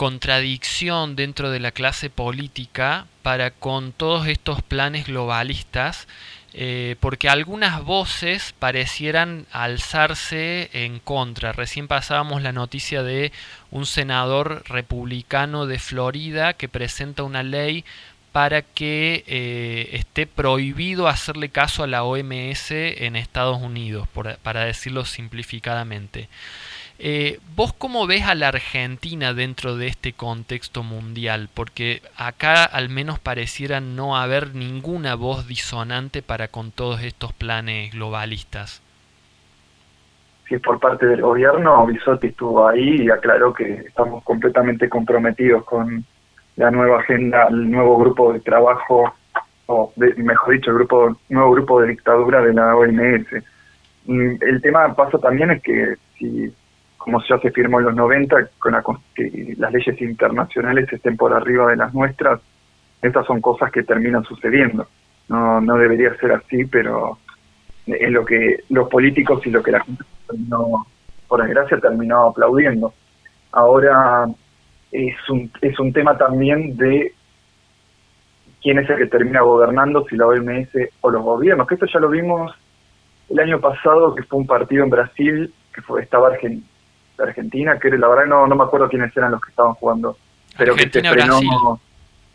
contradicción 0.00 1.14
dentro 1.14 1.50
de 1.50 1.60
la 1.60 1.72
clase 1.72 2.08
política 2.08 3.06
para 3.20 3.50
con 3.50 3.92
todos 3.92 4.28
estos 4.28 4.62
planes 4.62 5.06
globalistas, 5.06 6.08
eh, 6.54 6.96
porque 7.00 7.28
algunas 7.28 7.84
voces 7.84 8.54
parecieran 8.58 9.44
alzarse 9.52 10.70
en 10.72 11.00
contra. 11.00 11.52
Recién 11.52 11.86
pasábamos 11.86 12.40
la 12.40 12.52
noticia 12.52 13.02
de 13.02 13.30
un 13.70 13.84
senador 13.84 14.62
republicano 14.70 15.66
de 15.66 15.78
Florida 15.78 16.54
que 16.54 16.70
presenta 16.70 17.22
una 17.22 17.42
ley 17.42 17.84
para 18.32 18.62
que 18.62 19.22
eh, 19.26 19.90
esté 19.92 20.26
prohibido 20.26 21.08
hacerle 21.08 21.50
caso 21.50 21.82
a 21.82 21.86
la 21.86 22.04
OMS 22.04 22.70
en 22.70 23.16
Estados 23.16 23.60
Unidos, 23.60 24.08
para 24.42 24.64
decirlo 24.64 25.04
simplificadamente. 25.04 26.30
Eh, 27.02 27.38
¿Vos 27.56 27.72
cómo 27.72 28.06
ves 28.06 28.24
a 28.26 28.34
la 28.34 28.48
Argentina 28.48 29.32
dentro 29.32 29.76
de 29.76 29.86
este 29.86 30.12
contexto 30.12 30.82
mundial? 30.82 31.48
Porque 31.54 32.02
acá 32.16 32.64
al 32.64 32.90
menos 32.90 33.18
pareciera 33.18 33.80
no 33.80 34.18
haber 34.18 34.54
ninguna 34.54 35.14
voz 35.14 35.46
disonante 35.46 36.20
para 36.22 36.48
con 36.48 36.72
todos 36.72 37.02
estos 37.02 37.32
planes 37.32 37.92
globalistas. 37.92 38.82
si 40.46 40.56
es 40.56 40.60
por 40.62 40.80
parte 40.80 41.06
del 41.06 41.22
gobierno, 41.22 41.86
Bisotti 41.86 42.26
estuvo 42.26 42.66
ahí 42.66 43.02
y 43.02 43.08
aclaró 43.10 43.52
que 43.54 43.72
estamos 43.86 44.24
completamente 44.24 44.88
comprometidos 44.88 45.64
con 45.64 46.04
la 46.56 46.72
nueva 46.72 46.98
agenda, 47.00 47.46
el 47.48 47.70
nuevo 47.70 47.96
grupo 47.98 48.32
de 48.32 48.40
trabajo, 48.40 49.14
o 49.66 49.92
de- 49.94 50.14
mejor 50.16 50.54
dicho, 50.54 50.70
el 50.72 50.78
grupo, 50.78 51.16
nuevo 51.28 51.52
grupo 51.52 51.80
de 51.80 51.88
dictadura 51.90 52.42
de 52.42 52.52
la 52.52 52.74
OMS. 52.76 53.26
Mm, 54.06 54.36
El 54.40 54.60
tema 54.60 54.92
pasa 54.94 55.18
también 55.18 55.52
es 55.52 55.62
que 55.62 55.94
si, 56.18 56.52
como 57.00 57.18
ya 57.26 57.38
se 57.38 57.50
firmó 57.50 57.78
en 57.78 57.86
los 57.86 57.94
90, 57.94 58.50
con 58.58 58.72
la 58.72 58.84
que 59.14 59.54
las 59.56 59.72
leyes 59.72 59.98
internacionales 60.02 60.92
estén 60.92 61.16
por 61.16 61.32
arriba 61.32 61.70
de 61.70 61.76
las 61.76 61.94
nuestras, 61.94 62.42
estas 63.00 63.24
son 63.24 63.40
cosas 63.40 63.72
que 63.72 63.82
terminan 63.82 64.22
sucediendo. 64.24 64.86
No, 65.26 65.62
no 65.62 65.76
debería 65.76 66.14
ser 66.16 66.32
así, 66.32 66.66
pero 66.66 67.16
es 67.86 68.10
lo 68.10 68.22
que 68.26 68.64
los 68.68 68.86
políticos 68.90 69.40
y 69.46 69.50
lo 69.50 69.62
que 69.62 69.70
la 69.70 69.80
gente 69.80 70.04
terminó, 70.26 70.86
por 71.26 71.42
desgracia 71.42 71.80
terminó 71.80 72.26
aplaudiendo. 72.26 72.92
Ahora 73.52 74.26
es 74.92 75.30
un, 75.30 75.50
es 75.62 75.80
un 75.80 75.94
tema 75.94 76.18
también 76.18 76.76
de 76.76 77.14
quién 78.60 78.78
es 78.78 78.90
el 78.90 78.98
que 78.98 79.06
termina 79.06 79.40
gobernando, 79.40 80.04
si 80.06 80.16
la 80.16 80.26
OMS 80.26 80.68
o 81.00 81.10
los 81.10 81.22
gobiernos, 81.22 81.66
que 81.66 81.76
esto 81.76 81.86
ya 81.86 81.98
lo 81.98 82.10
vimos 82.10 82.54
el 83.30 83.38
año 83.40 83.58
pasado, 83.58 84.14
que 84.14 84.22
fue 84.24 84.40
un 84.40 84.46
partido 84.46 84.84
en 84.84 84.90
Brasil, 84.90 85.54
que 85.72 85.80
fue 85.80 86.02
estaba 86.02 86.36
Argen- 87.20 87.28
Argentina, 87.28 87.78
que 87.78 87.90
la 87.90 88.08
verdad 88.08 88.26
no, 88.26 88.46
no 88.46 88.54
me 88.56 88.64
acuerdo 88.64 88.88
quiénes 88.88 89.16
eran 89.16 89.32
los 89.32 89.40
que 89.40 89.50
estaban 89.50 89.74
jugando, 89.74 90.16
pero 90.56 90.74
que 90.74 90.88
se 90.90 91.02
frenó... 91.02 91.80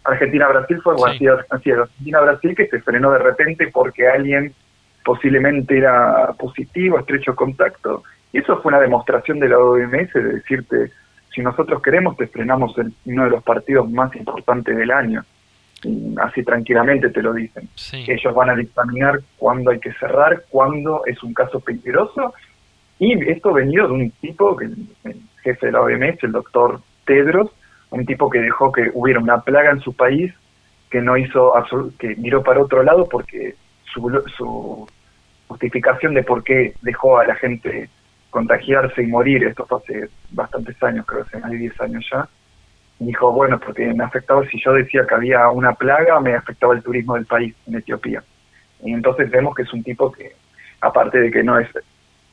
Argentina-Brasil. 0.03 0.81
Fue 0.83 0.95
Sí. 0.97 1.03
así, 1.07 1.27
Argentina-Brasil 1.71 2.55
que 2.55 2.67
se 2.67 2.81
frenó 2.81 3.11
de 3.11 3.19
repente 3.19 3.67
porque 3.73 4.07
alguien 4.07 4.53
posiblemente 5.03 5.77
era 5.77 6.33
positivo, 6.37 6.99
estrecho 6.99 7.35
contacto. 7.35 8.03
Y 8.31 8.39
eso 8.39 8.61
fue 8.61 8.69
una 8.71 8.81
demostración 8.81 9.39
de 9.39 9.49
la 9.49 9.57
OMS 9.59 10.13
de 10.13 10.23
decirte, 10.23 10.91
si 11.33 11.41
nosotros 11.41 11.81
queremos, 11.81 12.17
te 12.17 12.27
frenamos 12.27 12.77
en 12.77 12.93
uno 13.05 13.25
de 13.25 13.29
los 13.31 13.43
partidos 13.43 13.89
más 13.89 14.15
importantes 14.15 14.75
del 14.75 14.91
año. 14.91 15.23
Y 15.83 16.15
así 16.19 16.43
tranquilamente 16.43 17.09
te 17.09 17.21
lo 17.21 17.33
dicen. 17.33 17.67
Ellos 18.07 18.33
van 18.33 18.49
a 18.49 18.55
dictaminar 18.55 19.19
cuándo 19.37 19.71
hay 19.71 19.79
que 19.79 19.93
cerrar, 19.93 20.43
cuándo 20.49 21.03
es 21.05 21.21
un 21.23 21.33
caso 21.33 21.59
peligroso. 21.59 22.33
Y 22.99 23.29
esto 23.29 23.53
venido 23.53 23.87
de 23.87 23.93
un 23.93 24.11
tipo, 24.11 24.55
que 24.55 24.65
el, 24.65 24.75
jefe 25.43 25.67
de 25.67 25.71
la 25.73 25.81
OMS, 25.81 26.23
el 26.23 26.31
doctor 26.31 26.79
Tedros, 27.05 27.51
un 27.91 28.05
tipo 28.05 28.29
que 28.29 28.39
dejó 28.39 28.71
que 28.71 28.89
hubiera 28.93 29.19
una 29.19 29.41
plaga 29.41 29.71
en 29.71 29.79
su 29.79 29.93
país, 29.93 30.33
que 30.89 31.01
no 31.01 31.17
hizo 31.17 31.53
que 31.99 32.15
miró 32.15 32.41
para 32.41 32.61
otro 32.61 32.81
lado 32.83 33.07
porque 33.07 33.55
su, 33.83 34.23
su 34.35 34.87
justificación 35.47 36.13
de 36.13 36.23
por 36.23 36.43
qué 36.43 36.73
dejó 36.81 37.19
a 37.19 37.25
la 37.25 37.35
gente 37.35 37.89
contagiarse 38.29 39.03
y 39.03 39.07
morir, 39.07 39.43
esto 39.43 39.65
fue 39.65 39.77
hace 39.77 40.09
bastantes 40.31 40.81
años, 40.83 41.05
creo 41.05 41.23
que 41.23 41.29
hace 41.29 41.39
más 41.39 41.51
de 41.51 41.57
10 41.57 41.81
años 41.81 42.05
ya, 42.11 42.27
dijo, 42.99 43.31
bueno, 43.31 43.59
porque 43.59 43.93
me 43.93 44.03
afectaba, 44.03 44.45
si 44.47 44.59
yo 44.61 44.73
decía 44.73 45.05
que 45.07 45.15
había 45.15 45.49
una 45.49 45.73
plaga, 45.73 46.19
me 46.19 46.33
afectaba 46.33 46.73
el 46.73 46.83
turismo 46.83 47.15
del 47.15 47.25
país, 47.25 47.55
en 47.67 47.75
Etiopía. 47.75 48.23
Y 48.83 48.91
entonces 48.91 49.29
vemos 49.29 49.55
que 49.55 49.63
es 49.63 49.73
un 49.73 49.83
tipo 49.83 50.11
que, 50.11 50.33
aparte 50.81 51.19
de 51.19 51.31
que 51.31 51.43
no 51.43 51.57
es, 51.59 51.69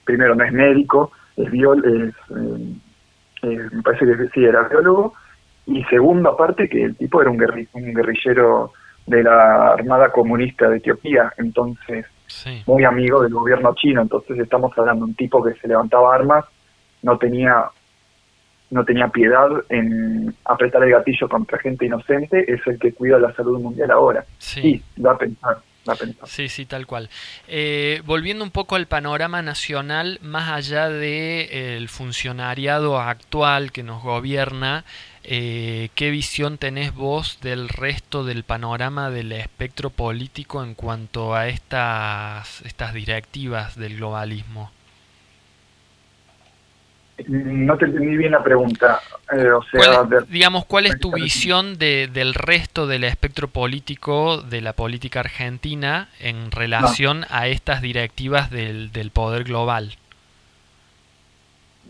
primero 0.05 0.35
no 0.35 0.45
es 0.45 0.53
médico, 0.53 1.13
es 1.37 1.51
biol, 1.51 1.85
es, 1.85 2.15
eh, 2.37 2.75
eh, 3.43 3.69
me 3.73 3.83
parece 3.83 4.07
que 4.07 4.29
sí, 4.35 4.45
era 4.45 4.63
biólogo, 4.69 5.15
y 5.67 5.83
segundo, 5.85 6.31
aparte 6.31 6.69
que 6.69 6.83
el 6.85 6.97
tipo 6.97 7.21
era 7.23 7.31
un, 7.31 7.39
guerri- 7.39 7.69
un 7.73 7.95
guerrillero 7.95 8.73
de 9.07 9.23
la 9.23 9.69
Armada 9.73 10.11
Comunista 10.11 10.69
de 10.69 10.77
Etiopía, 10.79 11.33
entonces 11.39 12.07
muy 12.67 12.85
amigo 12.85 13.23
del 13.23 13.33
gobierno 13.35 13.75
chino, 13.75 14.01
entonces 14.03 14.39
estamos 14.39 14.77
hablando 14.79 15.05
de 15.05 15.11
un 15.11 15.15
tipo 15.17 15.43
que 15.43 15.55
se 15.55 15.69
levantaba 15.69 16.15
armas, 16.15 16.45
no 17.03 17.19
tenía 17.19 17.65
no 18.71 18.85
tenía 18.87 19.09
piedad 19.09 19.51
en 19.69 20.35
apretar 20.47 20.83
el 20.83 20.93
gatillo 20.93 21.29
contra 21.29 21.59
gente 21.59 21.85
inocente, 21.85 22.51
es 22.51 22.67
el 22.67 22.79
que 22.79 22.95
cuida 22.95 23.19
la 23.19 23.31
salud 23.35 23.61
mundial 23.61 23.91
ahora. 23.91 24.25
Sí. 24.63 24.83
da 24.97 25.13
a 25.13 25.19
pensar, 25.19 25.59
Sí, 26.27 26.49
sí, 26.49 26.67
tal 26.67 26.87
cual. 26.87 27.11
Eh, 27.49 28.03
volviendo 28.05 28.45
un 28.45 28.51
poco 28.51 28.77
al 28.77 28.87
panorama 28.87 29.43
nacional, 29.43 30.19
más 30.23 30.51
allá 30.51 30.89
del 30.89 31.89
funcionariado 31.89 33.01
actual 33.01 33.73
que 33.73 33.83
nos 33.83 34.03
gobierna, 34.03 34.85
eh, 35.25 35.91
¿qué 35.95 36.11
visión 36.11 36.59
tenés 36.59 36.95
vos 36.95 37.39
del 37.41 37.69
resto 37.69 38.25
del 38.25 38.45
panorama 38.45 39.11
del 39.11 39.33
espectro 39.33 39.91
político 39.91 40.63
en 40.63 40.75
cuanto 40.75 41.35
a 41.35 41.49
estas, 41.49 42.63
estas 42.63 42.95
directivas 42.95 43.77
del 43.77 43.97
globalismo? 43.97 44.71
No 47.29 47.77
te 47.79 47.85
entendí 47.87 48.17
bien 48.17 48.33
la 48.33 48.43
pregunta. 48.43 49.01
eh, 49.33 49.51
o 49.51 49.63
sea, 49.63 49.81
¿Cuál- 49.81 50.09
de- 50.09 50.27
digamos, 50.29 50.65
¿cuál 50.67 50.87
es 50.87 50.99
tu 50.99 51.13
visión 51.13 51.79
de, 51.79 52.09
del 52.13 52.35
resto 52.35 52.87
del 52.87 53.05
espectro 53.05 53.49
político 53.49 54.43
de 54.43 54.61
la 54.61 54.73
política 54.75 55.21
argentina 55.21 56.09
en 56.21 56.51
relación 56.51 57.25
a 57.31 57.49
estas 57.49 57.81
directivas 57.83 58.51
del, 58.51 58.93
del 58.93 59.11
poder 59.11 59.45
global? 59.45 59.95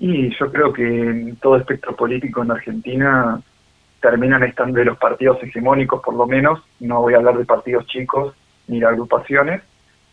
Y 0.00 0.30
yo 0.36 0.50
creo 0.50 0.72
que 0.72 0.82
en 0.82 1.36
todo 1.36 1.56
espectro 1.56 1.94
político 1.94 2.42
en 2.42 2.50
Argentina 2.50 3.40
terminan 4.00 4.42
estando 4.42 4.78
de 4.80 4.86
los 4.86 4.98
partidos 4.98 5.42
hegemónicos, 5.42 6.02
por 6.02 6.14
lo 6.14 6.26
menos. 6.26 6.60
No 6.80 7.00
voy 7.02 7.14
a 7.14 7.18
hablar 7.18 7.36
de 7.38 7.44
partidos 7.44 7.86
chicos 7.86 8.34
ni 8.66 8.80
de 8.80 8.86
agrupaciones, 8.86 9.62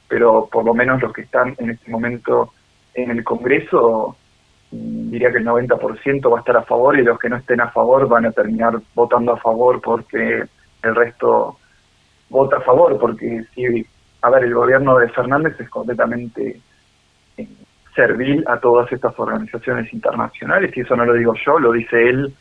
pero 0.08 0.48
por 0.52 0.64
lo 0.66 0.74
menos 0.74 1.02
los 1.02 1.12
que 1.14 1.22
están 1.22 1.56
en 1.58 1.72
este 1.72 1.90
momento 1.90 2.54
en 2.94 3.12
el 3.12 3.24
Congreso, 3.24 4.16
diría 4.72 5.32
que 5.32 5.40
el 5.40 5.46
90% 5.46 6.32
va 6.32 6.38
a 6.38 6.40
estar 6.40 6.58
a 6.58 6.64
favor 6.64 6.98
y 6.98 7.04
los 7.04 7.18
que 7.18 7.30
no 7.30 7.38
estén 7.38 7.62
a 7.62 7.72
favor 7.72 8.08
van 8.08 8.26
a 8.26 8.32
terminar 8.32 8.80
votando 8.94 9.34
a 9.34 9.38
favor 9.38 9.82
porque 9.82 10.44
el 10.84 10.96
resto 10.96 11.58
vota 12.30 12.58
a 12.58 12.62
favor, 12.62 12.98
porque 13.00 13.44
si, 13.56 13.86
a 14.22 14.30
ver, 14.30 14.44
el 14.44 14.54
gobierno 14.54 14.98
de 14.98 15.10
Fernández 15.10 15.60
es 15.60 15.70
completamente 15.70 16.60
eh, 17.38 17.48
servil 17.96 18.44
a 18.48 18.60
todas 18.60 18.91
estas 18.91 19.18
organizaciones 19.18 19.91
internacionales, 19.91 20.72
y 20.76 20.82
eso 20.82 20.96
no 20.96 21.06
lo 21.06 21.14
digo 21.14 21.34
yo, 21.46 21.60
lo 21.60 21.72
dice 21.72 22.10
él 22.10 22.34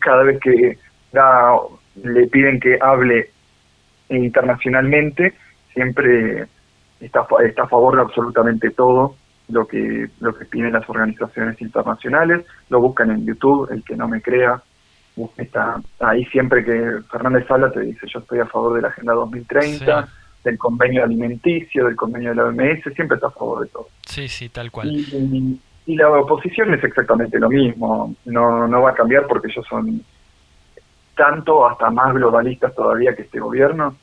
cada 0.00 0.22
vez 0.22 0.40
que 0.40 0.78
da, 1.12 1.56
le 2.02 2.26
piden 2.28 2.60
que 2.60 2.78
hable 2.80 3.30
internacionalmente, 4.08 5.34
siempre 5.72 6.46
está, 7.00 7.26
está 7.44 7.62
a 7.64 7.68
favor 7.68 7.96
de 7.96 8.02
absolutamente 8.02 8.70
todo 8.70 9.16
lo 9.48 9.66
que, 9.66 10.08
lo 10.20 10.34
que 10.34 10.44
piden 10.44 10.72
las 10.72 10.88
organizaciones 10.88 11.60
internacionales, 11.60 12.44
lo 12.68 12.80
buscan 12.80 13.10
en 13.10 13.26
YouTube, 13.26 13.70
el 13.70 13.84
que 13.84 13.96
no 13.96 14.08
me 14.08 14.22
crea, 14.22 14.62
está 15.36 15.80
ahí 16.00 16.24
siempre 16.26 16.64
que 16.64 17.00
Fernández 17.10 17.50
habla 17.50 17.70
te 17.70 17.80
dice 17.80 18.06
yo 18.06 18.20
estoy 18.20 18.38
a 18.40 18.46
favor 18.46 18.74
de 18.74 18.82
la 18.82 18.88
Agenda 18.88 19.12
2030, 19.12 20.08
del 20.44 20.58
convenio 20.58 21.04
alimenticio, 21.04 21.86
del 21.86 21.96
convenio 21.96 22.30
de 22.30 22.36
la 22.36 22.44
OMS, 22.44 22.94
siempre 22.94 23.16
está 23.16 23.28
a 23.28 23.30
favor 23.30 23.62
de 23.62 23.68
todo. 23.68 23.88
Sí, 24.06 24.26
sí, 24.28 24.48
tal 24.48 24.70
cual. 24.70 24.90
Y, 24.90 25.60
y 25.86 25.96
la 25.96 26.10
oposición 26.10 26.72
es 26.74 26.82
exactamente 26.82 27.38
lo 27.38 27.48
mismo, 27.48 28.14
no, 28.24 28.66
no 28.66 28.82
va 28.82 28.90
a 28.90 28.94
cambiar 28.94 29.26
porque 29.26 29.48
ellos 29.48 29.66
son 29.68 30.02
tanto 31.16 31.66
hasta 31.66 31.90
más 31.90 32.14
globalistas 32.14 32.74
todavía 32.74 33.14
que 33.14 33.22
este 33.22 33.40
gobierno, 33.40 33.96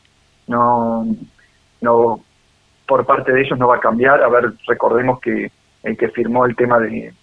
no, 0.48 1.06
no 1.82 2.22
por 2.90 3.06
parte 3.06 3.32
de 3.32 3.42
ellos 3.42 3.58
no 3.60 3.68
va 3.68 3.76
a 3.78 3.80
cambiar. 3.80 4.22
A 4.24 4.28
ver, 4.30 4.52
recordemos 4.68 5.20
que 5.22 5.52
el 5.84 5.96
que 5.96 6.10
firmó 6.10 6.46
el 6.48 6.56
tema 6.56 6.80
de, 6.80 7.14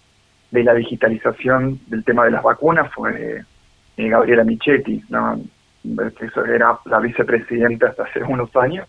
de 0.49 0.63
la 0.63 0.73
digitalización 0.73 1.79
del 1.87 2.03
tema 2.05 2.23
de 2.23 2.31
las 2.31 2.41
vacunas 2.41 2.91
fue 2.93 3.43
eh, 3.97 4.09
Gabriela 4.09 4.45
Michetti, 4.45 5.03
¿no? 5.09 5.39
que 6.17 6.25
eso 6.25 6.45
era 6.45 6.79
la 6.85 6.99
vicepresidenta 6.99 7.87
hasta 7.89 8.03
hace 8.03 8.23
unos 8.23 8.53
años. 8.55 8.87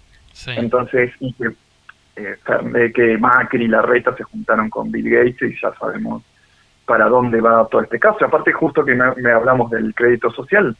Entonces, 0.56 1.12
y 1.20 1.32
que, 1.34 1.48
eh, 2.16 2.36
Fer- 2.46 2.92
que 2.92 3.18
Macri 3.18 3.64
y 3.64 3.68
Larreta 3.68 4.14
se 4.16 4.22
juntaron 4.22 4.70
con 4.70 4.90
Bill 4.92 5.10
Gates 5.10 5.42
y 5.50 5.60
ya 5.60 5.72
sabemos 5.80 6.22
para 6.86 7.06
dónde 7.06 7.40
va 7.40 7.66
todo 7.68 7.82
este 7.82 7.98
caso. 7.98 8.24
Aparte, 8.24 8.52
justo 8.52 8.84
que 8.84 8.94
me, 8.94 9.14
me 9.16 9.32
hablamos 9.32 9.70
del 9.70 9.94
crédito 9.94 10.30
social, 10.30 10.76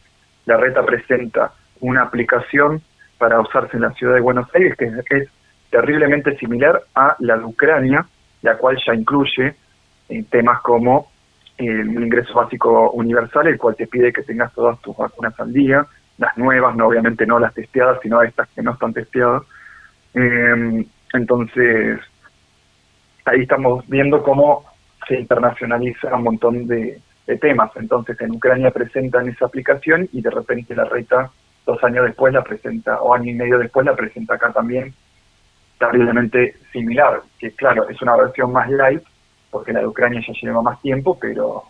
Larreta 0.47 0.85
presenta 0.87 1.53
una 1.81 2.03
aplicación 2.03 2.81
para 3.19 3.41
usarse 3.41 3.77
en 3.77 3.83
la 3.83 3.93
ciudad 3.93 4.15
de 4.15 4.21
Buenos 4.21 4.49
Aires 4.55 4.77
que 4.77 4.85
es, 4.87 4.95
es 5.11 5.29
terriblemente 5.71 6.37
similar 6.37 6.83
a 6.95 7.17
la 7.21 7.37
de 7.37 7.45
Ucrania, 7.45 8.07
la 8.43 8.57
cual 8.57 8.79
ya 8.85 8.95
incluye 8.95 9.55
eh, 10.09 10.25
temas 10.31 10.61
como 10.61 11.11
el 11.57 11.91
ingreso 11.91 12.35
básico 12.35 12.91
universal, 12.93 13.49
el 13.49 13.59
cual 13.59 13.75
te 13.77 13.87
pide 13.87 14.13
que 14.13 14.23
tengas 14.23 14.53
todas 14.55 14.81
tus 14.81 14.97
vacunas 14.97 15.39
al 15.41 15.53
día, 15.53 15.87
las 16.17 16.37
nuevas, 16.39 16.75
no 16.77 16.87
obviamente 16.87 17.27
no 17.27 17.39
las 17.39 17.53
testeadas, 17.53 17.99
sino 18.03 18.23
estas 18.23 18.49
que 18.51 18.63
no 18.63 18.73
están 18.73 18.93
testeadas. 18.93 19.43
Eh, 20.15 20.85
entonces, 21.13 22.01
ahí 23.25 23.43
estamos 23.43 23.87
viendo 23.89 24.23
cómo 24.23 24.65
se 25.07 25.19
internacionaliza 25.19 26.15
un 26.15 26.23
montón 26.23 26.67
de, 26.67 27.01
de 27.27 27.37
temas. 27.37 27.71
Entonces, 27.77 28.21
en 28.21 28.33
Ucrania 28.33 28.71
presentan 28.71 29.29
esa 29.29 29.47
aplicación 29.47 30.09
y 30.13 30.23
de 30.23 30.31
repente 30.31 30.75
la 30.75 30.85
reta, 30.85 31.31
dos 31.67 31.83
años 31.85 32.07
después 32.07 32.33
la 32.33 32.43
presenta, 32.43 33.01
o 33.01 33.15
año 33.15 33.31
y 33.31 33.35
medio 33.35 33.59
después 33.59 33.85
la 33.85 33.95
presenta 33.95 34.35
acá 34.35 34.53
también, 34.53 34.95
terriblemente 35.79 36.57
similar, 36.73 37.23
que 37.39 37.53
claro, 37.53 37.89
es 37.89 38.01
una 38.03 38.17
versión 38.17 38.53
más 38.53 38.69
light, 38.71 39.03
porque 39.51 39.73
la 39.73 39.81
de 39.81 39.87
Ucrania 39.87 40.23
ya 40.27 40.33
lleva 40.41 40.63
más 40.63 40.81
tiempo, 40.83 41.19
pero 41.19 41.65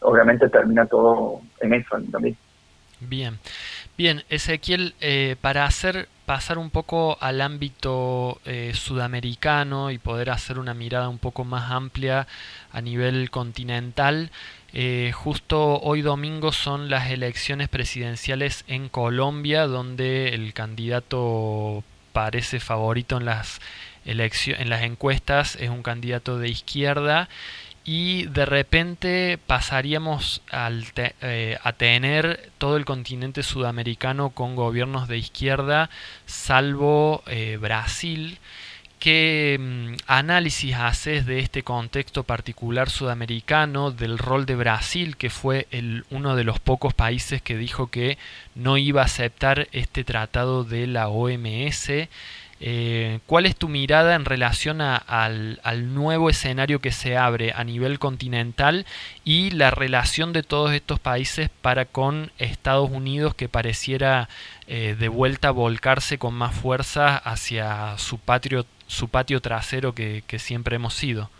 obviamente 0.00 0.48
termina 0.48 0.86
todo 0.86 1.40
en 1.60 1.74
eso 1.74 1.96
también. 2.10 2.36
Bien, 3.00 3.38
bien, 3.98 4.22
Ezequiel, 4.28 4.94
eh, 5.00 5.36
para 5.40 5.64
hacer 5.64 6.08
pasar 6.24 6.56
un 6.56 6.70
poco 6.70 7.18
al 7.20 7.40
ámbito 7.40 8.40
eh, 8.44 8.72
sudamericano 8.74 9.90
y 9.90 9.98
poder 9.98 10.30
hacer 10.30 10.58
una 10.58 10.72
mirada 10.72 11.08
un 11.08 11.18
poco 11.18 11.44
más 11.44 11.70
amplia 11.70 12.28
a 12.72 12.80
nivel 12.80 13.30
continental, 13.30 14.30
eh, 14.72 15.12
justo 15.12 15.80
hoy 15.80 16.00
domingo 16.00 16.52
son 16.52 16.88
las 16.88 17.10
elecciones 17.10 17.68
presidenciales 17.68 18.64
en 18.68 18.88
Colombia, 18.88 19.66
donde 19.66 20.28
el 20.28 20.54
candidato 20.54 21.82
parece 22.12 22.60
favorito 22.60 23.16
en 23.16 23.24
las 23.24 23.60
en 24.04 24.68
las 24.68 24.82
encuestas 24.82 25.56
es 25.56 25.70
un 25.70 25.84
candidato 25.84 26.38
de 26.38 26.48
izquierda 26.48 27.28
y 27.84 28.26
de 28.26 28.46
repente 28.46 29.38
pasaríamos 29.46 30.42
al 30.50 30.84
eh, 30.96 31.58
a 31.62 31.72
tener 31.72 32.50
todo 32.58 32.76
el 32.76 32.84
continente 32.84 33.42
sudamericano 33.42 34.30
con 34.30 34.54
gobiernos 34.54 35.08
de 35.08 35.18
izquierda, 35.18 35.90
salvo 36.26 37.22
eh, 37.26 37.58
Brasil. 37.60 38.38
¿Qué 39.02 39.58
mm, 39.58 39.94
análisis 40.06 40.76
haces 40.76 41.26
de 41.26 41.40
este 41.40 41.64
contexto 41.64 42.22
particular 42.22 42.88
sudamericano, 42.88 43.90
del 43.90 44.16
rol 44.16 44.46
de 44.46 44.54
Brasil, 44.54 45.16
que 45.16 45.28
fue 45.28 45.66
uno 46.10 46.36
de 46.36 46.44
los 46.44 46.60
pocos 46.60 46.94
países 46.94 47.42
que 47.42 47.56
dijo 47.56 47.88
que 47.88 48.16
no 48.54 48.76
iba 48.76 49.02
a 49.02 49.06
aceptar 49.06 49.66
este 49.72 50.04
tratado 50.04 50.62
de 50.62 50.86
la 50.86 51.08
OMS? 51.08 51.90
Eh, 52.64 53.18
¿Cuál 53.26 53.46
es 53.46 53.56
tu 53.56 53.68
mirada 53.68 54.14
en 54.14 54.24
relación 54.24 54.80
al, 54.80 55.58
nuevo 55.94 56.30
escenario 56.30 56.78
que 56.78 56.92
se 56.92 57.16
abre 57.16 57.52
a 57.56 57.64
nivel 57.64 57.98
continental 57.98 58.86
y 59.24 59.50
la 59.50 59.72
relación 59.72 60.32
de 60.32 60.44
todos 60.44 60.70
estos 60.70 61.00
países 61.00 61.50
para 61.60 61.86
con 61.86 62.30
Estados 62.38 62.88
Unidos 62.88 63.34
que 63.34 63.48
pareciera 63.48 64.28
eh, 64.68 64.94
de 64.96 65.08
vuelta 65.08 65.50
volcarse 65.50 66.18
con 66.18 66.34
más 66.34 66.54
fuerza 66.54 67.16
hacia 67.16 67.98
su 67.98 68.18
patio, 68.18 68.64
su 68.92 69.08
patio 69.08 69.40
trasero 69.40 69.94
que, 69.94 70.22
siempre 70.38 70.76
hemos 70.76 70.92
sido? 70.92 71.30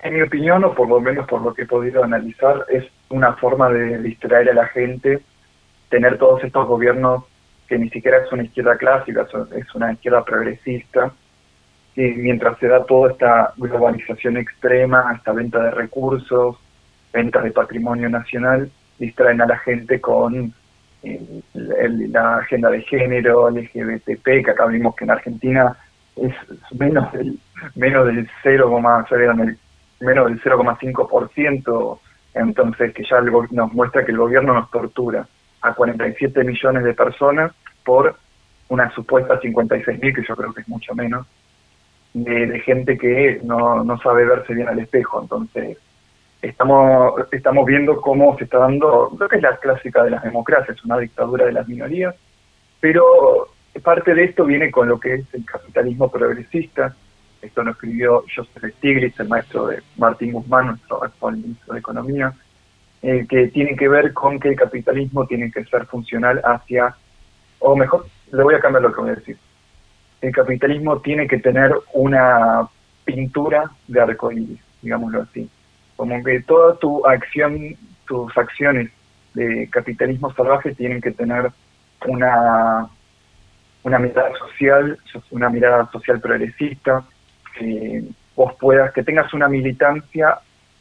En 0.00 0.14
mi 0.14 0.22
opinión, 0.22 0.64
o 0.64 0.74
por 0.74 0.88
lo 0.88 0.98
menos 0.98 1.28
por 1.28 1.42
lo 1.42 1.52
que 1.52 1.62
he 1.62 1.66
podido 1.66 2.02
analizar, 2.02 2.64
es 2.70 2.84
una 3.10 3.34
forma 3.34 3.68
de 3.68 3.98
distraer 3.98 4.48
a 4.48 4.54
la 4.54 4.66
gente, 4.68 5.20
tener 5.90 6.16
todos 6.16 6.42
estos 6.42 6.66
gobiernos 6.66 7.24
que 7.68 7.78
ni 7.78 7.90
siquiera 7.90 8.18
es 8.24 8.32
una 8.32 8.44
izquierda 8.44 8.78
clásica, 8.78 9.26
es 9.54 9.74
una 9.74 9.92
izquierda 9.92 10.24
progresista, 10.24 11.12
y 11.94 12.02
mientras 12.12 12.58
se 12.58 12.68
da 12.68 12.82
toda 12.84 13.12
esta 13.12 13.52
globalización 13.58 14.38
extrema, 14.38 15.12
esta 15.14 15.32
venta 15.32 15.62
de 15.62 15.70
recursos, 15.72 16.56
ventas 17.12 17.44
de 17.44 17.50
patrimonio 17.50 18.08
nacional, 18.08 18.70
distraen 18.98 19.42
a 19.42 19.46
la 19.46 19.58
gente 19.58 20.00
con 20.00 20.54
eh, 21.08 21.88
la 22.10 22.38
agenda 22.38 22.70
de 22.70 22.82
género, 22.82 23.50
LGBTP, 23.50 24.44
que 24.44 24.50
acá 24.50 24.66
vimos 24.66 24.94
que 24.96 25.04
en 25.04 25.10
Argentina 25.10 25.76
es 26.16 26.34
menos 26.72 27.12
del 27.12 27.38
menos 27.74 28.06
del 28.06 28.28
0, 28.42 28.80
menos 28.80 30.26
del 30.26 30.42
0,5%, 30.42 31.98
entonces 32.34 32.94
que 32.94 33.04
ya 33.04 33.20
nos 33.20 33.72
muestra 33.72 34.04
que 34.04 34.12
el 34.12 34.18
gobierno 34.18 34.54
nos 34.54 34.70
tortura 34.70 35.26
a 35.62 35.74
47 35.74 36.44
millones 36.44 36.84
de 36.84 36.94
personas 36.94 37.52
por 37.84 38.16
una 38.68 38.90
supuesta 38.90 39.40
56 39.40 40.00
mil, 40.00 40.14
que 40.14 40.24
yo 40.26 40.36
creo 40.36 40.52
que 40.52 40.60
es 40.60 40.68
mucho 40.68 40.94
menos, 40.94 41.26
de, 42.12 42.60
gente 42.60 42.98
que 42.98 43.40
no, 43.42 43.84
no 43.84 43.98
sabe 43.98 44.24
verse 44.24 44.54
bien 44.54 44.68
al 44.68 44.78
espejo. 44.78 45.22
Entonces, 45.22 45.78
estamos, 46.48 47.14
estamos 47.32 47.66
viendo 47.66 48.00
cómo 48.00 48.36
se 48.38 48.44
está 48.44 48.58
dando, 48.58 49.10
creo 49.16 49.28
que 49.28 49.36
es 49.36 49.42
la 49.42 49.56
clásica 49.56 50.02
de 50.04 50.10
las 50.10 50.22
democracias, 50.22 50.84
una 50.84 50.98
dictadura 50.98 51.46
de 51.46 51.52
las 51.52 51.68
minorías, 51.68 52.14
pero 52.80 53.04
parte 53.80 54.14
de 54.14 54.24
esto 54.24 54.44
viene 54.44 54.70
con 54.70 54.88
lo 54.88 54.98
que 54.98 55.14
es 55.14 55.34
el 55.34 55.44
capitalismo 55.44 56.10
progresista. 56.10 56.94
Esto 57.42 57.62
lo 57.62 57.72
escribió 57.72 58.24
Joseph 58.34 58.74
Stiglitz, 58.78 59.20
el 59.20 59.28
maestro 59.28 59.66
de 59.68 59.82
Martín 59.96 60.32
Guzmán, 60.32 60.68
nuestro 60.68 61.02
actual 61.04 61.36
ministro 61.36 61.74
de 61.74 61.80
Economía, 61.80 62.32
eh, 63.02 63.26
que 63.28 63.48
tiene 63.48 63.76
que 63.76 63.88
ver 63.88 64.12
con 64.12 64.40
que 64.40 64.48
el 64.48 64.56
capitalismo 64.56 65.26
tiene 65.26 65.50
que 65.50 65.64
ser 65.64 65.86
funcional 65.86 66.40
hacia, 66.44 66.96
o 67.58 67.76
mejor, 67.76 68.06
le 68.32 68.42
voy 68.42 68.54
a 68.54 68.60
cambiar 68.60 68.82
lo 68.82 68.92
que 68.92 69.00
voy 69.00 69.10
a 69.10 69.14
decir. 69.14 69.36
El 70.20 70.32
capitalismo 70.32 71.00
tiene 71.00 71.28
que 71.28 71.38
tener 71.38 71.72
una 71.92 72.66
pintura 73.04 73.70
de 73.86 74.00
arcoíris, 74.00 74.60
digámoslo 74.82 75.22
así. 75.22 75.48
Como 75.96 76.22
que 76.22 76.40
toda 76.42 76.76
tu 76.76 77.06
acción, 77.06 77.76
tus 78.06 78.36
acciones 78.36 78.90
de 79.34 79.68
capitalismo 79.70 80.32
salvaje 80.34 80.74
tienen 80.74 81.00
que 81.00 81.10
tener 81.10 81.50
una, 82.06 82.88
una 83.82 83.98
mirada 83.98 84.32
social, 84.38 84.98
una 85.30 85.48
mirada 85.48 85.90
social 85.90 86.20
progresista, 86.20 87.04
que 87.58 88.04
vos 88.34 88.54
puedas, 88.60 88.92
que 88.92 89.02
tengas 89.02 89.32
una 89.32 89.48
militancia 89.48 90.38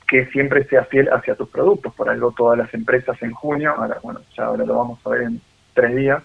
que 0.08 0.26
siempre 0.28 0.66
sea 0.66 0.86
fiel 0.86 1.10
hacia 1.12 1.36
tus 1.36 1.50
productos. 1.50 1.94
Por 1.94 2.10
algo 2.10 2.32
todas 2.32 2.58
las 2.58 2.74
empresas 2.74 3.22
en 3.22 3.32
junio, 3.32 3.74
ahora 3.78 3.98
bueno, 4.04 4.22
ya 4.38 4.46
ahora 4.46 4.66
lo 4.66 4.76
vamos 4.76 5.00
a 5.06 5.10
ver 5.10 5.24
en 5.24 5.42
tres 5.74 5.96
días, 5.96 6.24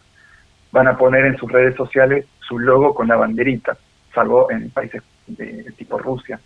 van 0.72 0.88
a 0.88 0.96
poner 0.96 1.24
en 1.24 1.36
sus 1.36 1.50
redes 1.50 1.74
sociales 1.76 2.26
su 2.40 2.58
logo 2.58 2.94
con 2.94 3.08
la 3.08 3.16
banderita, 3.16 3.76
salvo 4.14 4.50
en 4.50 4.70
países 4.70 5.02
de, 5.26 5.72
tipo 5.76 5.98
Rusia, 5.98 6.40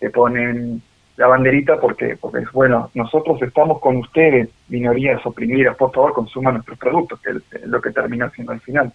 que 0.00 0.10
ponen 0.10 0.82
la 1.16 1.26
banderita 1.26 1.80
porque, 1.80 2.16
porque 2.20 2.40
es 2.40 2.52
bueno, 2.52 2.90
nosotros 2.94 3.40
estamos 3.42 3.80
con 3.80 3.96
ustedes, 3.96 4.50
minorías 4.68 5.24
oprimidas, 5.24 5.76
por 5.76 5.92
favor 5.92 6.12
consuman 6.12 6.54
nuestros 6.54 6.78
productos, 6.78 7.20
que 7.20 7.30
es 7.30 7.66
lo 7.66 7.80
que 7.80 7.90
termina 7.90 8.30
siendo 8.30 8.52
al 8.52 8.60
final. 8.60 8.92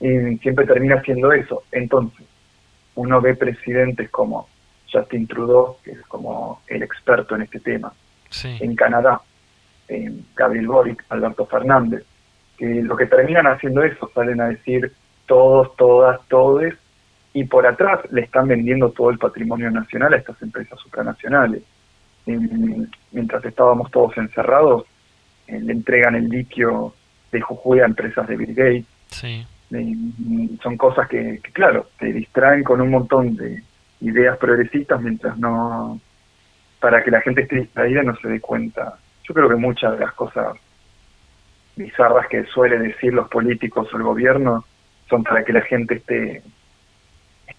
Y 0.00 0.36
siempre 0.38 0.66
termina 0.66 1.02
siendo 1.02 1.32
eso. 1.32 1.64
Entonces, 1.72 2.26
uno 2.94 3.20
ve 3.20 3.34
presidentes 3.34 4.08
como 4.10 4.48
Justin 4.90 5.26
Trudeau, 5.26 5.76
que 5.82 5.92
es 5.92 6.02
como 6.02 6.62
el 6.68 6.82
experto 6.82 7.34
en 7.34 7.42
este 7.42 7.60
tema. 7.60 7.92
En 8.42 8.76
Canadá, 8.76 9.20
en 9.88 10.24
Gabriel 10.36 10.68
Boric, 10.68 11.04
Alberto 11.08 11.46
Fernández, 11.46 12.04
que 12.56 12.66
lo 12.82 12.96
que 12.96 13.06
terminan 13.06 13.46
haciendo 13.46 13.82
eso, 13.82 14.08
salen 14.14 14.40
a 14.40 14.48
decir 14.48 14.92
todos, 15.26 15.74
todas, 15.76 16.20
todes, 16.28 16.74
y 17.32 17.44
por 17.44 17.66
atrás 17.66 18.00
le 18.10 18.22
están 18.22 18.48
vendiendo 18.48 18.90
todo 18.90 19.10
el 19.10 19.18
patrimonio 19.18 19.70
nacional 19.70 20.14
a 20.14 20.16
estas 20.16 20.40
empresas 20.42 20.78
supranacionales. 20.80 21.62
mientras 23.12 23.44
estábamos 23.44 23.90
todos 23.90 24.16
encerrados, 24.16 24.84
eh, 25.46 25.60
le 25.60 25.72
entregan 25.72 26.14
el 26.14 26.28
litio 26.28 26.94
de 27.32 27.40
Jujuy 27.40 27.80
a 27.80 27.86
empresas 27.86 28.26
de 28.28 28.36
Bill 28.36 28.54
Gates. 28.54 28.86
son 30.62 30.76
cosas 30.76 31.08
que, 31.08 31.40
claro, 31.52 31.88
te 31.98 32.12
distraen 32.12 32.62
con 32.64 32.80
un 32.80 32.90
montón 32.90 33.36
de, 33.36 33.62
ideas 34.00 34.38
progresistas 34.38 35.00
mientras 35.00 35.38
no 35.38 36.00
para 36.80 37.02
que 37.02 37.10
la 37.10 37.20
gente 37.20 37.42
esté 37.42 37.56
distraída 37.56 38.02
no 38.02 38.16
se 38.16 38.28
dé 38.28 38.40
cuenta. 38.40 38.98
Yo 39.24 39.34
creo 39.34 39.48
que 39.48 39.56
muchas 39.56 39.92
de 39.92 40.04
las 40.04 40.14
cosas 40.14 40.56
bizarras 41.76 42.26
que 42.28 42.44
suelen 42.44 42.82
decir 42.82 43.12
los 43.12 43.28
políticos 43.28 43.92
o 43.92 43.96
el 43.96 44.02
gobierno 44.02 44.64
son 45.08 45.22
para 45.22 45.44
que 45.44 45.52
la 45.52 45.60
gente 45.60 45.96
esté 45.96 46.42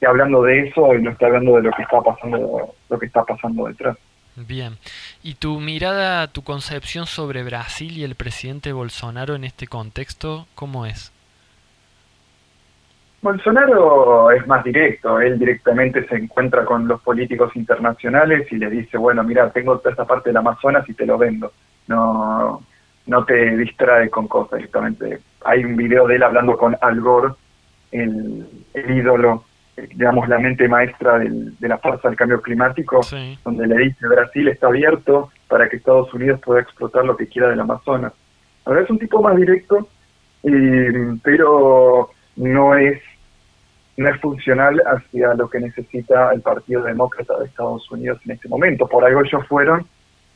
esté 0.01 0.07
hablando 0.07 0.41
de 0.41 0.67
eso 0.67 0.95
y 0.95 1.01
no 1.03 1.11
esté 1.11 1.27
hablando 1.27 1.57
de 1.57 1.61
lo 1.61 1.71
que 1.73 1.83
está 1.83 2.01
pasando 2.01 2.73
lo 2.89 2.99
que 2.99 3.05
está 3.05 3.23
pasando 3.23 3.67
detrás. 3.67 3.95
Bien. 4.35 4.77
¿Y 5.21 5.35
tu 5.35 5.59
mirada, 5.59 6.27
tu 6.27 6.43
concepción 6.43 7.05
sobre 7.05 7.43
Brasil 7.43 7.95
y 7.95 8.03
el 8.03 8.15
presidente 8.15 8.73
Bolsonaro 8.73 9.35
en 9.35 9.43
este 9.43 9.67
contexto, 9.67 10.47
cómo 10.55 10.87
es? 10.87 11.11
Bolsonaro 13.21 14.31
es 14.31 14.47
más 14.47 14.63
directo, 14.63 15.21
él 15.21 15.37
directamente 15.37 16.07
se 16.07 16.15
encuentra 16.15 16.65
con 16.65 16.87
los 16.87 16.99
políticos 17.01 17.55
internacionales 17.55 18.51
y 18.51 18.55
le 18.55 18.71
dice, 18.71 18.97
bueno, 18.97 19.23
mira, 19.23 19.51
tengo 19.51 19.77
toda 19.77 19.91
esta 19.91 20.05
parte 20.05 20.29
del 20.29 20.37
Amazonas 20.37 20.89
y 20.89 20.95
te 20.95 21.05
lo 21.05 21.19
vendo. 21.19 21.53
No, 21.87 22.63
no 23.05 23.25
te 23.25 23.55
distrae 23.55 24.09
con 24.09 24.27
cosas 24.27 24.57
directamente. 24.57 25.19
Hay 25.45 25.63
un 25.63 25.75
video 25.75 26.07
de 26.07 26.15
él 26.15 26.23
hablando 26.23 26.57
con 26.57 26.75
Al 26.81 26.99
Gore, 26.99 27.33
el, 27.91 28.47
ídolo, 28.73 29.43
digamos, 29.77 30.27
la 30.27 30.39
mente 30.39 30.67
maestra 30.67 31.19
del, 31.19 31.57
de 31.57 31.67
la 31.67 31.77
fuerza 31.77 32.07
del 32.07 32.17
cambio 32.17 32.41
climático, 32.41 33.01
donde 33.43 33.67
le 33.67 33.77
dice, 33.77 34.07
Brasil 34.07 34.47
está 34.47 34.67
abierto 34.67 35.31
para 35.47 35.67
que 35.69 35.77
Estados 35.77 36.13
Unidos 36.13 36.39
pueda 36.43 36.61
explotar 36.61 37.05
lo 37.05 37.15
que 37.15 37.27
quiera 37.27 37.49
del 37.49 37.59
Amazonas. 37.59 38.13
Ahora 38.65 38.81
es 38.81 38.89
un 38.89 38.99
tipo 38.99 39.21
más 39.21 39.35
directo, 39.35 39.87
pero 41.23 42.09
no 42.35 42.75
es 42.75 43.01
no 43.97 44.09
es 44.09 44.19
funcional 44.19 44.81
hacia 44.85 45.33
lo 45.35 45.49
que 45.49 45.59
necesita 45.59 46.31
el 46.31 46.41
Partido 46.41 46.81
Demócrata 46.81 47.37
de 47.37 47.45
Estados 47.45 47.89
Unidos 47.91 48.19
en 48.25 48.31
este 48.31 48.47
momento. 48.47 48.87
Por 48.87 49.05
algo 49.05 49.21
ellos 49.23 49.45
fueron 49.47 49.85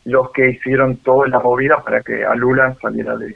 los 0.03 0.32
que 0.32 0.52
hicieron 0.52 0.98
toda 0.98 1.28
la 1.28 1.40
movida 1.40 1.82
para 1.82 2.02
que 2.02 2.24
a 2.24 2.36
Lula 2.36 2.76
saliera 2.80 3.16
de, 3.18 3.36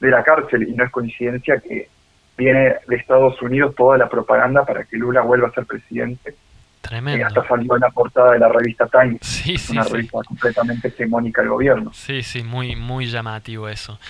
de 0.00 0.10
la 0.10 0.22
cárcel 0.22 0.62
y 0.68 0.72
no 0.72 0.84
es 0.84 0.90
coincidencia 0.90 1.58
que 1.60 1.88
viene 2.36 2.74
de 2.86 2.96
Estados 2.96 3.40
Unidos 3.42 3.74
toda 3.76 3.98
la 3.98 4.08
propaganda 4.08 4.64
para 4.64 4.84
que 4.84 4.96
Lula 4.96 5.22
vuelva 5.22 5.48
a 5.48 5.52
ser 5.52 5.66
presidente 5.66 6.34
Tremendo. 6.82 7.20
Eh, 7.20 7.24
hasta 7.24 7.46
salió 7.46 7.76
en 7.76 7.80
la 7.80 7.90
portada 7.90 8.32
de 8.32 8.40
la 8.40 8.48
revista 8.48 8.88
Time, 8.88 9.16
Sí, 9.22 9.56
sí, 9.56 9.72
una 9.72 9.84
sí. 9.84 9.92
revista 9.92 10.18
completamente 10.26 10.88
hegemónica 10.88 11.40
del 11.40 11.50
gobierno. 11.50 11.92
Sí, 11.94 12.24
sí, 12.24 12.42
muy, 12.42 12.74
muy 12.74 13.06
llamativo 13.06 13.68
eso. 13.68 14.00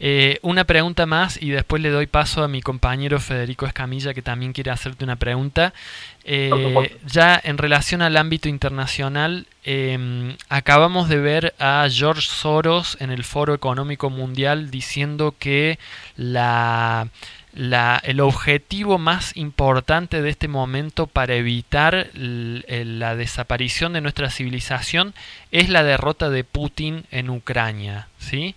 Eh, 0.00 0.38
una 0.40 0.64
pregunta 0.64 1.04
más 1.04 1.40
y 1.40 1.50
después 1.50 1.82
le 1.82 1.90
doy 1.90 2.06
paso 2.06 2.42
a 2.42 2.48
mi 2.48 2.62
compañero 2.62 3.20
Federico 3.20 3.66
Escamilla 3.66 4.14
que 4.14 4.22
también 4.22 4.54
quiere 4.54 4.70
hacerte 4.70 5.04
una 5.04 5.16
pregunta. 5.16 5.74
Eh, 6.24 6.98
ya 7.04 7.38
en 7.44 7.58
relación 7.58 8.00
al 8.00 8.16
ámbito 8.16 8.48
internacional, 8.48 9.46
eh, 9.64 10.34
acabamos 10.48 11.10
de 11.10 11.18
ver 11.18 11.54
a 11.58 11.86
George 11.90 12.22
Soros 12.22 12.96
en 13.00 13.10
el 13.10 13.24
Foro 13.24 13.52
Económico 13.52 14.08
Mundial 14.08 14.70
diciendo 14.70 15.34
que 15.38 15.78
la, 16.16 17.08
la- 17.54 18.00
el 18.04 18.20
objetivo 18.20 18.98
más 18.98 19.36
importante 19.36 20.22
de 20.22 20.30
este 20.30 20.48
momento 20.48 21.06
para 21.06 21.34
evitar 21.34 22.08
la 22.14 23.16
desaparición 23.16 23.92
de 23.92 24.00
nuestra 24.00 24.30
civilización 24.30 25.14
es 25.50 25.68
la 25.68 25.82
derrota 25.82 26.30
de 26.30 26.44
Putin 26.44 27.04
en 27.10 27.30
Ucrania, 27.30 28.08
¿sí? 28.18 28.54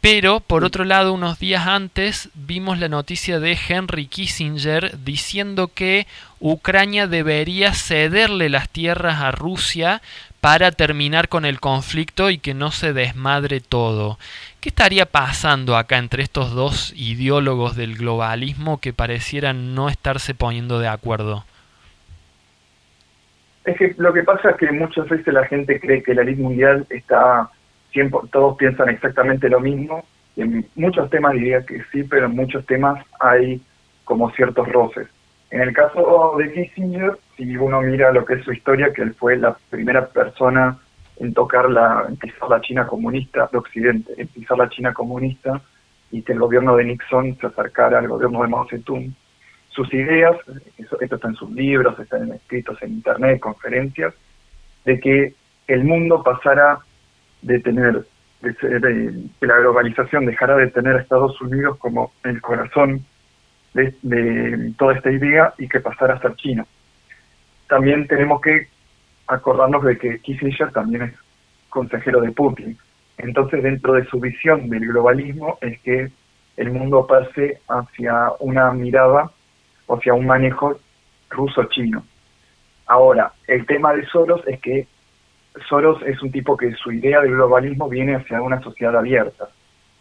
Pero, 0.00 0.40
por 0.40 0.64
otro 0.64 0.84
lado, 0.84 1.12
unos 1.12 1.38
días 1.38 1.66
antes 1.66 2.30
vimos 2.32 2.78
la 2.78 2.88
noticia 2.88 3.38
de 3.38 3.58
Henry 3.68 4.06
Kissinger 4.06 4.98
diciendo 5.04 5.68
que 5.68 6.06
Ucrania 6.38 7.06
debería 7.06 7.74
cederle 7.74 8.48
las 8.48 8.70
tierras 8.70 9.20
a 9.20 9.30
Rusia 9.30 10.00
para 10.40 10.72
terminar 10.72 11.28
con 11.28 11.44
el 11.44 11.60
conflicto 11.60 12.30
y 12.30 12.38
que 12.38 12.54
no 12.54 12.70
se 12.70 12.94
desmadre 12.94 13.60
todo. 13.60 14.18
¿Qué 14.60 14.68
estaría 14.68 15.06
pasando 15.06 15.74
acá 15.74 15.96
entre 15.96 16.22
estos 16.22 16.52
dos 16.54 16.92
ideólogos 16.94 17.76
del 17.76 17.96
globalismo 17.96 18.78
que 18.78 18.92
parecieran 18.92 19.74
no 19.74 19.88
estarse 19.88 20.34
poniendo 20.34 20.78
de 20.78 20.88
acuerdo? 20.88 21.44
Es 23.64 23.78
que 23.78 23.94
lo 23.96 24.12
que 24.12 24.22
pasa 24.22 24.50
es 24.50 24.56
que 24.56 24.70
muchas 24.70 25.08
veces 25.08 25.32
la 25.32 25.46
gente 25.46 25.80
cree 25.80 26.02
que 26.02 26.12
la 26.12 26.24
ley 26.24 26.34
mundial 26.34 26.86
está, 26.90 27.48
siempre, 27.90 28.20
todos 28.30 28.58
piensan 28.58 28.90
exactamente 28.90 29.48
lo 29.48 29.60
mismo. 29.60 30.04
En 30.36 30.66
muchos 30.74 31.08
temas 31.08 31.32
diría 31.32 31.64
que 31.64 31.82
sí, 31.90 32.02
pero 32.02 32.26
en 32.26 32.36
muchos 32.36 32.66
temas 32.66 33.02
hay 33.18 33.62
como 34.04 34.30
ciertos 34.32 34.68
roces. 34.68 35.08
En 35.50 35.62
el 35.62 35.72
caso 35.72 36.34
de 36.36 36.52
Kissinger, 36.52 37.12
si 37.36 37.56
uno 37.56 37.80
mira 37.80 38.12
lo 38.12 38.26
que 38.26 38.34
es 38.34 38.44
su 38.44 38.52
historia, 38.52 38.92
que 38.92 39.02
él 39.02 39.14
fue 39.14 39.38
la 39.38 39.56
primera 39.70 40.06
persona 40.06 40.78
en 41.20 41.32
tocar 41.34 41.70
la, 41.70 42.06
en 42.08 42.18
la 42.48 42.60
China 42.60 42.86
comunista 42.86 43.48
de 43.52 43.58
Occidente, 43.58 44.12
en 44.16 44.26
pisar 44.28 44.58
la 44.58 44.68
China 44.68 44.92
comunista 44.92 45.60
y 46.10 46.22
que 46.22 46.32
el 46.32 46.40
gobierno 46.40 46.74
de 46.76 46.84
Nixon 46.84 47.36
se 47.38 47.46
acercara 47.46 47.98
al 48.00 48.08
gobierno 48.08 48.42
de 48.42 48.48
Mao 48.48 48.66
Zedong. 48.68 49.12
Sus 49.68 49.92
ideas, 49.94 50.34
eso- 50.78 51.00
esto 51.00 51.14
está 51.16 51.28
en 51.28 51.36
sus 51.36 51.50
libros, 51.52 51.98
están 52.00 52.32
escritos 52.32 52.82
en 52.82 52.94
internet, 52.94 53.38
conferencias, 53.38 54.12
de 54.84 54.98
que 54.98 55.34
el 55.68 55.84
mundo 55.84 56.22
pasara 56.24 56.78
de 57.42 57.60
tener, 57.60 58.04
de 58.40 58.54
ser, 58.54 58.80
que 59.38 59.46
la 59.46 59.58
globalización 59.58 60.26
dejara 60.26 60.56
de 60.56 60.68
tener 60.68 60.96
a 60.96 61.00
Estados 61.00 61.40
Unidos 61.40 61.76
como 61.78 62.12
el 62.24 62.40
corazón 62.40 63.04
de, 63.74 63.94
de 64.02 64.72
toda 64.76 64.94
esta 64.94 65.12
idea 65.12 65.54
y 65.58 65.68
que 65.68 65.78
pasara 65.80 66.14
a 66.14 66.20
ser 66.20 66.34
China. 66.36 66.66
También 67.68 68.08
tenemos 68.08 68.40
que 68.40 68.68
acordarnos 69.30 69.84
de 69.84 69.98
que 69.98 70.18
Kissinger 70.20 70.72
también 70.72 71.02
es 71.02 71.14
consejero 71.68 72.20
de 72.20 72.32
Putin. 72.32 72.76
Entonces, 73.18 73.62
dentro 73.62 73.94
de 73.94 74.04
su 74.06 74.18
visión 74.18 74.68
del 74.68 74.86
globalismo 74.86 75.58
es 75.60 75.78
que 75.80 76.10
el 76.56 76.70
mundo 76.72 77.06
pase 77.06 77.60
hacia 77.68 78.32
una 78.40 78.72
mirada, 78.72 79.30
hacia 79.88 80.14
un 80.14 80.26
manejo 80.26 80.78
ruso-chino. 81.30 82.04
Ahora, 82.86 83.32
el 83.46 83.66
tema 83.66 83.92
de 83.94 84.04
Soros 84.06 84.42
es 84.46 84.60
que 84.60 84.86
Soros 85.68 86.02
es 86.06 86.20
un 86.22 86.30
tipo 86.30 86.56
que 86.56 86.72
su 86.72 86.92
idea 86.92 87.20
del 87.20 87.32
globalismo 87.32 87.88
viene 87.88 88.16
hacia 88.16 88.42
una 88.42 88.60
sociedad 88.60 88.96
abierta, 88.96 89.48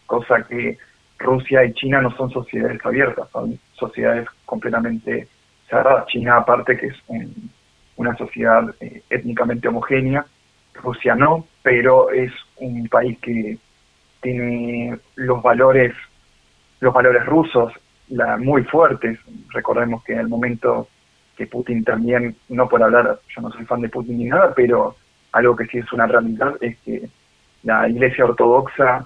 cosa 0.05 0.43
que 0.43 0.77
Rusia 1.19 1.65
y 1.65 1.73
China 1.73 2.01
no 2.01 2.15
son 2.15 2.31
sociedades 2.31 2.83
abiertas, 2.85 3.29
son 3.31 3.59
sociedades 3.73 4.27
completamente 4.45 5.27
cerradas. 5.69 6.07
China 6.07 6.37
aparte 6.37 6.77
que 6.77 6.87
es 6.87 6.95
un- 7.07 7.51
una 7.99 8.15
sociedad 8.15 8.63
eh, 8.79 9.03
étnicamente 9.09 9.67
homogénea, 9.67 10.25
Rusia 10.73 11.15
no, 11.15 11.45
pero 11.61 12.09
es 12.11 12.31
un 12.57 12.87
país 12.87 13.19
que 13.19 13.57
tiene 14.21 14.97
los 15.15 15.43
valores 15.43 15.93
los 16.79 16.93
valores 16.93 17.25
rusos 17.25 17.73
la, 18.07 18.37
muy 18.37 18.63
fuertes. 18.63 19.19
Recordemos 19.49 20.01
que 20.05 20.13
en 20.13 20.19
el 20.19 20.29
momento 20.29 20.87
que 21.35 21.45
Putin 21.45 21.83
también, 21.83 22.37
no 22.47 22.69
por 22.69 22.81
hablar, 22.81 23.19
yo 23.35 23.41
no 23.41 23.51
soy 23.51 23.65
fan 23.65 23.81
de 23.81 23.89
Putin 23.89 24.17
ni 24.17 24.25
nada, 24.25 24.53
pero 24.55 24.95
algo 25.33 25.57
que 25.57 25.65
sí 25.65 25.79
es 25.79 25.91
una 25.91 26.07
realidad 26.07 26.55
es 26.61 26.77
que 26.79 27.09
la 27.63 27.89
Iglesia 27.89 28.23
Ortodoxa 28.23 29.03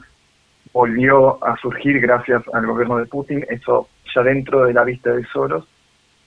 volvió 0.72 1.44
a 1.44 1.58
surgir 1.58 2.00
gracias 2.00 2.44
al 2.54 2.68
gobierno 2.68 2.98
de 2.98 3.08
Putin. 3.08 3.44
Eso 3.50 3.88
ya 4.14 4.22
dentro 4.22 4.66
de 4.66 4.74
la 4.74 4.84
vista 4.84 5.12
de 5.12 5.26
Soros 5.26 5.68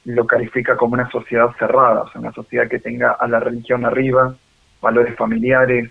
lo 0.06 0.26
califica 0.26 0.76
como 0.76 0.94
una 0.94 1.10
sociedad 1.10 1.50
cerrada, 1.58 2.02
o 2.02 2.10
sea, 2.10 2.20
una 2.20 2.32
sociedad 2.32 2.68
que 2.68 2.78
tenga 2.78 3.12
a 3.12 3.26
la 3.28 3.40
religión 3.40 3.84
arriba, 3.84 4.34
valores 4.80 5.14
familiares, 5.16 5.90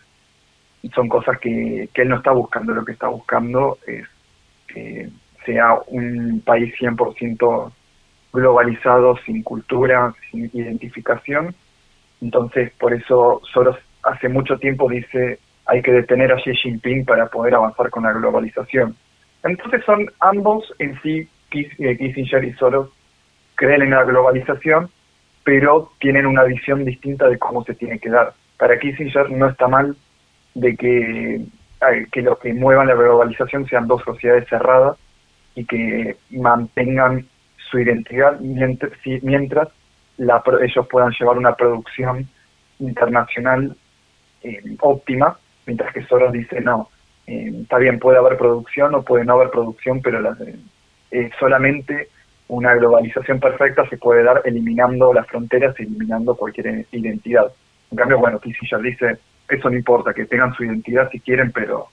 son 0.93 1.09
cosas 1.09 1.39
que, 1.39 1.89
que 1.93 2.03
él 2.03 2.09
no 2.09 2.17
está 2.17 2.31
buscando. 2.31 2.73
Lo 2.73 2.85
que 2.85 2.93
está 2.93 3.07
buscando 3.07 3.77
es 3.85 4.07
que 4.67 5.09
sea 5.45 5.75
un 5.87 6.41
país 6.45 6.73
100% 6.79 7.71
globalizado, 8.31 9.17
sin 9.25 9.43
cultura, 9.43 10.13
sin 10.29 10.49
identificación. 10.53 11.55
Entonces, 12.21 12.71
por 12.79 12.93
eso 12.93 13.41
Soros 13.51 13.77
hace 14.03 14.29
mucho 14.29 14.57
tiempo 14.57 14.89
dice 14.89 15.39
hay 15.67 15.81
que 15.81 15.91
detener 15.91 16.31
a 16.31 16.37
Xi 16.37 16.53
Jinping 16.53 17.05
para 17.05 17.27
poder 17.27 17.55
avanzar 17.55 17.89
con 17.89 18.03
la 18.03 18.13
globalización. 18.13 18.95
Entonces 19.43 19.83
son 19.85 20.07
ambos 20.19 20.71
en 20.79 20.99
sí, 21.01 21.27
eh, 21.51 21.97
Kissinger 21.97 22.43
y 22.43 22.53
Soros, 22.53 22.89
creen 23.56 23.84
en 23.84 23.91
la 23.91 24.03
globalización, 24.03 24.90
pero 25.44 25.91
tienen 25.99 26.26
una 26.26 26.44
visión 26.44 26.86
distinta 26.86 27.27
de 27.27 27.38
cómo 27.38 27.64
se 27.64 27.76
tiene 27.76 27.99
que 27.99 28.10
dar. 28.10 28.34
Para 28.57 28.80
Kissinger 28.80 29.30
no 29.32 29.48
está 29.48 29.68
mal 29.68 29.95
de 30.53 30.76
que, 30.76 31.41
ay, 31.82 32.06
que 32.11 32.22
lo 32.22 32.38
que 32.40 32.53
muevan 32.53 32.88
la 32.88 32.95
globalización 32.95 33.68
sean 33.68 33.88
dos 33.88 34.02
sociedades 34.03 34.48
cerradas 34.49 34.98
y 35.56 35.65
que 35.65 36.18
mantengan 36.32 37.27
su 37.69 37.80
identidad 37.80 38.40
mientras, 38.40 38.91
mientras 39.22 39.69
la 40.18 40.41
ellos 40.61 40.88
puedan 40.88 41.11
llevar 41.11 41.38
una 41.38 41.56
producción 41.56 42.27
internacional 42.80 43.76
eh, 44.44 44.61
óptima, 44.80 45.38
mientras 45.65 45.94
que 45.94 46.03
Soros 46.03 46.32
dice 46.32 46.61
no, 46.61 46.90
eh, 47.27 47.52
está 47.61 47.77
bien, 47.77 47.99
puede 47.99 48.18
haber 48.18 48.38
producción 48.38 48.94
o 48.95 49.03
puede 49.03 49.26
no 49.26 49.34
haber 49.34 49.49
producción, 49.49 50.02
pero 50.02 50.22
las, 50.22 50.40
eh, 50.41 50.56
eh, 51.11 51.30
solamente 51.40 52.10
una 52.47 52.76
globalización 52.76 53.39
perfecta 53.39 53.88
se 53.89 53.97
puede 53.97 54.23
dar 54.23 54.41
eliminando 54.45 55.13
las 55.13 55.27
fronteras 55.27 55.76
y 55.80 55.84
eliminando 55.84 56.35
cualquier 56.35 56.85
identidad. 56.91 57.51
En 57.91 57.97
cambio, 57.97 58.19
bueno, 58.19 58.39
Kissinger 58.39 58.81
dice, 58.81 59.17
eso 59.47 59.69
no 59.69 59.76
importa, 59.76 60.13
que 60.13 60.26
tengan 60.26 60.53
su 60.53 60.63
identidad 60.63 61.09
si 61.11 61.19
quieren, 61.19 61.51
pero 61.51 61.88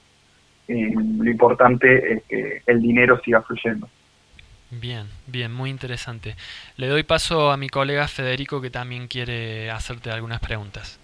eh, 0.69 0.93
lo 0.95 1.31
importante 1.31 2.15
es 2.15 2.23
que 2.25 2.63
el 2.67 2.81
dinero 2.81 3.21
siga 3.25 3.43
fluyendo. 3.43 3.89
Bien, 4.71 5.07
bien, 5.27 5.53
muy 5.53 5.69
interesante. 5.69 6.35
Le 6.77 6.87
doy 6.87 7.03
paso 7.03 7.51
a 7.51 7.59
mi 7.59 7.69
colega 7.69 8.09
Federico 8.09 8.61
que 8.61 8.71
también 8.71 9.07
quiere 9.07 9.71
hacerte 9.71 10.11
algunas 10.11 10.41
preguntas. 10.41 10.99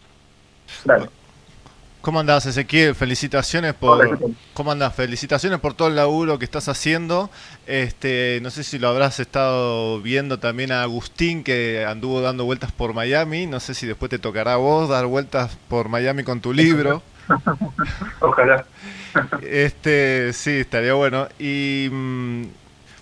Dale. 0.84 1.06
¿Cómo 2.00 2.20
andás, 2.20 2.46
Ezequiel? 2.46 2.94
Felicitaciones 2.94 3.74
Hola, 3.80 4.04
¿qué 4.08 4.16
por? 4.16 4.30
¿Cómo 4.54 4.70
andás? 4.70 4.94
Felicitaciones 4.94 5.58
por 5.58 5.74
todo 5.74 5.88
el 5.88 5.96
laburo 5.96 6.38
que 6.38 6.44
estás 6.44 6.68
haciendo. 6.68 7.28
Este, 7.66 8.38
no 8.42 8.50
sé 8.50 8.62
si 8.62 8.78
lo 8.78 8.88
habrás 8.88 9.18
estado 9.18 10.00
viendo 10.00 10.38
también 10.38 10.70
a 10.70 10.82
Agustín 10.82 11.42
que 11.42 11.84
anduvo 11.84 12.20
dando 12.20 12.44
vueltas 12.44 12.70
por 12.70 12.94
Miami. 12.94 13.46
No 13.46 13.58
sé 13.58 13.74
si 13.74 13.86
después 13.86 14.10
te 14.10 14.20
tocará 14.20 14.54
a 14.54 14.56
vos 14.56 14.88
dar 14.88 15.06
vueltas 15.06 15.58
por 15.68 15.88
Miami 15.88 16.22
con 16.22 16.40
tu 16.40 16.52
libro. 16.52 17.02
Ojalá. 18.20 18.64
Este, 19.42 20.32
sí, 20.32 20.52
estaría 20.52 20.94
bueno. 20.94 21.26
Y 21.40 21.88
mm, 21.90 22.44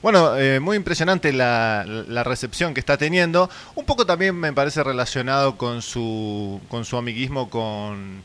bueno, 0.02 0.36
eh, 0.36 0.58
muy 0.58 0.76
impresionante 0.76 1.34
la, 1.34 1.84
la 1.86 2.24
recepción 2.24 2.72
que 2.72 2.80
está 2.80 2.96
teniendo. 2.96 3.50
Un 3.74 3.84
poco 3.84 4.06
también 4.06 4.34
me 4.34 4.54
parece 4.54 4.82
relacionado 4.82 5.58
con 5.58 5.82
su, 5.82 6.62
con 6.68 6.86
su 6.86 6.96
amiguismo 6.96 7.50
con... 7.50 8.22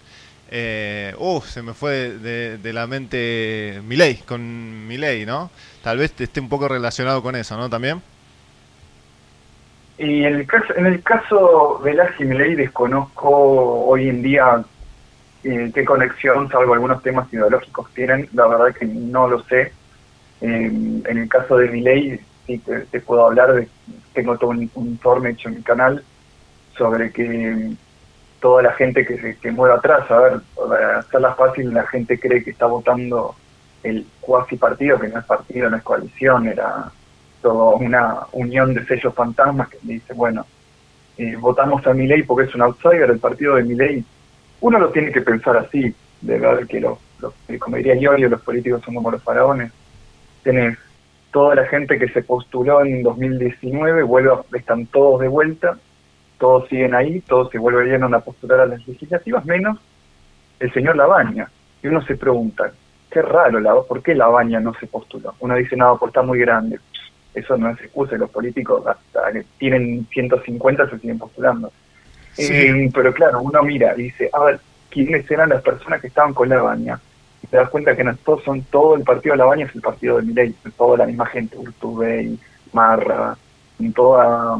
Eh, 0.53 1.15
uh, 1.17 1.39
se 1.41 1.61
me 1.61 1.73
fue 1.73 2.11
de, 2.17 2.57
de 2.57 2.73
la 2.73 2.85
mente 2.85 3.81
Milei, 3.85 4.17
con 4.17 4.85
Milei, 4.85 5.25
¿no? 5.25 5.49
Tal 5.81 5.97
vez 5.97 6.13
esté 6.19 6.41
un 6.41 6.49
poco 6.49 6.67
relacionado 6.67 7.23
con 7.23 7.37
eso, 7.37 7.55
¿no? 7.55 7.69
También. 7.69 8.01
Y 9.97 10.25
en 10.25 10.35
el 10.35 10.47
caso, 10.47 10.75
en 10.75 10.87
el 10.87 11.01
caso 11.03 11.81
la 11.85 12.13
Milei 12.19 12.55
desconozco 12.55 13.29
hoy 13.85 14.09
en 14.09 14.21
día 14.21 14.61
eh, 15.43 15.71
qué 15.73 15.85
conexión, 15.85 16.49
salvo 16.49 16.73
algunos 16.73 17.01
temas 17.01 17.31
ideológicos 17.31 17.89
tienen, 17.93 18.27
la 18.33 18.47
verdad 18.47 18.75
que 18.75 18.85
no 18.85 19.29
lo 19.29 19.43
sé. 19.43 19.71
En 20.41 21.03
el 21.05 21.29
caso 21.29 21.55
de 21.57 21.69
Milei 21.69 22.19
sí 22.47 22.57
te, 22.57 22.79
te 22.79 22.99
puedo 22.99 23.27
hablar, 23.27 23.53
de, 23.53 23.67
tengo 24.13 24.37
todo 24.37 24.49
un, 24.49 24.69
un 24.73 24.87
informe 24.87 25.29
hecho 25.29 25.49
en 25.49 25.55
mi 25.55 25.61
canal 25.61 26.03
sobre 26.75 27.11
que 27.11 27.71
toda 28.41 28.63
la 28.63 28.73
gente 28.73 29.05
que 29.05 29.17
se 29.17 29.37
que 29.37 29.51
mueve 29.51 29.75
atrás, 29.75 30.09
a 30.11 30.19
ver, 30.19 30.41
para 30.55 30.99
hacerla 30.99 31.35
fácil, 31.35 31.73
la 31.73 31.85
gente 31.87 32.19
cree 32.19 32.43
que 32.43 32.49
está 32.49 32.65
votando 32.65 33.35
el 33.83 34.05
cuasi 34.19 34.57
partido, 34.57 34.99
que 34.99 35.07
no 35.07 35.19
es 35.19 35.25
partido, 35.25 35.69
no 35.69 35.77
es 35.77 35.83
coalición, 35.83 36.47
era 36.47 36.91
todo 37.41 37.75
una 37.75 38.19
unión 38.33 38.73
de 38.73 38.85
sellos 38.85 39.13
fantasmas 39.13 39.69
que 39.69 39.77
dice, 39.83 40.13
bueno, 40.13 40.45
eh, 41.17 41.35
votamos 41.39 41.85
a 41.87 41.93
Milei 41.93 42.23
porque 42.23 42.49
es 42.49 42.55
un 42.55 42.63
outsider, 42.63 43.09
el 43.09 43.19
partido 43.19 43.55
de 43.55 43.63
Milei, 43.63 44.03
uno 44.61 44.79
lo 44.79 44.89
tiene 44.89 45.11
que 45.11 45.21
pensar 45.21 45.57
así, 45.57 45.93
de 46.21 46.39
ver 46.39 46.67
que 46.67 46.79
los, 46.79 46.97
los 47.19 47.33
como 47.59 47.77
diría 47.77 47.95
Iorio, 47.95 48.29
los 48.29 48.41
políticos 48.41 48.81
son 48.83 48.95
como 48.95 49.11
los 49.11 49.23
faraones, 49.23 49.71
tenés 50.43 50.77
toda 51.31 51.55
la 51.55 51.65
gente 51.65 51.97
que 51.97 52.09
se 52.09 52.23
postuló 52.23 52.83
en 52.83 53.03
2019, 53.03 54.03
vuelve, 54.03 54.31
están 54.53 54.87
todos 54.87 55.21
de 55.21 55.27
vuelta, 55.27 55.77
todos 56.41 56.67
siguen 56.69 56.95
ahí, 56.95 57.21
todos 57.21 57.51
se 57.51 57.59
vuelven 57.59 58.03
a 58.03 58.19
postular 58.19 58.61
a 58.61 58.65
las 58.65 58.87
legislativas, 58.87 59.45
menos 59.45 59.77
el 60.59 60.73
señor 60.73 60.95
Labaña. 60.97 61.47
Y 61.83 61.87
uno 61.87 62.01
se 62.01 62.17
pregunta, 62.17 62.71
qué 63.11 63.21
raro, 63.21 63.59
la, 63.59 63.79
¿por 63.83 64.01
qué 64.01 64.15
Labaña 64.15 64.59
no 64.59 64.73
se 64.73 64.87
postuló? 64.87 65.35
Uno 65.39 65.53
dice, 65.53 65.77
no, 65.77 65.95
pues 65.99 66.09
está 66.09 66.23
muy 66.23 66.39
grande. 66.39 66.79
Eso 67.35 67.55
no 67.57 67.69
es 67.69 67.79
excusa, 67.79 68.17
los 68.17 68.31
políticos 68.31 68.83
hasta 68.87 69.31
que 69.31 69.45
tienen 69.59 70.07
150 70.11 70.89
se 70.89 70.97
siguen 70.97 71.19
postulando. 71.19 71.71
Eh, 72.39 72.89
pero 72.91 73.13
claro, 73.13 73.41
uno 73.43 73.61
mira 73.61 73.93
y 73.95 74.03
dice, 74.03 74.27
a 74.33 74.43
ver, 74.43 74.59
¿quiénes 74.89 75.29
eran 75.29 75.49
las 75.49 75.61
personas 75.61 76.01
que 76.01 76.07
estaban 76.07 76.33
con 76.33 76.49
Labaña? 76.49 76.99
Y 77.43 77.47
te 77.47 77.57
das 77.57 77.69
cuenta 77.69 77.95
que 77.95 78.03
no 78.03 78.15
todos 78.15 78.43
son 78.43 78.63
todo 78.63 78.95
el 78.95 79.03
partido 79.03 79.33
de 79.33 79.37
Labaña 79.37 79.67
es 79.67 79.75
el 79.75 79.81
partido 79.81 80.17
de 80.17 80.23
Milei, 80.23 80.55
toda 80.75 80.97
la 80.97 81.05
misma 81.05 81.27
gente, 81.27 81.55
Urtubey, 81.55 82.39
Marra, 82.73 83.37
toda 83.93 84.57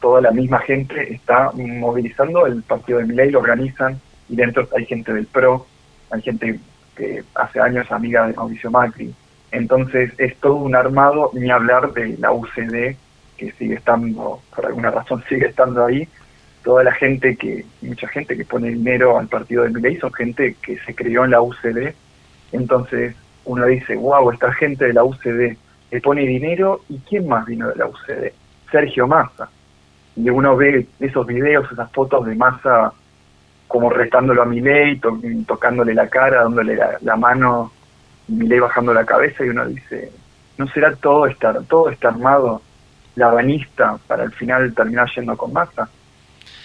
toda 0.00 0.20
la 0.20 0.30
misma 0.30 0.60
gente 0.60 1.12
está 1.12 1.50
movilizando 1.54 2.46
el 2.46 2.62
partido 2.62 2.98
de 2.98 3.06
Milei, 3.06 3.30
lo 3.30 3.40
organizan 3.40 4.00
y 4.28 4.36
dentro 4.36 4.68
hay 4.76 4.84
gente 4.86 5.12
del 5.12 5.26
PRO, 5.26 5.66
hay 6.10 6.22
gente 6.22 6.60
que 6.96 7.22
hace 7.34 7.60
años 7.60 7.90
amiga 7.90 8.26
de 8.26 8.34
Mauricio 8.34 8.70
Macri. 8.70 9.14
Entonces 9.50 10.12
es 10.18 10.36
todo 10.36 10.56
un 10.56 10.74
armado, 10.74 11.30
ni 11.32 11.50
hablar 11.50 11.92
de 11.92 12.16
la 12.18 12.32
UCD, 12.32 12.96
que 13.36 13.52
sigue 13.58 13.74
estando, 13.74 14.42
por 14.54 14.66
alguna 14.66 14.90
razón 14.90 15.22
sigue 15.28 15.46
estando 15.46 15.84
ahí. 15.84 16.06
Toda 16.62 16.84
la 16.84 16.92
gente 16.92 17.36
que, 17.36 17.64
mucha 17.82 18.08
gente 18.08 18.36
que 18.36 18.44
pone 18.44 18.70
dinero 18.70 19.18
al 19.18 19.28
partido 19.28 19.62
de 19.62 19.70
Milei 19.70 19.96
son 19.98 20.12
gente 20.12 20.56
que 20.60 20.78
se 20.80 20.94
crió 20.94 21.24
en 21.24 21.30
la 21.30 21.40
UCD. 21.40 21.94
Entonces 22.52 23.14
uno 23.44 23.64
dice, 23.66 23.96
wow, 23.96 24.30
esta 24.30 24.52
gente 24.52 24.86
de 24.86 24.92
la 24.92 25.04
UCD 25.04 25.56
le 25.90 26.00
pone 26.02 26.22
dinero 26.22 26.82
y 26.88 26.98
¿quién 26.98 27.26
más 27.26 27.46
vino 27.46 27.68
de 27.68 27.76
la 27.76 27.86
UCD? 27.86 28.32
Sergio 28.70 29.06
Massa 29.06 29.48
y 30.18 30.30
uno 30.30 30.56
ve 30.56 30.86
esos 30.98 31.26
videos, 31.26 31.70
esas 31.70 31.90
fotos 31.92 32.26
de 32.26 32.34
masa 32.34 32.92
como 33.68 33.90
retándolo 33.90 34.42
a 34.42 34.46
Milei, 34.46 35.00
tocándole 35.46 35.94
la 35.94 36.08
cara, 36.08 36.42
dándole 36.42 36.76
la, 37.00 37.16
mano, 37.16 37.70
y 38.26 38.32
Milei 38.32 38.58
bajando 38.58 38.92
la 38.92 39.04
cabeza 39.04 39.44
y 39.44 39.50
uno 39.50 39.66
dice, 39.66 40.10
¿no 40.56 40.66
será 40.68 40.96
todo 40.96 41.26
estar 41.26 41.62
todo 41.64 41.90
está 41.90 42.08
armado 42.08 42.62
labanista 43.14 43.98
para 44.06 44.24
al 44.24 44.32
final 44.32 44.74
terminar 44.74 45.08
yendo 45.14 45.36
con 45.36 45.52
masa? 45.52 45.88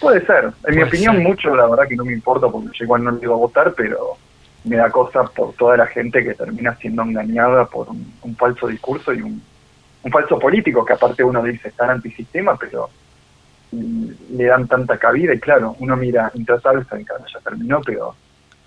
Puede 0.00 0.24
ser, 0.26 0.50
en 0.66 0.74
mi 0.74 0.82
opinión 0.82 1.22
mucho, 1.22 1.54
la 1.54 1.68
verdad 1.68 1.86
que 1.86 1.96
no 1.96 2.04
me 2.04 2.12
importa 2.12 2.48
porque 2.48 2.76
yo 2.76 2.84
igual 2.84 3.04
no 3.04 3.12
le 3.12 3.22
iba 3.22 3.34
a 3.34 3.38
votar, 3.38 3.72
pero 3.76 4.16
me 4.64 4.76
da 4.76 4.90
cosa 4.90 5.24
por 5.24 5.52
toda 5.52 5.76
la 5.76 5.86
gente 5.86 6.24
que 6.24 6.34
termina 6.34 6.74
siendo 6.76 7.02
engañada 7.02 7.66
por 7.66 7.88
un, 7.88 8.36
falso 8.36 8.66
discurso 8.66 9.12
y 9.12 9.20
un, 9.20 9.40
un 10.02 10.10
falso 10.10 10.38
político 10.38 10.84
que 10.84 10.94
aparte 10.94 11.22
uno 11.22 11.42
dice 11.42 11.68
estar 11.68 11.90
antisistema, 11.90 12.56
pero 12.56 12.88
le 14.30 14.44
dan 14.44 14.66
tanta 14.66 14.98
cabida 14.98 15.34
y 15.34 15.40
claro, 15.40 15.76
uno 15.78 15.96
mira 15.96 16.30
Intrasables, 16.34 16.86
que 16.86 17.04
ya 17.04 17.40
terminó, 17.42 17.80
pero 17.84 18.14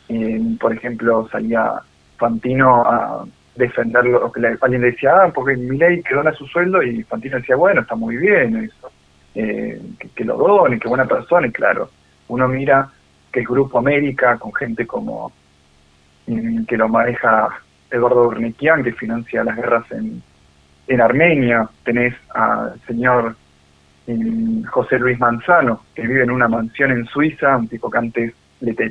eh, 0.09 0.39
por 0.59 0.73
ejemplo 0.73 1.27
salía 1.31 1.73
Fantino 2.17 2.83
a 2.85 3.25
defender 3.55 4.05
lo 4.05 4.31
que 4.31 4.57
alguien 4.61 4.81
decía, 4.81 5.11
ah, 5.23 5.31
porque 5.33 5.55
mi 5.57 5.77
ley 5.77 6.01
que 6.03 6.15
dona 6.15 6.31
su 6.33 6.45
sueldo 6.45 6.81
y 6.83 7.03
Fantino 7.03 7.37
decía, 7.37 7.55
bueno, 7.55 7.81
está 7.81 7.95
muy 7.95 8.17
bien 8.17 8.55
eso, 8.63 8.91
eh, 9.35 9.81
que, 10.15 10.23
lo 10.23 10.37
done, 10.37 10.79
que 10.79 10.87
buena 10.87 11.05
persona 11.05 11.47
y 11.47 11.51
claro, 11.51 11.89
uno 12.27 12.47
mira 12.47 12.89
que 13.31 13.41
el 13.41 13.47
Grupo 13.47 13.79
América 13.79 14.37
con 14.37 14.53
gente 14.53 14.85
como 14.85 15.31
mm, 16.27 16.65
que 16.65 16.77
lo 16.77 16.87
maneja 16.87 17.49
Eduardo 17.89 18.27
Urniquian, 18.27 18.83
que 18.83 18.93
financia 18.93 19.43
las 19.43 19.55
guerras 19.55 19.91
en, 19.91 20.21
en 20.87 21.01
Armenia, 21.01 21.69
tenés 21.83 22.15
al 22.33 22.79
señor 22.87 23.35
José 24.69 24.99
Luis 24.99 25.19
Manzano, 25.19 25.81
que 25.93 26.03
vive 26.03 26.23
en 26.23 26.31
una 26.31 26.47
mansión 26.47 26.91
en 26.91 27.05
Suiza, 27.05 27.57
un 27.57 27.67
tipo 27.67 27.89
que 27.89 27.97
antes 27.97 28.33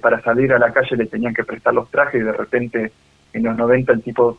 para 0.01 0.21
salir 0.21 0.53
a 0.53 0.59
la 0.59 0.73
calle 0.73 0.97
le 0.97 1.07
tenían 1.07 1.35
que 1.35 1.45
prestar 1.45 1.75
los 1.75 1.91
trajes 1.91 2.21
y 2.21 2.25
de 2.25 2.33
repente 2.33 2.93
en 3.33 3.43
los 3.43 3.57
90 3.57 3.93
el 3.93 4.03
tipo 4.03 4.39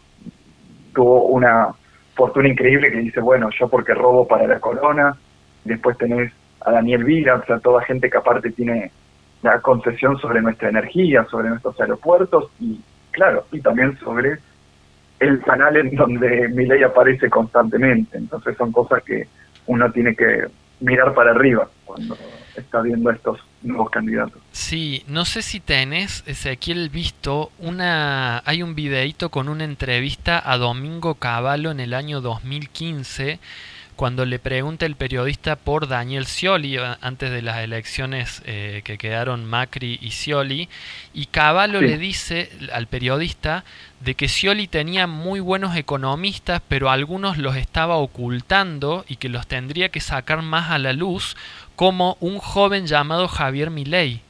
tuvo 0.93 1.23
una 1.23 1.67
fortuna 2.15 2.47
increíble 2.47 2.91
que 2.91 2.99
dice, 2.99 3.19
bueno, 3.19 3.49
yo 3.59 3.67
porque 3.67 3.93
robo 3.93 4.27
para 4.27 4.47
la 4.47 4.59
corona, 4.59 5.15
después 5.63 5.97
tenés 5.97 6.31
a 6.61 6.71
Daniel 6.71 7.03
Vila, 7.03 7.35
o 7.35 7.45
sea, 7.45 7.59
toda 7.59 7.83
gente 7.83 8.09
que 8.09 8.17
aparte 8.17 8.51
tiene 8.51 8.91
la 9.43 9.59
concesión 9.61 10.17
sobre 10.17 10.41
nuestra 10.41 10.69
energía, 10.69 11.25
sobre 11.25 11.49
nuestros 11.49 11.79
aeropuertos 11.79 12.49
y 12.59 12.79
claro, 13.11 13.45
y 13.51 13.61
también 13.61 13.97
sobre 13.99 14.37
el 15.19 15.41
canal 15.41 15.77
en 15.77 15.95
donde 15.95 16.47
mi 16.49 16.65
ley 16.65 16.83
aparece 16.83 17.29
constantemente. 17.29 18.17
Entonces 18.17 18.55
son 18.57 18.71
cosas 18.71 19.03
que 19.03 19.27
uno 19.67 19.91
tiene 19.91 20.15
que 20.15 20.45
mirar 20.79 21.13
para 21.13 21.31
arriba 21.31 21.69
cuando 21.85 22.17
está 22.55 22.81
viendo 22.81 23.09
estos 23.11 23.39
nuevos 23.61 23.89
candidatos. 23.89 24.41
Sí, 24.51 25.03
no 25.07 25.25
sé 25.25 25.41
si 25.41 25.59
tenés, 25.59 26.23
Ezequiel, 26.25 26.89
visto 26.89 27.51
una... 27.59 28.41
Hay 28.45 28.63
un 28.63 28.75
videíto 28.75 29.29
con 29.29 29.49
una 29.49 29.63
entrevista 29.63 30.41
a 30.43 30.57
Domingo 30.57 31.15
Cavallo 31.15 31.71
en 31.71 31.79
el 31.79 31.93
año 31.93 32.21
2015 32.21 33.39
cuando 33.97 34.25
le 34.25 34.37
pregunta 34.37 34.85
el 34.85 34.95
periodista 34.95 35.55
por 35.55 35.87
Daniel 35.87 36.27
Scioli 36.27 36.77
antes 37.01 37.31
de 37.31 37.41
las 37.41 37.57
elecciones 37.57 38.43
eh, 38.45 38.81
que 38.85 38.99
quedaron 38.99 39.43
Macri 39.43 39.97
y 39.99 40.11
Scioli 40.11 40.69
y 41.15 41.25
Cavallo 41.25 41.81
le 41.81 41.97
dice 41.97 42.49
al 42.71 42.85
periodista 42.85 43.65
de 43.99 44.13
que 44.13 44.27
Scioli 44.27 44.67
tenía 44.67 45.07
muy 45.07 45.39
buenos 45.39 45.75
economistas 45.75 46.61
pero 46.69 46.91
algunos 46.91 47.39
los 47.39 47.55
estaba 47.55 47.97
ocultando 47.97 49.03
y 49.09 49.15
que 49.15 49.29
los 49.29 49.47
tendría 49.47 49.89
que 49.89 49.99
sacar 49.99 50.43
más 50.43 50.69
a 50.69 50.77
la 50.77 50.93
luz 50.93 51.35
como 51.75 52.17
un 52.19 52.37
joven 52.37 52.85
llamado 52.85 53.27
Javier 53.27 53.71
Milei 53.71 54.21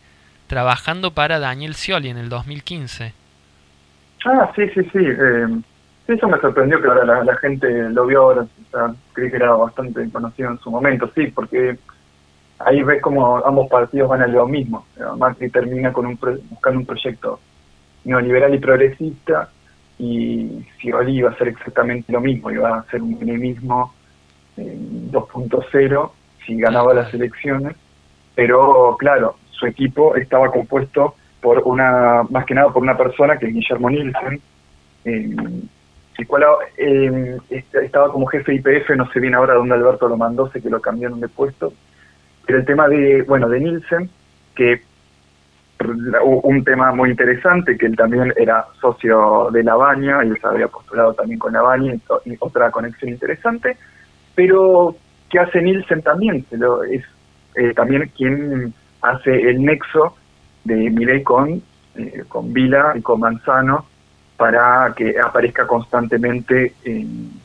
trabajando 0.48 1.12
para 1.12 1.40
Daniel 1.40 1.76
Scioli 1.76 2.08
en 2.08 2.18
el 2.18 2.30
2015. 2.30 3.14
Ah, 4.26 4.52
sí, 4.56 4.64
sí, 4.74 4.82
sí. 4.94 5.00
Eh, 5.00 5.48
eso 6.08 6.28
me 6.28 6.40
sorprendió 6.40 6.82
que 6.82 6.88
ahora 6.88 7.24
la, 7.24 7.36
gente 7.38 7.68
lo 7.90 8.06
vio 8.06 8.22
ahora. 8.22 8.42
O 8.42 8.72
sea, 8.72 8.94
creí 9.14 9.30
que 9.30 9.36
era 9.38 9.52
bastante 9.54 10.10
conocido 10.10 10.52
en 10.52 10.60
su 10.60 10.72
momento, 10.72 11.10
sí, 11.14 11.28
porque 11.28 11.78
ahí 12.60 12.82
ves 12.84 13.02
como 13.02 13.38
ambos 13.46 13.70
partidos 13.70 14.10
van 14.10 14.22
a 14.22 14.28
lo 14.28 14.48
mismo. 14.48 14.86
Macri 15.18 15.50
termina 15.50 15.92
con 15.92 16.06
un 16.06 16.18
buscando 16.50 16.80
un 16.80 16.86
proyecto 16.86 17.40
neoliberal 18.06 18.56
y 18.56 18.60
progresista 18.60 19.50
y 20.00 20.66
Scioli 20.78 21.18
iba 21.18 21.30
a 21.30 21.34
hacer 21.34 21.50
exactamente 21.50 22.12
lo 22.12 22.22
mismo, 22.22 22.52
iba 22.52 22.70
a 22.70 22.80
hacer 22.80 23.02
un 23.02 23.18
enemismo 23.22 23.94
2.0 24.56 26.12
si 26.46 26.58
ganaba 26.58 26.94
las 26.94 27.14
elecciones, 27.14 27.76
pero 28.36 28.96
claro, 28.98 29.36
su 29.52 29.66
equipo 29.66 30.16
estaba 30.16 30.52
compuesto 30.52 31.16
por 31.42 31.60
una, 31.66 32.24
más 32.30 32.46
que 32.46 32.54
nada 32.54 32.72
por 32.72 32.82
una 32.82 32.98
persona 32.98 33.38
que 33.38 33.48
es 33.48 33.54
Guillermo 33.54 33.90
Nielsen, 33.90 34.42
eh, 35.06 35.36
el 36.18 36.28
cual 36.28 36.44
eh, 36.78 37.38
estaba 37.50 38.12
como 38.12 38.26
jefe 38.28 38.52
de 38.52 38.58
IPF, 38.58 38.90
no 38.96 39.10
sé 39.12 39.20
bien 39.20 39.36
ahora 39.36 39.54
dónde 39.54 39.76
Alberto 39.76 40.08
lo 40.08 40.18
mandó, 40.18 40.50
sé 40.50 40.62
que 40.62 40.70
lo 40.70 40.82
cambiaron 40.82 41.20
de 41.20 41.28
puesto, 41.28 41.74
pero 42.46 42.60
el 42.60 42.66
tema 42.66 42.88
de, 42.88 43.24
bueno, 43.24 43.48
de 43.50 43.60
Nielsen, 43.60 44.10
que 44.56 44.82
un 46.24 46.64
tema 46.64 46.92
muy 46.92 47.12
interesante, 47.12 47.78
que 47.78 47.86
él 47.86 47.96
también 47.96 48.34
era 48.36 48.66
socio 48.82 49.50
de 49.52 49.64
La 49.64 49.76
Baña, 49.76 50.24
y 50.24 50.32
se 50.40 50.48
había 50.48 50.68
postulado 50.68 51.14
también 51.14 51.40
con 51.40 51.54
La 51.54 51.62
Baña, 51.62 51.94
y, 52.26 52.36
otra 52.40 52.72
conexión 52.72 53.12
interesante, 53.12 53.78
pero 54.34 54.96
que 55.30 55.40
hace 55.40 55.62
Nielsen 55.62 56.02
también, 56.02 56.46
es 56.90 57.04
eh, 57.56 57.74
también 57.76 58.12
quien 58.16 58.74
hace 59.02 59.32
el 59.50 59.64
nexo 59.64 60.16
de 60.64 60.90
Milei 60.90 61.22
con, 61.22 61.62
eh, 61.96 62.24
con 62.28 62.54
Vila 62.54 62.94
y 62.96 63.02
con 63.02 63.20
Manzano, 63.20 63.86
para 64.38 64.94
que 64.96 65.16
aparezca 65.20 65.66
constantemente 65.66 66.74
en, 66.86 67.42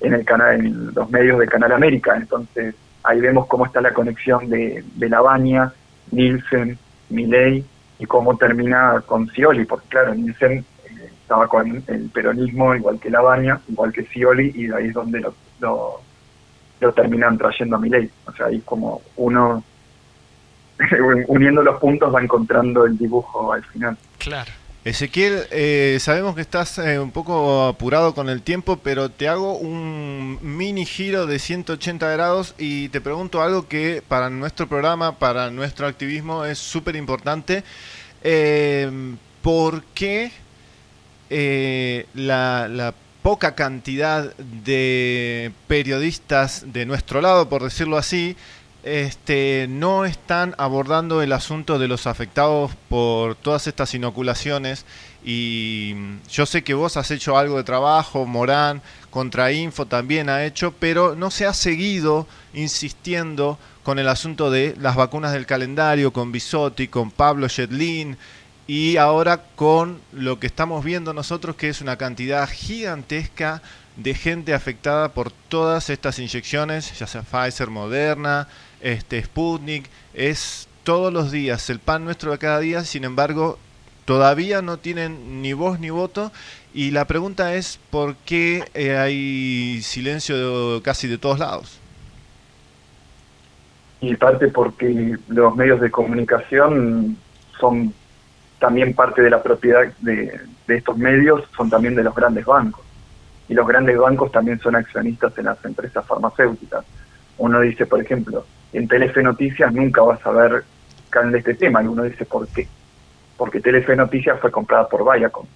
el 0.00 0.24
canal, 0.24 0.60
en 0.60 0.94
los 0.94 1.10
medios 1.10 1.38
de 1.40 1.48
Canal 1.48 1.72
América. 1.72 2.16
Entonces 2.16 2.74
ahí 3.02 3.20
vemos 3.20 3.46
cómo 3.46 3.66
está 3.66 3.80
la 3.80 3.92
conexión 3.92 4.48
de, 4.48 4.84
de 4.94 5.08
Lavagna, 5.08 5.74
Nielsen, 6.12 6.78
Milei 7.10 7.64
y 7.98 8.06
cómo 8.06 8.36
termina 8.36 9.02
con 9.06 9.28
Scioli, 9.28 9.64
porque 9.64 9.88
claro, 9.88 10.14
Nielsen 10.14 10.58
eh, 10.58 11.10
estaba 11.22 11.48
con 11.48 11.82
el 11.86 12.10
peronismo 12.10 12.74
igual 12.74 13.00
que 13.00 13.10
Lavagna, 13.10 13.60
igual 13.68 13.92
que 13.92 14.04
Scioli 14.04 14.52
y 14.54 14.66
de 14.68 14.76
ahí 14.76 14.86
es 14.88 14.94
donde 14.94 15.24
lo, 15.60 16.00
terminan 16.94 17.38
trayendo 17.38 17.76
a 17.76 17.78
Milei. 17.80 18.08
O 18.26 18.32
sea, 18.32 18.46
ahí 18.46 18.60
como 18.60 19.02
uno 19.16 19.64
uniendo 21.26 21.62
los 21.62 21.80
puntos 21.80 22.14
va 22.14 22.22
encontrando 22.22 22.84
el 22.84 22.96
dibujo 22.96 23.52
al 23.52 23.64
final. 23.64 23.96
Claro. 24.18 24.50
Ezequiel, 24.86 25.48
eh, 25.50 25.98
sabemos 26.00 26.36
que 26.36 26.42
estás 26.42 26.78
eh, 26.78 27.00
un 27.00 27.10
poco 27.10 27.64
apurado 27.64 28.14
con 28.14 28.28
el 28.28 28.42
tiempo, 28.42 28.76
pero 28.76 29.10
te 29.10 29.26
hago 29.26 29.58
un 29.58 30.38
mini 30.40 30.86
giro 30.86 31.26
de 31.26 31.40
180 31.40 32.08
grados 32.08 32.54
y 32.56 32.88
te 32.90 33.00
pregunto 33.00 33.42
algo 33.42 33.66
que 33.66 34.00
para 34.06 34.30
nuestro 34.30 34.68
programa, 34.68 35.18
para 35.18 35.50
nuestro 35.50 35.88
activismo 35.88 36.44
es 36.44 36.60
súper 36.60 36.94
importante. 36.94 37.64
Eh, 38.22 39.16
¿Por 39.42 39.82
qué 39.86 40.30
eh, 41.30 42.06
la, 42.14 42.68
la 42.68 42.94
poca 43.22 43.56
cantidad 43.56 44.36
de 44.36 45.50
periodistas 45.66 46.64
de 46.72 46.86
nuestro 46.86 47.20
lado, 47.20 47.48
por 47.48 47.64
decirlo 47.64 47.96
así, 47.96 48.36
este, 48.86 49.66
no 49.68 50.04
están 50.04 50.54
abordando 50.58 51.20
el 51.20 51.32
asunto 51.32 51.80
de 51.80 51.88
los 51.88 52.06
afectados 52.06 52.70
por 52.88 53.34
todas 53.34 53.66
estas 53.66 53.92
inoculaciones 53.94 54.86
y 55.24 55.96
yo 56.30 56.46
sé 56.46 56.62
que 56.62 56.72
vos 56.72 56.96
has 56.96 57.10
hecho 57.10 57.36
algo 57.36 57.56
de 57.56 57.64
trabajo, 57.64 58.26
Morán, 58.26 58.80
Contrainfo 59.10 59.86
también 59.86 60.28
ha 60.28 60.44
hecho, 60.44 60.72
pero 60.78 61.16
no 61.16 61.32
se 61.32 61.46
ha 61.46 61.52
seguido 61.52 62.28
insistiendo 62.54 63.58
con 63.82 63.98
el 63.98 64.06
asunto 64.06 64.52
de 64.52 64.76
las 64.78 64.94
vacunas 64.94 65.32
del 65.32 65.46
calendario, 65.46 66.12
con 66.12 66.30
Bisotti, 66.30 66.86
con 66.86 67.10
Pablo 67.10 67.48
Shetlin 67.48 68.16
y 68.68 68.98
ahora 68.98 69.42
con 69.56 70.00
lo 70.12 70.38
que 70.38 70.46
estamos 70.46 70.84
viendo 70.84 71.12
nosotros 71.12 71.56
que 71.56 71.70
es 71.70 71.80
una 71.80 71.96
cantidad 71.96 72.48
gigantesca 72.48 73.62
de 73.96 74.14
gente 74.14 74.54
afectada 74.54 75.08
por 75.08 75.32
todas 75.32 75.90
estas 75.90 76.20
inyecciones, 76.20 76.96
ya 76.96 77.08
sea 77.08 77.22
Pfizer, 77.22 77.68
Moderna, 77.68 78.46
este 78.80 79.22
Sputnik, 79.22 79.88
es 80.14 80.68
todos 80.84 81.12
los 81.12 81.30
días 81.32 81.68
el 81.70 81.78
pan 81.80 82.04
nuestro 82.04 82.30
de 82.32 82.38
cada 82.38 82.60
día, 82.60 82.84
sin 82.84 83.04
embargo, 83.04 83.58
todavía 84.04 84.62
no 84.62 84.78
tienen 84.78 85.42
ni 85.42 85.52
voz 85.52 85.80
ni 85.80 85.90
voto 85.90 86.30
y 86.72 86.90
la 86.92 87.06
pregunta 87.06 87.54
es 87.54 87.78
por 87.90 88.14
qué 88.16 88.64
eh, 88.74 88.96
hay 88.96 89.80
silencio 89.82 90.76
de- 90.76 90.82
casi 90.82 91.08
de 91.08 91.18
todos 91.18 91.38
lados. 91.40 91.80
y 94.00 94.14
parte 94.16 94.48
porque 94.48 95.16
los 95.28 95.56
medios 95.56 95.80
de 95.80 95.90
comunicación 95.90 97.16
son 97.58 97.94
también 98.58 98.94
parte 98.94 99.22
de 99.22 99.30
la 99.30 99.42
propiedad 99.42 99.86
de, 100.00 100.38
de 100.66 100.76
estos 100.76 100.96
medios, 100.98 101.42
son 101.56 101.70
también 101.70 101.94
de 101.94 102.04
los 102.04 102.14
grandes 102.14 102.44
bancos. 102.44 102.84
Y 103.48 103.54
los 103.54 103.66
grandes 103.66 103.96
bancos 103.98 104.30
también 104.32 104.60
son 104.60 104.76
accionistas 104.76 105.36
en 105.38 105.44
las 105.46 105.64
empresas 105.64 106.04
farmacéuticas. 106.06 106.84
Uno 107.38 107.60
dice, 107.60 107.86
por 107.86 108.00
ejemplo, 108.00 108.44
en 108.72 108.88
Telefe 108.88 109.22
Noticias 109.22 109.72
nunca 109.72 110.02
vas 110.02 110.24
a 110.26 110.30
ver 110.30 110.64
de 111.24 111.38
este 111.38 111.54
tema, 111.54 111.82
y 111.82 111.86
uno 111.86 112.02
dice, 112.02 112.26
¿por 112.26 112.46
qué? 112.48 112.68
Porque 113.38 113.60
Telefe 113.60 113.96
Noticias 113.96 114.38
fue 114.38 114.50
comprada 114.50 114.86
por 114.86 115.02
Viacom. 115.02 115.46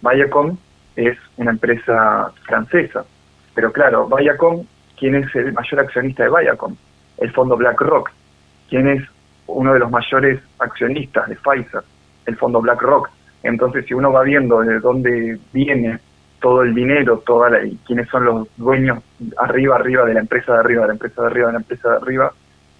Viacom 0.00 0.56
es 0.96 1.18
una 1.36 1.50
empresa 1.50 2.32
francesa, 2.46 3.04
pero 3.54 3.70
claro, 3.70 4.08
Viacom, 4.08 4.64
¿quién 4.98 5.14
es 5.16 5.34
el 5.34 5.52
mayor 5.52 5.80
accionista 5.80 6.24
de 6.24 6.30
Viacom? 6.30 6.74
El 7.18 7.32
fondo 7.32 7.56
BlackRock. 7.56 8.10
¿Quién 8.70 8.88
es 8.88 9.02
uno 9.46 9.72
de 9.74 9.78
los 9.78 9.90
mayores 9.90 10.40
accionistas 10.58 11.28
de 11.28 11.36
Pfizer? 11.36 11.82
El 12.24 12.36
fondo 12.36 12.60
BlackRock. 12.60 13.10
Entonces, 13.42 13.84
si 13.86 13.94
uno 13.94 14.12
va 14.12 14.22
viendo 14.22 14.60
de 14.60 14.80
dónde 14.80 15.38
viene 15.52 15.98
todo 16.40 16.62
el 16.62 16.74
dinero, 16.74 17.22
toda 17.26 17.50
la, 17.50 17.64
y 17.64 17.76
quiénes 17.86 18.08
son 18.08 18.24
los 18.24 18.48
dueños 18.56 19.02
arriba, 19.38 19.76
arriba 19.76 20.04
de 20.04 20.14
la 20.14 20.20
empresa 20.20 20.52
de 20.54 20.60
arriba, 20.60 20.82
de 20.82 20.88
la 20.88 20.92
empresa 20.94 21.22
de 21.22 21.28
arriba, 21.28 21.46
de 21.48 21.52
la 21.52 21.58
empresa 21.58 21.90
de 21.90 21.96
arriba, 21.96 22.32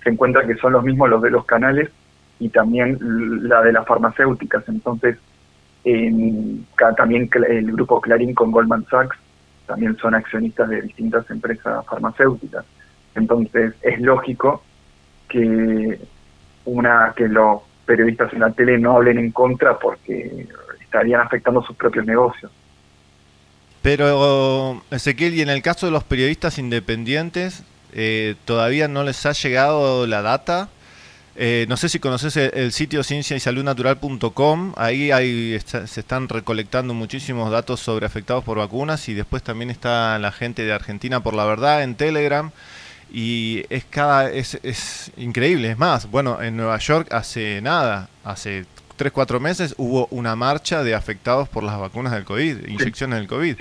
se 0.02 0.10
encuentra 0.10 0.46
que 0.46 0.54
son 0.56 0.72
los 0.72 0.84
mismos 0.84 1.08
los 1.08 1.22
de 1.22 1.30
los 1.30 1.44
canales 1.44 1.90
y 2.38 2.48
también 2.50 2.98
la 3.48 3.62
de 3.62 3.72
las 3.72 3.86
farmacéuticas. 3.86 4.68
Entonces, 4.68 5.18
también 6.96 7.28
el 7.48 7.72
grupo 7.72 8.00
Clarín 8.00 8.34
con 8.34 8.50
Goldman 8.52 8.86
Sachs 8.86 9.16
también 9.66 9.96
son 9.96 10.14
accionistas 10.14 10.68
de 10.68 10.82
distintas 10.82 11.28
empresas 11.30 11.84
farmacéuticas. 11.86 12.64
Entonces, 13.14 13.74
es 13.82 14.00
lógico 14.00 14.62
que 15.28 15.98
una 16.64 17.12
que 17.16 17.28
los 17.28 17.62
periodistas 17.84 18.32
en 18.32 18.40
la 18.40 18.50
tele 18.52 18.78
no 18.78 18.96
hablen 18.96 19.18
en 19.18 19.32
contra 19.32 19.78
porque 19.78 20.46
estarían 20.80 21.22
afectando 21.22 21.62
sus 21.62 21.76
propios 21.76 22.06
negocios. 22.06 22.52
Pero, 23.88 24.82
Ezequiel, 24.90 25.32
y 25.32 25.40
en 25.40 25.48
el 25.48 25.62
caso 25.62 25.86
de 25.86 25.92
los 25.92 26.04
periodistas 26.04 26.58
independientes, 26.58 27.62
eh, 27.94 28.34
¿todavía 28.44 28.86
no 28.86 29.02
les 29.02 29.24
ha 29.24 29.32
llegado 29.32 30.06
la 30.06 30.20
data? 30.20 30.68
Eh, 31.36 31.64
no 31.70 31.78
sé 31.78 31.88
si 31.88 31.98
conoces 31.98 32.36
el, 32.36 32.70
sitio 32.72 33.02
ciencia 33.02 33.34
y 33.34 33.40
salud 33.40 33.64
natural.com, 33.64 34.74
ahí 34.76 35.10
hay, 35.10 35.58
se 35.60 36.00
están 36.00 36.28
recolectando 36.28 36.92
muchísimos 36.92 37.50
datos 37.50 37.80
sobre 37.80 38.04
afectados 38.04 38.44
por 38.44 38.58
vacunas 38.58 39.08
y 39.08 39.14
después 39.14 39.42
también 39.42 39.70
está 39.70 40.18
la 40.18 40.32
gente 40.32 40.66
de 40.66 40.72
Argentina 40.74 41.22
por 41.22 41.32
la 41.32 41.46
verdad 41.46 41.82
en 41.82 41.94
Telegram. 41.94 42.50
Y 43.10 43.64
es 43.70 43.86
cada 43.88 44.30
es, 44.30 44.58
es 44.64 45.12
increíble, 45.16 45.70
es 45.70 45.78
más, 45.78 46.10
bueno, 46.10 46.42
en 46.42 46.58
Nueva 46.58 46.76
York 46.76 47.08
hace 47.10 47.62
nada, 47.62 48.10
hace 48.22 48.66
3 48.98 49.10
4 49.12 49.40
meses 49.40 49.74
hubo 49.78 50.06
una 50.10 50.36
marcha 50.36 50.82
de 50.82 50.94
afectados 50.94 51.48
por 51.48 51.62
las 51.62 51.78
vacunas 51.78 52.12
del 52.12 52.24
COVID, 52.24 52.66
inyecciones 52.68 53.18
del 53.20 53.28
COVID. 53.28 53.56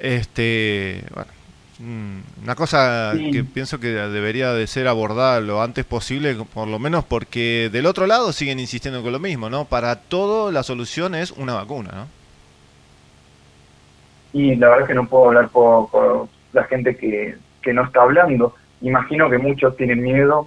Este, 0.00 1.04
bueno, 1.14 1.30
mm, 1.78 2.42
una 2.42 2.54
cosa 2.56 3.12
Sí. 3.14 3.30
que 3.30 3.44
pienso 3.44 3.78
que 3.78 3.88
debería 3.88 4.52
de 4.52 4.66
ser 4.66 4.88
abordada 4.88 5.40
lo 5.40 5.62
antes 5.62 5.84
posible, 5.84 6.34
por 6.52 6.66
lo 6.68 6.78
menos 6.78 7.04
porque 7.04 7.70
del 7.72 7.86
otro 7.86 8.06
lado 8.06 8.32
siguen 8.32 8.58
insistiendo 8.58 9.02
con 9.02 9.12
lo 9.12 9.18
mismo, 9.20 9.48
¿no? 9.48 9.64
Para 9.66 9.96
todo 10.00 10.50
la 10.50 10.62
solución 10.64 11.14
es 11.14 11.30
una 11.30 11.54
vacuna, 11.54 11.92
¿no? 11.94 12.06
y 14.32 14.54
la 14.56 14.68
verdad 14.68 14.82
es 14.82 14.88
que 14.88 14.94
no 14.94 15.08
puedo 15.08 15.28
hablar 15.28 15.48
por, 15.48 15.88
por 15.90 16.28
la 16.52 16.64
gente 16.64 16.94
que, 16.96 17.36
que 17.62 17.72
no 17.72 17.84
está 17.84 18.02
hablando. 18.02 18.54
Imagino 18.82 19.30
que 19.30 19.38
muchos 19.38 19.74
tienen 19.78 20.02
miedo, 20.02 20.46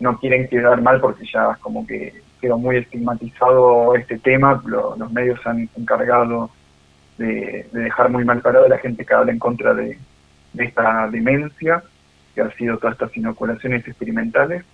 no 0.00 0.18
quieren 0.18 0.48
quedar 0.48 0.82
mal 0.82 1.00
porque 1.00 1.24
ya 1.32 1.56
como 1.60 1.86
que 1.86 2.22
quedó 2.40 2.58
muy 2.58 2.76
estigmatizado 2.76 3.94
este 3.94 4.18
tema, 4.18 4.62
lo- 4.66 4.96
los 4.96 5.12
medios 5.12 5.44
han 5.46 5.68
encargado 5.76 6.50
de, 7.18 7.66
de 7.72 7.80
dejar 7.80 8.10
muy 8.10 8.24
mal 8.24 8.40
parado 8.40 8.66
a 8.66 8.68
la 8.68 8.78
gente 8.78 9.04
que 9.04 9.14
habla 9.14 9.32
en 9.32 9.38
contra 9.38 9.74
de, 9.74 9.98
esta 10.56 11.08
demencia, 11.10 11.82
que 12.34 12.40
ha 12.40 12.50
sido 12.52 12.78
todas 12.78 12.94
estas 12.94 13.16
inoculaciones 13.16 13.86
experimentales, 13.86 14.64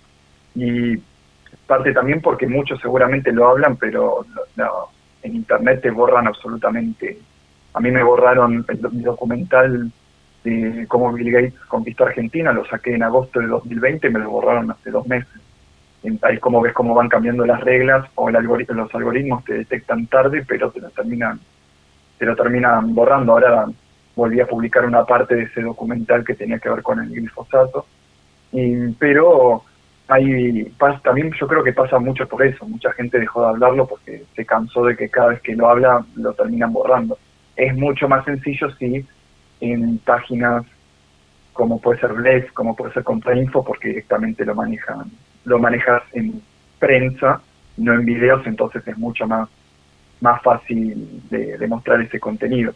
y 0.55 0.97
parte 1.67 1.93
también 1.93 2.21
porque 2.21 2.47
muchos 2.47 2.79
seguramente 2.81 3.31
lo 3.31 3.47
hablan, 3.49 3.75
pero 3.77 4.25
lo- 4.55 4.89
en 5.23 5.35
internet 5.35 5.81
te 5.81 5.91
borran 5.91 6.27
absolutamente 6.27 7.17
a 7.73 7.79
mí 7.79 7.91
me 7.91 8.01
borraron 8.03 8.65
el, 8.67 8.91
mi 8.91 9.03
documental 9.03 9.91
de 10.43 10.85
cómo 10.87 11.11
Bill 11.13 11.31
Gates 11.31 11.53
conquistó 11.67 12.05
Argentina, 12.05 12.51
lo 12.51 12.65
saqué 12.65 12.95
en 12.95 13.03
agosto 13.03 13.39
de 13.39 13.45
2020 13.47 14.07
y 14.07 14.11
me 14.11 14.19
lo 14.19 14.31
borraron 14.31 14.71
hace 14.71 14.89
dos 14.89 15.05
meses. 15.05 15.29
Ahí 16.21 16.37
como 16.39 16.61
ves 16.61 16.73
cómo 16.73 16.93
van 16.93 17.09
cambiando 17.09 17.45
las 17.45 17.61
reglas 17.61 18.09
o 18.15 18.29
el 18.29 18.35
algori- 18.35 18.67
los 18.69 18.93
algoritmos 18.93 19.43
te 19.45 19.53
detectan 19.53 20.07
tarde, 20.07 20.43
pero 20.47 20.71
te 20.71 20.79
lo 20.79 20.89
terminan, 20.89 21.39
te 22.17 22.25
lo 22.25 22.35
terminan 22.35 22.93
borrando. 22.93 23.33
Ahora 23.33 23.65
volví 24.15 24.39
a 24.39 24.47
publicar 24.47 24.85
una 24.85 25.05
parte 25.05 25.35
de 25.35 25.43
ese 25.43 25.61
documental 25.61 26.23
que 26.23 26.35
tenía 26.35 26.59
que 26.59 26.69
ver 26.69 26.81
con 26.81 26.99
el 26.99 27.09
glifosato. 27.09 27.85
Y, 28.51 28.89
pero 28.93 29.63
hay 30.07 30.71
también 31.03 31.31
yo 31.39 31.47
creo 31.47 31.63
que 31.63 31.73
pasa 31.73 31.99
mucho 31.99 32.27
por 32.27 32.43
eso. 32.43 32.67
Mucha 32.67 32.91
gente 32.93 33.19
dejó 33.19 33.41
de 33.41 33.49
hablarlo 33.49 33.87
porque 33.87 34.23
se 34.35 34.45
cansó 34.45 34.85
de 34.85 34.95
que 34.95 35.09
cada 35.09 35.29
vez 35.29 35.41
que 35.41 35.55
lo 35.55 35.69
habla 35.69 36.05
lo 36.15 36.33
terminan 36.33 36.71
borrando. 36.73 37.17
Es 37.55 37.75
mucho 37.75 38.07
más 38.07 38.23
sencillo 38.25 38.69
si 38.75 39.05
en 39.59 39.97
páginas 39.99 40.63
como 41.53 41.81
puede 41.81 41.99
ser 41.99 42.13
Blex, 42.13 42.51
como 42.51 42.75
puede 42.75 42.93
ser 42.93 43.03
Contrainfo, 43.03 43.63
porque 43.63 43.87
directamente 43.87 44.45
lo 44.45 44.53
manejan, 44.53 45.05
lo 45.47 45.59
manejas 45.59 46.03
en 46.11 46.41
prensa, 46.77 47.41
no 47.77 47.93
en 47.93 48.05
videos, 48.05 48.45
entonces 48.45 48.85
es 48.85 48.97
mucho 48.97 49.25
más, 49.25 49.47
más 50.19 50.41
fácil 50.41 51.21
de, 51.29 51.57
de 51.57 51.67
mostrar 51.67 52.01
ese 52.01 52.19
contenido. 52.19 52.73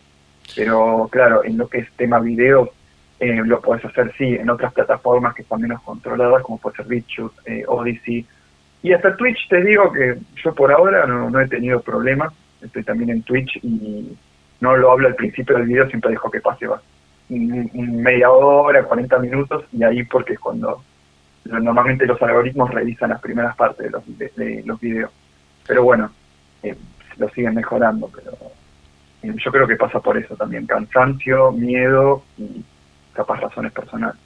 Pero 0.56 1.10
claro, 1.12 1.44
en 1.44 1.58
lo 1.58 1.68
que 1.68 1.80
es 1.80 1.92
tema 1.98 2.20
video, 2.20 2.72
eh, 3.20 3.42
lo 3.46 3.60
puedes 3.62 3.84
hacer 3.84 4.14
sí 4.18 4.36
en 4.36 4.50
otras 4.50 4.74
plataformas 4.74 5.36
que 5.36 5.42
están 5.42 5.62
menos 5.62 5.82
controladas, 5.82 6.42
como 6.44 6.58
puede 6.58 6.78
ser 6.78 6.86
BitChute, 6.86 7.36
eh, 7.46 7.64
Odyssey. 7.68 8.26
Y 8.84 8.94
hasta 8.94 9.18
Twitch 9.18 9.50
te 9.50 9.62
digo 9.62 9.92
que 9.92 10.18
yo 10.44 10.56
por 10.56 10.72
ahora 10.72 11.06
no, 11.06 11.30
no 11.30 11.40
he 11.42 11.48
tenido 11.48 11.82
problemas, 11.82 12.34
estoy 12.62 12.84
también 12.84 13.10
en 13.12 13.24
Twitch 13.24 13.60
y 13.62 14.18
no 14.62 14.78
lo 14.78 14.92
hablo 14.92 15.08
al 15.08 15.16
principio 15.16 15.58
del 15.58 15.68
video, 15.68 15.90
siempre 15.90 16.12
dejo 16.12 16.32
que 16.32 16.40
pase 16.40 16.68
va, 16.68 16.82
media 17.30 18.32
hora, 18.32 18.84
40 18.84 19.20
minutos, 19.20 19.66
y 19.72 19.84
ahí 19.84 20.04
porque 20.04 20.34
es 20.34 20.40
cuando 20.40 20.84
normalmente 21.46 22.06
los 22.06 22.22
algoritmos 22.22 22.72
revisan 22.72 23.10
las 23.10 23.22
primeras 23.22 23.56
partes 23.56 23.86
de 23.86 23.90
los, 23.90 24.36
de, 24.36 24.64
los 24.66 24.80
videos. 24.80 25.12
Pero 25.68 25.84
bueno, 25.84 26.12
eh, 26.64 26.76
lo 27.18 27.30
siguen 27.30 27.56
mejorando, 27.56 28.10
pero 28.14 28.32
eh, 29.24 29.34
yo 29.44 29.52
creo 29.52 29.68
que 29.68 29.76
pasa 29.76 30.00
por 30.00 30.18
eso 30.18 30.36
también, 30.36 30.66
cansancio, 30.66 31.52
miedo 31.52 32.24
y 32.38 32.64
capaz 33.14 33.40
razones 33.40 33.72
personales. 33.72 34.20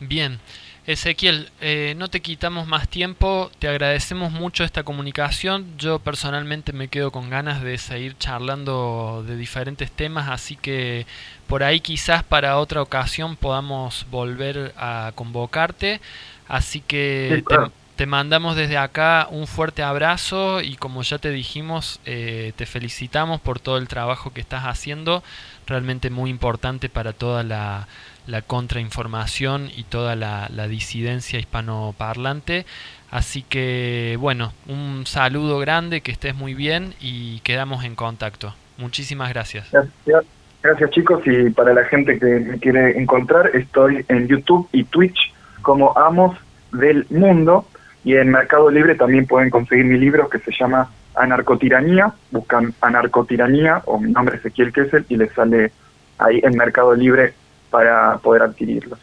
Bien, 0.00 0.38
Ezequiel, 0.86 1.50
eh, 1.60 1.94
no 1.96 2.08
te 2.08 2.20
quitamos 2.22 2.68
más 2.68 2.88
tiempo, 2.88 3.50
te 3.58 3.66
agradecemos 3.68 4.30
mucho 4.30 4.62
esta 4.62 4.84
comunicación. 4.84 5.76
Yo 5.78 5.98
personalmente 5.98 6.72
me 6.72 6.86
quedo 6.86 7.10
con 7.10 7.28
ganas 7.28 7.60
de 7.60 7.76
seguir 7.78 8.16
charlando 8.18 9.24
de 9.26 9.36
diferentes 9.36 9.90
temas, 9.90 10.28
así 10.28 10.54
que 10.56 11.04
por 11.48 11.64
ahí 11.64 11.80
quizás 11.80 12.22
para 12.22 12.58
otra 12.58 12.82
ocasión 12.82 13.34
podamos 13.36 14.06
volver 14.12 14.74
a 14.76 15.10
convocarte. 15.16 16.00
Así 16.46 16.80
que 16.80 17.38
Sí, 17.38 17.42
claro. 17.42 17.72
te, 17.72 17.72
te 17.96 18.06
mandamos 18.06 18.54
desde 18.54 18.78
acá 18.78 19.26
un 19.30 19.48
fuerte 19.48 19.82
abrazo 19.82 20.60
y 20.60 20.76
como 20.76 21.02
ya 21.02 21.18
te 21.18 21.30
dijimos, 21.30 21.98
eh, 22.04 22.52
te 22.56 22.64
felicitamos 22.64 23.40
por 23.40 23.58
todo 23.58 23.78
el 23.78 23.88
trabajo 23.88 24.32
que 24.32 24.40
estás 24.40 24.64
haciendo, 24.66 25.24
realmente 25.66 26.10
muy 26.10 26.30
importante 26.30 26.88
para 26.88 27.12
toda 27.12 27.42
la, 27.42 27.88
la 28.26 28.42
contrainformación 28.42 29.70
y 29.76 29.84
toda 29.84 30.16
la, 30.16 30.48
disidencia 30.68 31.38
hispanoparlante. 31.38 32.66
Así 33.10 33.42
que 33.42 34.16
bueno, 34.18 34.52
un 34.66 35.06
saludo 35.06 35.58
grande, 35.58 36.00
que 36.00 36.10
estés 36.10 36.34
muy 36.34 36.54
bien 36.54 36.94
y 37.00 37.40
quedamos 37.40 37.84
en 37.84 37.94
contacto. 37.94 38.54
Muchísimas 38.78 39.30
gracias. 39.30 39.70
Gracias, 39.70 40.24
gracias, 40.62 40.90
chicos 40.90 41.22
y 41.24 41.50
para 41.50 41.72
la 41.72 41.84
gente 41.84 42.18
que 42.18 42.26
me 42.26 42.58
quiere 42.58 42.98
encontrar 42.98 43.50
estoy 43.54 44.04
en 44.08 44.26
YouTube 44.28 44.68
y 44.72 44.84
Twitch 44.84 45.32
como 45.62 45.96
Amos 45.96 46.36
del 46.72 47.06
Mundo 47.10 47.66
y 48.04 48.16
en 48.16 48.30
Mercado 48.30 48.70
Libre 48.70 48.94
también 48.96 49.26
pueden 49.26 49.50
conseguir 49.50 49.84
mi 49.84 49.98
libro 49.98 50.28
que 50.28 50.38
se 50.38 50.52
llama 50.52 50.90
Anarcotiranía, 51.14 52.12
buscan 52.30 52.74
Anarcotiranía 52.80 53.82
o 53.86 53.98
mi 53.98 54.12
nombre 54.12 54.36
es 54.36 54.40
Ezequiel 54.40 54.72
Kessel 54.72 55.06
y 55.08 55.16
les 55.16 55.32
sale 55.32 55.72
ahí 56.18 56.40
en 56.42 56.56
Mercado 56.56 56.94
Libre 56.94 57.34
para 57.70 58.18
poder 58.18 58.42
adquirirlo. 58.42 58.96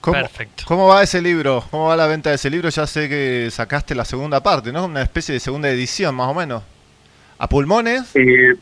¿Cómo, 0.00 0.16
¿Cómo 0.66 0.86
va 0.88 1.02
ese 1.02 1.20
libro? 1.20 1.62
¿Cómo 1.70 1.88
va 1.88 1.96
la 1.96 2.06
venta 2.06 2.30
de 2.30 2.36
ese 2.36 2.48
libro? 2.48 2.68
Ya 2.70 2.86
sé 2.86 3.08
que 3.08 3.48
sacaste 3.50 3.94
la 3.94 4.04
segunda 4.06 4.42
parte, 4.42 4.72
¿no? 4.72 4.86
Una 4.86 5.02
especie 5.02 5.34
de 5.34 5.40
segunda 5.40 5.68
edición, 5.68 6.14
más 6.14 6.28
o 6.28 6.34
menos. 6.34 6.62
¿A 7.38 7.46
pulmones? 7.48 8.10
Eh, 8.14 8.54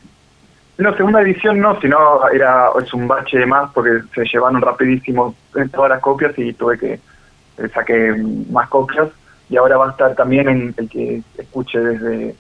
no, 0.78 0.96
segunda 0.96 1.20
edición 1.22 1.60
no, 1.60 1.80
sino 1.80 2.28
era 2.30 2.68
es 2.82 2.92
un 2.92 3.06
bache 3.08 3.38
de 3.38 3.46
más 3.46 3.70
porque 3.72 4.00
se 4.14 4.24
llevaron 4.24 4.60
rapidísimo 4.62 5.34
en 5.54 5.68
todas 5.70 5.90
las 5.90 6.00
copias 6.00 6.32
y 6.38 6.52
tuve 6.52 6.78
que 6.78 6.92
eh, 6.94 7.68
saqué 7.74 8.14
más 8.50 8.68
copias 8.68 9.08
y 9.50 9.56
ahora 9.56 9.76
va 9.76 9.88
a 9.88 9.90
estar 9.90 10.14
también 10.14 10.48
en 10.48 10.74
el 10.76 10.88
que 10.88 11.22
escuche 11.36 11.78
desde 11.80 12.34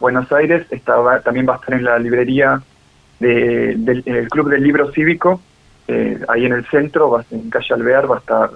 Buenos 0.00 0.30
Aires, 0.32 0.66
está, 0.70 0.96
va- 0.96 1.20
también 1.20 1.46
va 1.48 1.54
a 1.54 1.56
estar 1.56 1.74
en 1.74 1.84
la 1.84 1.98
librería 1.98 2.62
de- 3.20 3.74
del 3.76 4.02
en 4.06 4.16
el 4.16 4.28
Club 4.28 4.48
del 4.50 4.62
Libro 4.62 4.90
Cívico, 4.92 5.40
eh, 5.92 6.18
ahí 6.28 6.46
en 6.46 6.52
el 6.52 6.66
centro, 6.66 7.22
en 7.30 7.50
calle 7.50 7.74
Alvear, 7.74 8.10
va 8.10 8.16
a 8.16 8.18
estar 8.18 8.50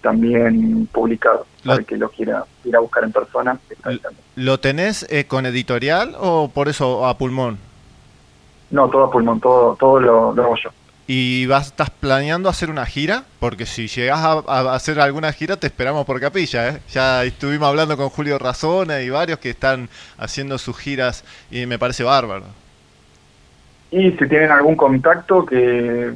también 0.00 0.86
publicado, 0.92 1.46
para 1.64 1.78
el 1.78 1.86
que 1.86 1.96
lo 1.96 2.08
quiera 2.08 2.44
ir 2.64 2.74
a 2.74 2.80
buscar 2.80 3.04
en 3.04 3.12
persona. 3.12 3.58
¿Lo 4.34 4.58
tenés 4.58 5.06
eh, 5.10 5.26
con 5.26 5.44
editorial 5.46 6.14
o 6.18 6.48
por 6.48 6.68
eso 6.68 7.06
a 7.06 7.18
pulmón? 7.18 7.58
No, 8.70 8.88
todo 8.88 9.04
a 9.04 9.10
pulmón, 9.10 9.40
todo, 9.40 9.76
todo 9.76 10.00
lo, 10.00 10.32
lo 10.32 10.42
hago 10.42 10.56
yo. 10.56 10.70
¿Y 11.06 11.46
vas, 11.46 11.66
estás 11.66 11.90
planeando 11.90 12.48
hacer 12.48 12.70
una 12.70 12.86
gira? 12.86 13.24
Porque 13.40 13.66
si 13.66 13.88
llegás 13.88 14.20
a, 14.20 14.42
a 14.46 14.74
hacer 14.74 15.00
alguna 15.00 15.32
gira, 15.32 15.56
te 15.56 15.66
esperamos 15.66 16.06
por 16.06 16.20
capilla. 16.20 16.68
¿eh? 16.68 16.80
Ya 16.92 17.24
estuvimos 17.24 17.68
hablando 17.68 17.96
con 17.96 18.10
Julio 18.10 18.38
Razona 18.38 19.00
y 19.00 19.10
varios 19.10 19.40
que 19.40 19.50
están 19.50 19.88
haciendo 20.18 20.56
sus 20.56 20.78
giras 20.78 21.24
y 21.50 21.66
me 21.66 21.78
parece 21.78 22.04
bárbaro. 22.04 22.44
Y 23.90 24.12
si 24.12 24.28
tienen 24.28 24.52
algún 24.52 24.76
contacto 24.76 25.44
que, 25.44 26.12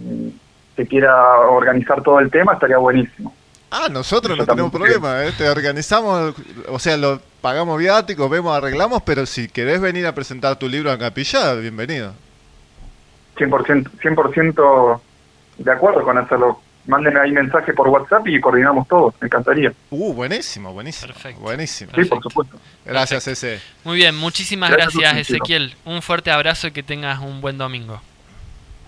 que 0.77 0.87
quiera 0.87 1.41
organizar 1.41 2.03
todo 2.03 2.21
el 2.21 2.31
tema, 2.31 2.55
estaría 2.55 2.79
buenísimo. 2.79 3.35
Ah, 3.71 3.89
nosotros 3.91 4.39
no 4.39 4.47
tenemos 4.47 4.71
problema, 4.71 5.25
¿eh? 5.25 5.33
te 5.37 5.49
organizamos, 5.49 6.35
o 6.69 6.79
sea, 6.79 6.97
lo 6.97 7.21
pagamos 7.41 7.77
viáticos, 7.79 8.31
vemos, 8.31 8.57
arreglamos, 8.57 9.03
pero 9.03 9.27
si 9.27 9.49
querés 9.49 9.81
venir 9.81 10.07
a 10.07 10.15
presentar 10.15 10.57
tu 10.57 10.69
libro 10.69 10.93
a 10.93 10.99
capilla, 10.99 11.55
bienvenido. 11.55 12.15
100%, 13.37 13.91
100% 14.01 15.01
de 15.59 15.73
acuerdo 15.73 16.03
con 16.05 16.19
hacerlo. 16.19 16.61
Mándenme 16.87 17.19
ahí 17.19 17.33
mensaje 17.33 17.73
por 17.73 17.89
WhatsApp 17.89 18.29
y 18.29 18.39
coordinamos 18.41 18.87
todo. 18.87 19.15
Me 19.19 19.27
encantaría. 19.27 19.73
Uh, 19.91 20.13
buenísimo, 20.13 20.73
buenísimo. 20.73 21.15
Buenísimo. 21.41 21.93
Sí, 21.95 22.05
por 22.05 22.23
supuesto. 22.23 22.59
Gracias, 22.85 23.27
ese. 23.27 23.61
Muy 23.85 23.97
bien, 23.97 24.15
muchísimas 24.15 24.71
Gracias 24.71 25.01
gracias, 25.01 25.31
Ezequiel. 25.31 25.75
Un 25.87 26.03
fuerte 26.03 26.31
abrazo 26.31 26.67
y 26.67 26.73
que 26.73 26.83
tengas 26.83 27.21
un 27.21 27.41
buen 27.41 27.57
domingo. 27.57 28.01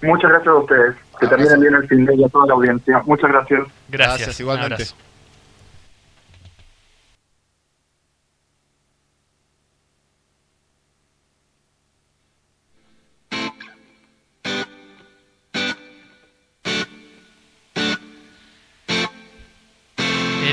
Muchas 0.03 0.31
gracias 0.31 0.49
a 0.49 0.59
ustedes. 0.59 0.97
Que 1.21 1.27
terminen 1.27 1.61
bien 1.61 1.75
el 1.75 1.89
fin 1.89 2.05
de 2.05 2.15
y 2.15 2.25
a 2.25 2.29
toda 2.29 2.47
la 2.47 2.55
audiencia. 2.55 3.03
Muchas 3.07 3.31
gracias. 3.31 3.61
Gracias, 3.89 4.19
Gracias, 4.19 4.41
igualmente. 4.41 4.85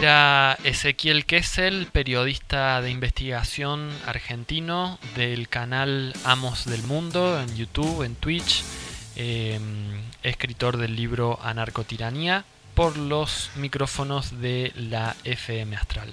Era 0.03 0.57
Ezequiel 0.65 1.26
Kessel, 1.26 1.88
periodista 1.90 2.81
de 2.81 2.90
investigación 2.90 3.90
argentino 4.06 4.99
del 5.15 5.48
canal 5.48 6.14
Amos 6.26 6.65
del 6.65 6.84
Mundo 6.84 7.40
en 7.40 7.56
YouTube, 7.56 8.03
en 8.03 8.15
Twitch, 8.15 8.65
eh, 9.15 9.57
escritor 10.24 10.78
del 10.78 10.95
libro 10.95 11.40
Anarcotiranía, 11.44 12.45
por 12.74 12.98
los 12.98 13.52
micrófonos 13.56 14.41
de 14.41 14.72
la 14.76 15.16
FM 15.24 15.76
Astral. 15.76 16.12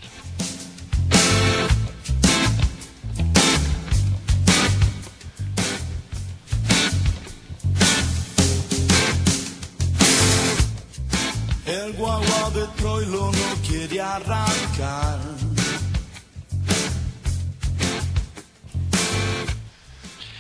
El 11.67 11.93
guagua 11.95 12.51
de 12.51 12.67
Troilo 12.77 13.33
no 13.33 13.63
quiere 13.67 14.01
arrancar. 14.01 15.19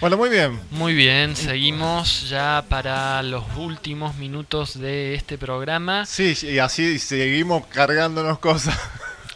Bueno, 0.01 0.17
muy 0.17 0.31
bien. 0.31 0.59
Muy 0.71 0.95
bien, 0.95 1.37
seguimos 1.37 2.29
ya 2.31 2.65
para 2.69 3.23
los 3.23 3.45
últimos 3.57 4.17
minutos 4.17 4.79
de 4.81 5.15
este 5.15 5.37
programa. 5.37 6.07
Sí, 6.07 6.35
y 6.43 6.59
así 6.59 6.99
seguimos 6.99 7.67
cargándonos 7.67 8.39
cosas. 8.39 8.79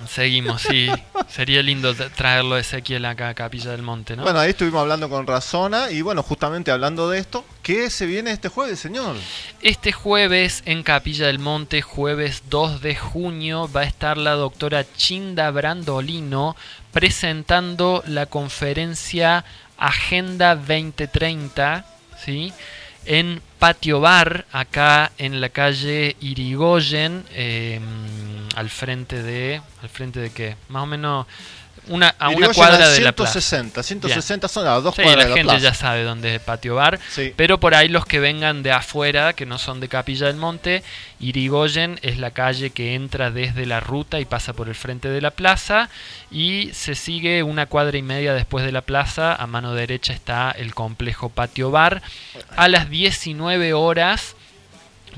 Seguimos, 0.09 0.63
sí. 0.63 0.89
Sería 1.29 1.63
lindo 1.63 1.95
tra- 1.95 2.11
traerlo 2.11 2.57
a 2.57 2.61
Ezequiel 2.61 3.05
acá 3.05 3.29
a 3.29 3.35
Capilla 3.35 3.71
del 3.71 3.83
Monte, 3.83 4.17
¿no? 4.17 4.23
Bueno, 4.23 4.39
ahí 4.41 4.51
estuvimos 4.51 4.81
hablando 4.81 5.09
con 5.09 5.27
Razona 5.27 5.91
y 5.91 6.03
bueno, 6.03 6.23
justamente 6.23 6.71
hablando 6.71 7.09
de 7.09 7.19
esto, 7.21 7.45
¿qué 7.63 7.89
se 7.91 8.05
viene 8.07 8.33
este 8.33 8.49
jueves, 8.49 8.81
señor? 8.81 9.17
Este 9.63 9.93
jueves 9.93 10.63
en 10.67 10.83
Capilla 10.83 11.27
del 11.29 11.39
Monte, 11.39 11.81
jueves 11.81 12.43
2 12.51 12.81
de 12.83 12.97
junio, 12.97 13.71
va 13.75 13.83
a 13.83 13.85
estar 13.85 14.19
la 14.19 14.33
doctora 14.33 14.85
Chinda 14.97 15.51
Brandolino 15.51 16.57
presentando 16.93 18.03
la 18.07 18.27
conferencia 18.27 19.45
Agenda 19.77 20.55
2030, 20.55 21.85
¿sí? 22.25 22.53
En 23.07 23.43
Patio 23.59 24.01
Bar, 24.01 24.47
acá 24.53 25.13
en 25.19 25.41
la 25.41 25.51
calle 25.51 26.17
Irigoyen, 26.21 27.25
eh, 27.33 27.81
al 28.55 28.71
frente 28.71 29.23
de... 29.23 29.61
¿Al 29.83 29.89
frente 29.89 30.21
de 30.21 30.31
qué? 30.31 30.57
Más 30.69 30.85
o 30.85 30.87
menos 30.87 31.27
una, 31.89 32.15
a 32.19 32.31
una 32.31 32.49
cuadra 32.53 32.87
a 32.87 32.89
de 32.89 33.01
la 33.01 33.13
plaza. 33.13 33.41
160, 33.41 33.83
160 33.83 34.47
Bien. 34.47 34.53
son 34.53 34.67
a 34.67 34.71
dos 34.81 34.95
Sí, 34.95 35.03
cuadras 35.03 35.17
la 35.19 35.25
de 35.25 35.31
la 35.31 35.37
gente 35.37 35.51
plaza. 35.53 35.65
ya 35.69 35.75
sabe 35.75 36.03
dónde 36.05 36.35
es 36.35 36.41
Patio 36.41 36.75
Bar. 36.77 36.99
Sí. 37.11 37.33
Pero 37.37 37.61
por 37.61 37.75
ahí 37.75 37.89
los 37.89 38.07
que 38.07 38.21
vengan 38.21 38.63
de 38.63 38.73
afuera, 38.73 39.33
que 39.33 39.47
no 39.47 39.59
son 39.59 39.81
de 39.81 39.89
Capilla 39.89 40.27
del 40.27 40.37
Monte, 40.37 40.83
Irigoyen 41.21 41.99
es 42.03 42.19
la 42.19 42.31
calle 42.33 42.71
que 42.71 42.95
entra 42.95 43.31
desde 43.31 43.67
la 43.67 43.81
ruta 43.81 44.21
y 44.21 44.25
pasa 44.25 44.53
por 44.53 44.69
el 44.69 44.75
frente 44.75 45.09
de 45.09 45.21
la 45.21 45.31
plaza. 45.31 45.89
Y 46.31 46.71
se 46.73 46.95
sigue 46.95 47.43
una 47.43 47.67
cuadra 47.67 47.97
y 47.97 48.03
media 48.03 48.35
después 48.35 48.65
de 48.65 48.73
la 48.73 48.81
plaza. 48.83 49.35
A 49.35 49.47
mano 49.47 49.75
derecha 49.75 50.13
está 50.13 50.51
el 50.53 50.75
complejo 50.75 51.29
Patio 51.29 51.71
Bar. 51.71 52.03
A 52.57 52.69
las 52.69 52.91
19 52.91 53.73
horas 53.75 54.37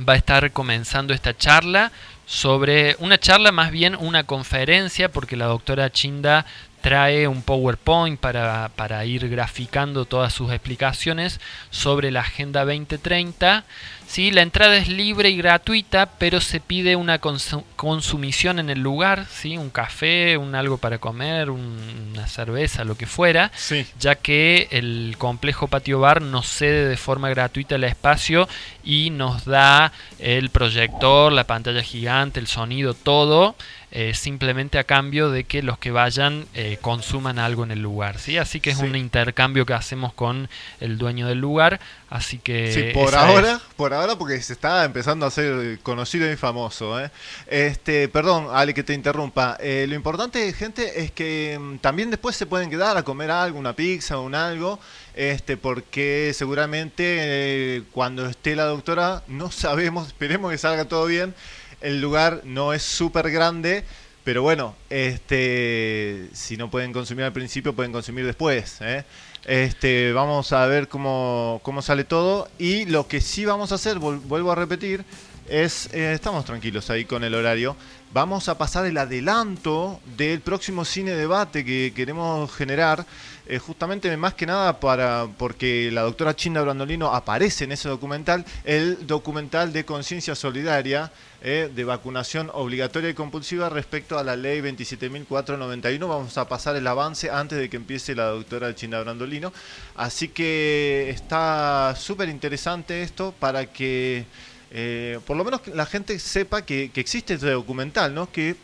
va 0.07 0.13
a 0.13 0.17
estar 0.17 0.53
comenzando 0.53 1.15
esta 1.15 1.37
charla 1.37 1.91
sobre 2.27 2.97
una 2.99 3.19
charla 3.19 3.53
más 3.53 3.71
bien 3.71 3.97
una 3.99 4.25
conferencia 4.25 5.11
porque 5.11 5.37
la 5.37 5.47
doctora 5.47 5.91
Chinda 5.91 6.45
trae 6.81 7.27
un 7.27 7.43
PowerPoint 7.43 8.21
para, 8.21 8.71
para 8.77 9.05
ir 9.05 9.29
graficando 9.29 10.05
todas 10.05 10.33
sus 10.33 10.53
explicaciones 10.53 11.41
sobre 11.71 12.11
la 12.11 12.21
Agenda 12.21 12.65
2030. 12.65 13.65
¿Sí? 14.09 14.31
La 14.31 14.43
entrada 14.43 14.77
es 14.77 14.89
libre 14.89 15.31
y 15.31 15.37
gratuita, 15.37 16.07
pero 16.19 16.41
se 16.41 16.61
pide 16.61 16.97
una 16.97 17.21
consu- 17.21 17.65
consumición 17.77 18.59
en 18.59 18.71
el 18.71 18.81
lugar, 18.81 19.27
¿sí? 19.31 19.57
un 19.57 19.71
café, 19.71 20.37
un 20.37 20.55
algo 20.55 20.79
para 20.79 20.99
comer, 20.99 21.51
un- 21.51 22.11
una 22.13 22.27
cerveza, 22.27 22.85
lo 22.85 22.97
que 22.97 23.07
fuera, 23.07 23.51
ya 23.99 24.15
que 24.15 24.69
el 24.71 25.17
complejo 25.19 25.69
Patio 25.69 26.01
Bar 26.01 26.23
nos 26.23 26.47
cede 26.49 26.89
de 26.89 26.97
forma 26.97 27.29
gratuita 27.31 27.75
el 27.77 27.85
espacio 27.85 28.49
y 28.85 29.11
nos 29.11 29.45
da 29.45 29.93
el 30.19 30.51
proyector, 30.51 31.33
la 31.33 31.45
pantalla 31.45 31.83
gigante, 31.83 32.41
el 32.41 32.47
sonido, 32.47 32.95
todo. 32.95 33.55
Eh, 33.93 34.15
simplemente 34.15 34.79
a 34.79 34.85
cambio 34.85 35.31
de 35.31 35.45
que 35.45 35.63
los 35.63 35.79
que 35.79 35.91
vayan 35.91 36.47
eh, 36.55 36.79
consuman 36.81 37.39
algo 37.39 37.63
en 37.65 37.71
el 37.71 37.81
lugar. 37.83 38.19
¿sí? 38.19 38.37
Así 38.37 38.61
que 38.61 38.71
es 38.71 38.79
Sí. 38.79 38.85
un 38.85 38.97
intercambio 38.97 39.65
que 39.65 39.75
hacemos 39.75 40.13
con 40.13 40.49
el 40.81 40.99
dueño 40.99 41.29
del 41.29 41.39
lugar. 41.39 41.81
Así 42.11 42.39
que 42.39 42.73
Sí, 42.73 42.83
por 42.95 43.15
ahora, 43.15 43.53
es. 43.55 43.59
por 43.77 43.95
ahora 43.95 44.17
porque 44.17 44.41
se 44.41 44.53
está 44.53 44.85
empezando 44.85 45.25
a 45.27 45.31
ser 45.31 45.79
conocido 45.81 46.31
y 46.31 46.37
famoso. 46.37 47.01
¿eh? 47.01 47.11
Este, 47.47 48.09
perdón, 48.09 48.49
Ale, 48.53 48.75
que 48.75 48.83
te 48.83 48.93
interrumpa. 48.95 49.57
Eh, 49.61 49.87
lo 49.89 49.95
importante, 49.95 50.53
gente, 50.53 51.03
es 51.03 51.11
que 51.13 51.59
mm, 51.61 51.79
también 51.79 52.11
después 52.11 52.37
se 52.37 52.47
pueden 52.47 52.71
quedar 52.71 52.97
a 52.97 53.03
comer 53.03 53.31
algo, 53.31 53.59
una 53.59 53.75
pizza 53.75 54.19
o 54.19 54.23
un 54.23 54.35
algo, 54.35 54.79
este, 55.15 55.57
porque 55.57 56.33
seguramente 56.35 57.05
eh, 57.07 57.83
cuando 57.93 58.27
esté 58.27 58.55
la 58.57 58.65
doctora, 58.65 59.23
no 59.29 59.51
sabemos, 59.51 60.07
esperemos 60.09 60.51
que 60.51 60.59
salga 60.59 60.85
todo 60.87 61.07
bien. 61.07 61.35
El 61.81 62.01
lugar 62.01 62.43
no 62.45 62.73
es 62.73 62.83
súper 62.83 63.31
grande. 63.31 63.85
Pero 64.27 64.43
bueno, 64.43 64.75
este, 64.91 66.29
si 66.33 66.57
no 66.57 66.69
pueden 66.69 66.93
consumir 66.93 67.25
al 67.25 67.33
principio, 67.33 67.75
pueden 67.75 67.93
consumir 67.93 68.27
después. 68.27 68.79
¿eh? 68.81 69.05
Este, 69.45 70.13
vamos 70.13 70.53
a 70.53 70.67
ver 70.67 70.89
cómo, 70.89 71.61
cómo 71.63 71.81
sale 71.81 72.03
todo. 72.03 72.49
Y 72.59 72.87
lo 72.87 73.07
que 73.07 73.21
sí 73.21 73.45
vamos 73.45 73.71
a 73.71 73.77
hacer, 73.77 74.01
vuelvo 74.01 74.51
a 74.51 74.57
repetir, 74.57 75.05
es, 75.49 75.89
eh, 75.93 76.13
estamos 76.13 76.45
tranquilos 76.45 76.91
ahí 76.91 77.05
con 77.05 77.23
el 77.23 77.37
horario. 77.37 77.77
Vamos 78.13 78.49
a 78.49 78.59
pasar 78.59 78.85
el 78.87 78.99
adelanto 78.99 80.01
del 80.17 80.41
próximo 80.41 80.85
cine 80.85 81.13
debate 81.13 81.65
que 81.65 81.93
queremos 81.95 82.53
generar, 82.53 83.07
eh, 83.49 83.59
justamente 83.59 84.15
más 84.17 84.35
que 84.35 84.47
nada 84.47 84.81
para 84.81 85.29
porque 85.39 85.91
la 85.93 86.03
doctora 86.03 86.35
Chinda 86.35 86.63
Brandolino 86.63 87.15
aparece 87.15 87.65
en 87.65 87.73
ese 87.73 87.89
documental, 87.89 88.45
el 88.65 89.07
documental 89.07 89.73
de 89.73 89.85
conciencia 89.85 90.35
solidaria 90.35 91.13
eh, 91.43 91.71
de 91.73 91.85
vacunación 91.85 92.51
obligatoria 92.53 93.11
y 93.11 93.15
compulsiva 93.15 93.69
respecto 93.69 94.19
a 94.19 94.25
la 94.25 94.35
ley 94.35 94.61
27.491. 94.63 95.99
Vamos 96.01 96.37
a 96.39 96.49
pasar 96.49 96.75
el 96.75 96.87
avance 96.89 97.31
antes 97.31 97.59
de 97.59 97.71
que 97.71 97.77
empiece 97.77 98.17
la 98.17 98.25
doctora 98.25 98.75
Chinda 98.75 99.01
Brandolino. 99.01 99.53
Así 99.95 100.29
que 100.29 101.09
está 101.11 101.95
súper 101.97 102.29
interesante 102.29 103.03
esto 103.03 103.33
para 103.39 103.67
que 103.67 104.27
eh, 104.73 105.21
por 105.25 105.37
lo 105.37 105.45
menos 105.45 105.61
la 105.69 105.87
gente 105.87 106.19
sepa 106.19 106.63
que, 106.63 106.91
que 106.93 107.01
existe 107.01 107.35
este 107.35 107.51
documental, 107.51 108.13
¿no? 108.13 108.31
Que 108.33 108.57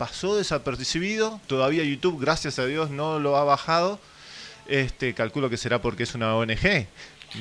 pasó 0.00 0.34
desapercibido, 0.34 1.42
todavía 1.46 1.84
YouTube, 1.84 2.18
gracias 2.18 2.58
a 2.58 2.64
Dios, 2.64 2.88
no 2.88 3.18
lo 3.18 3.36
ha 3.36 3.44
bajado. 3.44 4.00
Este, 4.66 5.12
calculo 5.12 5.50
que 5.50 5.58
será 5.58 5.82
porque 5.82 6.04
es 6.04 6.14
una 6.14 6.34
ONG. 6.34 6.86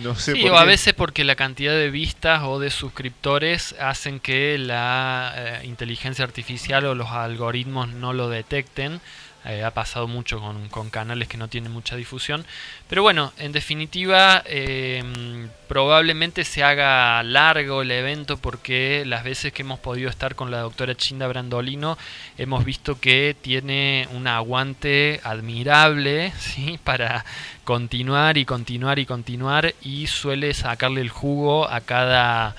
No 0.03 0.14
sé 0.15 0.34
Sí, 0.34 0.41
por 0.41 0.52
o 0.52 0.57
a 0.57 0.65
veces 0.65 0.94
porque 0.94 1.23
la 1.23 1.38
cantidad 1.38 1.72
de 1.72 1.90
vistas 1.90 2.41
o 2.44 2.60
de 2.60 2.69
suscriptores 2.69 3.76
hacen 3.80 4.19
que 4.19 4.57
la 4.57 5.34
eh, 5.38 5.61
inteligencia 5.64 6.26
artificial 6.26 6.86
o 6.86 6.95
los 6.95 7.07
algoritmos 7.11 7.88
no 7.88 8.11
lo 8.11 8.27
detecten. 8.27 8.99
Eh, 9.45 9.64
ha 9.64 9.72
pasado 9.72 10.07
mucho 10.07 10.41
con, 10.70 10.90
canales 10.90 11.30
que 11.30 11.38
no 11.38 11.48
tienen 11.48 11.72
mucha 11.72 11.95
difusión. 11.95 12.45
Pero 12.90 13.03
bueno, 13.03 13.32
en 13.38 13.53
definitiva, 13.53 14.44
eh, 14.45 15.48
probablemente 15.68 16.44
se 16.44 16.61
haga 16.61 17.24
largo 17.24 17.82
el 17.82 17.91
evento 17.91 18.38
porque 18.38 19.03
las 19.06 19.24
veces 19.24 19.53
que 19.53 19.61
hemos 19.61 19.80
podido 19.80 20.10
estar 20.10 20.36
con 20.36 20.52
la 20.52 20.60
doctora 20.60 20.95
Chinda 20.95 21.28
Brandolino 21.28 21.98
hemos 22.38 22.66
visto 22.66 22.99
que 22.99 23.36
tiene 23.41 24.10
un 24.11 24.28
aguante 24.28 25.22
admirable 25.24 26.34
para 26.84 27.24
continuar 27.64 28.38
y 28.38 28.45
continuar 28.45 28.99
y 28.99 29.06
continuar 29.06 29.74
y 29.82 30.07
suele 30.07 30.53
sacarle 30.53 31.02
el 31.02 31.10
jugo 31.10 31.70
a 31.70 31.80
cada 31.82 32.56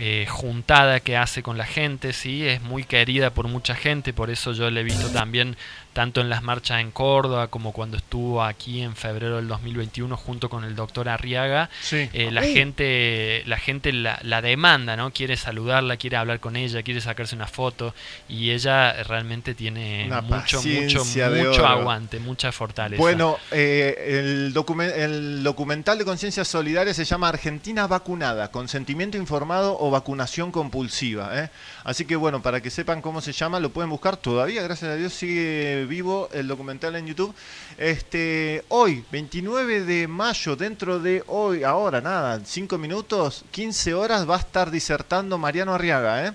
eh, 0.00 0.26
juntada 0.28 1.00
que 1.00 1.16
hace 1.16 1.42
con 1.42 1.58
la 1.58 1.66
gente, 1.66 2.12
¿sí? 2.12 2.46
es 2.46 2.62
muy 2.62 2.84
querida 2.84 3.30
por 3.30 3.48
mucha 3.48 3.74
gente, 3.74 4.12
por 4.12 4.30
eso 4.30 4.52
yo 4.52 4.70
le 4.70 4.82
he 4.82 4.84
visto 4.84 5.08
también 5.08 5.56
tanto 5.98 6.20
en 6.20 6.28
las 6.28 6.44
marchas 6.44 6.80
en 6.80 6.92
Córdoba 6.92 7.48
como 7.48 7.72
cuando 7.72 7.96
estuvo 7.96 8.44
aquí 8.44 8.82
en 8.82 8.94
febrero 8.94 9.34
del 9.34 9.48
2021 9.48 10.16
junto 10.16 10.48
con 10.48 10.62
el 10.62 10.76
doctor 10.76 11.08
Arriaga. 11.08 11.70
Sí. 11.80 12.08
Eh, 12.12 12.30
la 12.30 12.42
gente, 12.42 13.42
la, 13.46 13.56
gente 13.58 13.92
la, 13.92 14.16
la 14.22 14.40
demanda, 14.40 14.94
¿no? 14.96 15.10
Quiere 15.12 15.36
saludarla, 15.36 15.96
quiere 15.96 16.16
hablar 16.16 16.38
con 16.38 16.54
ella, 16.54 16.84
quiere 16.84 17.00
sacarse 17.00 17.34
una 17.34 17.48
foto 17.48 17.96
y 18.28 18.52
ella 18.52 19.02
realmente 19.02 19.56
tiene 19.56 20.04
Una 20.06 20.20
mucho, 20.20 20.62
mucho, 20.62 21.04
mucho 21.04 21.66
aguante, 21.66 22.20
mucha 22.20 22.52
fortaleza. 22.52 23.00
Bueno, 23.02 23.36
eh, 23.50 24.20
el, 24.20 24.54
documen- 24.54 24.92
el 24.94 25.42
documental 25.42 25.98
de 25.98 26.04
conciencia 26.04 26.44
solidaria 26.44 26.94
se 26.94 27.04
llama 27.04 27.28
Argentina 27.28 27.88
vacunada, 27.88 28.52
consentimiento 28.52 29.16
informado 29.16 29.76
o 29.80 29.90
vacunación 29.90 30.52
compulsiva. 30.52 31.30
¿eh? 31.42 31.50
Así 31.82 32.04
que 32.04 32.14
bueno, 32.14 32.40
para 32.40 32.60
que 32.60 32.70
sepan 32.70 33.02
cómo 33.02 33.20
se 33.20 33.32
llama, 33.32 33.58
lo 33.58 33.70
pueden 33.70 33.90
buscar 33.90 34.16
todavía, 34.16 34.62
gracias 34.62 34.92
a 34.92 34.94
Dios 34.94 35.12
sigue 35.12 35.86
vivo 35.88 36.28
el 36.32 36.46
documental 36.46 36.94
en 36.94 37.06
YouTube. 37.06 37.34
Este, 37.76 38.64
hoy, 38.68 39.04
29 39.10 39.84
de 39.84 40.06
mayo, 40.06 40.54
dentro 40.54 41.00
de 41.00 41.24
hoy, 41.26 41.64
ahora 41.64 42.00
nada, 42.00 42.40
5 42.44 42.78
minutos, 42.78 43.44
15 43.50 43.94
horas, 43.94 44.28
va 44.28 44.36
a 44.36 44.40
estar 44.40 44.70
disertando 44.70 45.38
Mariano 45.38 45.74
Arriaga, 45.74 46.26
¿eh? 46.26 46.32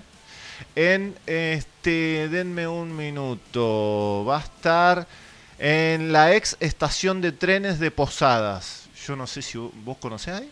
En 0.74 1.14
este, 1.26 2.28
denme 2.28 2.66
un 2.66 2.96
minuto. 2.96 4.24
Va 4.28 4.38
a 4.38 4.40
estar 4.40 5.06
en 5.58 6.12
la 6.12 6.34
ex 6.34 6.56
estación 6.60 7.20
de 7.20 7.32
trenes 7.32 7.78
de 7.78 7.90
Posadas. 7.90 8.88
Yo 9.06 9.16
no 9.16 9.26
sé 9.26 9.42
si 9.42 9.58
vos 9.58 9.96
conocés 9.98 10.34
ahí. 10.34 10.50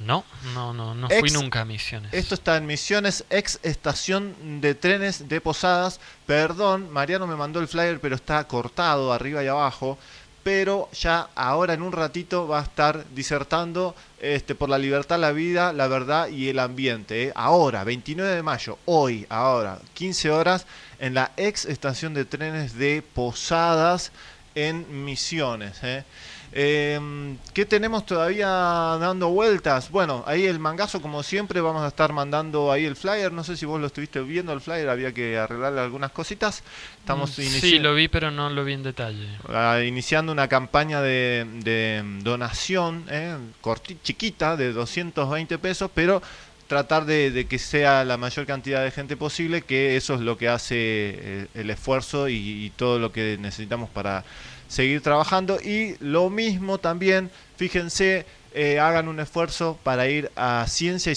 No, 0.00 0.24
no, 0.54 0.72
no, 0.72 0.94
no 0.94 1.08
fui 1.08 1.30
nunca 1.30 1.62
a 1.62 1.64
Misiones. 1.64 2.12
Esto 2.14 2.34
está 2.34 2.56
en 2.56 2.66
Misiones, 2.66 3.24
ex 3.30 3.58
estación 3.62 4.60
de 4.60 4.74
trenes 4.74 5.28
de 5.28 5.40
Posadas. 5.40 5.98
Perdón, 6.26 6.92
Mariano 6.92 7.26
me 7.26 7.34
mandó 7.34 7.58
el 7.60 7.68
flyer, 7.68 8.00
pero 8.00 8.14
está 8.14 8.46
cortado 8.46 9.12
arriba 9.12 9.42
y 9.42 9.48
abajo. 9.48 9.98
Pero 10.44 10.88
ya 10.92 11.28
ahora 11.34 11.74
en 11.74 11.82
un 11.82 11.92
ratito 11.92 12.46
va 12.46 12.60
a 12.60 12.62
estar 12.62 13.04
disertando 13.10 13.94
este, 14.20 14.54
por 14.54 14.68
la 14.68 14.78
libertad, 14.78 15.18
la 15.18 15.32
vida, 15.32 15.72
la 15.72 15.88
verdad 15.88 16.28
y 16.28 16.48
el 16.48 16.60
ambiente. 16.60 17.24
¿eh? 17.24 17.32
Ahora, 17.34 17.84
29 17.84 18.36
de 18.36 18.42
mayo, 18.42 18.78
hoy, 18.86 19.26
ahora, 19.28 19.80
15 19.94 20.30
horas, 20.30 20.66
en 21.00 21.14
la 21.14 21.32
ex 21.36 21.66
estación 21.66 22.14
de 22.14 22.24
trenes 22.24 22.78
de 22.78 23.02
Posadas 23.14 24.12
en 24.54 25.04
Misiones. 25.04 25.78
¿eh? 25.82 26.04
Eh, 26.52 27.36
¿Qué 27.52 27.66
tenemos 27.66 28.06
todavía 28.06 28.48
dando 28.48 29.28
vueltas? 29.28 29.90
Bueno, 29.90 30.24
ahí 30.26 30.46
el 30.46 30.58
mangazo, 30.58 31.02
como 31.02 31.22
siempre, 31.22 31.60
vamos 31.60 31.82
a 31.82 31.88
estar 31.88 32.12
mandando 32.12 32.72
ahí 32.72 32.84
el 32.86 32.96
flyer. 32.96 33.32
No 33.32 33.44
sé 33.44 33.56
si 33.56 33.66
vos 33.66 33.80
lo 33.80 33.86
estuviste 33.88 34.20
viendo 34.20 34.52
el 34.52 34.60
flyer, 34.60 34.88
había 34.88 35.12
que 35.12 35.36
arreglarle 35.36 35.80
algunas 35.80 36.10
cositas. 36.10 36.62
Estamos 37.00 37.30
Mm, 37.38 37.42
Sí, 37.42 37.78
lo 37.78 37.94
vi, 37.94 38.08
pero 38.08 38.30
no 38.30 38.48
lo 38.50 38.64
vi 38.64 38.72
en 38.72 38.82
detalle. 38.82 39.28
ah, 39.48 39.80
iniciando 39.86 40.32
una 40.32 40.48
campaña 40.48 41.02
de, 41.02 41.46
de 41.62 42.02
donación 42.22 43.04
eh, 43.10 43.36
corti- 43.62 43.98
chiquita 44.02 44.56
de 44.56 44.72
220 44.72 45.58
pesos, 45.58 45.90
pero 45.94 46.22
tratar 46.66 47.04
de, 47.06 47.30
de 47.30 47.46
que 47.46 47.58
sea 47.58 48.04
la 48.04 48.16
mayor 48.18 48.44
cantidad 48.46 48.82
de 48.84 48.90
gente 48.90 49.16
posible, 49.16 49.62
que 49.62 49.96
eso 49.96 50.14
es 50.14 50.20
lo 50.20 50.36
que 50.36 50.48
hace 50.48 50.74
eh, 50.78 51.46
el 51.54 51.70
esfuerzo 51.70 52.28
y, 52.28 52.36
y 52.66 52.70
todo 52.76 52.98
lo 52.98 53.10
que 53.10 53.38
necesitamos 53.40 53.88
para 53.88 54.22
seguir 54.68 55.02
trabajando. 55.02 55.58
Y 55.60 55.96
lo 56.00 56.30
mismo 56.30 56.78
también, 56.78 57.30
fíjense, 57.56 58.26
eh, 58.54 58.80
hagan 58.80 59.08
un 59.08 59.20
esfuerzo 59.20 59.78
para 59.82 60.08
ir 60.08 60.30
a 60.34 60.64
ciencia 60.68 61.12
y 61.12 61.16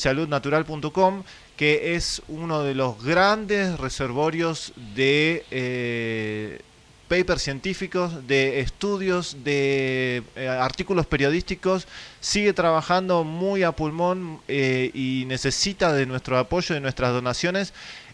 que 1.56 1.96
es 1.96 2.22
uno 2.28 2.64
de 2.64 2.76
los 2.76 3.04
grandes 3.04 3.80
reservorios 3.80 4.74
de 4.96 5.46
eh, 5.52 6.60
papers 7.08 7.44
científicos, 7.44 8.28
de 8.28 8.60
estudios, 8.62 9.38
de 9.44 10.24
eh, 10.36 10.48
artículos 10.48 11.06
periodísticos, 11.06 11.88
sigue 12.20 12.54
trabajando 12.54 13.24
muy 13.24 13.64
a 13.64 13.72
pulmón 13.72 14.40
y 14.48 15.24
necesita 15.28 15.94
de 15.94 16.06
nuestro 16.06 16.38
apoyo, 16.38 16.76
de 16.76 16.82
nuestras 16.82 17.14
donaciones. 17.14 17.74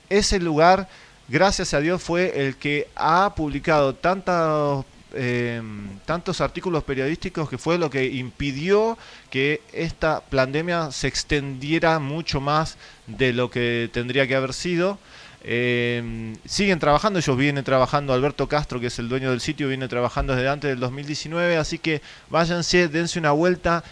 Ese 0.09 0.39
lugar, 0.39 0.89
gracias 1.27 1.73
a 1.73 1.79
Dios, 1.79 2.03
fue 2.03 2.45
el 2.47 2.55
que 2.55 2.87
ha 2.95 3.33
publicado 3.35 3.95
tantos 3.95 4.85
eh, 5.13 5.61
tantos 6.05 6.41
artículos 6.41 6.83
periodísticos 6.83 7.49
que 7.49 7.57
fue 7.57 7.77
lo 7.77 7.89
que 7.89 8.05
impidió 8.05 8.97
que 9.29 9.61
esta 9.73 10.21
pandemia 10.21 10.91
se 10.91 11.07
extendiera 11.07 11.99
mucho 11.99 12.41
más 12.41 12.77
de 13.07 13.33
lo 13.33 13.49
que 13.49 13.89
tendría 13.93 14.27
que 14.27 14.35
haber 14.35 14.53
sido. 14.53 14.99
Eh, 15.43 16.35
siguen 16.45 16.79
trabajando, 16.79 17.19
ellos 17.19 17.37
vienen 17.37 17.63
trabajando, 17.63 18.11
Alberto 18.11 18.47
Castro, 18.47 18.79
que 18.79 18.87
es 18.87 18.99
el 18.99 19.07
dueño 19.07 19.31
del 19.31 19.39
sitio, 19.39 19.69
viene 19.69 19.87
trabajando 19.87 20.35
desde 20.35 20.49
antes 20.49 20.69
del 20.69 20.79
2019, 20.79 21.57
así 21.57 21.79
que 21.79 22.01
váyanse, 22.29 22.87
dense 22.89 23.19
una 23.19 23.31
vuelta. 23.31 23.83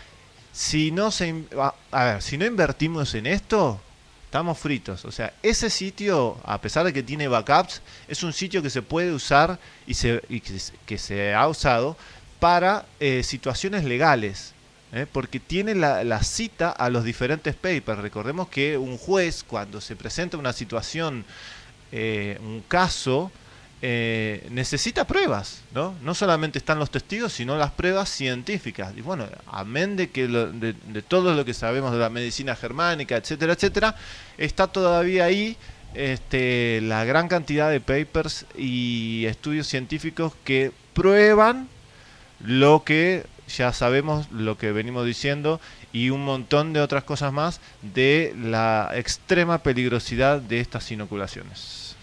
Si 0.52 0.92
no 0.92 1.12
se 1.12 1.44
a 1.92 2.04
ver, 2.04 2.22
si 2.22 2.38
no 2.38 2.46
invertimos 2.46 3.14
en 3.16 3.26
esto, 3.26 3.80
estamos 4.36 4.58
fritos. 4.58 5.06
O 5.06 5.14
sea, 5.14 5.32
ese 5.44 5.70
sitio, 5.70 6.38
a 6.44 6.60
pesar 6.60 6.86
de 6.86 6.92
que 6.92 7.02
tiene 7.02 7.30
backups, 7.30 7.82
es 8.10 8.22
un 8.22 8.34
sitio 8.34 8.62
que 8.62 8.70
se 8.70 8.82
puede 8.82 9.14
usar 9.14 9.58
y, 9.88 9.94
se, 9.94 10.22
y 10.28 10.42
que, 10.42 10.98
se- 10.98 11.34
ha 11.34 11.48
usado 11.48 11.96
para 12.42 12.86
eh, 13.00 13.24
situaciones 13.24 13.86
legales. 13.86 14.52
¿eh? 14.92 15.06
Porque 15.10 15.40
tiene 15.40 15.74
la, 15.74 16.04
la 16.04 16.22
cita 16.22 16.70
a 16.70 16.90
los 16.90 17.06
diferentes 17.06 17.56
papers. 17.56 18.00
Recordemos 18.02 18.50
que 18.50 18.78
un 18.78 18.98
juez, 18.98 19.42
cuando 19.48 19.80
se 19.80 19.96
presenta 19.96 20.36
una 20.36 20.52
situación 20.52 21.24
eh, 21.94 22.38
un 22.42 22.62
caso 22.68 23.32
eh, 23.88 24.48
necesita 24.50 25.06
pruebas, 25.06 25.62
¿no? 25.76 25.94
No 26.02 26.16
solamente 26.16 26.58
están 26.58 26.80
los 26.80 26.90
testigos, 26.90 27.34
sino 27.34 27.56
las 27.56 27.70
pruebas 27.72 28.10
científicas. 28.10 28.94
Y 28.98 29.02
bueno, 29.02 29.28
amén 29.46 29.96
de 29.96 30.10
que 30.10 30.28
lo- 30.28 30.52
de, 30.52 30.74
de 30.74 31.02
todo 31.04 31.36
lo 31.36 31.46
que 31.46 31.54
sabemos 31.54 31.92
de 31.92 32.00
la 32.00 32.10
medicina 32.10 32.56
germánica, 32.56 33.16
etcétera, 33.16 33.54
etcétera, 33.54 33.96
está 34.40 34.66
todavía 34.68 35.26
ahí 35.26 35.56
este, 35.94 36.80
la 36.82 37.06
gran 37.06 37.28
cantidad 37.28 37.70
de 37.70 37.80
papers 37.80 38.46
y 38.58 39.26
estudios 39.28 39.68
científicos 39.68 40.34
que 40.44 40.72
prueban 40.94 41.68
lo 42.40 42.84
que 42.84 43.26
ya 43.56 43.72
sabemos, 43.72 44.32
lo 44.32 44.58
que 44.58 44.72
venimos 44.72 45.06
diciendo 45.06 45.62
y 45.94 46.10
un 46.10 46.26
montón 46.26 46.74
de 46.74 46.82
otras 46.82 47.04
cosas 47.04 47.32
más 47.32 47.62
de 47.84 48.34
la 48.42 48.90
extrema 48.96 49.60
peligrosidad 49.60 50.42
de 50.42 50.60
estas 50.60 50.90
inoculaciones. 50.92 51.96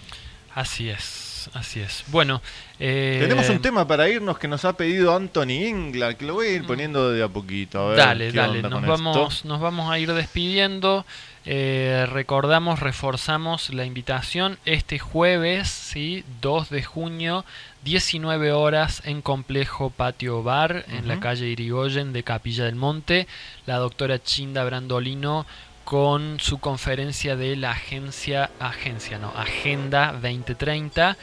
Así 0.55 0.89
es, 0.89 1.32
así 1.55 1.81
es. 1.81 2.05
Bueno, 2.09 2.43
eh, 2.79 3.19
Tenemos 3.21 3.49
un 3.49 3.61
tema 3.61 3.87
para 3.87 4.09
irnos 4.09 4.39
que 4.39 4.49
nos 4.49 4.65
ha 4.65 4.77
pedido 4.77 5.15
Anthony 5.15 5.51
Ingla, 5.67 6.15
que 6.15 6.25
lo 6.25 6.35
voy 6.35 6.49
a 6.49 6.51
ir 6.53 6.67
poniendo 6.67 7.11
de 7.11 7.23
a 7.23 7.29
poquito. 7.29 7.81
A 7.81 7.89
ver 7.91 7.99
Dale, 7.99 8.33
dale, 8.33 8.63
nos 8.63 8.85
vamos, 8.85 9.35
esto. 9.35 9.49
nos 9.49 9.61
vamos 9.61 9.91
a 9.91 9.99
ir 9.99 10.13
despidiendo. 10.13 11.05
Eh, 11.45 12.07
recordamos, 12.09 12.79
reforzamos 12.81 13.71
la 13.75 13.85
invitación 13.85 14.59
este 14.65 14.99
jueves, 15.01 15.69
¿sí? 15.69 16.25
2 16.41 16.71
de 16.71 16.85
junio, 16.85 17.45
19 17.85 18.53
horas 18.53 19.03
en 19.05 19.23
Complejo 19.23 19.91
Patio 19.91 20.43
Bar, 20.45 20.85
en 20.89 21.09
la 21.09 21.19
calle 21.19 21.49
Irigoyen 21.49 22.13
de 22.13 22.23
Capilla 22.23 22.65
del 22.65 22.77
Monte. 22.77 23.27
La 23.67 23.79
doctora 23.79 24.23
Chinda 24.23 24.63
Brandolino 24.65 25.47
con 25.85 26.39
su 26.41 26.59
conferencia 26.59 27.37
de 27.37 27.57
la 27.57 27.73
agencia, 27.73 28.51
agencia, 28.61 29.19
no, 29.19 29.33
Agenda 29.37 30.13
2030. 30.13 31.17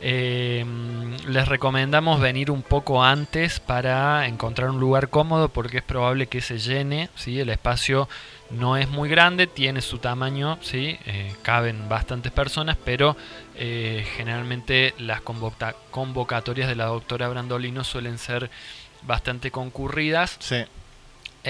Eh, 0.00 0.64
les 1.26 1.48
recomendamos 1.48 2.20
venir 2.20 2.52
un 2.52 2.62
poco 2.62 3.02
antes 3.02 3.58
para 3.58 4.28
encontrar 4.28 4.70
un 4.70 4.78
lugar 4.78 5.08
cómodo 5.08 5.48
porque 5.48 5.78
es 5.78 5.82
probable 5.82 6.28
que 6.28 6.40
se 6.40 6.58
llene. 6.58 7.08
¿sí? 7.16 7.40
El 7.40 7.48
espacio 7.48 8.08
no 8.50 8.76
es 8.76 8.88
muy 8.88 9.08
grande, 9.08 9.46
tiene 9.48 9.80
su 9.80 9.98
tamaño, 9.98 10.56
¿sí? 10.62 10.98
Eh, 11.06 11.34
caben 11.42 11.88
bastantes 11.88 12.30
personas, 12.32 12.76
pero 12.84 13.16
eh, 13.56 14.06
generalmente 14.16 14.94
las 14.98 15.20
convoca- 15.20 15.74
convocatorias 15.90 16.68
de 16.68 16.76
la 16.76 16.86
doctora 16.86 17.28
Brandolino 17.28 17.82
suelen 17.82 18.18
ser 18.18 18.50
bastante 19.02 19.50
concurridas. 19.50 20.36
Sí. 20.38 20.64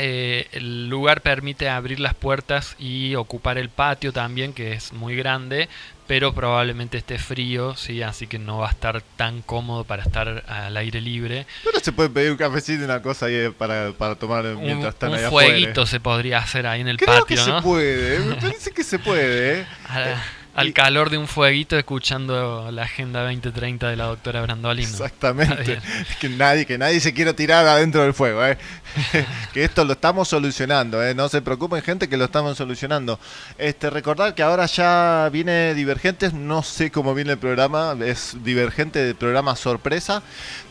Eh, 0.00 0.46
el 0.52 0.88
lugar 0.88 1.22
permite 1.22 1.68
abrir 1.68 1.98
las 1.98 2.14
puertas 2.14 2.76
y 2.78 3.16
ocupar 3.16 3.58
el 3.58 3.68
patio 3.68 4.12
también, 4.12 4.52
que 4.52 4.72
es 4.74 4.92
muy 4.92 5.16
grande, 5.16 5.68
pero 6.06 6.32
probablemente 6.32 6.98
esté 6.98 7.18
frío, 7.18 7.74
sí, 7.74 8.00
así 8.02 8.28
que 8.28 8.38
no 8.38 8.58
va 8.58 8.68
a 8.68 8.70
estar 8.70 9.02
tan 9.16 9.42
cómodo 9.42 9.82
para 9.82 10.04
estar 10.04 10.44
al 10.46 10.76
aire 10.76 11.00
libre. 11.00 11.46
Pero 11.64 11.80
se 11.80 11.90
puede 11.90 12.10
pedir 12.10 12.30
un 12.30 12.36
cafecito 12.36 12.82
y 12.82 12.84
una 12.84 13.02
cosa 13.02 13.26
ahí 13.26 13.34
eh, 13.34 13.50
para, 13.56 13.90
para 13.92 14.14
tomar 14.14 14.44
mientras 14.44 14.78
Un, 14.84 14.88
están 14.88 15.10
un 15.10 15.16
afuera. 15.24 15.48
fueguito 15.50 15.84
se 15.84 15.98
podría 15.98 16.38
hacer 16.38 16.66
ahí 16.68 16.80
en 16.80 16.88
el 16.88 16.96
Creo 16.96 17.20
patio, 17.20 17.26
que 17.44 17.50
¿no? 17.50 17.58
se 17.58 17.62
puede, 17.62 18.18
me 18.20 18.34
parece 18.36 18.70
que 18.70 18.84
se 18.84 18.98
puede. 19.00 19.66
Al, 20.58 20.68
al 20.68 20.72
calor 20.72 21.10
de 21.10 21.18
un 21.18 21.28
fueguito 21.28 21.78
escuchando 21.78 22.70
la 22.72 22.82
Agenda 22.82 23.22
2030 23.22 23.88
de 23.88 23.96
la 23.96 24.06
doctora 24.06 24.42
Brandolino. 24.42 24.88
Exactamente. 24.88 25.78
que 26.20 26.28
nadie, 26.28 26.66
que 26.66 26.78
nadie 26.78 27.00
se 27.00 27.14
quiera 27.14 27.32
tirar 27.32 27.66
adentro 27.66 28.02
del 28.02 28.14
fuego, 28.14 28.44
¿eh? 28.44 28.58
que 29.52 29.64
esto 29.64 29.84
lo 29.84 29.92
estamos 29.92 30.28
solucionando, 30.28 31.02
¿eh? 31.02 31.14
No 31.14 31.28
se 31.28 31.42
preocupen, 31.42 31.82
gente, 31.82 32.08
que 32.08 32.16
lo 32.16 32.24
estamos 32.24 32.56
solucionando. 32.56 33.18
Este, 33.56 33.90
recordar 33.90 34.34
que 34.34 34.42
ahora 34.42 34.66
ya 34.66 35.28
viene 35.32 35.74
Divergentes, 35.74 36.32
no 36.32 36.62
sé 36.62 36.90
cómo 36.90 37.14
viene 37.14 37.32
el 37.32 37.38
programa, 37.38 37.96
es 38.04 38.36
Divergente 38.42 38.98
de 39.00 39.14
programa 39.14 39.56
sorpresa. 39.56 40.22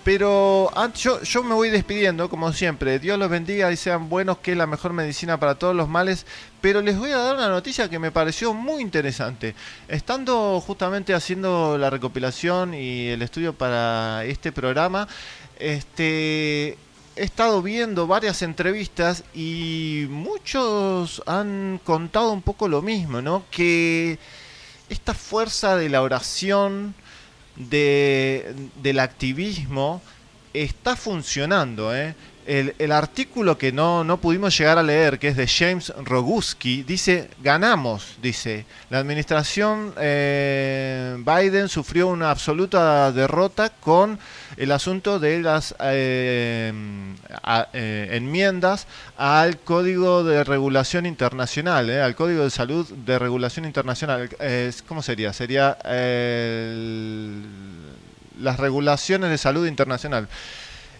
Pero 0.03 0.71
antes, 0.75 1.01
yo, 1.01 1.21
yo 1.21 1.43
me 1.43 1.53
voy 1.53 1.69
despidiendo, 1.69 2.29
como 2.29 2.53
siempre. 2.53 2.99
Dios 2.99 3.19
los 3.19 3.29
bendiga 3.29 3.71
y 3.71 3.77
sean 3.77 4.09
buenos, 4.09 4.37
que 4.37 4.53
es 4.53 4.57
la 4.57 4.65
mejor 4.65 4.93
medicina 4.93 5.37
para 5.37 5.55
todos 5.55 5.75
los 5.75 5.89
males. 5.89 6.25
Pero 6.67 6.81
les 6.81 6.97
voy 6.97 7.11
a 7.11 7.17
dar 7.19 7.35
una 7.35 7.47
noticia 7.47 7.89
que 7.89 7.97
me 7.97 8.11
pareció 8.11 8.53
muy 8.53 8.81
interesante. 8.81 9.55
Estando 9.87 10.59
justamente 10.59 11.13
haciendo 11.13 11.77
la 11.77 11.89
recopilación 11.89 12.73
y 12.73 13.07
el 13.07 13.21
estudio 13.21 13.53
para 13.53 14.25
este 14.25 14.51
programa, 14.51 15.07
este, 15.59 16.77
he 17.15 17.23
estado 17.23 17.61
viendo 17.61 18.05
varias 18.05 18.41
entrevistas 18.41 19.23
y 19.33 20.07
muchos 20.09 21.23
han 21.25 21.79
contado 21.85 22.33
un 22.33 22.41
poco 22.41 22.67
lo 22.67 22.81
mismo, 22.81 23.21
¿no? 23.21 23.45
Que 23.49 24.19
esta 24.89 25.13
fuerza 25.13 25.77
de 25.77 25.87
la 25.87 26.01
oración, 26.01 26.95
de, 27.55 28.53
del 28.83 28.99
activismo, 28.99 30.01
está 30.53 30.97
funcionando, 30.97 31.95
¿eh? 31.95 32.13
El, 32.47 32.73
el 32.79 32.93
artículo 32.93 33.57
que 33.57 33.73
no, 33.73 34.05
no 34.05 34.21
pudimos 34.21 34.57
llegar 34.57 34.77
a 34.77 34.83
leer, 34.83 35.19
que 35.19 35.27
es 35.27 35.35
de 35.35 35.47
James 35.47 35.91
Roguski, 36.05 36.81
dice, 36.83 37.29
ganamos, 37.43 38.15
dice, 38.21 38.65
la 38.89 38.99
administración 38.99 39.93
eh, 39.97 41.17
Biden 41.19 41.67
sufrió 41.67 42.07
una 42.07 42.31
absoluta 42.31 43.11
derrota 43.11 43.69
con 43.69 44.17
el 44.55 44.71
asunto 44.71 45.19
de 45.19 45.41
las 45.41 45.75
eh, 45.81 46.71
eh, 47.73 48.09
enmiendas 48.13 48.87
al 49.17 49.59
Código 49.59 50.23
de 50.23 50.45
Regulación 50.45 51.05
Internacional, 51.05 51.89
eh, 51.89 52.01
al 52.01 52.15
Código 52.15 52.43
de 52.45 52.49
Salud 52.49 52.87
de 52.89 53.19
Regulación 53.19 53.65
Internacional. 53.65 54.29
¿Cómo 54.87 55.01
sería? 55.03 55.33
Sería 55.33 55.77
el- 55.83 57.43
las 58.39 58.57
regulaciones 58.57 59.29
de 59.31 59.37
salud 59.37 59.67
internacional. 59.67 60.29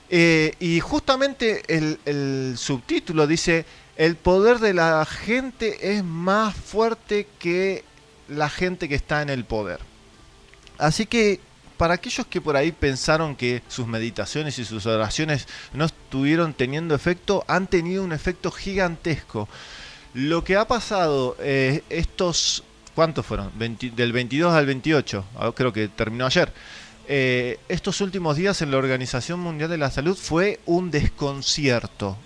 Eh, 0.09 0.53
y 0.59 0.79
justamente 0.79 1.63
el, 1.67 2.55
subtítulo 2.57 3.27
dice, 3.27 3.65
el 3.97 4.15
poder 4.15 4.59
de 4.59 4.73
la 4.73 5.05
gente 5.05 5.95
es 5.95 6.03
más 6.03 6.55
fuerte 6.55 7.27
que 7.39 7.83
la 8.29 8.49
gente 8.49 8.87
que 8.87 8.95
está 8.95 9.21
en 9.21 9.29
el 9.29 9.45
poder. 9.45 9.79
Así 10.77 11.05
que 11.05 11.39
para 11.77 11.95
aquellos 11.95 12.25
que 12.27 12.41
por 12.41 12.55
ahí 12.55 12.71
pensaron 12.71 13.35
que 13.35 13.61
sus 13.67 13.87
meditaciones 13.87 14.57
y 14.59 14.65
sus 14.65 14.85
oraciones 14.85 15.47
no 15.73 15.85
estuvieron 15.85 16.53
teniendo 16.53 16.95
efecto, 16.95 17.43
han 17.47 17.67
tenido 17.67 18.03
un 18.03 18.13
efecto 18.13 18.51
gigantesco. 18.51 19.47
Lo 20.13 20.43
que 20.43 20.55
ha 20.55 20.67
pasado 20.67 21.35
eh, 21.39 21.83
estos, 21.89 22.63
¿cuántos 22.95 23.25
fueron? 23.25 23.51
20 23.55 23.91
del 23.91 24.11
22 24.11 24.53
al 24.53 24.65
28, 24.65 25.25
ah, 25.37 25.51
creo 25.53 25.71
que 25.71 25.87
terminó 25.89 26.25
ayer. 26.25 26.51
Eh, 27.09 27.57
estos 27.69 28.01
últimos 28.01 28.35
días 28.35 28.61
en 28.61 28.71
la 28.71 28.77
Organización 28.77 29.39
Mundial 29.39 29.69
de 29.69 29.77
la 29.77 29.89
Salud 29.91 30.17
fue 30.17 30.59
un 30.65 30.91
desconcierto. 30.91 32.17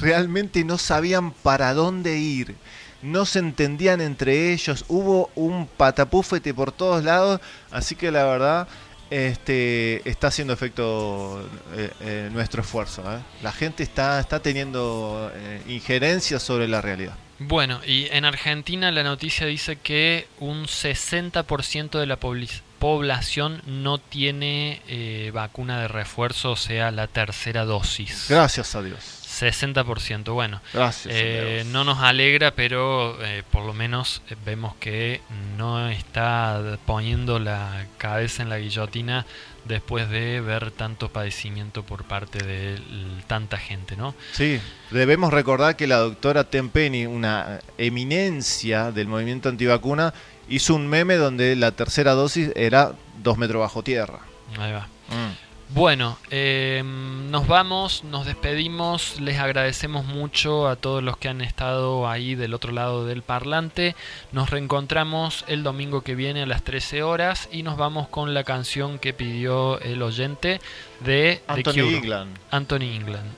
Realmente 0.00 0.64
no 0.64 0.78
sabían 0.78 1.32
para 1.32 1.74
dónde 1.74 2.16
ir, 2.18 2.54
no 3.02 3.26
se 3.26 3.40
entendían 3.40 4.00
entre 4.00 4.52
ellos, 4.52 4.84
hubo 4.88 5.30
un 5.34 5.66
patapúfete 5.66 6.54
por 6.54 6.72
todos 6.72 7.04
lados, 7.04 7.40
así 7.70 7.96
que 7.96 8.10
la 8.10 8.24
verdad 8.24 8.68
este, 9.10 10.08
está 10.08 10.28
haciendo 10.28 10.52
efecto 10.54 11.44
eh, 11.74 11.90
eh, 12.00 12.28
nuestro 12.32 12.62
esfuerzo. 12.62 13.02
La 13.42 13.52
gente 13.52 13.82
está, 13.82 14.20
está 14.20 14.40
teniendo 14.40 15.30
injerencia 15.68 16.38
sobre 16.38 16.68
la 16.68 16.80
realidad. 16.80 17.14
Bueno, 17.40 17.80
y 17.86 18.06
en 18.10 18.24
Argentina 18.24 18.90
la 18.92 19.02
noticia 19.02 19.46
dice 19.46 19.76
que 19.76 20.28
un 20.38 20.64
60% 20.66 21.98
de 21.98 22.06
la 22.06 22.20
pobli- 22.20 22.60
población 22.80 23.62
no 23.66 23.98
tiene 23.98 24.82
eh, 24.88 25.30
vacuna 25.32 25.80
de 25.80 25.86
refuerzo, 25.88 26.50
o 26.52 26.56
sea, 26.56 26.90
la 26.90 27.06
tercera 27.06 27.64
dosis. 27.64 28.26
Gracias 28.28 28.74
a 28.74 28.82
Dios. 28.82 28.98
60%, 29.40 30.32
bueno. 30.32 30.60
Gracias 30.74 31.14
a 31.14 31.18
Eh, 31.18 31.54
Dios. 31.62 31.66
no 31.72 31.84
nos 31.84 31.98
alegra, 32.00 32.50
pero 32.56 33.16
eh, 33.24 33.42
por 33.52 33.64
lo 33.64 33.72
menos 33.72 34.22
vemos 34.44 34.74
que 34.80 35.20
no 35.56 35.88
está 35.88 36.78
poniendo 36.84 37.38
la 37.38 37.86
cabeza 37.96 38.42
en 38.42 38.48
la 38.48 38.58
guillotina 38.58 39.24
después 39.64 40.08
de 40.10 40.40
ver 40.40 40.70
tanto 40.72 41.10
padecimiento 41.10 41.84
por 41.84 42.04
parte 42.04 42.44
de 42.44 42.80
tanta 43.28 43.56
gente, 43.58 43.94
¿no? 43.96 44.14
Sí, 44.32 44.58
debemos 44.90 45.32
recordar 45.32 45.76
que 45.76 45.86
la 45.86 45.98
doctora 45.98 46.44
Tempeni, 46.44 47.06
una 47.06 47.60
eminencia 47.78 48.90
del 48.90 49.06
movimiento 49.06 49.48
antivacuna, 49.48 50.12
hizo 50.50 50.74
un 50.74 50.86
meme 50.88 51.14
donde 51.14 51.56
la 51.56 51.72
tercera 51.72 52.12
dosis 52.12 52.50
era 52.54 52.92
dos 53.22 53.38
metros 53.38 53.60
bajo 53.60 53.82
tierra. 53.82 54.18
Ahí 54.58 54.72
va. 54.72 54.88
Mm. 55.08 55.50
Bueno, 55.72 56.18
eh, 56.32 56.82
nos 56.84 57.46
vamos, 57.46 58.02
nos 58.02 58.26
despedimos, 58.26 59.20
les 59.20 59.38
agradecemos 59.38 60.04
mucho 60.04 60.66
a 60.66 60.74
todos 60.74 61.00
los 61.00 61.16
que 61.16 61.28
han 61.28 61.40
estado 61.42 62.08
ahí 62.08 62.34
del 62.34 62.54
otro 62.54 62.72
lado 62.72 63.06
del 63.06 63.22
parlante. 63.22 63.94
Nos 64.32 64.50
reencontramos 64.50 65.44
el 65.46 65.62
domingo 65.62 66.00
que 66.00 66.16
viene 66.16 66.42
a 66.42 66.46
las 66.46 66.64
13 66.64 67.04
horas 67.04 67.48
y 67.52 67.62
nos 67.62 67.76
vamos 67.76 68.08
con 68.08 68.34
la 68.34 68.42
canción 68.42 68.98
que 68.98 69.12
pidió 69.12 69.78
el 69.80 70.02
oyente 70.02 70.60
de 71.04 71.40
The 71.46 71.52
Anthony 71.52 71.72
Cure. 71.72 71.96
England. 71.96 72.38
Anthony 72.50 72.96
England. 72.96 73.32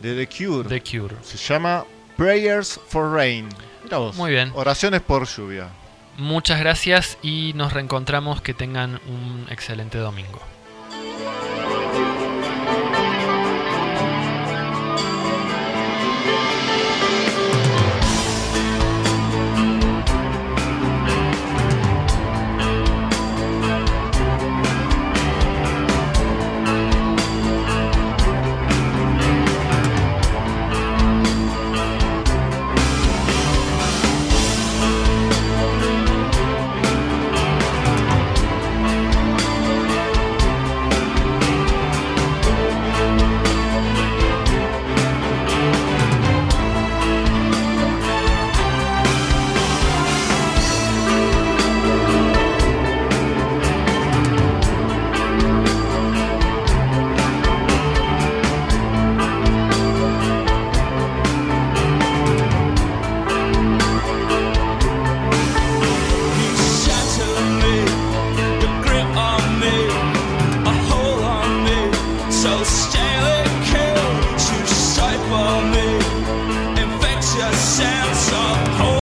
De 0.00 0.14
The 0.14 0.26
Cure. 0.26 0.68
The 0.68 0.82
Cure. 0.82 1.16
Se 1.22 1.38
llama 1.38 1.86
Prayers 2.18 2.78
for 2.88 3.10
Rain. 3.10 3.48
Mirá 3.82 3.96
vos. 3.96 4.14
Muy 4.14 4.32
bien. 4.32 4.52
Oraciones 4.54 5.00
por 5.00 5.26
lluvia. 5.26 5.70
Muchas 6.18 6.58
gracias 6.58 7.16
y 7.22 7.52
nos 7.54 7.72
reencontramos. 7.72 8.42
Que 8.42 8.52
tengan 8.52 9.00
un 9.06 9.46
excelente 9.50 9.98
domingo. 9.98 10.40